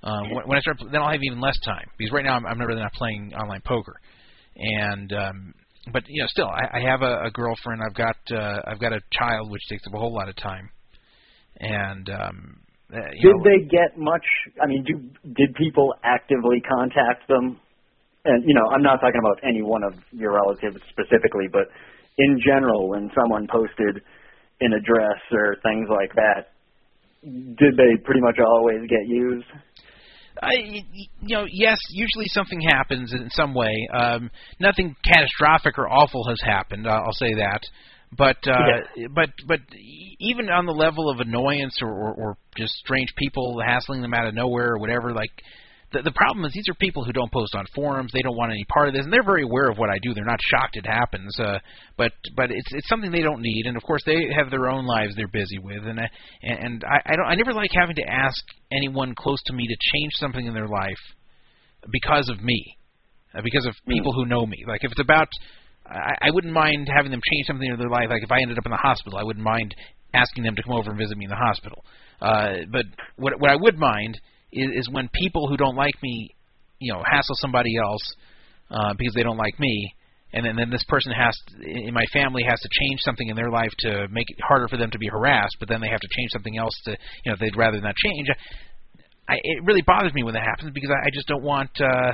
[0.02, 1.84] um, when, when I start, then I'll have even less time.
[1.98, 4.00] Because right now I'm, I'm really not playing online poker,
[4.56, 5.54] and um,
[5.92, 8.92] but you know, still I, I have a, a girlfriend, I've got uh, I've got
[8.92, 10.68] a child, which takes up a whole lot of time,
[11.60, 12.60] and um,
[12.92, 14.24] uh, Did know, they get much?
[14.62, 14.94] I mean, do
[15.34, 17.60] did people actively contact them?
[18.24, 21.68] And you know, I'm not talking about any one of your relatives specifically, but
[22.18, 24.02] in general, when someone posted
[24.60, 26.52] an address or things like that,
[27.22, 29.46] did they pretty much always get used?
[30.42, 30.52] I,
[30.92, 33.88] you know, yes, usually something happens in some way.
[33.92, 36.86] Um, nothing catastrophic or awful has happened.
[36.86, 37.60] I'll say that.
[38.16, 42.72] But uh, but but e- even on the level of annoyance or, or, or just
[42.74, 45.32] strange people hassling them out of nowhere or whatever, like
[45.96, 48.10] the the problem is these are people who don't post on forums.
[48.12, 50.12] They don't want any part of this, and they're very aware of what I do.
[50.14, 51.38] They're not shocked it happens.
[51.38, 51.58] Uh,
[51.96, 54.86] but but it's it's something they don't need, and of course they have their own
[54.86, 56.08] lives they're busy with, and I,
[56.42, 59.76] and I I don't I never like having to ask anyone close to me to
[59.94, 61.02] change something in their life
[61.92, 62.76] because of me,
[63.34, 64.64] uh, because of people who know me.
[64.66, 65.28] Like if it's about,
[65.86, 68.08] I, I wouldn't mind having them change something in their life.
[68.10, 69.74] Like if I ended up in the hospital, I wouldn't mind
[70.14, 71.84] asking them to come over and visit me in the hospital.
[72.20, 74.18] Uh, but what what I would mind
[74.56, 76.34] is, is when people who don't like me,
[76.78, 78.14] you know, hassle somebody else
[78.70, 79.94] uh, because they don't like me.
[80.32, 83.36] And then, then this person has to, in my family has to change something in
[83.36, 86.00] their life to make it harder for them to be harassed, but then they have
[86.00, 88.28] to change something else to you know they'd rather not change.
[89.28, 92.12] I, it really bothers me when that happens because I, I just don't want uh,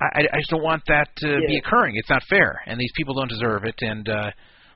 [0.00, 1.96] I, I just don't want that to be occurring.
[1.96, 3.74] It's not fair, and these people don't deserve it.
[3.80, 4.30] And uh,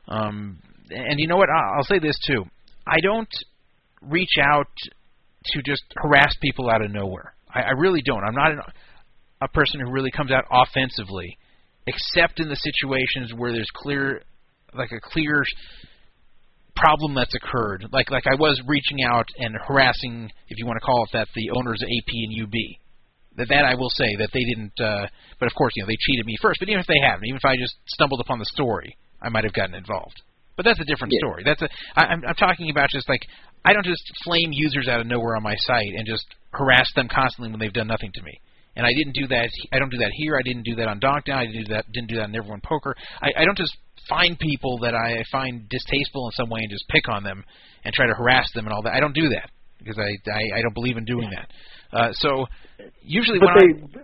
[0.09, 0.59] um,
[0.91, 1.49] and you know what?
[1.49, 2.45] I'll say this too.
[2.87, 3.29] I don't
[4.03, 4.71] reach out
[5.45, 7.35] to just harass people out of nowhere.
[7.53, 8.25] I, I really don't.
[8.25, 8.61] I'm not an,
[9.41, 11.37] a person who really comes out offensively,
[11.87, 14.23] except in the situations where there's clear,
[14.75, 15.43] like a clear
[16.77, 17.87] problem that's occurred.
[17.93, 21.29] Like like I was reaching out and harassing, if you want to call it that,
[21.35, 22.57] the owners of AP and UB.
[23.37, 24.79] That that I will say that they didn't.
[24.79, 25.07] Uh,
[25.41, 26.61] but of course, you know, they cheated me first.
[26.61, 29.45] But even if they haven't, even if I just stumbled upon the story, I might
[29.45, 30.21] have gotten involved.
[30.57, 31.21] But that's a different Yeah.
[31.27, 31.43] story.
[31.45, 31.69] That's a.
[31.97, 33.23] I, I'm, I'm talking about just like
[33.65, 37.09] I don't just flame users out of nowhere on my site and just harass them
[37.09, 38.39] constantly when they've done nothing to me.
[38.77, 39.49] And I didn't do that.
[39.73, 40.37] I don't do that here.
[40.37, 41.37] I didn't do that on Donkdown.
[41.37, 41.85] I didn't do that.
[41.93, 42.97] Didn't do that in Neverwin Poker.
[43.21, 43.77] I, I don't just
[44.09, 47.45] find people that I find distasteful in some way and just pick on them
[47.85, 48.95] and try to harass them and all that.
[48.95, 51.49] I don't do that because I I, I don't believe in doing that.
[51.93, 52.47] Uh, so
[53.03, 54.01] usually But when I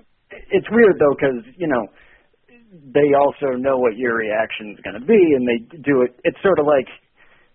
[0.50, 1.86] it's weird though, because you know,
[2.68, 6.12] they also know what your reaction is going to be, and they do it.
[6.24, 6.88] It's sort of like,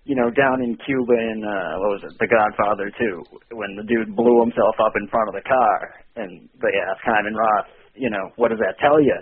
[0.05, 3.85] you know, down in Cuba in uh, what was it, The Godfather too, when the
[3.85, 5.79] dude blew himself up in front of the car,
[6.17, 9.15] and they ask Hyman Roth, you know, what does that tell you?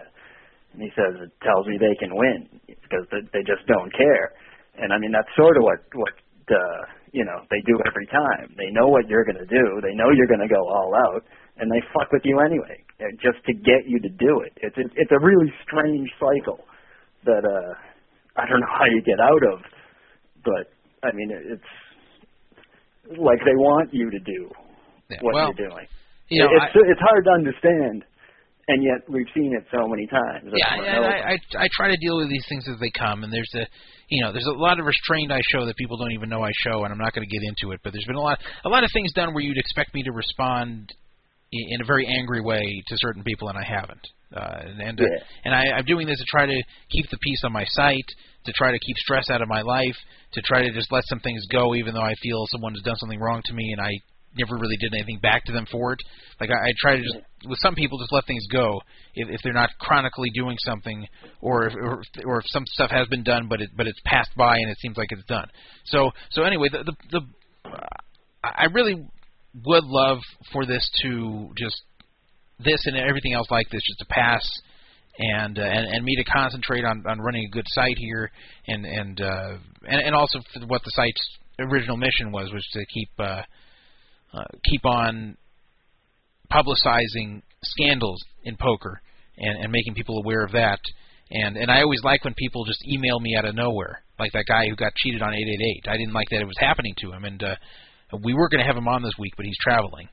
[0.74, 4.32] And he says it tells me they can win because they, just don't care.
[4.80, 6.16] And I mean that's sort of what what
[6.48, 8.56] uh, you know they do every time.
[8.56, 9.84] They know what you're going to do.
[9.84, 11.28] They know you're going to go all out,
[11.60, 12.80] and they fuck with you anyway,
[13.22, 14.54] just to get you to do it.
[14.58, 16.60] It's it's, it's a really strange cycle
[17.26, 17.74] that uh,
[18.38, 19.60] I don't know how you get out of,
[20.44, 20.70] but
[21.04, 21.72] I mean it's
[23.18, 24.50] like they want you to do
[25.10, 25.88] yeah, what well, you're doing.
[26.30, 28.06] you know, it's I, it's hard to understand,
[28.68, 30.54] and yet we've seen it so many times.
[30.54, 31.06] yeah, and.
[31.06, 33.66] I, I I try to deal with these things as they come, and there's a
[34.08, 36.52] you know there's a lot of restraint I show that people don't even know I
[36.64, 37.82] show, and I'm not going to get into it.
[37.84, 40.12] But there's been a lot a lot of things done where you'd expect me to
[40.12, 40.94] respond
[41.52, 44.08] in a very angry way to certain people, and I haven't.
[44.34, 45.06] Uh, and and, uh,
[45.44, 48.08] and I, I'm doing this to try to keep the peace on my site,
[48.46, 49.96] to try to keep stress out of my life,
[50.34, 52.96] to try to just let some things go, even though I feel someone has done
[52.98, 53.92] something wrong to me, and I
[54.38, 56.00] never really did anything back to them for it.
[56.40, 58.80] Like I, I try to just with some people just let things go
[59.14, 61.06] if, if they're not chronically doing something,
[61.42, 64.00] or if, or if, or if some stuff has been done but it but it's
[64.06, 65.48] passed by and it seems like it's done.
[65.84, 67.80] So so anyway, the the, the uh,
[68.44, 69.06] I really
[69.66, 70.20] would love
[70.52, 71.82] for this to just
[72.60, 74.42] this and everything else like this just to pass
[75.18, 78.32] and uh, and and me to concentrate on on running a good site here
[78.68, 79.58] and and uh
[79.88, 83.42] and, and also for what the site's original mission was was to keep uh,
[84.34, 85.38] uh keep on
[86.52, 89.02] publicizing scandals in poker
[89.38, 90.80] and and making people aware of that.
[91.30, 94.46] And and I always like when people just email me out of nowhere like that
[94.48, 97.26] guy who got cheated on 888 I didn't like that it was happening to him.
[97.26, 97.56] And uh
[98.24, 100.08] we were going to have him on this week but he's traveling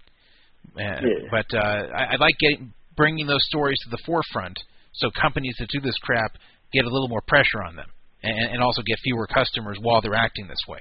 [0.76, 1.28] uh, Yeah.
[1.30, 4.58] But uh, I, I like getting bringing those stories to the forefront,
[4.92, 6.32] so companies that do this crap
[6.72, 7.86] get a little more pressure on them,
[8.22, 10.80] and, and also get fewer customers while they're acting this way.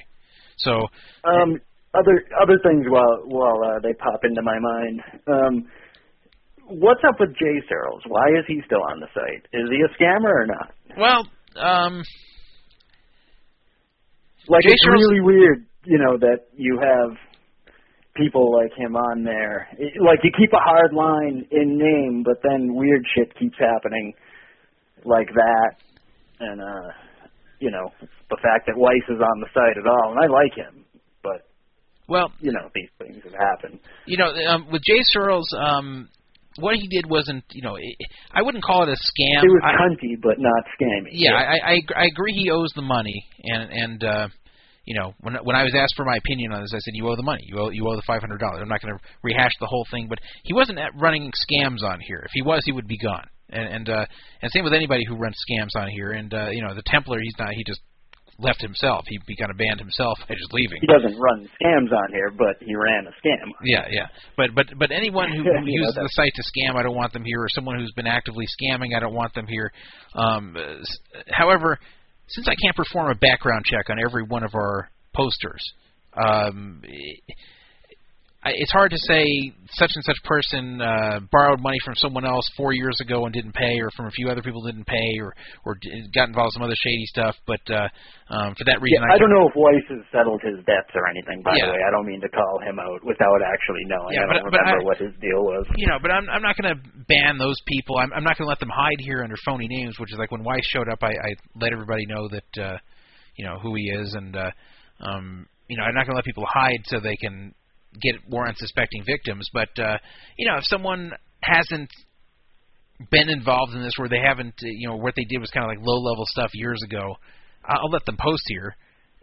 [0.57, 0.87] So
[1.23, 1.61] Um,
[1.93, 5.01] other other things while while uh, they pop into my mind.
[5.27, 5.67] Um,
[6.67, 8.01] what's up with Jay Searles?
[8.07, 9.45] Why is he still on the site?
[9.53, 10.73] Is he a scammer or not?
[10.97, 11.21] well,
[11.55, 12.03] um,
[14.49, 17.15] Like Jay it's Searles- really weird, you know, that you have
[18.15, 19.67] people like him on there.
[19.77, 24.13] It- Like you keep a hard line in name, but then weird shit keeps happening
[25.05, 25.71] like that,
[26.39, 26.89] and uh,
[27.59, 30.53] you know, the fact that Weiss is on the site at all, and I like
[30.55, 30.83] him,
[31.23, 31.47] but
[32.09, 33.79] well, you know, these things have happened.
[34.05, 36.09] you know, um, with Jay Searles, um,
[36.59, 37.95] what he did wasn't, you know, it,
[38.33, 39.43] I wouldn't call it a scam.
[39.43, 41.09] It was I, but not scammy.
[41.11, 44.27] yeah, I, I I agree he owes the money, and and uh,
[44.87, 47.07] you know when when I was asked for my opinion on this, I said you
[47.09, 48.59] owe the money, you owe you owe the five hundred dollars.
[48.61, 51.99] I'm not going to rehash the whole thing, but he wasn't at running scams on
[51.99, 52.23] here.
[52.23, 53.27] If he was, he would be gone.
[53.49, 54.05] And and uh,
[54.41, 56.11] and same with anybody who runs scams on here.
[56.11, 57.51] And uh, you know the Templar, he's not.
[57.51, 57.81] He just
[58.39, 59.03] left himself.
[59.07, 60.79] He he kind of banned himself by just leaving.
[60.79, 63.51] He doesn't run scams on here, but he ran a scam.
[63.63, 64.07] Yeah, yeah.
[64.37, 66.95] But but but anyone who, Yeah, who know uses the site to scam, I don't
[66.95, 67.41] want them here.
[67.41, 69.71] Or someone who's been actively scamming, I don't want them here.
[70.15, 70.55] Um,
[71.27, 71.77] however,
[72.27, 75.63] since I can't perform a background check on every one of our posters,
[76.13, 76.83] um,
[78.55, 79.25] it's hard to say
[79.75, 83.53] such and such person uh, borrowed money from someone else four years ago and didn't
[83.53, 85.35] pay, or from a few other people didn't pay, or
[85.65, 85.75] or
[86.15, 87.35] got involved in some other shady stuff.
[87.45, 87.87] But uh,
[88.31, 90.91] um, for that reason, Yeah, I can't- don't know if Weiss has settled his debts
[90.95, 91.41] or anything.
[91.43, 91.67] By Yeah.
[91.67, 94.13] the way, I don't mean to call him out without actually knowing.
[94.15, 95.65] Yeah, I don't but- but remember I- what his deal was.
[95.75, 97.97] you know, but I'm I'm not going to ban those people.
[97.99, 100.31] I'm I'm not going to let them hide here under phony names, which is like
[100.31, 102.77] when Weiss showed up, I, I let everybody know that uh,
[103.35, 104.51] you know who he is, and uh,
[105.01, 107.53] um, you know, I'm not going to let people hide so they can
[108.01, 109.49] get more unsuspecting victims.
[109.53, 109.97] But uh,
[110.37, 111.11] you know, if someone
[111.41, 111.89] hasn't
[113.11, 115.63] been involved in this, where they haven't, uh, you know, what they did was kind
[115.63, 117.15] of like low level stuff years ago,
[117.65, 118.75] I'll let them post here,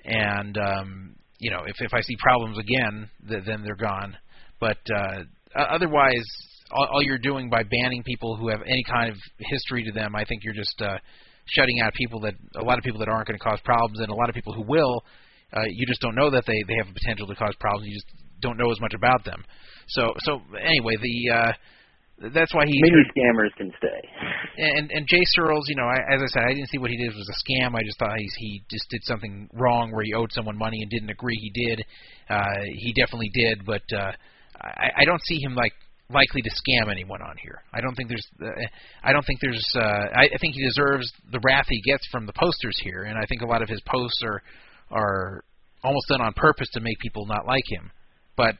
[0.05, 4.17] and um, you know, if if I see problems again, th- then they're gone.
[4.61, 5.25] But uh,
[5.57, 6.25] otherwise,
[6.71, 10.15] all, all you're doing by banning people who have any kind of history to them,
[10.15, 10.99] I think you're just uh,
[11.47, 14.11] shutting out people that a lot of people that aren't going to cause problems, and
[14.11, 15.03] a lot of people who will.
[15.53, 17.87] Uh, you just don't know that they they have the potential to cause problems.
[17.89, 19.43] You just don't know as much about them.
[19.89, 21.53] So so anyway, the uh,
[22.33, 24.01] that's why he Many scammers can stay.
[24.59, 26.97] and and Jay Searles, you know, I, as I said, I didn't see what he
[26.97, 27.75] did was a scam.
[27.75, 30.91] I just thought he's, he just did something wrong where he owed someone money and
[30.91, 31.37] didn't agree.
[31.41, 31.85] He did.
[32.29, 34.13] Uh, he definitely did, but uh,
[34.61, 35.73] I, I don't see him like
[36.11, 37.63] likely to scam anyone on here.
[37.73, 38.27] I don't think there's.
[38.41, 38.67] Uh,
[39.03, 39.65] I don't think there's.
[39.75, 43.19] Uh, I, I think he deserves the wrath he gets from the posters here, and
[43.19, 44.43] I think a lot of his posts are
[44.91, 45.45] are
[45.83, 47.91] almost done on purpose to make people not like him.
[48.37, 48.57] But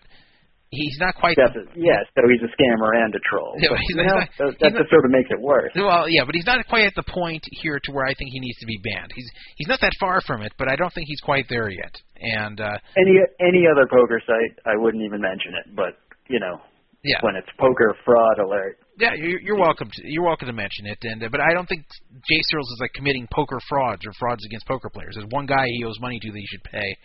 [0.71, 1.37] he's not quite.
[1.37, 1.83] Definitely.
[1.83, 3.55] Yeah, so he's a scammer and a troll.
[3.63, 5.73] Yeah, he's You know, he's that, not- that just sort of makes it worse.
[5.75, 8.41] Well, yeah, but he's not quite at the point here to where I think he
[8.41, 9.13] needs to be banned.
[9.15, 11.95] He's he's not that far from it, but I don't think he's quite there yet.
[12.21, 15.75] And uh, Any any other poker site, I wouldn't even mention it.
[15.77, 16.61] But you know,
[17.05, 20.87] yeah, when it's poker fraud alert, yeah, you're, you're welcome to you're welcome to mention
[20.87, 20.99] it.
[21.03, 24.45] And uh, but I don't think Jay Searles is like committing poker frauds or frauds
[24.47, 25.15] against poker players.
[25.17, 26.97] There's one guy he owes money to that he should pay.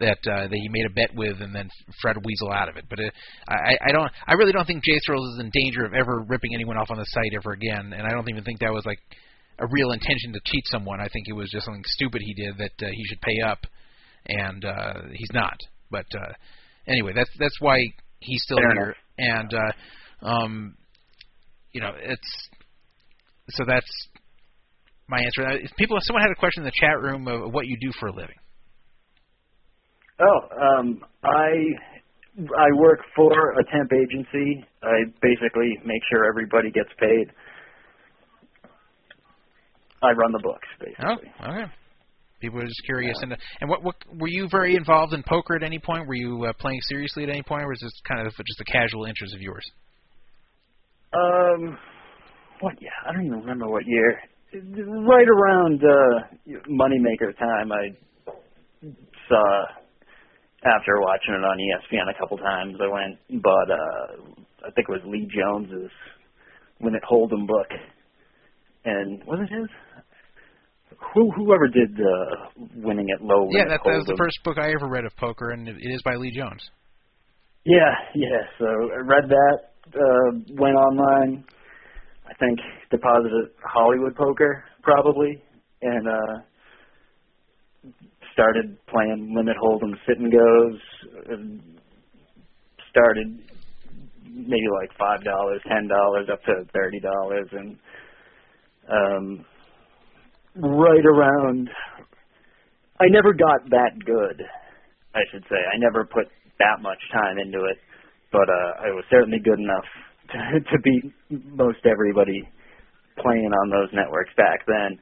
[0.00, 2.84] That uh, that he made a bet with and then to weasel out of it,
[2.88, 3.10] but uh,
[3.48, 6.54] I I don't I really don't think Jay Searles is in danger of ever ripping
[6.54, 9.00] anyone off on the site ever again, and I don't even think that was like
[9.58, 11.00] a real intention to cheat someone.
[11.00, 13.58] I think it was just something stupid he did that uh, he should pay up,
[14.26, 15.58] and uh, he's not.
[15.90, 16.32] But uh,
[16.86, 17.78] anyway, that's that's why
[18.20, 20.76] he's still Fair here, and uh, um,
[21.72, 22.48] you know it's
[23.50, 24.08] so that's
[25.08, 25.46] my answer.
[25.46, 27.90] Uh, If people, someone had a question in the chat room of what you do
[27.98, 28.36] for a living.
[30.20, 30.40] Oh,
[30.78, 31.50] um, I
[32.38, 34.64] I work for a temp agency.
[34.82, 37.28] I basically make sure everybody gets paid.
[40.02, 41.32] I run the books, basically.
[41.42, 41.64] Oh, okay.
[42.40, 43.16] People are just curious.
[43.22, 46.06] And and what what were you very involved in poker at any point?
[46.06, 48.72] Were you uh, playing seriously at any point, or was this kind of just a
[48.72, 49.64] casual interest of yours?
[51.12, 51.78] Um,
[52.60, 52.74] what?
[52.80, 54.20] Yeah, I don't even remember what year.
[54.52, 57.90] Right around uh, Moneymaker time, I
[59.28, 59.64] saw
[60.64, 62.76] after watching it on ESPN a couple times.
[62.82, 65.90] I went, and bought uh, I think it was Lee Jones's
[66.80, 67.68] Win It Hold'em book,
[68.84, 69.68] and was it his?
[71.14, 73.48] Who whoever did uh, winning at low?
[73.52, 75.88] Yeah, that, that was the first book I ever read of poker, and it it
[75.94, 76.62] is by Lee Jones.
[77.64, 78.42] Yeah, yeah.
[78.58, 79.58] So I read that,
[79.94, 81.44] uh, went online,
[82.26, 82.58] I think
[82.90, 85.42] deposited Hollywood Poker probably,
[85.82, 86.34] and uh,
[88.38, 90.78] started playing limit hold'em sit and goes.
[92.90, 93.42] Started
[94.24, 97.76] maybe like five dollars, ten dollars, up to thirty dollars, and
[98.88, 99.44] um,
[100.54, 101.68] right around.
[103.00, 104.42] I never got that good.
[105.14, 106.26] I should say I never put
[106.58, 107.78] that much time into it,
[108.30, 109.86] but uh, I was certainly good enough
[110.30, 112.48] to, to beat most everybody
[113.18, 114.98] playing on those networks back then.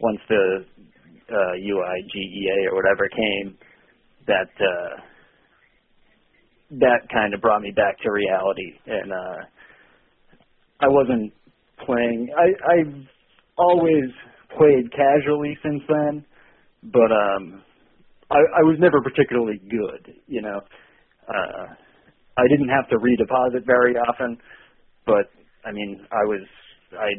[0.00, 0.64] Once the
[1.30, 3.58] uh, UIGEA or whatever came,
[4.26, 5.00] that uh,
[6.78, 9.44] that kind of brought me back to reality, and uh,
[10.80, 11.32] I wasn't
[11.84, 12.28] playing.
[12.36, 12.94] I I've
[13.58, 14.10] always
[14.56, 16.24] played casually since then,
[16.92, 17.62] but um,
[18.30, 20.14] I, I was never particularly good.
[20.26, 20.60] You know,
[21.28, 21.66] uh,
[22.38, 24.38] I didn't have to redeposit very often,
[25.06, 25.30] but
[25.66, 26.46] I mean, I was
[26.92, 27.10] I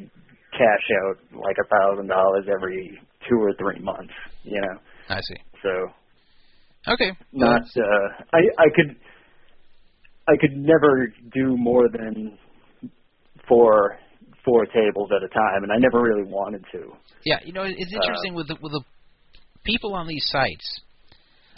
[0.54, 3.00] cash out like a thousand dollars every
[3.30, 4.14] two or three months.
[4.44, 5.36] You know, I see.
[5.64, 5.70] so
[6.94, 7.12] Okay.
[7.32, 8.96] not uh, I I could
[10.28, 12.38] I could never do more than
[13.48, 13.98] four
[14.46, 16.94] four tables at a time, and I never really wanted to.
[17.26, 18.84] Yeah, you know, it's interesting with the, with the
[19.64, 20.82] people on these sites.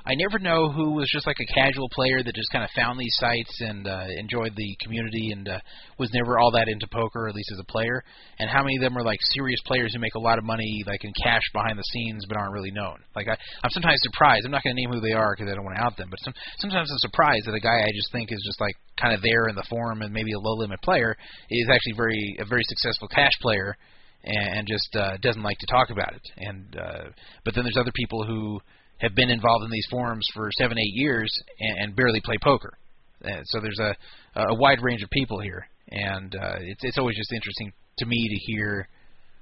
[0.05, 2.99] I never know who was just like a casual player that just kind of found
[2.99, 5.59] these sites and uh, enjoyed the community and uh,
[5.97, 8.03] was never all that into poker, at least as a player,
[8.39, 10.83] and how many of them are like serious players who make a lot of money,
[10.85, 12.99] like in cash behind the scenes, but aren't really known.
[13.15, 14.45] Like I, I'm sometimes surprised.
[14.45, 16.09] I'm not going to name who they are because I don't want to out them,
[16.09, 19.15] but some, sometimes I'm surprised that a guy I just think is just like kind
[19.15, 21.15] of there in the forum and maybe a low limit player
[21.49, 23.75] is actually very a very successful cash player
[24.23, 26.27] and, and just uh, doesn't like to talk about it.
[26.37, 27.03] And uh,
[27.45, 28.59] but then there's other people who
[28.99, 32.77] have been involved in these forums for seven, eight years and, and barely play poker.
[33.23, 33.95] Uh, so there's a
[34.35, 38.17] a wide range of people here, and uh, it's it's always just interesting to me
[38.17, 38.87] to hear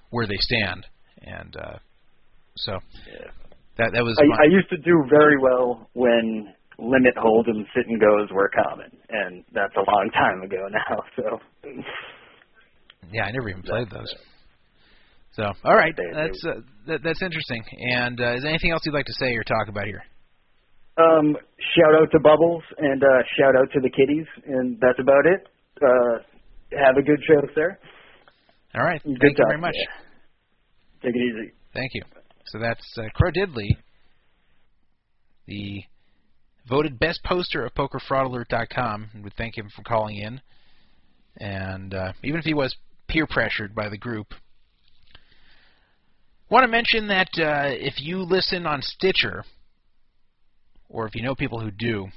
[0.09, 0.85] where they stand.
[1.23, 1.77] And uh,
[2.57, 2.77] so
[3.77, 7.87] that that was I, I used to do very well when limit hold'em and sit
[7.87, 11.03] and goes were common, and that's a long time ago now.
[11.15, 11.39] So
[13.11, 14.13] Yeah, I never even played those.
[15.33, 17.63] So, all right, They- they- that's uh, that, that's interesting.
[17.95, 20.03] And uh, is there anything else you'd like to say or talk about here?
[20.97, 21.37] Um,
[21.75, 23.07] shout out to Bubbles and uh,
[23.39, 25.47] shout out to the kiddies, and that's about it.
[25.81, 27.77] Uh, have a good show, sir.
[28.75, 29.73] All right, Good thank you very much.
[29.75, 29.87] you.
[31.03, 31.51] Take it easy.
[31.73, 32.03] Thank you.
[32.47, 33.69] So that's uh, Crow Diddley,
[35.47, 35.83] the
[36.67, 39.09] voted best poster of PokerFraudAlert.com.
[39.23, 40.41] We thank him for calling in.
[41.37, 42.75] and uh, even if he was
[43.07, 44.33] peer pressured by the group.
[46.51, 49.45] Want to mention that uh, if you listen on Stitcher,
[50.89, 52.09] or if you know people who do,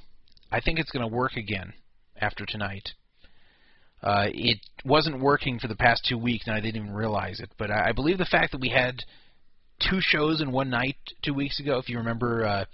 [0.51, 1.73] I think it's going to work again
[2.21, 2.89] after tonight.
[4.03, 7.51] Uh, it wasn't working for the past two weeks, and I didn't even realize it.
[7.57, 9.05] But I, I believe the fact that we had
[9.89, 12.65] two shows in one night two weeks ago, if you remember, uh,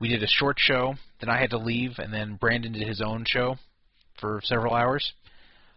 [0.00, 3.00] we did a short show, then I had to leave, and then Brandon did his
[3.00, 3.58] own show
[4.20, 5.12] for several hours.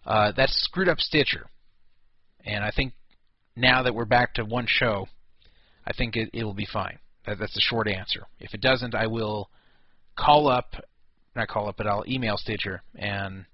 [0.07, 1.45] Uh, that screwed up Stitcher,
[2.43, 2.93] and I think
[3.55, 5.07] now that we're back to one show,
[5.85, 6.99] I think it, it will be fine.
[7.25, 8.25] That, that's the short answer.
[8.39, 9.49] If it doesn't, I will
[10.17, 10.75] call up,
[11.35, 13.45] not call up, but I'll email Stitcher and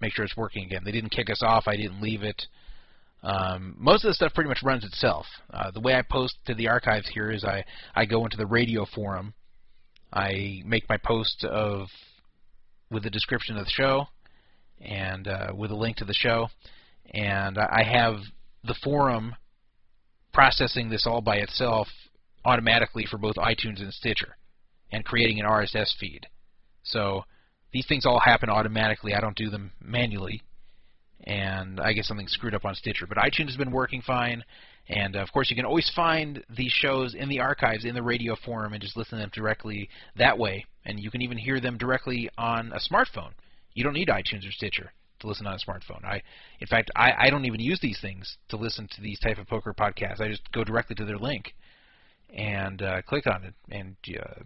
[0.00, 0.82] make sure it's working again.
[0.84, 1.64] They didn't kick us off.
[1.66, 2.46] I didn't leave it.
[3.22, 5.26] Um, most of the stuff pretty much runs itself.
[5.52, 7.64] Uh, the way I post to the archives here is I,
[7.94, 9.34] I go into the radio forum.
[10.12, 11.86] I make my post of
[12.90, 14.06] with the description of the show
[14.80, 16.48] and uh, with a link to the show,
[17.14, 18.16] and I have
[18.64, 19.34] the forum
[20.32, 21.88] processing this all by itself
[22.44, 24.36] automatically for both iTunes and Stitcher,
[24.90, 26.26] and creating an RSS feed.
[26.82, 27.24] So
[27.72, 29.14] these things all happen automatically.
[29.14, 30.42] I don't do them manually.
[31.24, 33.06] And I guess something screwed up on Stitcher.
[33.06, 34.42] But iTunes has been working fine.
[34.88, 38.36] And of course, you can always find these shows in the archives in the radio
[38.44, 40.66] forum and just listen to them directly that way.
[40.84, 43.30] And you can even hear them directly on a smartphone.
[43.74, 46.04] You don't need iTunes or Stitcher to listen on a smartphone.
[46.04, 46.22] I,
[46.60, 49.48] in fact, I, I don't even use these things to listen to these type of
[49.48, 50.20] poker podcasts.
[50.20, 51.54] I just go directly to their link
[52.36, 54.42] and uh, click on it, and uh,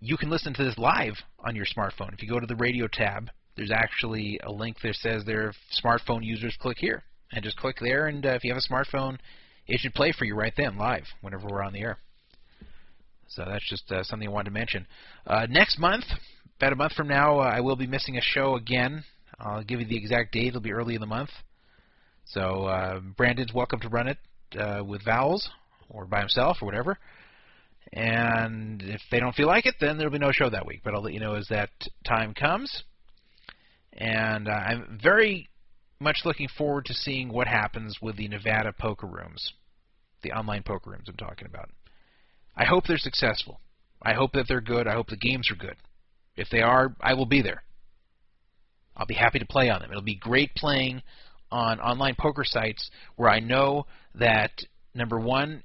[0.00, 2.12] you can listen to this live on your smartphone.
[2.12, 5.52] If you go to the radio tab, there's actually a link that says there
[5.84, 8.06] smartphone users click here, and just click there.
[8.06, 9.18] And uh, if you have a smartphone,
[9.66, 11.98] it should play for you right then, live, whenever we're on the air.
[13.28, 14.86] So that's just uh, something I wanted to mention.
[15.26, 16.04] Uh, next month,
[16.58, 19.04] about a month from now, uh, I will be missing a show again.
[19.38, 20.48] I'll give you the exact date.
[20.48, 21.30] It'll be early in the month.
[22.26, 24.18] So uh, Brandon's welcome to run it
[24.58, 25.48] uh, with Bowles
[25.88, 26.98] or by himself or whatever.
[27.92, 30.80] And if they don't feel like it, then there'll be no show that week.
[30.84, 31.70] But I'll let you know as that
[32.06, 32.82] time comes.
[33.92, 35.48] And uh, I'm very
[36.00, 39.52] much looking forward to seeing what happens with the Nevada poker rooms,
[40.22, 41.70] the online poker rooms I'm talking about.
[42.56, 43.60] I hope they're successful.
[44.02, 44.86] I hope that they're good.
[44.86, 45.76] I hope the games are good.
[46.36, 47.62] If they are, I will be there.
[48.96, 49.90] I'll be happy to play on them.
[49.90, 51.02] It'll be great playing
[51.50, 54.52] on online poker sites where I know that
[54.94, 55.62] number one,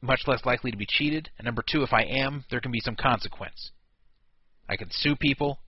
[0.00, 2.80] much less likely to be cheated, and number two, if I am, there can be
[2.80, 3.72] some consequence.
[4.68, 5.58] I can sue people.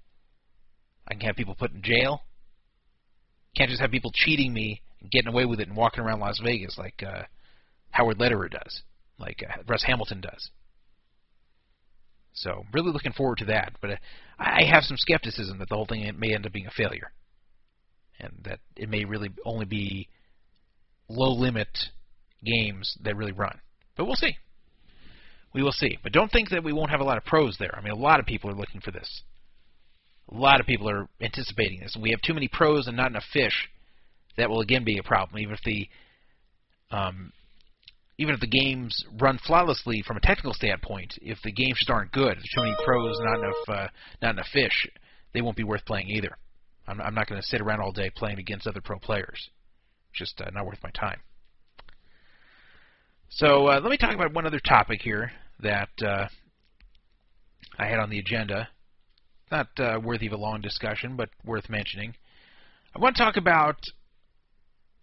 [1.09, 2.23] I can have people put in jail.
[3.57, 6.39] Can't just have people cheating me and getting away with it and walking around Las
[6.42, 7.23] Vegas like uh,
[7.91, 8.83] Howard Lederer does,
[9.18, 10.50] like uh, Russ Hamilton does.
[12.33, 13.73] So, really looking forward to that.
[13.81, 13.97] But uh,
[14.39, 17.10] I have some skepticism that the whole thing may end up being a failure,
[18.18, 20.09] and that it may really only be
[21.09, 21.68] low limit
[22.44, 23.59] games that really run.
[23.97, 24.36] But we'll see.
[25.52, 25.99] We will see.
[26.02, 27.75] But don't think that we won't have a lot of pros there.
[27.76, 29.23] I mean, a lot of people are looking for this.
[30.33, 31.97] A lot of people are anticipating this.
[32.00, 33.68] We have too many pros and not enough fish.
[34.36, 35.89] That will again be a problem, even if the
[36.92, 37.33] um,
[38.20, 41.18] even if the games run flawlessly from a technical standpoint.
[41.23, 43.89] If the games just aren't good, if too many pros, not enough, uh,
[44.20, 44.86] not enough fish,
[45.32, 46.36] they won't be worth playing either.
[46.86, 49.49] I'm, I'm not going to sit around all day playing against other pro players.
[50.12, 51.20] Just uh, not worth my time.
[53.31, 56.26] So uh, let me talk about one other topic here that uh,
[57.78, 58.68] I had on the agenda.
[59.50, 62.15] Not uh, worthy of a long discussion, but worth mentioning.
[62.94, 63.78] I want to talk about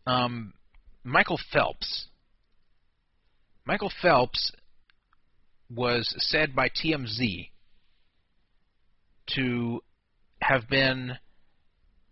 [0.06, 0.54] um,
[1.04, 2.10] Michael Phelps.
[3.68, 4.54] Michael Phelps
[5.70, 7.50] was said by TMZ
[9.36, 9.82] to
[10.42, 11.12] have been.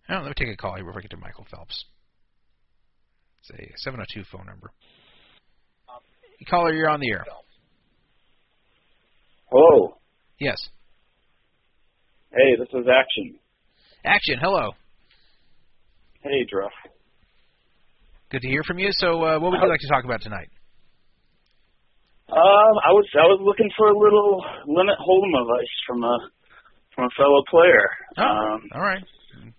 [0.09, 1.85] Oh, let me take a call here before I get to Michael Phelps.
[3.39, 4.69] It's a 702 phone number.
[6.49, 7.25] Caller, you're on the air.
[9.49, 9.95] Hello.
[10.41, 10.57] Yes.
[12.31, 13.39] Hey, this is Action.
[14.03, 14.35] Action.
[14.41, 14.71] Hello.
[16.21, 16.71] Hey, Druff.
[18.29, 18.89] Good to hear from you.
[18.91, 20.49] So, uh, what would you like to talk about tonight?
[22.25, 26.17] Um, I was I was looking for a little limit hold'em advice from a
[26.97, 27.85] from a fellow player.
[28.17, 29.05] Oh, um, all right.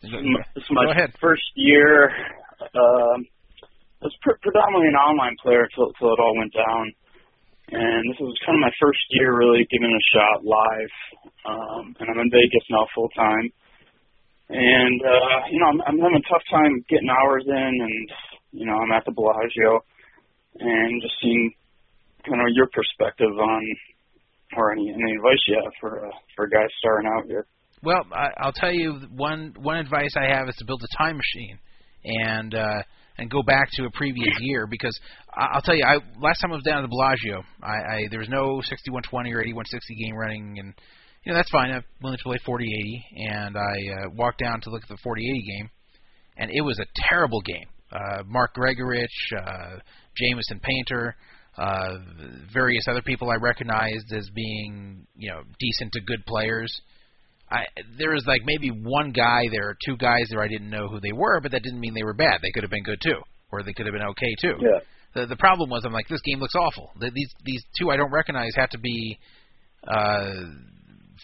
[0.02, 1.14] This is my, this is my Go ahead.
[1.22, 2.10] first year.
[2.74, 3.22] Um,
[4.02, 6.90] I was pre- predominantly an online player till till it all went down,
[7.70, 10.94] and this was kind of my first year really giving it a shot live.
[11.46, 13.46] Um, and I'm in Vegas now full time,
[14.50, 18.10] and uh, you know I'm, I'm having a tough time getting hours in, and
[18.50, 19.86] you know I'm at the Bellagio,
[20.58, 21.54] and just seeing
[22.28, 23.62] kind of your perspective on
[24.56, 27.46] or any any advice you have for uh, for guys starting out here.
[27.82, 31.16] well, I, I'll tell you one one advice I have is to build a time
[31.16, 31.58] machine
[32.04, 32.82] and uh,
[33.18, 34.98] and go back to a previous year because
[35.36, 38.08] I- I'll tell you, I last time I was down at the Bellagio, I, I
[38.10, 40.74] there was no 6120 or 8160 game running, and
[41.24, 41.70] you know that's fine.
[41.72, 45.42] I'm willing to play 4080, and I uh, walked down to look at the 4080
[45.42, 45.70] game,
[46.36, 47.66] and it was a terrible game.
[47.90, 49.06] Uh, Mark Gregorich,
[49.36, 49.78] uh,
[50.16, 51.14] Jameson Painter,
[51.58, 51.98] uh,
[52.52, 56.80] various other people I recognized as being you know decent to good players.
[57.50, 57.64] I
[57.98, 61.00] there was like maybe one guy there, or two guys there I didn't know who
[61.00, 62.40] they were, but that didn't mean they were bad.
[62.42, 63.20] They could have been good too,
[63.52, 64.54] or they could have been okay too.
[64.60, 64.80] Yeah.
[65.14, 66.92] The the problem was I'm like this game looks awful.
[66.98, 69.18] The, these these two I don't recognize have to be
[69.86, 70.42] uh,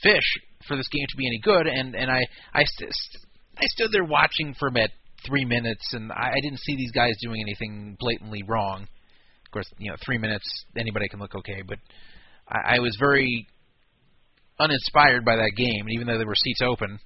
[0.02, 2.20] fish for this game to be any good, and and I
[2.54, 3.24] I st- st-
[3.58, 4.90] I stood there watching for about
[5.26, 8.82] three minutes, and I, I didn't see these guys doing anything blatantly wrong.
[8.82, 8.88] Of
[9.52, 10.44] course, you know, three minutes
[10.76, 11.78] anybody can look okay, but
[12.48, 13.46] I, I was very
[14.58, 16.98] uninspired by that game, and even though there were seats open,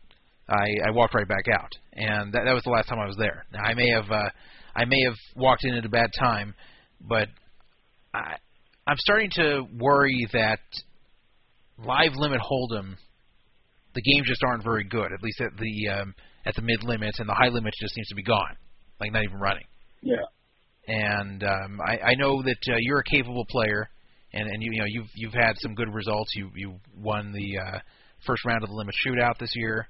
[0.48, 3.16] I, I walked right back out, and that, that was the last time I was
[3.18, 3.44] there.
[3.52, 4.30] Now I may have uh,
[4.76, 6.54] I may have walked in at a bad time,
[7.00, 7.28] but
[8.14, 8.36] I
[8.86, 10.60] I'm starting to worry that
[11.78, 12.94] live limit hold'em,
[13.94, 15.12] the games just aren't very good.
[15.12, 18.08] At least at the um, at the mid limits, and the high limit just seems
[18.08, 18.56] to be gone,
[19.00, 19.64] like not even running.
[20.02, 20.16] Yeah.
[20.88, 23.88] And um, I, I know that uh, you're a capable player,
[24.32, 26.30] and and you, you know you've you've had some good results.
[26.36, 27.78] You you won the uh,
[28.26, 29.88] first round of the limit shootout this year.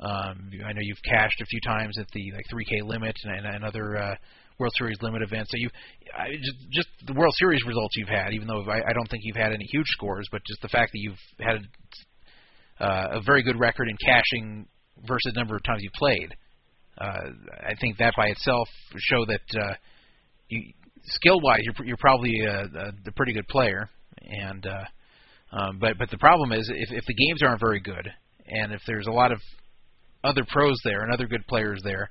[0.00, 3.64] Um, I know you've cashed a few times at the like 3K limit and, and
[3.64, 4.14] other uh,
[4.58, 5.50] World Series limit events.
[5.50, 5.70] So you,
[6.16, 9.22] I, just, just the World Series results you've had, even though I, I don't think
[9.24, 11.58] you've had any huge scores, but just the fact that you've had
[12.80, 14.66] uh, a very good record in cashing
[15.06, 16.34] versus the number of times you played.
[16.98, 17.30] Uh,
[17.66, 19.74] I think that by itself show that uh,
[20.54, 20.72] you,
[21.04, 23.88] skill-wise you're, you're probably a, a, a pretty good player.
[24.22, 24.84] And uh,
[25.56, 28.08] um, but but the problem is if if the games aren't very good,
[28.46, 29.40] and if there's a lot of
[30.22, 32.10] other pros there and other good players there,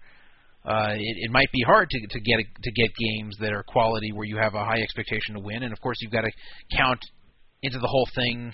[0.66, 4.12] uh, it, it might be hard to to get to get games that are quality
[4.14, 5.64] where you have a high expectation to win.
[5.64, 6.32] And of course, you've got to
[6.78, 7.00] count
[7.64, 8.54] into the whole thing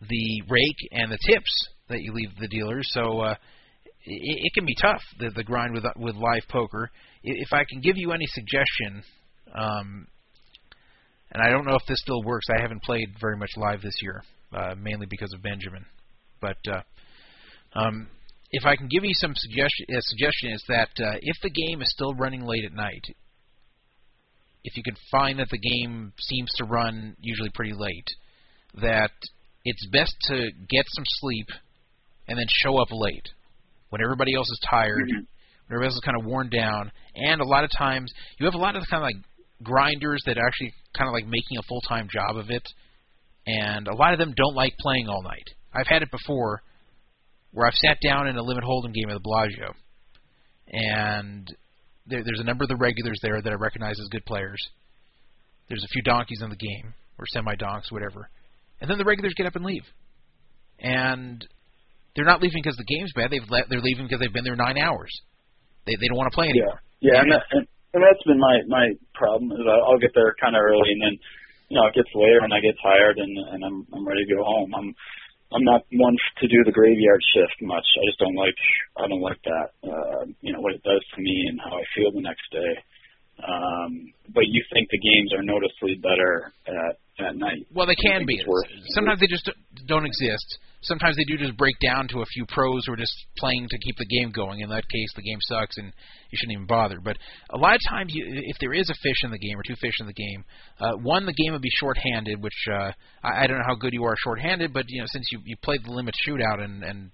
[0.00, 2.86] the rake and the tips that you leave the dealers.
[2.92, 3.36] So uh,
[3.84, 6.90] it, it can be tough the, the grind with with live poker.
[7.26, 9.02] If I can give you any suggestion,
[9.54, 10.06] um,
[11.32, 12.46] and I don't know if this still works.
[12.50, 14.22] I haven't played very much live this year,
[14.52, 15.86] uh, mainly because of Benjamin.
[16.40, 16.82] But uh,
[17.78, 18.08] um,
[18.50, 21.80] if I can give you some suggestion, uh, suggestion is that uh, if the game
[21.80, 23.04] is still running late at night,
[24.62, 28.06] if you can find that the game seems to run usually pretty late,
[28.80, 29.10] that
[29.64, 31.46] it's best to get some sleep
[32.28, 33.28] and then show up late
[33.90, 35.26] when everybody else is tired, when
[35.70, 38.76] else is kind of worn down, and a lot of times you have a lot
[38.76, 39.24] of kind of like
[39.62, 42.62] grinders that are actually kind of like making a full time job of it,
[43.46, 45.48] and a lot of them don't like playing all night.
[45.72, 46.62] I've had it before
[47.52, 49.74] where I've sat down in a limit hold'em game at the Bellagio,
[50.68, 51.46] and
[52.06, 54.60] there, there's a number of the regulars there that I recognize as good players.
[55.68, 58.28] There's a few donkeys in the game, or semi donks, whatever,
[58.80, 59.84] and then the regulars get up and leave,
[60.78, 61.46] and
[62.14, 63.30] they're not leaving because the game's bad.
[63.30, 65.10] They've le- they're leaving because they've been there nine hours.
[65.86, 66.80] They they don't want to play anymore.
[67.00, 67.64] Yeah, yeah, and, that, and
[67.94, 71.14] and that's been my my problem is I'll get there kind of early and then
[71.68, 74.34] you know it gets later and I get tired and and I'm I'm ready to
[74.34, 74.74] go home.
[74.74, 74.94] I'm
[75.54, 77.86] I'm not one to do the graveyard shift much.
[78.00, 78.58] I just don't like
[78.98, 79.68] I don't like that.
[79.84, 82.72] Uh, you know what it does to me and how I feel the next day.
[83.42, 87.66] Um, but you think the games are noticeably better at at night?
[87.72, 88.42] Well, they can be.
[88.88, 89.48] Sometimes they just
[89.86, 90.58] don't exist.
[90.82, 93.78] Sometimes they do just break down to a few pros who are just playing to
[93.78, 94.60] keep the game going.
[94.60, 95.86] In that case, the game sucks and
[96.30, 97.00] you shouldn't even bother.
[97.02, 97.16] But
[97.50, 99.76] a lot of times, you, if there is a fish in the game or two
[99.80, 100.44] fish in the game,
[100.80, 103.94] uh, one the game would be shorthanded, which uh, I, I don't know how good
[103.94, 107.10] you are shorthanded, but you know since you you played the limit shootout and and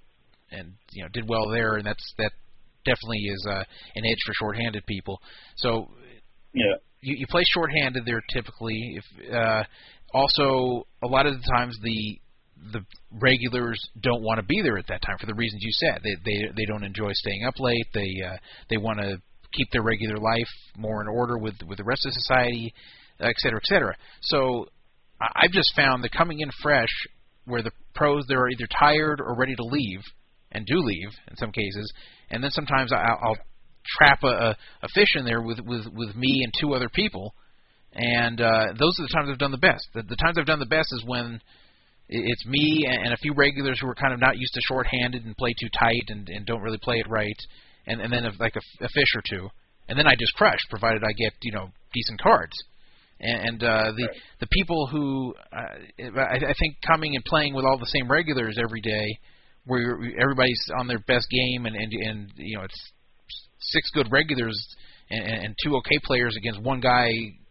[0.50, 2.32] and you know did well there, and that's that
[2.84, 3.62] definitely is uh,
[3.94, 5.20] an edge for shorthanded people.
[5.56, 5.90] So
[6.52, 6.74] yeah.
[7.00, 8.96] you, you play shorthanded there typically.
[8.96, 9.64] If uh,
[10.12, 12.18] also a lot of the times the
[12.72, 16.00] the regulars don't want to be there at that time for the reasons you said.
[16.04, 17.86] They they they don't enjoy staying up late.
[17.94, 18.36] They uh,
[18.68, 19.20] they want to
[19.52, 22.72] keep their regular life more in order with with the rest of society,
[23.20, 23.96] et cetera, et cetera.
[24.22, 24.66] So
[25.20, 26.90] I've just found that coming in fresh,
[27.46, 30.00] where the pros they're either tired or ready to leave,
[30.52, 31.90] and do leave in some cases,
[32.30, 33.38] and then sometimes I, I'll
[33.98, 37.34] trap a, a, a fish in there with with with me and two other people,
[37.92, 39.86] and uh, those are the times I've done the best.
[39.94, 41.40] The, the times I've done the best is when
[42.08, 45.24] it's me and and a few regulars who are kind of not used to shorthanded
[45.24, 47.38] and play too tight and, and don't really play it right,
[47.86, 49.48] and and then if, like a, a fish or two,
[49.88, 52.56] and then I just crush, provided I get you know decent cards.
[53.20, 54.08] And, and uh, the
[54.40, 58.56] the people who uh, I, I think coming and playing with all the same regulars
[58.58, 59.18] every day
[59.66, 62.92] where everybody's on their best game, and and and you know it's
[63.60, 64.58] six good regulars
[65.10, 67.08] and, and two okay players against one guy,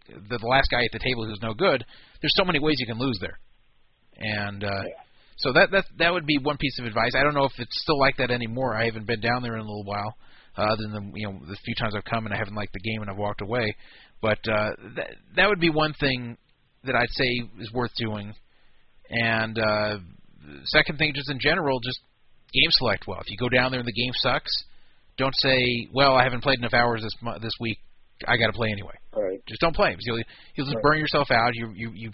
[0.07, 1.85] the, the last guy at the table who's no good.
[2.21, 3.39] There's so many ways you can lose there,
[4.17, 4.83] and uh,
[5.37, 7.13] so that that that would be one piece of advice.
[7.15, 8.75] I don't know if it's still like that anymore.
[8.75, 10.15] I haven't been down there in a little while,
[10.57, 12.79] uh, other than you know the few times I've come and I haven't liked the
[12.79, 13.75] game and I've walked away.
[14.21, 16.37] But uh, that that would be one thing
[16.83, 18.33] that I'd say is worth doing.
[19.09, 19.99] And uh,
[20.65, 21.99] second thing, just in general, just
[22.53, 23.19] game select well.
[23.21, 24.51] If you go down there and the game sucks,
[25.19, 27.77] don't say, "Well, I haven't played enough hours this mo- this week.
[28.27, 29.39] I got to play anyway." Right.
[29.47, 30.17] Just don't play you'll
[30.55, 30.83] you'll just Right.
[30.83, 31.51] burn yourself out.
[31.53, 32.11] You you you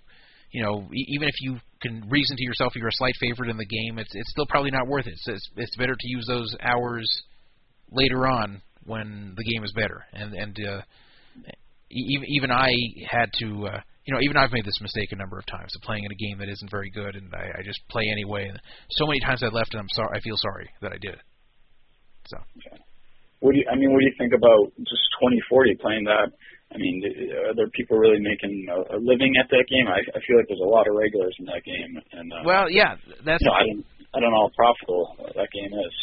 [0.51, 3.57] you know e- even if you can reason to yourself you're a slight favorite in
[3.57, 5.13] the game, it's it's still probably not worth it.
[5.13, 7.07] It's it's, it's better to use those hours
[7.91, 10.03] later on when the game is better.
[10.13, 10.81] And and uh,
[11.91, 12.71] even even I
[13.09, 13.67] had to.
[13.67, 16.11] Uh, you know, even I've made this mistake a number of times of playing in
[16.11, 18.45] a game that isn't very good, and I, I just play anyway.
[18.47, 18.61] And
[18.91, 20.09] so many times I left, and I'm sorry.
[20.15, 21.21] I feel sorry that I did it.
[22.27, 22.37] So
[23.39, 26.31] What do you, I mean, what do you think about just 2040 playing that?
[26.73, 27.03] I mean,
[27.45, 29.87] are there people really making a, a living at that game?
[29.87, 32.69] I, I feel like there's a lot of regulars in that game, and uh, well,
[32.69, 35.95] yeah, that's you know, I don't, I don't know how profitable that game is.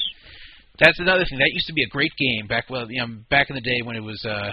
[0.78, 1.38] That's another thing.
[1.38, 3.82] That used to be a great game back well, you know, back in the day
[3.84, 4.52] when it was uh,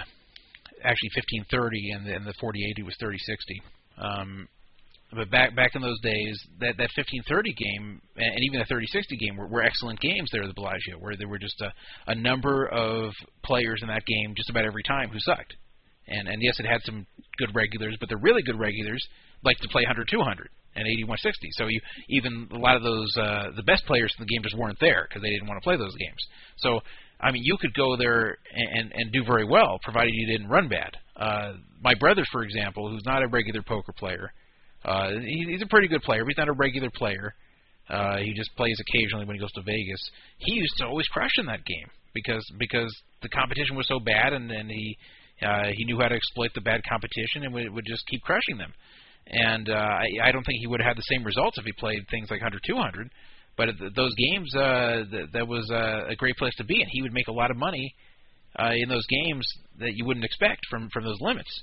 [0.84, 3.62] actually 1530 and the, and the 4080 was 3060.
[3.96, 4.48] Um,
[5.12, 9.36] but back back in those days, that that 1530 game and even the 3060 game
[9.36, 11.72] were, were excellent games there at the Bellagio, where there were just a,
[12.06, 13.12] a number of
[13.44, 15.54] players in that game just about every time who sucked.
[16.06, 17.06] And and yes, it had some
[17.38, 19.04] good regulars, but the really good regulars
[19.42, 21.48] like to play 100 200 and 8160.
[21.52, 24.56] So you even a lot of those uh, the best players in the game just
[24.56, 26.22] weren't there because they didn't want to play those games.
[26.58, 26.80] So
[27.20, 30.68] I mean, you could go there and and do very well provided you didn't run
[30.68, 30.96] bad.
[31.16, 34.32] Uh, my brother, for example, who's not a regular poker player,
[34.84, 37.34] uh, he, he's a pretty good player, but he's not a regular player.
[37.88, 40.00] Uh, he just plays occasionally when he goes to Vegas.
[40.38, 44.32] He used to always crush in that game because because the competition was so bad,
[44.32, 44.96] and and he
[45.42, 48.58] uh, he knew how to exploit the bad competition and would, would just keep crushing
[48.58, 48.72] them.
[49.26, 51.72] And uh, I, I don't think he would have had the same results if he
[51.72, 53.10] played things like 100 200.
[53.56, 56.88] But th- those games, uh, th- that was uh, a great place to be, and
[56.90, 57.94] he would make a lot of money
[58.58, 59.46] uh, in those games
[59.78, 61.62] that you wouldn't expect from from those limits.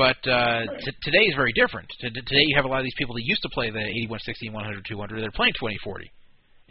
[0.00, 1.86] But uh, t- today is very different.
[2.00, 3.84] T- today you have a lot of these people that used to play the
[4.16, 5.20] 8160 and 100 200.
[5.20, 6.08] They're playing 2040,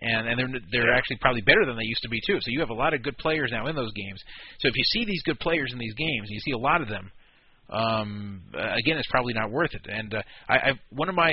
[0.01, 2.41] and and they're they're actually probably better than they used to be too.
[2.41, 4.17] So you have a lot of good players now in those games.
[4.57, 6.81] So if you see these good players in these games, and you see a lot
[6.81, 7.11] of them,
[7.69, 9.85] um, again, it's probably not worth it.
[9.85, 11.29] And uh, I, I one of my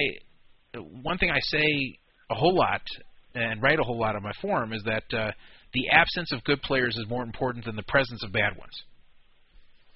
[1.00, 1.96] one thing I say
[2.28, 2.84] a whole lot
[3.34, 5.32] and write a whole lot on my forum is that uh,
[5.72, 8.82] the absence of good players is more important than the presence of bad ones.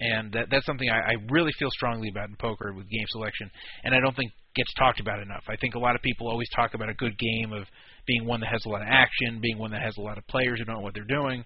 [0.01, 3.51] And that, that's something I, I really feel strongly about in poker with game selection,
[3.83, 5.43] and I don't think gets talked about enough.
[5.47, 7.63] I think a lot of people always talk about a good game of
[8.07, 10.25] being one that has a lot of action, being one that has a lot of
[10.25, 11.45] players who don't know what they're doing,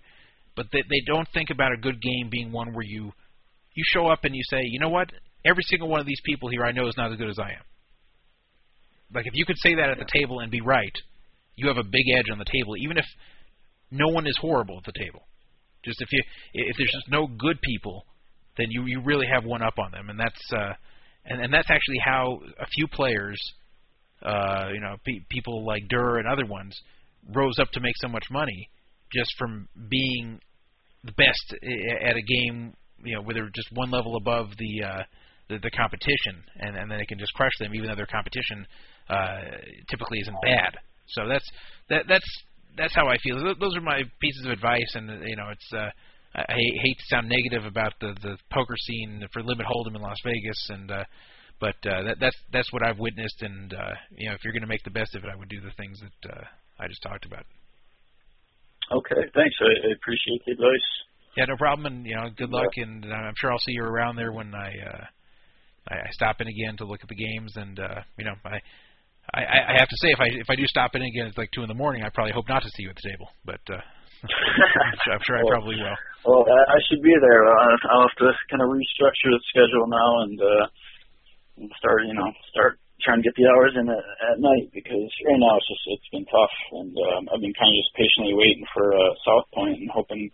[0.56, 3.11] but they, they don't think about a good game being one where you
[3.74, 5.09] you show up and you say, you know what,
[5.45, 7.50] every single one of these people here I know is not as good as I
[7.50, 7.66] am.
[9.14, 10.95] Like if you could say that at the table and be right,
[11.58, 13.06] you have a big edge on the table, even if
[13.92, 15.27] no one is horrible at the table.
[15.84, 18.06] Just if you if there's just no good people,
[18.58, 20.74] then you you really have one up on them, and that's uh,
[21.25, 23.40] and and that's actually how a few players,
[24.22, 26.75] uh, you know, pe- people like Durr and other ones,
[27.34, 28.69] rose up to make so much money
[29.14, 30.40] just from being
[31.03, 31.56] the best
[32.01, 35.03] at a game, you know, where they're just one level above the uh,
[35.50, 38.66] the, the competition, and and then they can just crush them, even though their competition
[39.09, 39.42] uh,
[39.90, 40.74] typically isn't bad.
[41.08, 41.45] So that's
[41.90, 42.43] that that's
[42.77, 43.38] that's how I feel.
[43.59, 45.90] Those are my pieces of advice, and you know, it's uh,
[46.36, 50.02] I I hate to sound negative about the the poker scene for limit hold'em in
[50.02, 51.04] Las Vegas, and uh,
[51.60, 54.62] but uh, that that's that's what I've witnessed, and uh, you know, if you're going
[54.62, 56.44] to make the best of it, I would do the things that uh,
[56.80, 57.46] I just talked about.
[58.92, 59.56] Okay, thanks.
[59.62, 60.88] I, I appreciate the advice.
[61.38, 63.84] Yeah, no problem, and you know, good luck, and uh, I'm sure I'll see you
[63.84, 65.06] around there when I uh,
[65.90, 68.60] I, I stop in again to look at the games, and uh, you know, I.
[69.34, 71.50] I, I have to say, if I if I do stop in again, it's like
[71.50, 72.04] two in the morning.
[72.04, 73.82] I probably hope not to see you at the table, but uh,
[74.22, 75.98] I'm sure, I'm sure I probably will.
[76.26, 77.45] Well, I should be there.
[77.45, 80.66] Uh, I'll have to kind of restructure the schedule now and uh,
[81.78, 85.38] start, you know, start trying to get the hours in at, at night because right
[85.38, 88.66] now it's just it's been tough, and um, I've been kind of just patiently waiting
[88.74, 90.34] for uh, South Point and hoping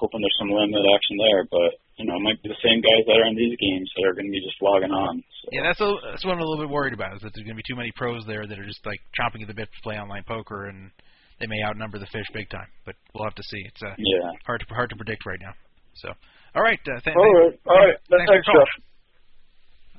[0.00, 1.44] hoping there's some limited action there.
[1.52, 4.08] But you know, it might be the same guys that are in these games that
[4.08, 5.20] are going to be just logging on.
[5.20, 7.48] So, Yeah, that's a, that's what I'm a little bit worried about is that there's
[7.48, 9.68] going to be too many pros there that are just like chomping at the bit
[9.68, 10.92] to play online poker, and
[11.40, 12.68] they may outnumber the fish big time.
[12.84, 13.62] But we'll have to see.
[13.64, 14.30] It's uh, yeah.
[14.44, 15.52] hard to hard to predict right now.
[15.94, 16.10] So,
[16.54, 17.96] all right, uh, th- All right, all right.
[18.10, 18.48] thanks Thanks.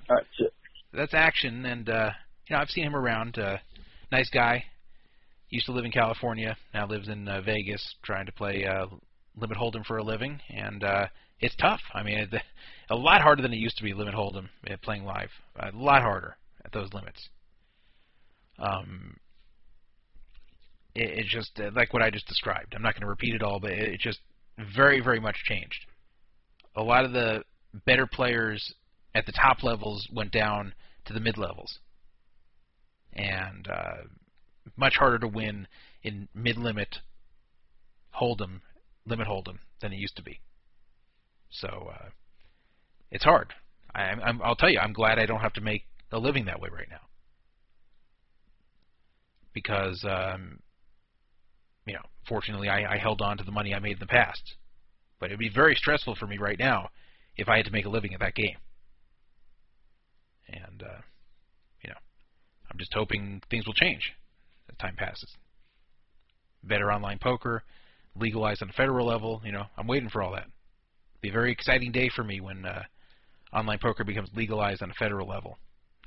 [0.09, 0.25] All right.
[0.93, 2.11] That's action, and uh,
[2.48, 3.38] you know I've seen him around.
[3.38, 3.57] Uh,
[4.11, 4.64] nice guy.
[5.49, 8.88] Used to live in California, now lives in uh, Vegas, trying to play uh,
[9.38, 11.06] limit hold'em for a living, and uh,
[11.40, 11.80] it's tough.
[11.93, 12.33] I mean, it,
[12.90, 15.30] a lot harder than it used to be limit hold'em uh, playing live.
[15.59, 16.35] A lot harder
[16.66, 17.30] at those limits.
[18.59, 19.17] Um,
[20.98, 22.74] it, it just uh, like what I just described.
[22.76, 24.19] I'm not going to repeat it all, but it, it just
[24.76, 25.85] very, very much changed.
[26.76, 27.43] A lot of the
[27.85, 28.74] better players
[29.14, 30.74] at the top levels went down
[31.06, 31.80] to the mid levels,
[33.14, 34.03] and uh,
[34.76, 35.67] much harder to win
[36.03, 36.98] in mid limit
[38.19, 38.61] hold'em,
[39.06, 40.40] limit hold'em than it used to be.
[41.50, 42.09] So uh,
[43.11, 43.53] it's hard.
[43.93, 46.59] I, I'm, I'll tell you, I'm glad I don't have to make a living that
[46.59, 47.01] way right now
[49.53, 50.59] because um,
[51.88, 54.56] you know, fortunately, I, I held on to the money I made in the past.
[55.19, 56.90] But it'd be very stressful for me right now
[57.35, 58.57] if I had to make a living at that game.
[60.49, 61.01] And uh,
[61.83, 61.98] you know,
[62.72, 64.14] I'm just hoping things will change
[64.69, 65.35] as time passes.
[66.64, 67.64] Better online poker,
[68.16, 69.41] legalized on a federal level.
[69.43, 70.48] You know, I'm waiting for all that.
[70.48, 72.83] It'll be a very exciting day for me when uh,
[73.53, 75.57] online poker becomes legalized on a federal level,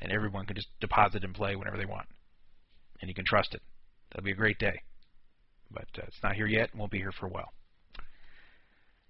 [0.00, 2.06] and everyone can just deposit and play whenever they want,
[3.00, 3.62] and you can trust it.
[4.10, 4.82] That'll be a great day
[5.72, 6.70] but uh, it's not here yet.
[6.70, 7.52] And won't be here for a while.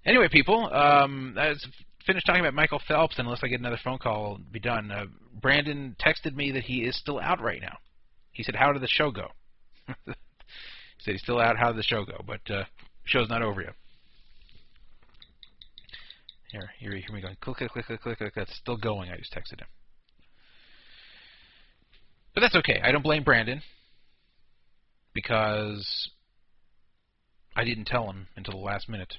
[0.05, 1.67] Anyway, people, um, was
[2.07, 4.91] finished talking about Michael Phelps, and unless I get another phone call, be done.
[4.91, 5.05] Uh,
[5.41, 7.77] Brandon texted me that he is still out right now.
[8.33, 9.29] He said, "How did the show go?"
[9.87, 10.13] he
[11.01, 11.57] said he's still out.
[11.59, 12.23] How did the show go?
[12.27, 12.65] But uh,
[13.05, 13.75] show's not over yet.
[16.51, 17.29] Here, here, here we go.
[17.41, 18.33] Click, click, click, click, click, click.
[18.35, 19.11] That's still going.
[19.11, 19.69] I just texted him.
[22.35, 22.81] But that's okay.
[22.83, 23.63] I don't blame Brandon
[25.15, 26.11] because
[27.57, 29.15] I didn't tell him until the last minute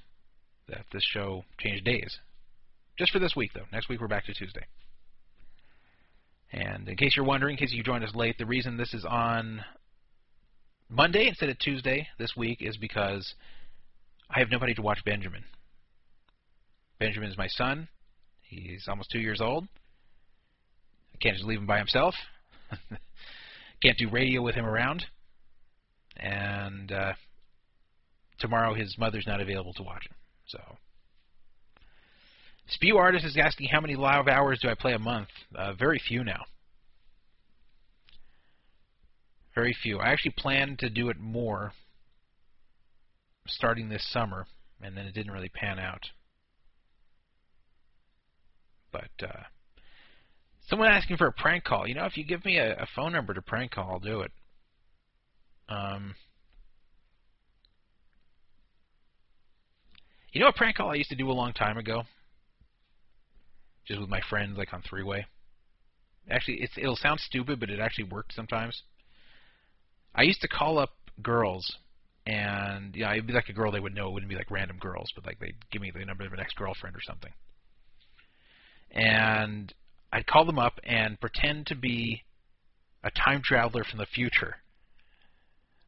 [0.68, 2.18] that this show changed days.
[2.98, 3.66] Just for this week, though.
[3.72, 4.66] Next week we're back to Tuesday.
[6.54, 9.06] And in case you're wondering, in case you joined us late, the reason this is
[9.06, 9.64] on
[10.90, 13.34] Monday instead of Tuesday this week is because
[14.30, 15.44] I have nobody to watch Benjamin.
[17.00, 17.88] Benjamin is my son.
[18.42, 19.68] He's almost two years old.
[21.14, 22.16] I can't just leave him by himself.
[23.82, 25.06] can't do radio with him around.
[26.18, 27.14] And uh,
[28.42, 30.16] tomorrow his mother's not available to watch him.
[30.48, 30.60] So.
[32.68, 35.30] Spew Artist is asking how many live hours do I play a month?
[35.56, 36.44] Uh, very few now.
[39.54, 40.00] Very few.
[40.00, 41.74] I actually planned to do it more
[43.48, 44.46] starting this summer,
[44.82, 46.04] and then it didn't really pan out.
[48.92, 49.44] But uh,
[50.68, 51.88] someone asking for a prank call.
[51.88, 54.22] You know, if you give me a, a phone number to prank call, I'll do
[54.22, 54.32] it.
[55.68, 56.16] Um,
[60.32, 62.04] You know a prank call I used to do a long time ago?
[63.86, 65.26] Just with my friends, like on three way.
[66.30, 68.84] Actually, it'll sound stupid, but it actually worked sometimes.
[70.16, 71.76] I used to call up girls,
[72.26, 74.08] and yeah, it'd be like a girl they would know.
[74.08, 76.40] It wouldn't be like random girls, but like they'd give me the number of an
[76.40, 77.32] ex-girlfriend or something.
[78.92, 79.74] And
[80.14, 82.24] I'd call them up and pretend to be
[83.04, 84.58] a time traveler from the future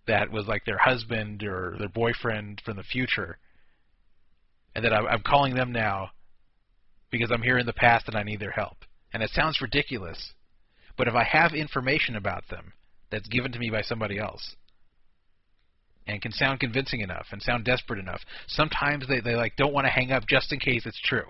[0.07, 3.37] that was like their husband or their boyfriend from the future
[4.75, 6.11] and that I'm calling them now
[7.11, 8.77] because I'm here in the past and I need their help.
[9.13, 10.33] And it sounds ridiculous,
[10.97, 12.73] but if I have information about them
[13.11, 14.55] that's given to me by somebody else
[16.07, 19.85] and can sound convincing enough and sound desperate enough, sometimes they, they like don't want
[19.85, 21.27] to hang up just in case it's true.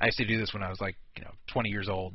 [0.00, 2.14] I used to do this when I was like, you know, 20 years old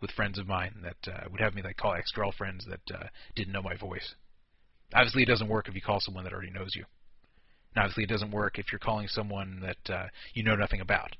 [0.00, 3.52] with friends of mine that uh, would have me like call ex-girlfriends that uh, didn't
[3.52, 4.14] know my voice.
[4.94, 6.84] Obviously, it doesn't work if you call someone that already knows you.
[7.74, 11.16] And obviously, it doesn't work if you're calling someone that uh, you know nothing about.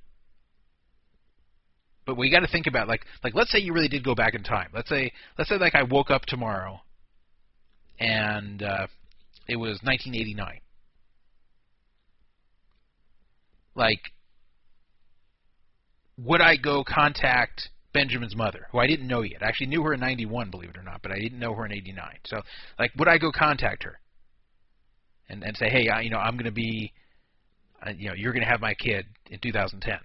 [2.06, 4.34] But we got to think about like like let's say you really did go back
[4.34, 4.70] in time.
[4.74, 6.80] Let's say let's say like I woke up tomorrow,
[8.00, 8.86] and uh,
[9.46, 10.60] it was 1989.
[13.74, 14.00] Like,
[16.16, 19.42] would I go contact Benjamin's mother, who I didn't know yet?
[19.42, 21.64] I actually knew her in 91, believe it or not, but I didn't know her
[21.64, 22.18] in 89.
[22.26, 22.40] So,
[22.78, 24.00] like, would I go contact her?
[25.28, 26.92] And and say, hey, I, you know, I'm going to be,
[27.86, 29.98] uh, you know, you're going to have my kid in 2010.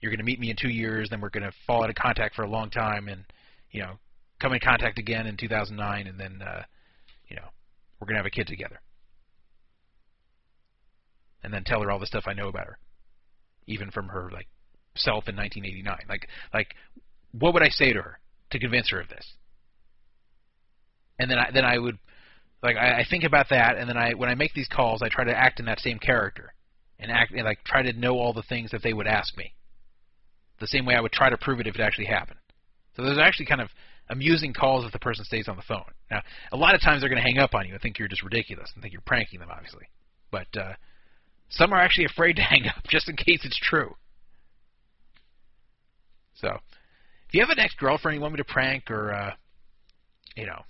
[0.00, 1.96] You're going to meet me in two years, then we're going to fall out of
[1.96, 3.24] contact for a long time, and
[3.70, 3.98] you know,
[4.40, 6.62] come in contact again in 2009, and then, uh,
[7.28, 7.44] you know,
[7.98, 8.80] we're going to have a kid together.
[11.42, 12.78] And then tell her all the stuff I know about her,
[13.66, 14.48] even from her like
[14.96, 15.98] self in 1989.
[16.08, 16.74] Like, like,
[17.32, 18.18] what would I say to her
[18.50, 19.26] to convince her of this?
[21.18, 21.98] And then I then I would
[22.62, 25.08] like I, I think about that, and then I when I make these calls, I
[25.08, 26.52] try to act in that same character,
[26.98, 29.54] and act and like try to know all the things that they would ask me.
[30.60, 32.38] The same way I would try to prove it if it actually happened.
[32.94, 33.68] So there's actually kind of
[34.10, 35.84] amusing calls if the person stays on the phone.
[36.10, 36.20] Now,
[36.52, 38.22] a lot of times they're going to hang up on you and think you're just
[38.22, 39.86] ridiculous and think you're pranking them, obviously.
[40.30, 40.74] But uh,
[41.48, 43.94] some are actually afraid to hang up just in case it's true.
[46.34, 46.48] So,
[47.28, 49.32] if you have an ex-girlfriend you want me to prank, or uh,
[50.36, 50.62] you know,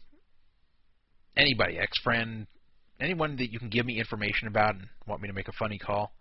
[1.37, 2.47] anybody, ex-friend,
[3.01, 5.79] anyone that you can give me information about and want me to make a funny
[5.79, 6.13] call,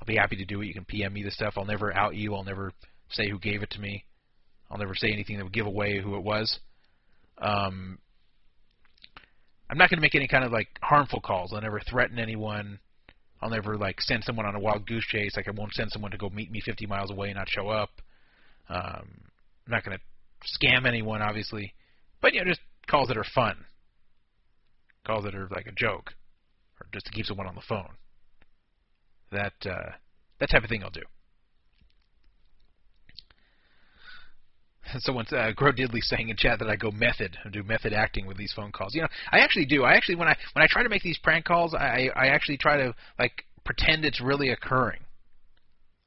[0.00, 0.66] I'll be happy to do it.
[0.66, 1.54] You can PM me the stuff.
[1.56, 2.34] I'll never out you.
[2.34, 2.72] I'll never
[3.10, 4.04] say who gave it to me.
[4.70, 6.58] I'll never say anything that would give away who it was.
[7.38, 7.98] Um,
[9.70, 11.52] I'm not going to make any kind of like harmful calls.
[11.52, 12.78] I'll never threaten anyone.
[13.40, 15.32] I'll never like send someone on a wild goose chase.
[15.36, 17.68] Like I won't send someone to go meet me 50 miles away and not show
[17.68, 17.90] up.
[18.68, 19.08] Um,
[19.66, 21.74] I'm not going to scam anyone, obviously,
[22.20, 23.56] but you know, just calls that are fun,
[25.04, 26.14] calls that are like a joke,
[26.80, 27.94] or just to keep someone on the phone.
[29.30, 29.92] That uh,
[30.40, 31.02] that type of thing I'll do.
[34.98, 38.26] Someone, uh, Crow Diddley saying in chat that I go method, and do method acting
[38.26, 38.94] with these phone calls.
[38.94, 39.82] You know, I actually do.
[39.82, 42.58] I actually, when I when I try to make these prank calls, I I actually
[42.58, 45.00] try to like pretend it's really occurring.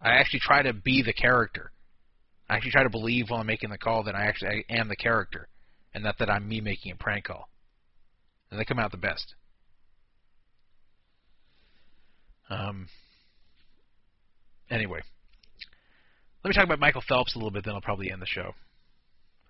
[0.02, 1.72] I actually try to be the character.
[2.50, 4.88] I actually try to believe while I'm making the call that I actually I am
[4.88, 5.48] the character,
[5.94, 7.50] and not that I'm me making a prank call.
[8.50, 9.36] And they come out the best.
[12.50, 12.88] Um.
[14.70, 15.02] Anyway,
[16.44, 18.54] let me talk about Michael Phelps a little bit, then I'll probably end the show.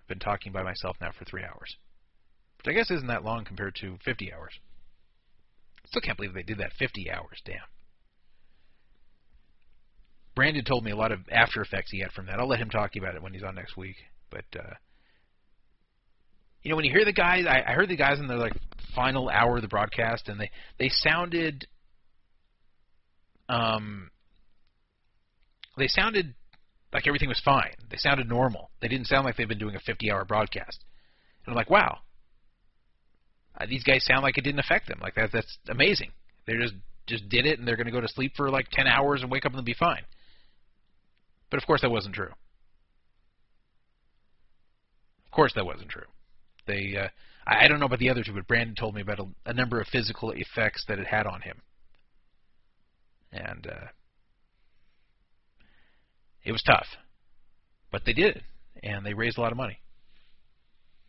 [0.00, 1.76] I've been talking by myself now for three hours,
[2.58, 4.52] which I guess isn't that long compared to 50 hours.
[5.86, 7.40] Still can't believe they did that 50 hours.
[7.44, 7.56] Damn.
[10.34, 12.38] Brandon told me a lot of after effects he had from that.
[12.38, 13.96] I'll let him talk about it when he's on next week.
[14.30, 14.74] But uh,
[16.62, 18.52] you know, when you hear the guys, I, I heard the guys in the like
[18.94, 21.66] final hour of the broadcast, and they they sounded
[23.48, 24.10] um
[25.76, 26.34] they sounded
[26.92, 27.74] like everything was fine.
[27.90, 28.70] They sounded normal.
[28.80, 30.84] They didn't sound like they've been doing a 50-hour broadcast.
[31.44, 31.98] And I'm like, wow,
[33.60, 34.98] uh, these guys sound like it didn't affect them.
[35.00, 36.12] Like that, that's amazing.
[36.46, 36.74] They just
[37.06, 39.30] just did it, and they're going to go to sleep for like 10 hours and
[39.30, 40.02] wake up and be fine.
[41.50, 42.32] But of course, that wasn't true.
[45.24, 46.04] Of course, that wasn't true.
[46.68, 47.08] They, uh,
[47.46, 49.80] I, don't know about the other two, but Brandon told me about a, a number
[49.80, 51.60] of physical effects that it had on him,
[53.32, 53.86] and uh,
[56.44, 56.86] it was tough.
[57.90, 58.42] But they did
[58.82, 59.78] and they raised a lot of money.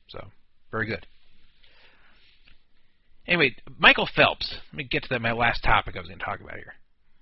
[0.08, 0.28] So,
[0.72, 1.06] very good.
[3.28, 4.56] Anyway, Michael Phelps.
[4.72, 6.74] Let me get to that, my last topic I was going to talk about here.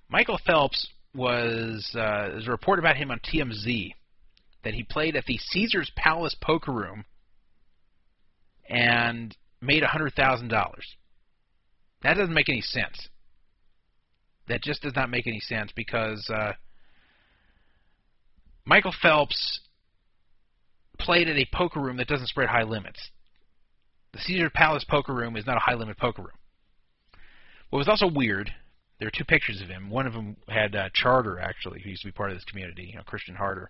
[0.09, 3.93] Michael Phelps was uh, there's a report about him on TMZ
[4.63, 7.03] that he played at the Caesars Palace Poker Room
[8.69, 10.95] and made a hundred thousand dollars.
[12.03, 13.09] That doesn't make any sense.
[14.47, 16.53] That just does not make any sense because uh,
[18.65, 19.61] Michael Phelps
[20.99, 23.09] played at a poker room that doesn't spread high limits.
[24.13, 26.31] The Caesar Palace poker room is not a high limit poker room.
[27.69, 28.51] What was also weird,
[28.99, 29.89] there are two pictures of him.
[29.89, 32.89] One of them had uh, Charder, actually, who used to be part of this community,
[32.91, 33.69] you know, Christian Harder.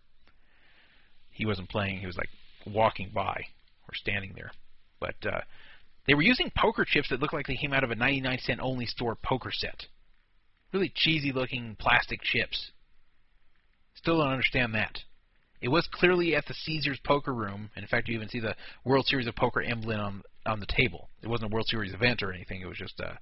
[1.32, 2.30] He wasn't playing, he was like
[2.66, 3.46] walking by
[3.88, 4.52] or standing there.
[5.00, 5.42] But uh,
[6.08, 8.60] they were using poker chips that looked like they came out of a 99 cent
[8.62, 9.86] only store poker set.
[10.74, 12.72] Really cheesy looking plastic chips.
[13.96, 15.00] Still don't understand that.
[15.60, 19.08] It was clearly at the Caesars Poker Room, in fact, you even see the World
[19.08, 21.10] Series of Poker emblem on on the table.
[21.22, 22.62] It wasn't a World Series event or anything.
[22.62, 23.16] It was just, uh,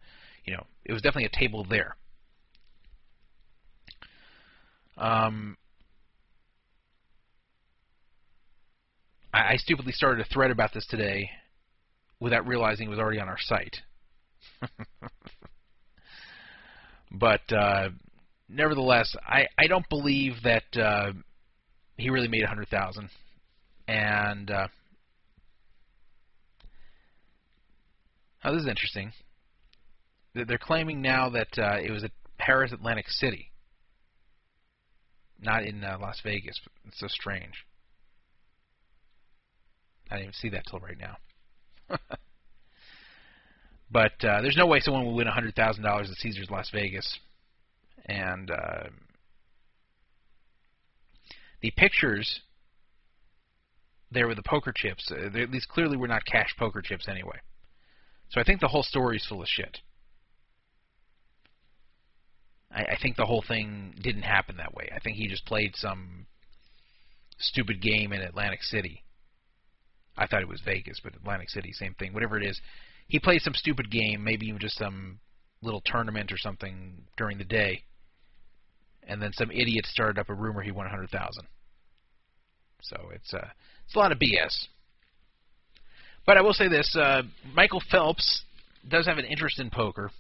[0.44, 1.96] you know, it was definitely a table there.
[4.98, 5.58] Um,
[9.34, 11.32] I, I stupidly started a thread about this today
[12.20, 13.78] without realizing it was already on our site.
[17.12, 17.90] but uh,
[18.50, 21.12] nevertheless, I, I don't believe that uh,
[21.98, 23.10] he really made a hundred thousand,
[23.88, 24.68] and uh,
[28.44, 29.12] oh, this is interesting.
[30.34, 33.52] They're claiming now that uh, it was at Paris Atlantic City,
[35.40, 36.60] not in uh, Las Vegas.
[36.86, 37.66] It's so strange.
[40.12, 41.18] I didn't even see that till right now.
[43.92, 47.20] but uh, there's no way someone will win hundred thousand dollars at Caesars Las Vegas
[48.06, 48.84] and uh,
[51.62, 52.42] the pictures
[54.12, 57.38] there with the poker chips, uh, these clearly were not cash poker chips anyway.
[58.30, 59.80] So I think the whole story is full of shit.
[62.72, 64.90] I, I think the whole thing didn't happen that way.
[64.96, 66.28] I think he just played some
[67.38, 69.04] stupid game in Atlantic City.
[70.18, 72.14] I thought it was Vegas, but Atlantic City, same thing.
[72.14, 72.60] Whatever it is,
[73.08, 75.20] he played some stupid game, maybe even just some
[75.62, 77.84] little tournament or something during the day,
[79.08, 81.48] and then some idiot started up a rumor he won a hundred thousand.
[82.82, 83.48] So it's uh,
[83.86, 84.68] it's a lot of BS.
[86.26, 88.44] But I will say this: uh, Michael Phelps
[88.88, 90.12] does have an interest in poker,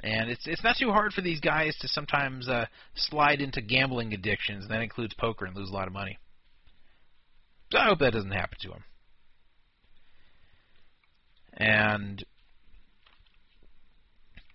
[0.00, 4.12] and it's it's not too hard for these guys to sometimes uh, slide into gambling
[4.14, 4.64] addictions.
[4.64, 6.18] And that includes poker and lose a lot of money.
[7.74, 8.84] So I hope that doesn't happen to him.
[11.54, 12.24] And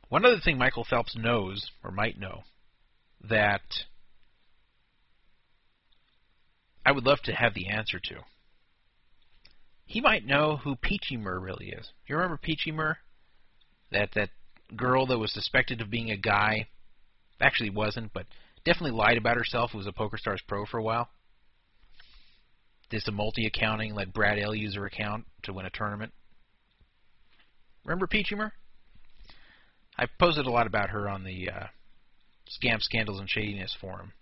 [0.07, 2.43] one other thing Michael Phelps knows, or might know,
[3.29, 3.61] that
[6.85, 8.19] I would love to have the answer to.
[9.85, 11.91] He might know who Peachy Mur really is.
[12.07, 12.99] You remember Peachy Mur?
[13.91, 14.29] That that
[14.77, 16.69] girl that was suspected of being a guy,
[17.41, 18.27] actually wasn't, but
[18.63, 19.73] definitely lied about herself.
[19.73, 21.09] Was a PokerStars pro for a while.
[22.89, 26.11] Did some multi-accounting, let Brad L use her account to win a tournament.
[27.83, 28.51] Remember Peachy Mur?
[29.97, 31.67] I posted a lot about her on the uh,
[32.49, 34.13] Scam, Scandals, and Shadiness forum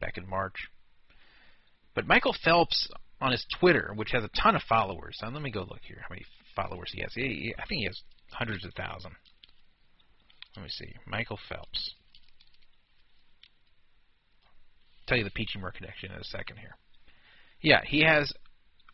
[0.00, 0.68] back in March.
[1.94, 2.88] But Michael Phelps
[3.20, 5.18] on his Twitter, which has a ton of followers.
[5.22, 6.24] Let me go look here how many
[6.54, 7.12] followers he has.
[7.16, 8.00] I think he has
[8.32, 9.14] hundreds of thousands.
[10.56, 10.94] Let me see.
[11.06, 11.94] Michael Phelps.
[15.06, 16.76] tell you the Peachy Mur connection in a second here.
[17.64, 18.30] Yeah, he has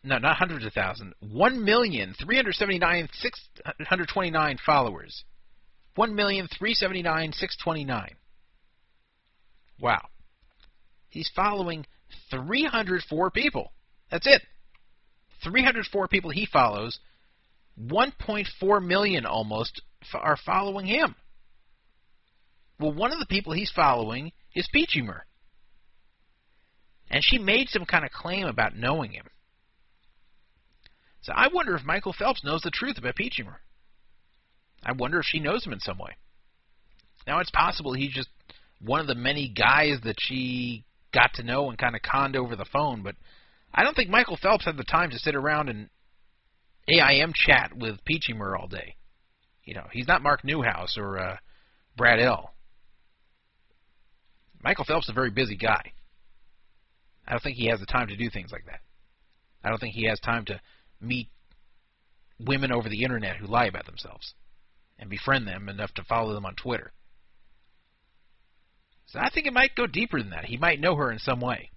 [0.01, 1.13] no, not hundreds of thousands.
[1.19, 3.37] One million three hundred seventy nine six
[3.81, 5.25] hundred twenty nine followers.
[5.95, 8.15] One million three seventy nine six twenty nine.
[9.81, 10.07] Wow.
[11.09, 11.85] He's following
[12.29, 13.73] 304 people.
[14.09, 14.41] That's it.
[15.43, 16.97] 304 people he follows.
[17.77, 19.81] 1.4 million almost
[20.13, 21.15] are following him.
[22.79, 25.25] Well, one of the people he's following is Peachy Mur.
[27.11, 29.25] And she made some kind of claim about knowing him.
[31.21, 33.59] So I wonder if Michael Phelps knows the truth about Peachy Mur.
[34.83, 36.15] I wonder if she knows him in some way.
[37.27, 38.29] Now, it's possible he's just
[38.79, 42.55] one of the many guys that she got to know and kind of conned over
[42.55, 43.15] the phone, but
[43.73, 45.89] I don't think Michael Phelps had the time to sit around and
[46.87, 48.95] AIM chat with Peachy Mur all day.
[49.65, 51.37] You know, he's not Mark Newhouse or uh,
[51.95, 52.53] Brad L.
[54.63, 55.91] Michael Phelps is a very busy guy.
[57.27, 58.81] I don't think he has the time to do things like that.
[59.63, 60.59] I don't think he has time to
[60.99, 61.29] meet
[62.39, 64.33] women over the internet who lie about themselves
[64.97, 66.91] and befriend them enough to follow them on Twitter.
[69.07, 70.45] So I think it might go deeper than that.
[70.45, 71.69] He might know her in some way.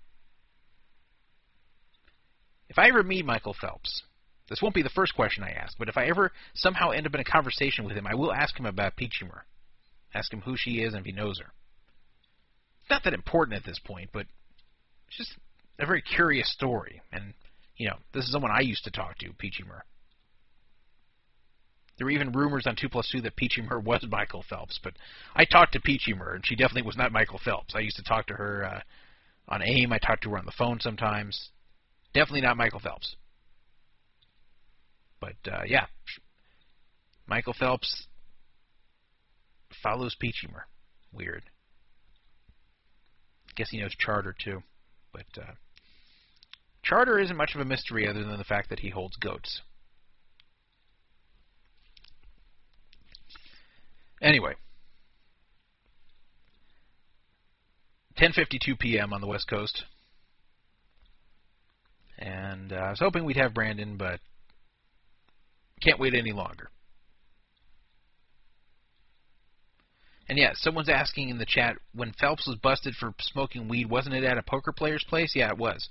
[2.69, 4.03] If I ever meet Michael Phelps,
[4.49, 7.15] this won't be the first question I ask, but if I ever somehow end up
[7.15, 9.45] in a conversation with him, I will ask him about Peachy Mur.
[10.15, 11.53] Ask him who she is and if he knows her.
[12.83, 14.27] It's not that important at this point, but
[15.17, 15.33] just
[15.79, 17.03] a very curious story.
[17.13, 17.35] And,
[17.77, 19.83] you know, this is someone I used to talk to, Peachy Mur.
[21.97, 24.95] There were even rumors on 2 plus 2 that Peachy Mur was Michael Phelps, but
[25.35, 27.75] I talked to Peachy Mur, and she definitely was not Michael Phelps.
[27.75, 28.81] I used to talk to her uh,
[29.49, 29.93] on AIM.
[29.93, 31.51] I talked to her on the phone sometimes.
[32.13, 33.17] Definitely not Michael Phelps.
[35.21, 35.87] But, uh, yeah.
[37.27, 38.07] Michael Phelps
[39.83, 40.67] follows Peachy Mur.
[41.13, 41.45] Weird.
[43.57, 44.63] Guess he knows Charder, too.
[45.15, 45.53] But, uh,
[46.83, 49.63] Charder isn't much of a mystery other than the fact that he holds goats.
[54.21, 54.55] Anyway,
[58.17, 59.13] 10:52 p.m.
[59.13, 59.85] on the West Coast,
[62.19, 64.21] and uh, I was hoping we'd have Brandon, but
[65.81, 66.71] can't wait any longer.
[70.29, 74.15] And yeah, someone's asking in the chat when Phelps was busted for smoking weed, wasn't
[74.15, 75.33] it at a poker player's place?
[75.35, 75.89] Yeah, it was.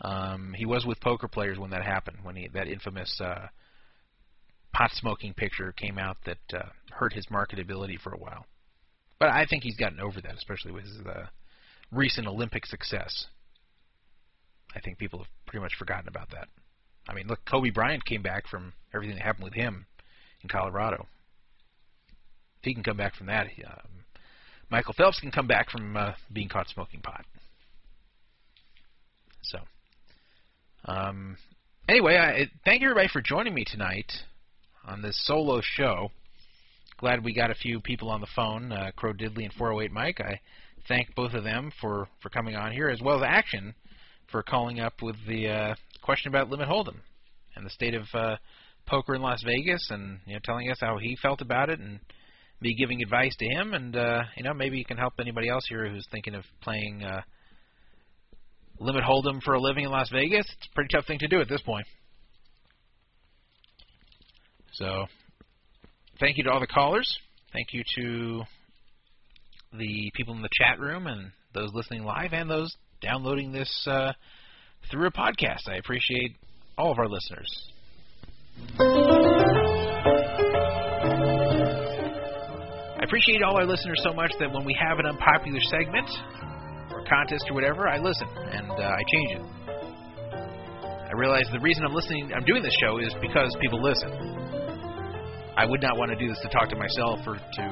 [0.00, 3.46] Um, he was with poker players when that happened, when he that infamous uh,
[4.72, 8.46] pot smoking picture came out that uh, hurt his marketability for a while.
[9.20, 11.26] But I think he's gotten over that, especially with his uh,
[11.92, 13.26] recent Olympic success.
[14.74, 16.48] I think people have pretty much forgotten about that.
[17.08, 19.86] I mean, look, Kobe Bryant came back from everything that happened with him
[20.42, 21.06] in Colorado.
[22.62, 24.04] If he can come back from that, um,
[24.70, 27.24] Michael Phelps can come back from uh, being caught smoking pot.
[29.42, 29.58] So,
[30.84, 31.36] um,
[31.88, 34.12] anyway, I, thank everybody for joining me tonight
[34.86, 36.12] on this solo show.
[36.98, 40.20] Glad we got a few people on the phone, uh, Crow Diddley and 408 Mike.
[40.20, 40.38] I
[40.86, 43.74] thank both of them for, for coming on here, as well as Action
[44.30, 47.00] for calling up with the uh, question about Limit Hold'em
[47.56, 48.36] and the state of uh,
[48.86, 51.98] poker in Las Vegas, and you know, telling us how he felt about it, and
[52.62, 55.64] me giving advice to him, and uh, you know, maybe you can help anybody else
[55.68, 57.20] here who's thinking of playing uh,
[58.78, 60.46] Limit Hold'em for a living in Las Vegas.
[60.58, 61.86] It's a pretty tough thing to do at this point.
[64.72, 65.06] So,
[66.18, 67.18] thank you to all the callers.
[67.52, 68.42] Thank you to
[69.76, 74.12] the people in the chat room and those listening live and those downloading this uh,
[74.90, 75.68] through a podcast.
[75.68, 76.36] I appreciate
[76.78, 77.68] all of our listeners.
[83.02, 86.06] I appreciate all our listeners so much that when we have an unpopular segment
[86.94, 89.42] or contest or whatever, I listen and uh, I change it.
[91.10, 94.06] I realize the reason I'm listening, I'm doing this show is because people listen.
[95.58, 97.62] I would not want to do this to talk to myself or to,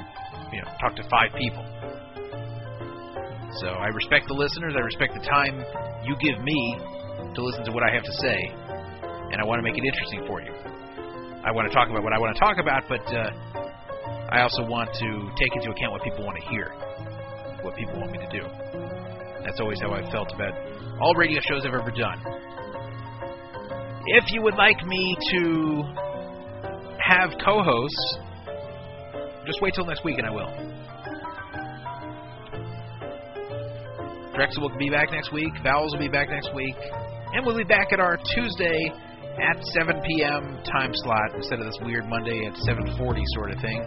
[0.50, 1.62] you know, talk to five people.
[3.62, 4.74] So I respect the listeners.
[4.74, 5.62] I respect the time
[6.02, 6.74] you give me
[7.38, 8.50] to listen to what I have to say,
[9.30, 10.50] and I want to make it interesting for you.
[11.46, 13.30] I want to talk about what I want to talk about, but uh,
[14.30, 16.70] I also want to take into account what people want to hear,
[17.62, 18.46] what people want me to do.
[19.44, 20.54] That's always how I've felt about
[21.00, 22.22] all radio shows I've ever done.
[24.06, 25.82] If you would like me to
[27.02, 28.18] have co hosts,
[29.46, 30.50] just wait till next week and I will.
[34.34, 36.76] Drexel will be back next week, Bowles will be back next week,
[37.34, 38.92] and we'll be back at our Tuesday
[39.38, 40.58] at 7 p.m.
[40.64, 43.84] time slot instead of this weird Monday at 7:40 sort of thing.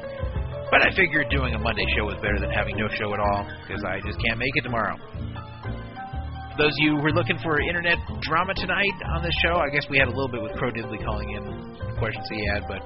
[0.72, 3.48] But I figured doing a Monday show was better than having no show at all
[3.66, 4.98] because I just can't make it tomorrow.
[6.58, 9.90] Those of you who were looking for internet drama tonight on this show, I guess
[9.90, 12.82] we had a little bit with Crow Diddley calling in questions he had, but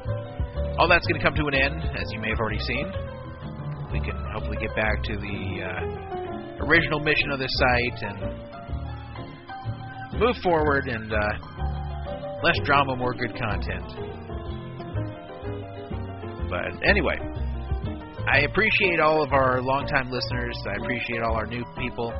[0.80, 2.88] all that's going to come to an end, as you may have already seen.
[3.92, 8.20] We can hopefully get back to the uh, original mission of this site and
[10.20, 11.18] move forward and uh,
[12.44, 13.84] less drama, more good content.
[16.50, 17.18] But anyway,
[18.28, 20.58] I appreciate all of our longtime listeners.
[20.68, 22.12] I appreciate all our new people.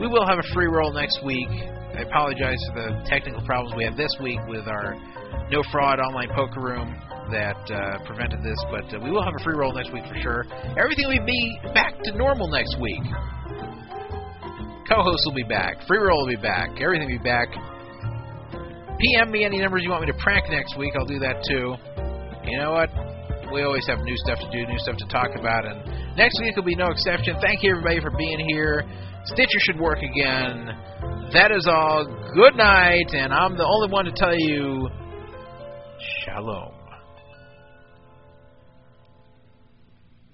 [0.00, 1.46] We will have a free roll next week.
[1.94, 4.98] I apologize for the technical problems we had this week with our
[5.52, 6.90] no fraud online poker room
[7.30, 10.18] that uh, prevented this, but uh, we will have a free roll next week for
[10.20, 10.44] sure.
[10.74, 13.02] Everything will be back to normal next week.
[14.90, 15.86] Co-hosts will be back.
[15.86, 16.82] Free roll will be back.
[16.82, 17.46] Everything will be back.
[18.98, 20.94] PM me any numbers you want me to prank next week.
[20.98, 21.78] I'll do that too.
[22.50, 23.13] You know what?
[23.52, 26.56] We always have new stuff to do, new stuff to talk about, and next week
[26.56, 27.36] will be no exception.
[27.40, 28.84] Thank you everybody for being here.
[29.24, 30.66] Stitcher should work again.
[31.32, 32.04] That is all.
[32.34, 34.88] Good night, and I'm the only one to tell you
[36.24, 36.83] shalom.